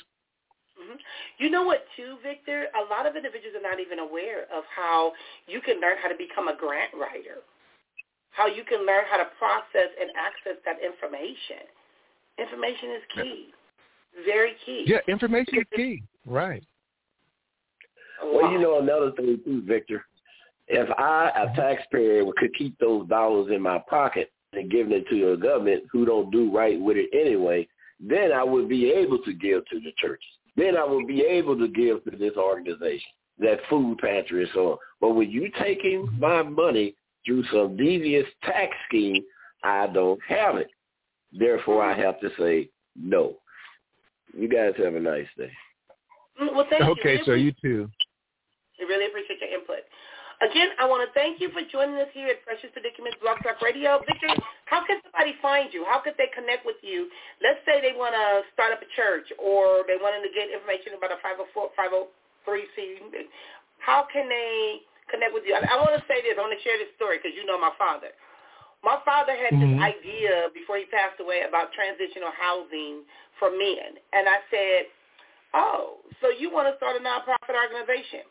Mm-hmm. 0.80 0.96
You 1.36 1.50
know 1.50 1.64
what, 1.64 1.84
too, 1.96 2.16
Victor? 2.22 2.66
A 2.80 2.90
lot 2.90 3.04
of 3.06 3.14
individuals 3.14 3.56
are 3.58 3.62
not 3.62 3.78
even 3.78 3.98
aware 3.98 4.44
of 4.44 4.64
how 4.74 5.12
you 5.46 5.60
can 5.60 5.80
learn 5.80 5.96
how 6.02 6.08
to 6.08 6.16
become 6.16 6.48
a 6.48 6.56
grant 6.56 6.94
writer, 6.94 7.44
how 8.30 8.46
you 8.46 8.64
can 8.64 8.86
learn 8.86 9.04
how 9.10 9.18
to 9.18 9.28
process 9.38 9.90
and 10.00 10.10
access 10.16 10.56
that 10.64 10.76
information. 10.82 11.68
Information 12.38 12.88
is 12.90 13.02
key, 13.14 13.46
very 14.24 14.52
key. 14.64 14.84
Yeah, 14.86 14.98
information 15.08 15.58
is 15.58 15.66
key. 15.76 16.02
Right. 16.24 16.64
Well, 18.32 18.50
you 18.52 18.58
know 18.58 18.80
another 18.80 19.12
thing 19.12 19.40
too, 19.44 19.62
Victor 19.66 20.04
if 20.68 20.88
I, 20.98 21.30
a 21.36 21.56
taxpayer, 21.56 22.24
could 22.36 22.54
keep 22.54 22.78
those 22.78 23.06
dollars 23.08 23.50
in 23.52 23.60
my 23.60 23.78
pocket 23.88 24.32
and 24.52 24.70
giving 24.70 24.92
it 24.92 25.08
to 25.10 25.30
the 25.30 25.36
government 25.36 25.84
who 25.92 26.06
don't 26.06 26.30
do 26.30 26.54
right 26.54 26.80
with 26.80 26.96
it 26.96 27.10
anyway, 27.12 27.68
then 28.00 28.32
I 28.32 28.42
would 28.42 28.68
be 28.68 28.90
able 28.90 29.18
to 29.18 29.32
give 29.32 29.66
to 29.66 29.80
the 29.80 29.92
church. 29.98 30.22
Then 30.56 30.76
I 30.76 30.84
would 30.84 31.06
be 31.06 31.22
able 31.22 31.58
to 31.58 31.68
give 31.68 32.04
to 32.04 32.16
this 32.16 32.36
organization. 32.36 33.10
that 33.38 33.58
food 33.68 33.98
pantry 33.98 34.42
and 34.42 34.50
so 34.54 34.72
on. 34.72 34.78
But 35.00 35.10
when 35.10 35.28
you 35.28 35.50
taking 35.60 36.08
my 36.20 36.42
money 36.42 36.94
through 37.26 37.44
some 37.52 37.76
devious 37.76 38.26
tax 38.44 38.72
scheme, 38.86 39.24
I 39.64 39.88
don't 39.88 40.20
have 40.28 40.56
it. 40.56 40.68
Therefore, 41.32 41.82
I 41.82 41.98
have 41.98 42.20
to 42.20 42.30
say 42.38 42.68
no. 42.94 43.34
You 44.38 44.48
guys 44.48 44.74
have 44.78 44.94
a 44.94 45.00
nice 45.00 45.26
day. 45.36 45.50
Mm, 46.40 46.54
well, 46.54 46.66
thank 46.70 46.84
okay, 46.84 47.18
you. 47.18 47.24
so 47.24 47.32
you 47.32 47.52
too. 47.60 47.90
We 48.78 48.86
really 48.86 49.06
appreciate 49.06 49.40
your 49.40 49.52
input. 49.54 49.86
Again, 50.42 50.74
I 50.82 50.84
want 50.90 51.06
to 51.06 51.10
thank 51.14 51.38
you 51.38 51.54
for 51.54 51.62
joining 51.70 51.94
us 52.02 52.10
here 52.10 52.26
at 52.26 52.42
Precious 52.42 52.74
Predicaments 52.74 53.14
Blog 53.22 53.38
Talk 53.46 53.62
Radio. 53.62 54.02
Victor, 54.02 54.34
how 54.66 54.82
can 54.82 54.98
somebody 55.06 55.38
find 55.38 55.70
you? 55.70 55.86
How 55.86 56.02
could 56.02 56.18
they 56.18 56.26
connect 56.34 56.66
with 56.66 56.80
you? 56.82 57.06
Let's 57.38 57.62
say 57.62 57.78
they 57.78 57.94
want 57.94 58.18
to 58.18 58.42
start 58.50 58.74
up 58.74 58.82
a 58.82 58.90
church 58.98 59.30
or 59.38 59.86
they 59.86 59.94
want 59.94 60.18
to 60.18 60.30
get 60.34 60.50
information 60.50 60.98
about 60.98 61.14
a 61.14 61.22
504, 61.22 61.78
503C. 61.78 63.30
How 63.78 64.10
can 64.10 64.26
they 64.26 64.82
connect 65.06 65.30
with 65.30 65.46
you? 65.46 65.54
I, 65.54 65.62
I 65.62 65.78
want 65.78 65.94
to 65.94 66.02
say 66.10 66.18
this. 66.26 66.34
I 66.34 66.42
want 66.42 66.56
to 66.56 66.64
share 66.66 66.82
this 66.82 66.90
story 66.98 67.22
because 67.22 67.38
you 67.38 67.46
know 67.46 67.60
my 67.60 67.72
father. 67.78 68.10
My 68.82 68.98
father 69.06 69.38
had 69.38 69.54
mm-hmm. 69.54 69.78
this 69.78 69.86
idea 69.86 70.50
before 70.50 70.82
he 70.82 70.84
passed 70.90 71.22
away 71.22 71.46
about 71.46 71.70
transitional 71.72 72.34
housing 72.34 73.06
for 73.38 73.54
men. 73.54 74.02
And 74.12 74.26
I 74.26 74.38
said, 74.50 74.90
oh, 75.54 76.02
so 76.20 76.28
you 76.28 76.50
want 76.50 76.68
to 76.68 76.74
start 76.76 76.98
a 76.98 77.02
nonprofit 77.02 77.54
organization. 77.54 78.28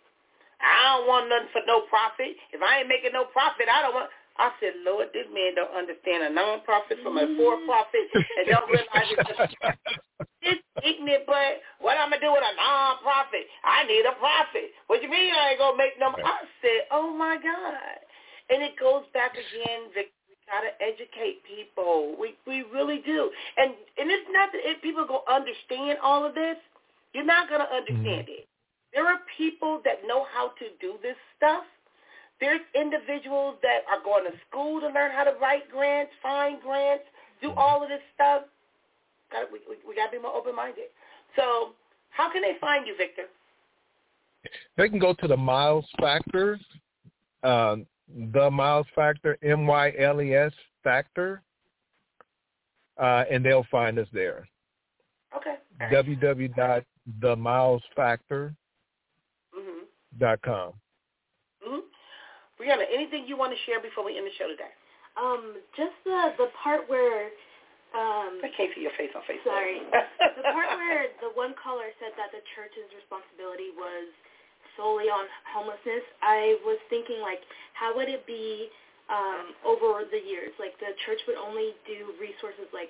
I 0.64 0.96
don't 0.96 1.08
want 1.08 1.28
nothing 1.28 1.52
for 1.52 1.62
no 1.68 1.84
profit. 1.92 2.40
If 2.56 2.64
I 2.64 2.82
ain't 2.82 2.88
making 2.88 3.12
no 3.14 3.28
profit, 3.30 3.68
I 3.68 3.84
don't 3.84 3.94
want. 3.94 4.10
I 4.42 4.50
said, 4.58 4.74
Lord, 4.82 5.14
this 5.14 5.30
man 5.30 5.54
don't 5.54 5.76
understand 5.78 6.26
a 6.26 6.32
nonprofit 6.34 7.06
from 7.06 7.22
a 7.22 7.30
for-profit 7.38 8.06
and 8.18 8.50
don't 8.50 8.66
realize 8.66 9.06
it's 9.14 9.30
just 9.30 9.54
this 10.42 10.60
ignorant 10.82 11.24
but 11.30 11.62
what 11.80 11.98
I'm 11.98 12.10
gonna 12.10 12.22
do 12.22 12.34
with 12.34 12.44
a 12.44 12.54
nonprofit? 12.58 13.46
I 13.64 13.86
need 13.86 14.06
a 14.06 14.18
profit. 14.18 14.74
What 14.88 15.02
you 15.02 15.10
mean 15.10 15.34
I 15.34 15.54
ain't 15.54 15.60
gonna 15.60 15.78
make 15.78 16.00
no? 16.00 16.12
I 16.18 16.50
said, 16.62 16.90
oh 16.92 17.14
my 17.14 17.38
God, 17.38 17.98
and 18.50 18.64
it 18.64 18.74
goes 18.80 19.04
back 19.14 19.34
again. 19.34 19.94
We 19.96 20.10
gotta 20.50 20.74
educate 20.82 21.46
people. 21.46 22.16
We 22.20 22.36
we 22.48 22.66
really 22.74 23.02
do, 23.06 23.32
and 23.58 23.72
and 23.98 24.12
it's 24.12 24.28
not 24.32 24.52
that 24.52 24.62
if 24.66 24.82
people 24.82 25.06
go 25.08 25.24
understand 25.30 26.00
all 26.04 26.26
of 26.26 26.36
this, 26.36 26.58
you're 27.14 27.26
not 27.26 27.50
gonna 27.50 27.70
understand 27.72 28.28
mm-hmm. 28.28 28.44
it. 28.44 28.48
There 28.94 29.08
are 29.08 29.20
people 29.38 29.82
that 29.86 30.06
know 30.06 30.26
how 30.34 30.50
to 30.60 30.66
do 30.80 30.96
this 31.02 31.16
stuff. 31.36 31.64
There's 32.40 32.62
individuals 32.76 33.58
that 33.64 33.80
are 33.90 34.00
going 34.04 34.26
to 34.26 34.32
school 34.50 34.80
to 34.82 34.88
learn 34.88 35.12
how 35.12 35.24
to 35.24 35.34
write 35.42 35.72
grants, 35.72 36.12
find 36.22 36.62
grants, 36.62 37.06
do 37.42 37.52
all 37.52 37.82
of 37.82 37.90
this 37.90 38.02
stuff. 38.14 38.44
Got, 39.32 39.52
we, 39.52 39.62
we, 39.68 39.78
we 39.88 39.96
got 39.96 40.06
to 40.08 40.12
be 40.12 40.20
more 40.22 40.36
open-minded. 40.36 40.84
So 41.36 41.70
how 42.10 42.32
can 42.32 42.44
they 42.44 42.58
find 42.62 42.86
you, 42.86 42.96
Victor? 42.98 43.24
They 44.78 44.90
can 44.90 45.00
go 45.00 45.14
to 45.14 45.28
the 45.28 45.38
Myles 45.38 45.88
Factor, 46.00 46.60
uh, 47.44 47.78
the 48.34 48.52
Myles 48.52 48.86
Factor, 48.94 49.40
M-Y-L-E-S 49.42 50.52
Factor, 50.84 51.42
uh, 53.00 53.24
and 53.32 53.44
they'll 53.44 53.66
find 53.72 53.98
us 53.98 54.08
there. 54.14 54.48
Okay. 55.36 55.56
www.themylesfactor.com 55.92 58.56
dot 60.20 60.42
com. 60.42 60.74
Mm-hmm. 61.64 61.88
Brianna, 62.60 62.86
anything 62.94 63.26
you 63.28 63.38
want 63.38 63.52
to 63.52 63.60
share 63.66 63.82
before 63.82 64.06
we 64.06 64.18
end 64.18 64.28
the 64.28 64.36
show 64.38 64.48
today? 64.48 64.72
Um, 65.18 65.58
just 65.78 65.94
the 66.06 66.34
the 66.38 66.50
part 66.62 66.90
where 66.90 67.30
um, 67.94 68.42
I 68.42 68.50
can't 68.58 68.74
see 68.74 68.82
your 68.82 68.96
face 68.98 69.14
on 69.14 69.22
Facebook. 69.30 69.54
Sorry. 69.54 69.78
the 70.42 70.50
part 70.50 70.70
where 70.82 71.14
the 71.22 71.30
one 71.38 71.54
caller 71.62 71.94
said 72.02 72.18
that 72.18 72.34
the 72.34 72.42
church's 72.58 72.90
responsibility 72.98 73.70
was 73.78 74.10
solely 74.74 75.06
on 75.14 75.30
homelessness, 75.54 76.02
I 76.26 76.58
was 76.66 76.82
thinking 76.90 77.22
like, 77.22 77.46
how 77.78 77.94
would 77.94 78.10
it 78.10 78.26
be 78.26 78.70
um, 79.14 79.54
over 79.62 80.02
the 80.10 80.18
years? 80.18 80.50
Like 80.58 80.74
the 80.82 80.98
church 81.06 81.22
would 81.30 81.38
only 81.38 81.78
do 81.86 82.18
resources 82.18 82.66
like 82.74 82.90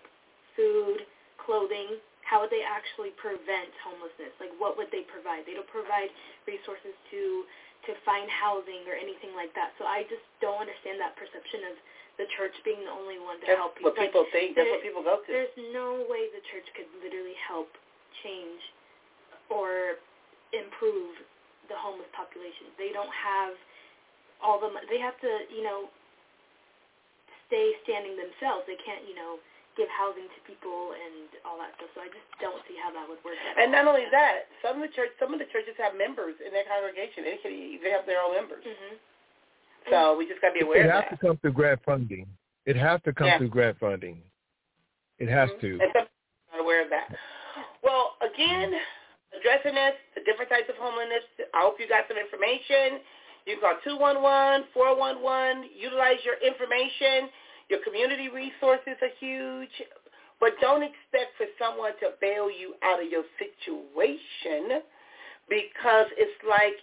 food, 0.55 1.03
clothing, 1.35 1.99
how 2.23 2.39
would 2.41 2.51
they 2.51 2.63
actually 2.63 3.11
prevent 3.19 3.71
homelessness? 3.83 4.33
Like 4.39 4.53
what 4.57 4.79
would 4.79 4.89
they 4.91 5.03
provide? 5.07 5.43
They 5.45 5.55
don't 5.55 5.69
provide 5.69 6.09
resources 6.47 6.95
to 7.11 7.45
to 7.83 7.91
find 8.07 8.31
housing 8.31 8.87
or 8.87 8.95
anything 8.95 9.35
like 9.35 9.51
that. 9.59 9.75
So 9.75 9.83
I 9.83 10.07
just 10.07 10.23
don't 10.39 10.63
understand 10.63 11.03
that 11.03 11.19
perception 11.19 11.67
of 11.67 11.75
the 12.15 12.23
church 12.39 12.55
being 12.63 12.79
the 12.87 12.93
only 12.93 13.19
one 13.19 13.43
to 13.43 13.45
That's 13.47 13.59
help 13.59 13.75
people. 13.75 13.91
What 13.91 13.99
people 13.99 14.25
think. 14.31 14.55
That's 14.55 14.71
what 14.71 14.85
people 14.85 15.03
go 15.03 15.19
to. 15.19 15.27
There's 15.27 15.51
no 15.75 16.07
way 16.07 16.31
the 16.31 16.43
church 16.47 16.63
could 16.77 16.87
literally 17.03 17.35
help 17.43 17.67
change 18.23 18.61
or 19.51 19.99
improve 20.55 21.19
the 21.67 21.75
homeless 21.75 22.07
population. 22.15 22.71
They 22.79 22.95
don't 22.95 23.11
have 23.11 23.57
all 24.39 24.59
the 24.63 24.71
they 24.87 24.99
have 24.99 25.17
to, 25.23 25.31
you 25.51 25.63
know, 25.63 25.91
stay 27.47 27.73
standing 27.83 28.15
themselves. 28.15 28.63
They 28.69 28.79
can't, 28.79 29.03
you 29.09 29.15
know, 29.17 29.41
give 29.75 29.89
housing 29.89 30.29
to 30.29 30.39
people 30.45 30.93
and 30.93 31.29
all 31.45 31.57
that 31.57 31.73
stuff. 31.77 31.89
So 31.97 31.99
I 32.05 32.09
just 32.09 32.25
don't 32.37 32.61
see 32.69 32.77
how 32.77 32.93
that 32.93 33.05
would 33.09 33.21
work. 33.25 33.37
and 33.37 33.73
not 33.73 33.89
only 33.89 34.05
that, 34.13 34.49
some 34.61 34.77
of 34.77 34.83
the 34.85 34.93
church, 34.93 35.13
some 35.17 35.33
of 35.33 35.39
the 35.41 35.49
churches 35.49 35.73
have 35.81 35.97
members 35.97 36.37
in 36.41 36.53
their 36.53 36.65
congregation. 36.65 37.25
They 37.25 37.37
can 37.41 37.53
they 37.81 37.91
have 37.91 38.05
their 38.05 38.21
own 38.21 38.37
members. 38.37 38.65
Mm-hmm. 38.65 38.97
So 39.91 40.15
we 40.15 40.29
just 40.29 40.39
got 40.39 40.55
to 40.55 40.57
be 40.57 40.63
aware 40.63 40.85
it 40.85 40.87
of 40.87 40.95
that. 40.95 41.03
It 41.03 41.09
has 41.09 41.19
to 41.19 41.25
come 41.25 41.35
through 41.41 41.55
grant 41.57 41.81
funding. 41.83 42.25
It 42.65 42.77
has 42.79 43.01
to 43.03 43.11
come 43.11 43.27
yeah. 43.27 43.37
through 43.37 43.51
grant 43.51 43.77
funding. 43.79 44.23
It 45.19 45.27
has 45.27 45.49
mm-hmm. 45.59 45.79
to. 45.79 45.83
And 45.83 45.91
some 45.91 46.07
not 46.53 46.61
aware 46.63 46.83
of 46.83 46.89
that. 46.89 47.11
Well, 47.83 48.15
again, 48.23 48.71
addressing 49.35 49.75
this, 49.75 49.97
the 50.15 50.23
different 50.23 50.49
types 50.49 50.69
of 50.71 50.79
homelessness. 50.79 51.27
I 51.51 51.67
hope 51.67 51.75
you 51.81 51.89
got 51.89 52.07
some 52.07 52.15
information. 52.15 53.03
You 53.43 53.59
can 53.59 53.75
call 53.75 53.75
211-411. 53.83 55.67
Utilize 55.75 56.23
your 56.23 56.39
information 56.39 57.27
your 57.73 57.81
community 57.81 58.29
resources 58.29 58.93
are 59.01 59.15
huge, 59.17 59.73
but 60.37 60.53
don't 60.61 60.85
expect 60.85 61.33
for 61.41 61.49
someone 61.57 61.97
to 62.05 62.13
bail 62.21 62.53
you 62.53 62.77
out 62.85 63.01
of 63.01 63.09
your 63.09 63.25
situation 63.41 64.85
because 65.49 66.05
it's 66.21 66.37
like 66.45 66.77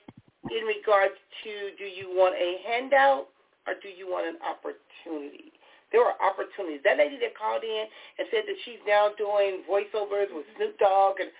in 0.50 0.66
regards 0.66 1.14
to 1.46 1.70
do 1.78 1.86
you 1.86 2.10
want 2.10 2.34
a 2.34 2.58
handout 2.66 3.30
or 3.70 3.78
do 3.78 3.86
you 3.86 4.10
want 4.10 4.26
an 4.26 4.42
opportunity? 4.42 5.54
There 5.94 6.02
are 6.02 6.18
opportunities. 6.18 6.82
That 6.82 6.98
lady 6.98 7.22
that 7.22 7.38
called 7.38 7.62
in 7.62 7.86
and 8.18 8.26
said 8.34 8.50
that 8.50 8.58
she's 8.66 8.82
now 8.82 9.14
doing 9.14 9.62
voiceovers 9.70 10.34
with 10.34 10.50
Snoop 10.58 10.74
Dogg 10.82 11.22
and 11.22 11.30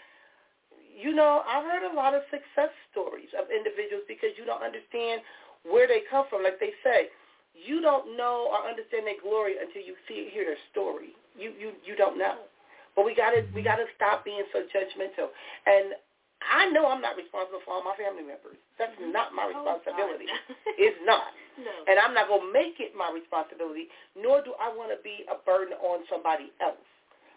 you 0.94 1.10
know, 1.10 1.42
I've 1.48 1.64
heard 1.64 1.90
a 1.90 1.94
lot 1.96 2.14
of 2.14 2.22
success 2.30 2.70
stories 2.92 3.34
of 3.34 3.50
individuals 3.50 4.06
because 4.06 4.30
you 4.38 4.44
don't 4.44 4.62
understand 4.62 5.22
where 5.66 5.88
they 5.88 6.06
come 6.06 6.26
from. 6.28 6.44
Like 6.44 6.60
they 6.60 6.76
say, 6.84 7.08
you 7.54 7.80
don't 7.80 8.16
know 8.16 8.48
or 8.50 8.68
understand 8.68 9.06
their 9.06 9.20
glory 9.20 9.58
until 9.60 9.82
you 9.82 9.94
see 10.06 10.30
hear 10.32 10.44
their 10.44 10.60
story. 10.70 11.14
You 11.36 11.52
you 11.58 11.72
you 11.84 11.94
don't 11.96 12.18
know. 12.18 12.46
But 12.94 13.04
we 13.04 13.14
gotta 13.14 13.46
we 13.54 13.62
gotta 13.62 13.86
stop 13.94 14.24
being 14.24 14.42
so 14.52 14.66
judgmental. 14.70 15.30
And 15.66 15.94
I 16.40 16.72
know 16.72 16.88
I'm 16.88 17.04
not 17.04 17.20
responsible 17.20 17.60
for 17.68 17.76
all 17.76 17.84
my 17.84 17.92
family 18.00 18.24
members. 18.24 18.56
That's 18.80 18.96
mm-hmm. 18.96 19.12
not 19.12 19.36
my 19.36 19.44
oh, 19.44 19.52
responsibility. 19.52 20.24
Oh, 20.26 20.74
it's 20.80 21.00
not. 21.04 21.36
No. 21.60 21.72
And 21.84 22.00
I'm 22.00 22.16
not 22.16 22.32
gonna 22.32 22.48
make 22.48 22.80
it 22.80 22.96
my 22.96 23.12
responsibility, 23.12 23.92
nor 24.16 24.40
do 24.40 24.56
I 24.56 24.72
want 24.72 24.88
to 24.90 24.98
be 25.04 25.28
a 25.28 25.36
burden 25.44 25.76
on 25.84 26.02
somebody 26.08 26.48
else. 26.64 26.80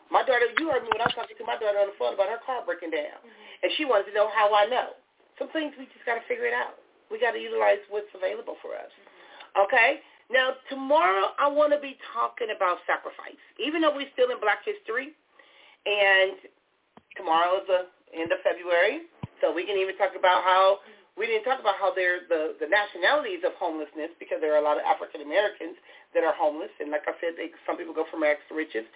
My 0.08 0.24
daughter, 0.24 0.48
you 0.60 0.70
heard 0.72 0.86
me 0.88 0.92
when 0.94 1.04
I 1.04 1.10
was 1.10 1.18
talking 1.18 1.36
to 1.36 1.48
my 1.48 1.60
daughter 1.60 1.80
on 1.80 1.90
the 1.90 1.98
phone 1.98 2.16
about 2.16 2.32
her 2.32 2.40
car 2.46 2.64
breaking 2.64 2.94
down, 2.94 3.20
mm-hmm. 3.24 3.64
and 3.66 3.70
she 3.76 3.84
wanted 3.84 4.08
to 4.12 4.16
know 4.16 4.30
how 4.32 4.54
I 4.56 4.70
know. 4.70 4.96
Some 5.42 5.50
things 5.52 5.74
we 5.76 5.90
just 5.90 6.06
got 6.06 6.16
to 6.22 6.26
figure 6.30 6.46
it 6.46 6.54
out. 6.54 6.78
We 7.10 7.20
got 7.20 7.34
to 7.36 7.42
utilize 7.42 7.82
what's 7.90 8.10
available 8.14 8.56
for 8.62 8.78
us. 8.78 8.92
Mm-hmm. 8.94 9.13
Okay. 9.58 10.02
Now, 10.32 10.58
tomorrow 10.70 11.36
I 11.38 11.46
want 11.46 11.74
to 11.74 11.80
be 11.80 11.98
talking 12.16 12.50
about 12.56 12.82
sacrifice, 12.90 13.38
even 13.62 13.86
though 13.86 13.94
we're 13.94 14.10
still 14.18 14.32
in 14.34 14.40
Black 14.42 14.66
History, 14.66 15.14
and 15.86 16.40
tomorrow 17.14 17.62
is 17.62 17.68
the 17.70 17.82
end 18.16 18.32
of 18.32 18.40
February, 18.42 19.06
so 19.44 19.52
we 19.54 19.68
can 19.68 19.78
even 19.78 19.94
talk 20.00 20.16
about 20.18 20.42
how 20.42 20.82
we 21.14 21.30
didn't 21.30 21.46
talk 21.46 21.62
about 21.62 21.78
how 21.78 21.94
they're 21.94 22.26
the 22.26 22.58
the 22.58 22.66
nationalities 22.66 23.46
of 23.46 23.54
homelessness 23.62 24.10
because 24.18 24.42
there 24.42 24.58
are 24.58 24.62
a 24.64 24.66
lot 24.66 24.82
of 24.82 24.84
African 24.88 25.22
Americans 25.22 25.78
that 26.18 26.26
are 26.26 26.34
homeless, 26.34 26.74
and 26.82 26.90
like 26.90 27.06
I 27.06 27.14
said, 27.22 27.38
they, 27.38 27.54
some 27.68 27.78
people 27.78 27.94
go 27.94 28.08
from 28.10 28.26
rags 28.26 28.42
to 28.50 28.58
riches. 28.58 28.88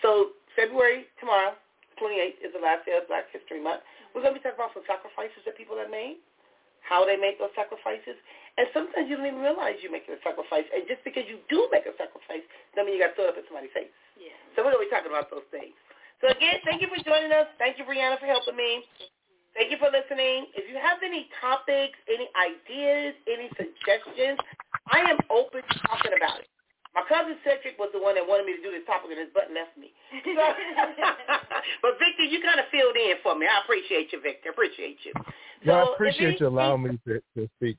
So 0.00 0.38
February 0.56 1.10
tomorrow, 1.20 1.52
28th 2.00 2.40
is 2.40 2.52
the 2.56 2.62
last 2.62 2.88
day 2.88 2.96
of 2.96 3.04
Black 3.08 3.28
History 3.32 3.60
Month. 3.60 3.84
We're 4.16 4.24
going 4.24 4.32
to 4.32 4.40
be 4.40 4.44
talking 4.44 4.56
about 4.56 4.72
some 4.72 4.88
sacrifices 4.88 5.44
that 5.44 5.60
people 5.60 5.76
have 5.76 5.92
made, 5.92 6.24
how 6.86 7.02
they 7.02 7.18
make 7.18 7.42
those 7.42 7.52
sacrifices, 7.58 8.14
and 8.56 8.70
sometimes 8.72 9.10
you 9.10 9.18
don't 9.18 9.26
even 9.26 9.42
realize 9.42 9.76
you're 9.82 9.92
making 9.92 10.14
a 10.14 10.22
sacrifice. 10.22 10.64
And 10.70 10.86
just 10.86 11.02
because 11.02 11.26
you 11.26 11.42
do 11.50 11.68
make 11.74 11.84
a 11.84 11.92
sacrifice 11.98 12.46
doesn't 12.72 12.86
mean 12.86 12.96
you 12.96 13.02
got 13.02 13.12
to 13.12 13.16
throw 13.18 13.28
it 13.28 13.36
up 13.36 13.40
in 13.42 13.44
somebody's 13.50 13.74
face. 13.74 13.92
Yeah. 14.16 14.32
So 14.54 14.64
we're 14.64 14.72
going 14.72 14.86
to 14.86 14.88
be 14.88 14.94
talking 14.94 15.12
about 15.12 15.28
those 15.28 15.44
things. 15.52 15.76
So 16.24 16.32
again, 16.32 16.64
thank 16.64 16.80
you 16.80 16.88
for 16.88 16.96
joining 17.04 17.34
us. 17.36 17.50
Thank 17.60 17.76
you, 17.76 17.84
Brianna, 17.84 18.16
for 18.16 18.24
helping 18.24 18.56
me. 18.56 18.86
Thank 19.52 19.68
you 19.68 19.76
for 19.76 19.92
listening. 19.92 20.48
If 20.56 20.68
you 20.68 20.80
have 20.80 21.04
any 21.04 21.28
topics, 21.40 21.96
any 22.08 22.28
ideas, 22.36 23.12
any 23.28 23.48
suggestions, 23.56 24.40
I 24.88 25.04
am 25.04 25.20
open 25.28 25.60
to 25.60 25.76
talking 25.84 26.16
about 26.16 26.40
it. 26.40 26.48
My 26.96 27.04
cousin 27.04 27.36
Cedric 27.44 27.76
was 27.76 27.92
the 27.92 28.00
one 28.00 28.16
that 28.16 28.24
wanted 28.24 28.48
me 28.48 28.56
to 28.56 28.64
do 28.64 28.72
this 28.72 28.88
topic, 28.88 29.12
and 29.12 29.20
his 29.20 29.28
butt 29.36 29.52
left 29.52 29.76
me. 29.76 29.92
but 31.84 32.00
Victor, 32.00 32.24
you 32.24 32.40
kind 32.40 32.56
of 32.56 32.72
filled 32.72 32.96
in 32.96 33.20
for 33.20 33.36
me. 33.36 33.44
I 33.44 33.60
appreciate 33.60 34.16
you, 34.16 34.24
Victor. 34.24 34.48
Appreciate 34.48 35.04
you. 35.04 35.12
So 35.68 35.76
well, 35.76 35.92
I 35.92 35.92
appreciate 35.92 36.40
you 36.40 36.48
allowing 36.48 36.88
me 36.88 36.96
to, 37.04 37.20
to 37.36 37.44
speak. 37.60 37.76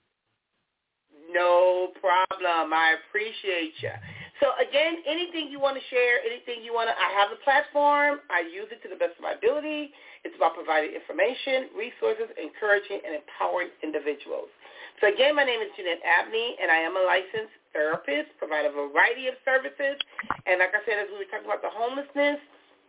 No 1.33 1.97
problem. 1.97 2.71
I 2.77 3.01
appreciate 3.01 3.73
you. 3.81 3.91
So 4.37 4.53
again, 4.61 5.01
anything 5.09 5.49
you 5.49 5.57
want 5.57 5.81
to 5.81 5.85
share, 5.89 6.21
anything 6.21 6.61
you 6.61 6.77
want 6.77 6.87
to, 6.87 6.93
I 6.93 7.09
have 7.17 7.33
the 7.33 7.41
platform. 7.41 8.21
I 8.29 8.45
use 8.45 8.69
it 8.69 8.85
to 8.85 8.89
the 8.89 9.01
best 9.01 9.17
of 9.17 9.25
my 9.25 9.33
ability. 9.33 9.97
It's 10.23 10.37
about 10.37 10.53
providing 10.53 10.93
information, 10.93 11.73
resources, 11.73 12.29
encouraging, 12.37 13.01
and 13.01 13.17
empowering 13.17 13.73
individuals. 13.81 14.53
So 15.01 15.09
again, 15.09 15.33
my 15.33 15.45
name 15.45 15.61
is 15.61 15.73
Jeanette 15.73 16.01
Abney, 16.05 16.57
and 16.61 16.69
I 16.69 16.85
am 16.85 16.93
a 16.97 17.03
licensed 17.05 17.53
therapist, 17.77 18.33
provide 18.41 18.65
a 18.65 18.73
variety 18.73 19.29
of 19.29 19.37
services. 19.45 20.01
And 20.49 20.57
like 20.57 20.73
I 20.73 20.81
said, 20.89 20.97
as 20.97 21.13
we 21.13 21.21
were 21.21 21.29
talking 21.29 21.45
about 21.45 21.61
the 21.61 21.69
homelessness, 21.69 22.41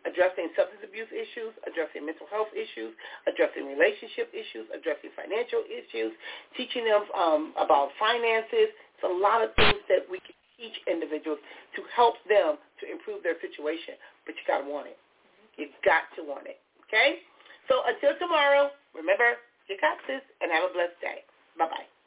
addressing 0.09 0.49
substance 0.57 0.81
abuse 0.81 1.11
issues, 1.13 1.53
addressing 1.69 2.09
mental 2.09 2.25
health 2.33 2.49
issues, 2.57 2.97
addressing 3.29 3.69
relationship 3.69 4.33
issues, 4.33 4.65
addressing 4.73 5.13
financial 5.13 5.61
issues, 5.69 6.17
teaching 6.57 6.89
them 6.89 7.05
um, 7.13 7.53
about 7.61 7.93
finances. 8.01 8.73
It's 8.73 9.05
a 9.05 9.11
lot 9.11 9.45
of 9.45 9.53
things 9.61 9.85
that 9.93 10.09
we 10.09 10.23
can 10.25 10.33
teach 10.57 10.75
individuals 10.89 11.39
to 11.77 11.85
help 11.93 12.17
them 12.27 12.57
to 12.81 12.85
improve 12.89 13.21
their 13.21 13.37
situation, 13.45 13.95
but 14.25 14.35
you 14.35 14.43
got 14.49 14.65
to 14.65 14.69
want 14.71 14.89
it. 14.89 14.99
You've 15.59 15.75
got 15.85 16.07
to 16.15 16.23
want 16.23 16.47
it, 16.47 16.63
okay? 16.87 17.27
So 17.67 17.83
until 17.85 18.17
tomorrow, 18.19 18.71
remember, 18.95 19.37
you 19.69 19.77
got 19.83 19.99
this, 20.07 20.23
and 20.41 20.51
have 20.51 20.71
a 20.71 20.73
blessed 20.73 20.99
day. 21.03 21.27
Bye-bye. 21.59 21.98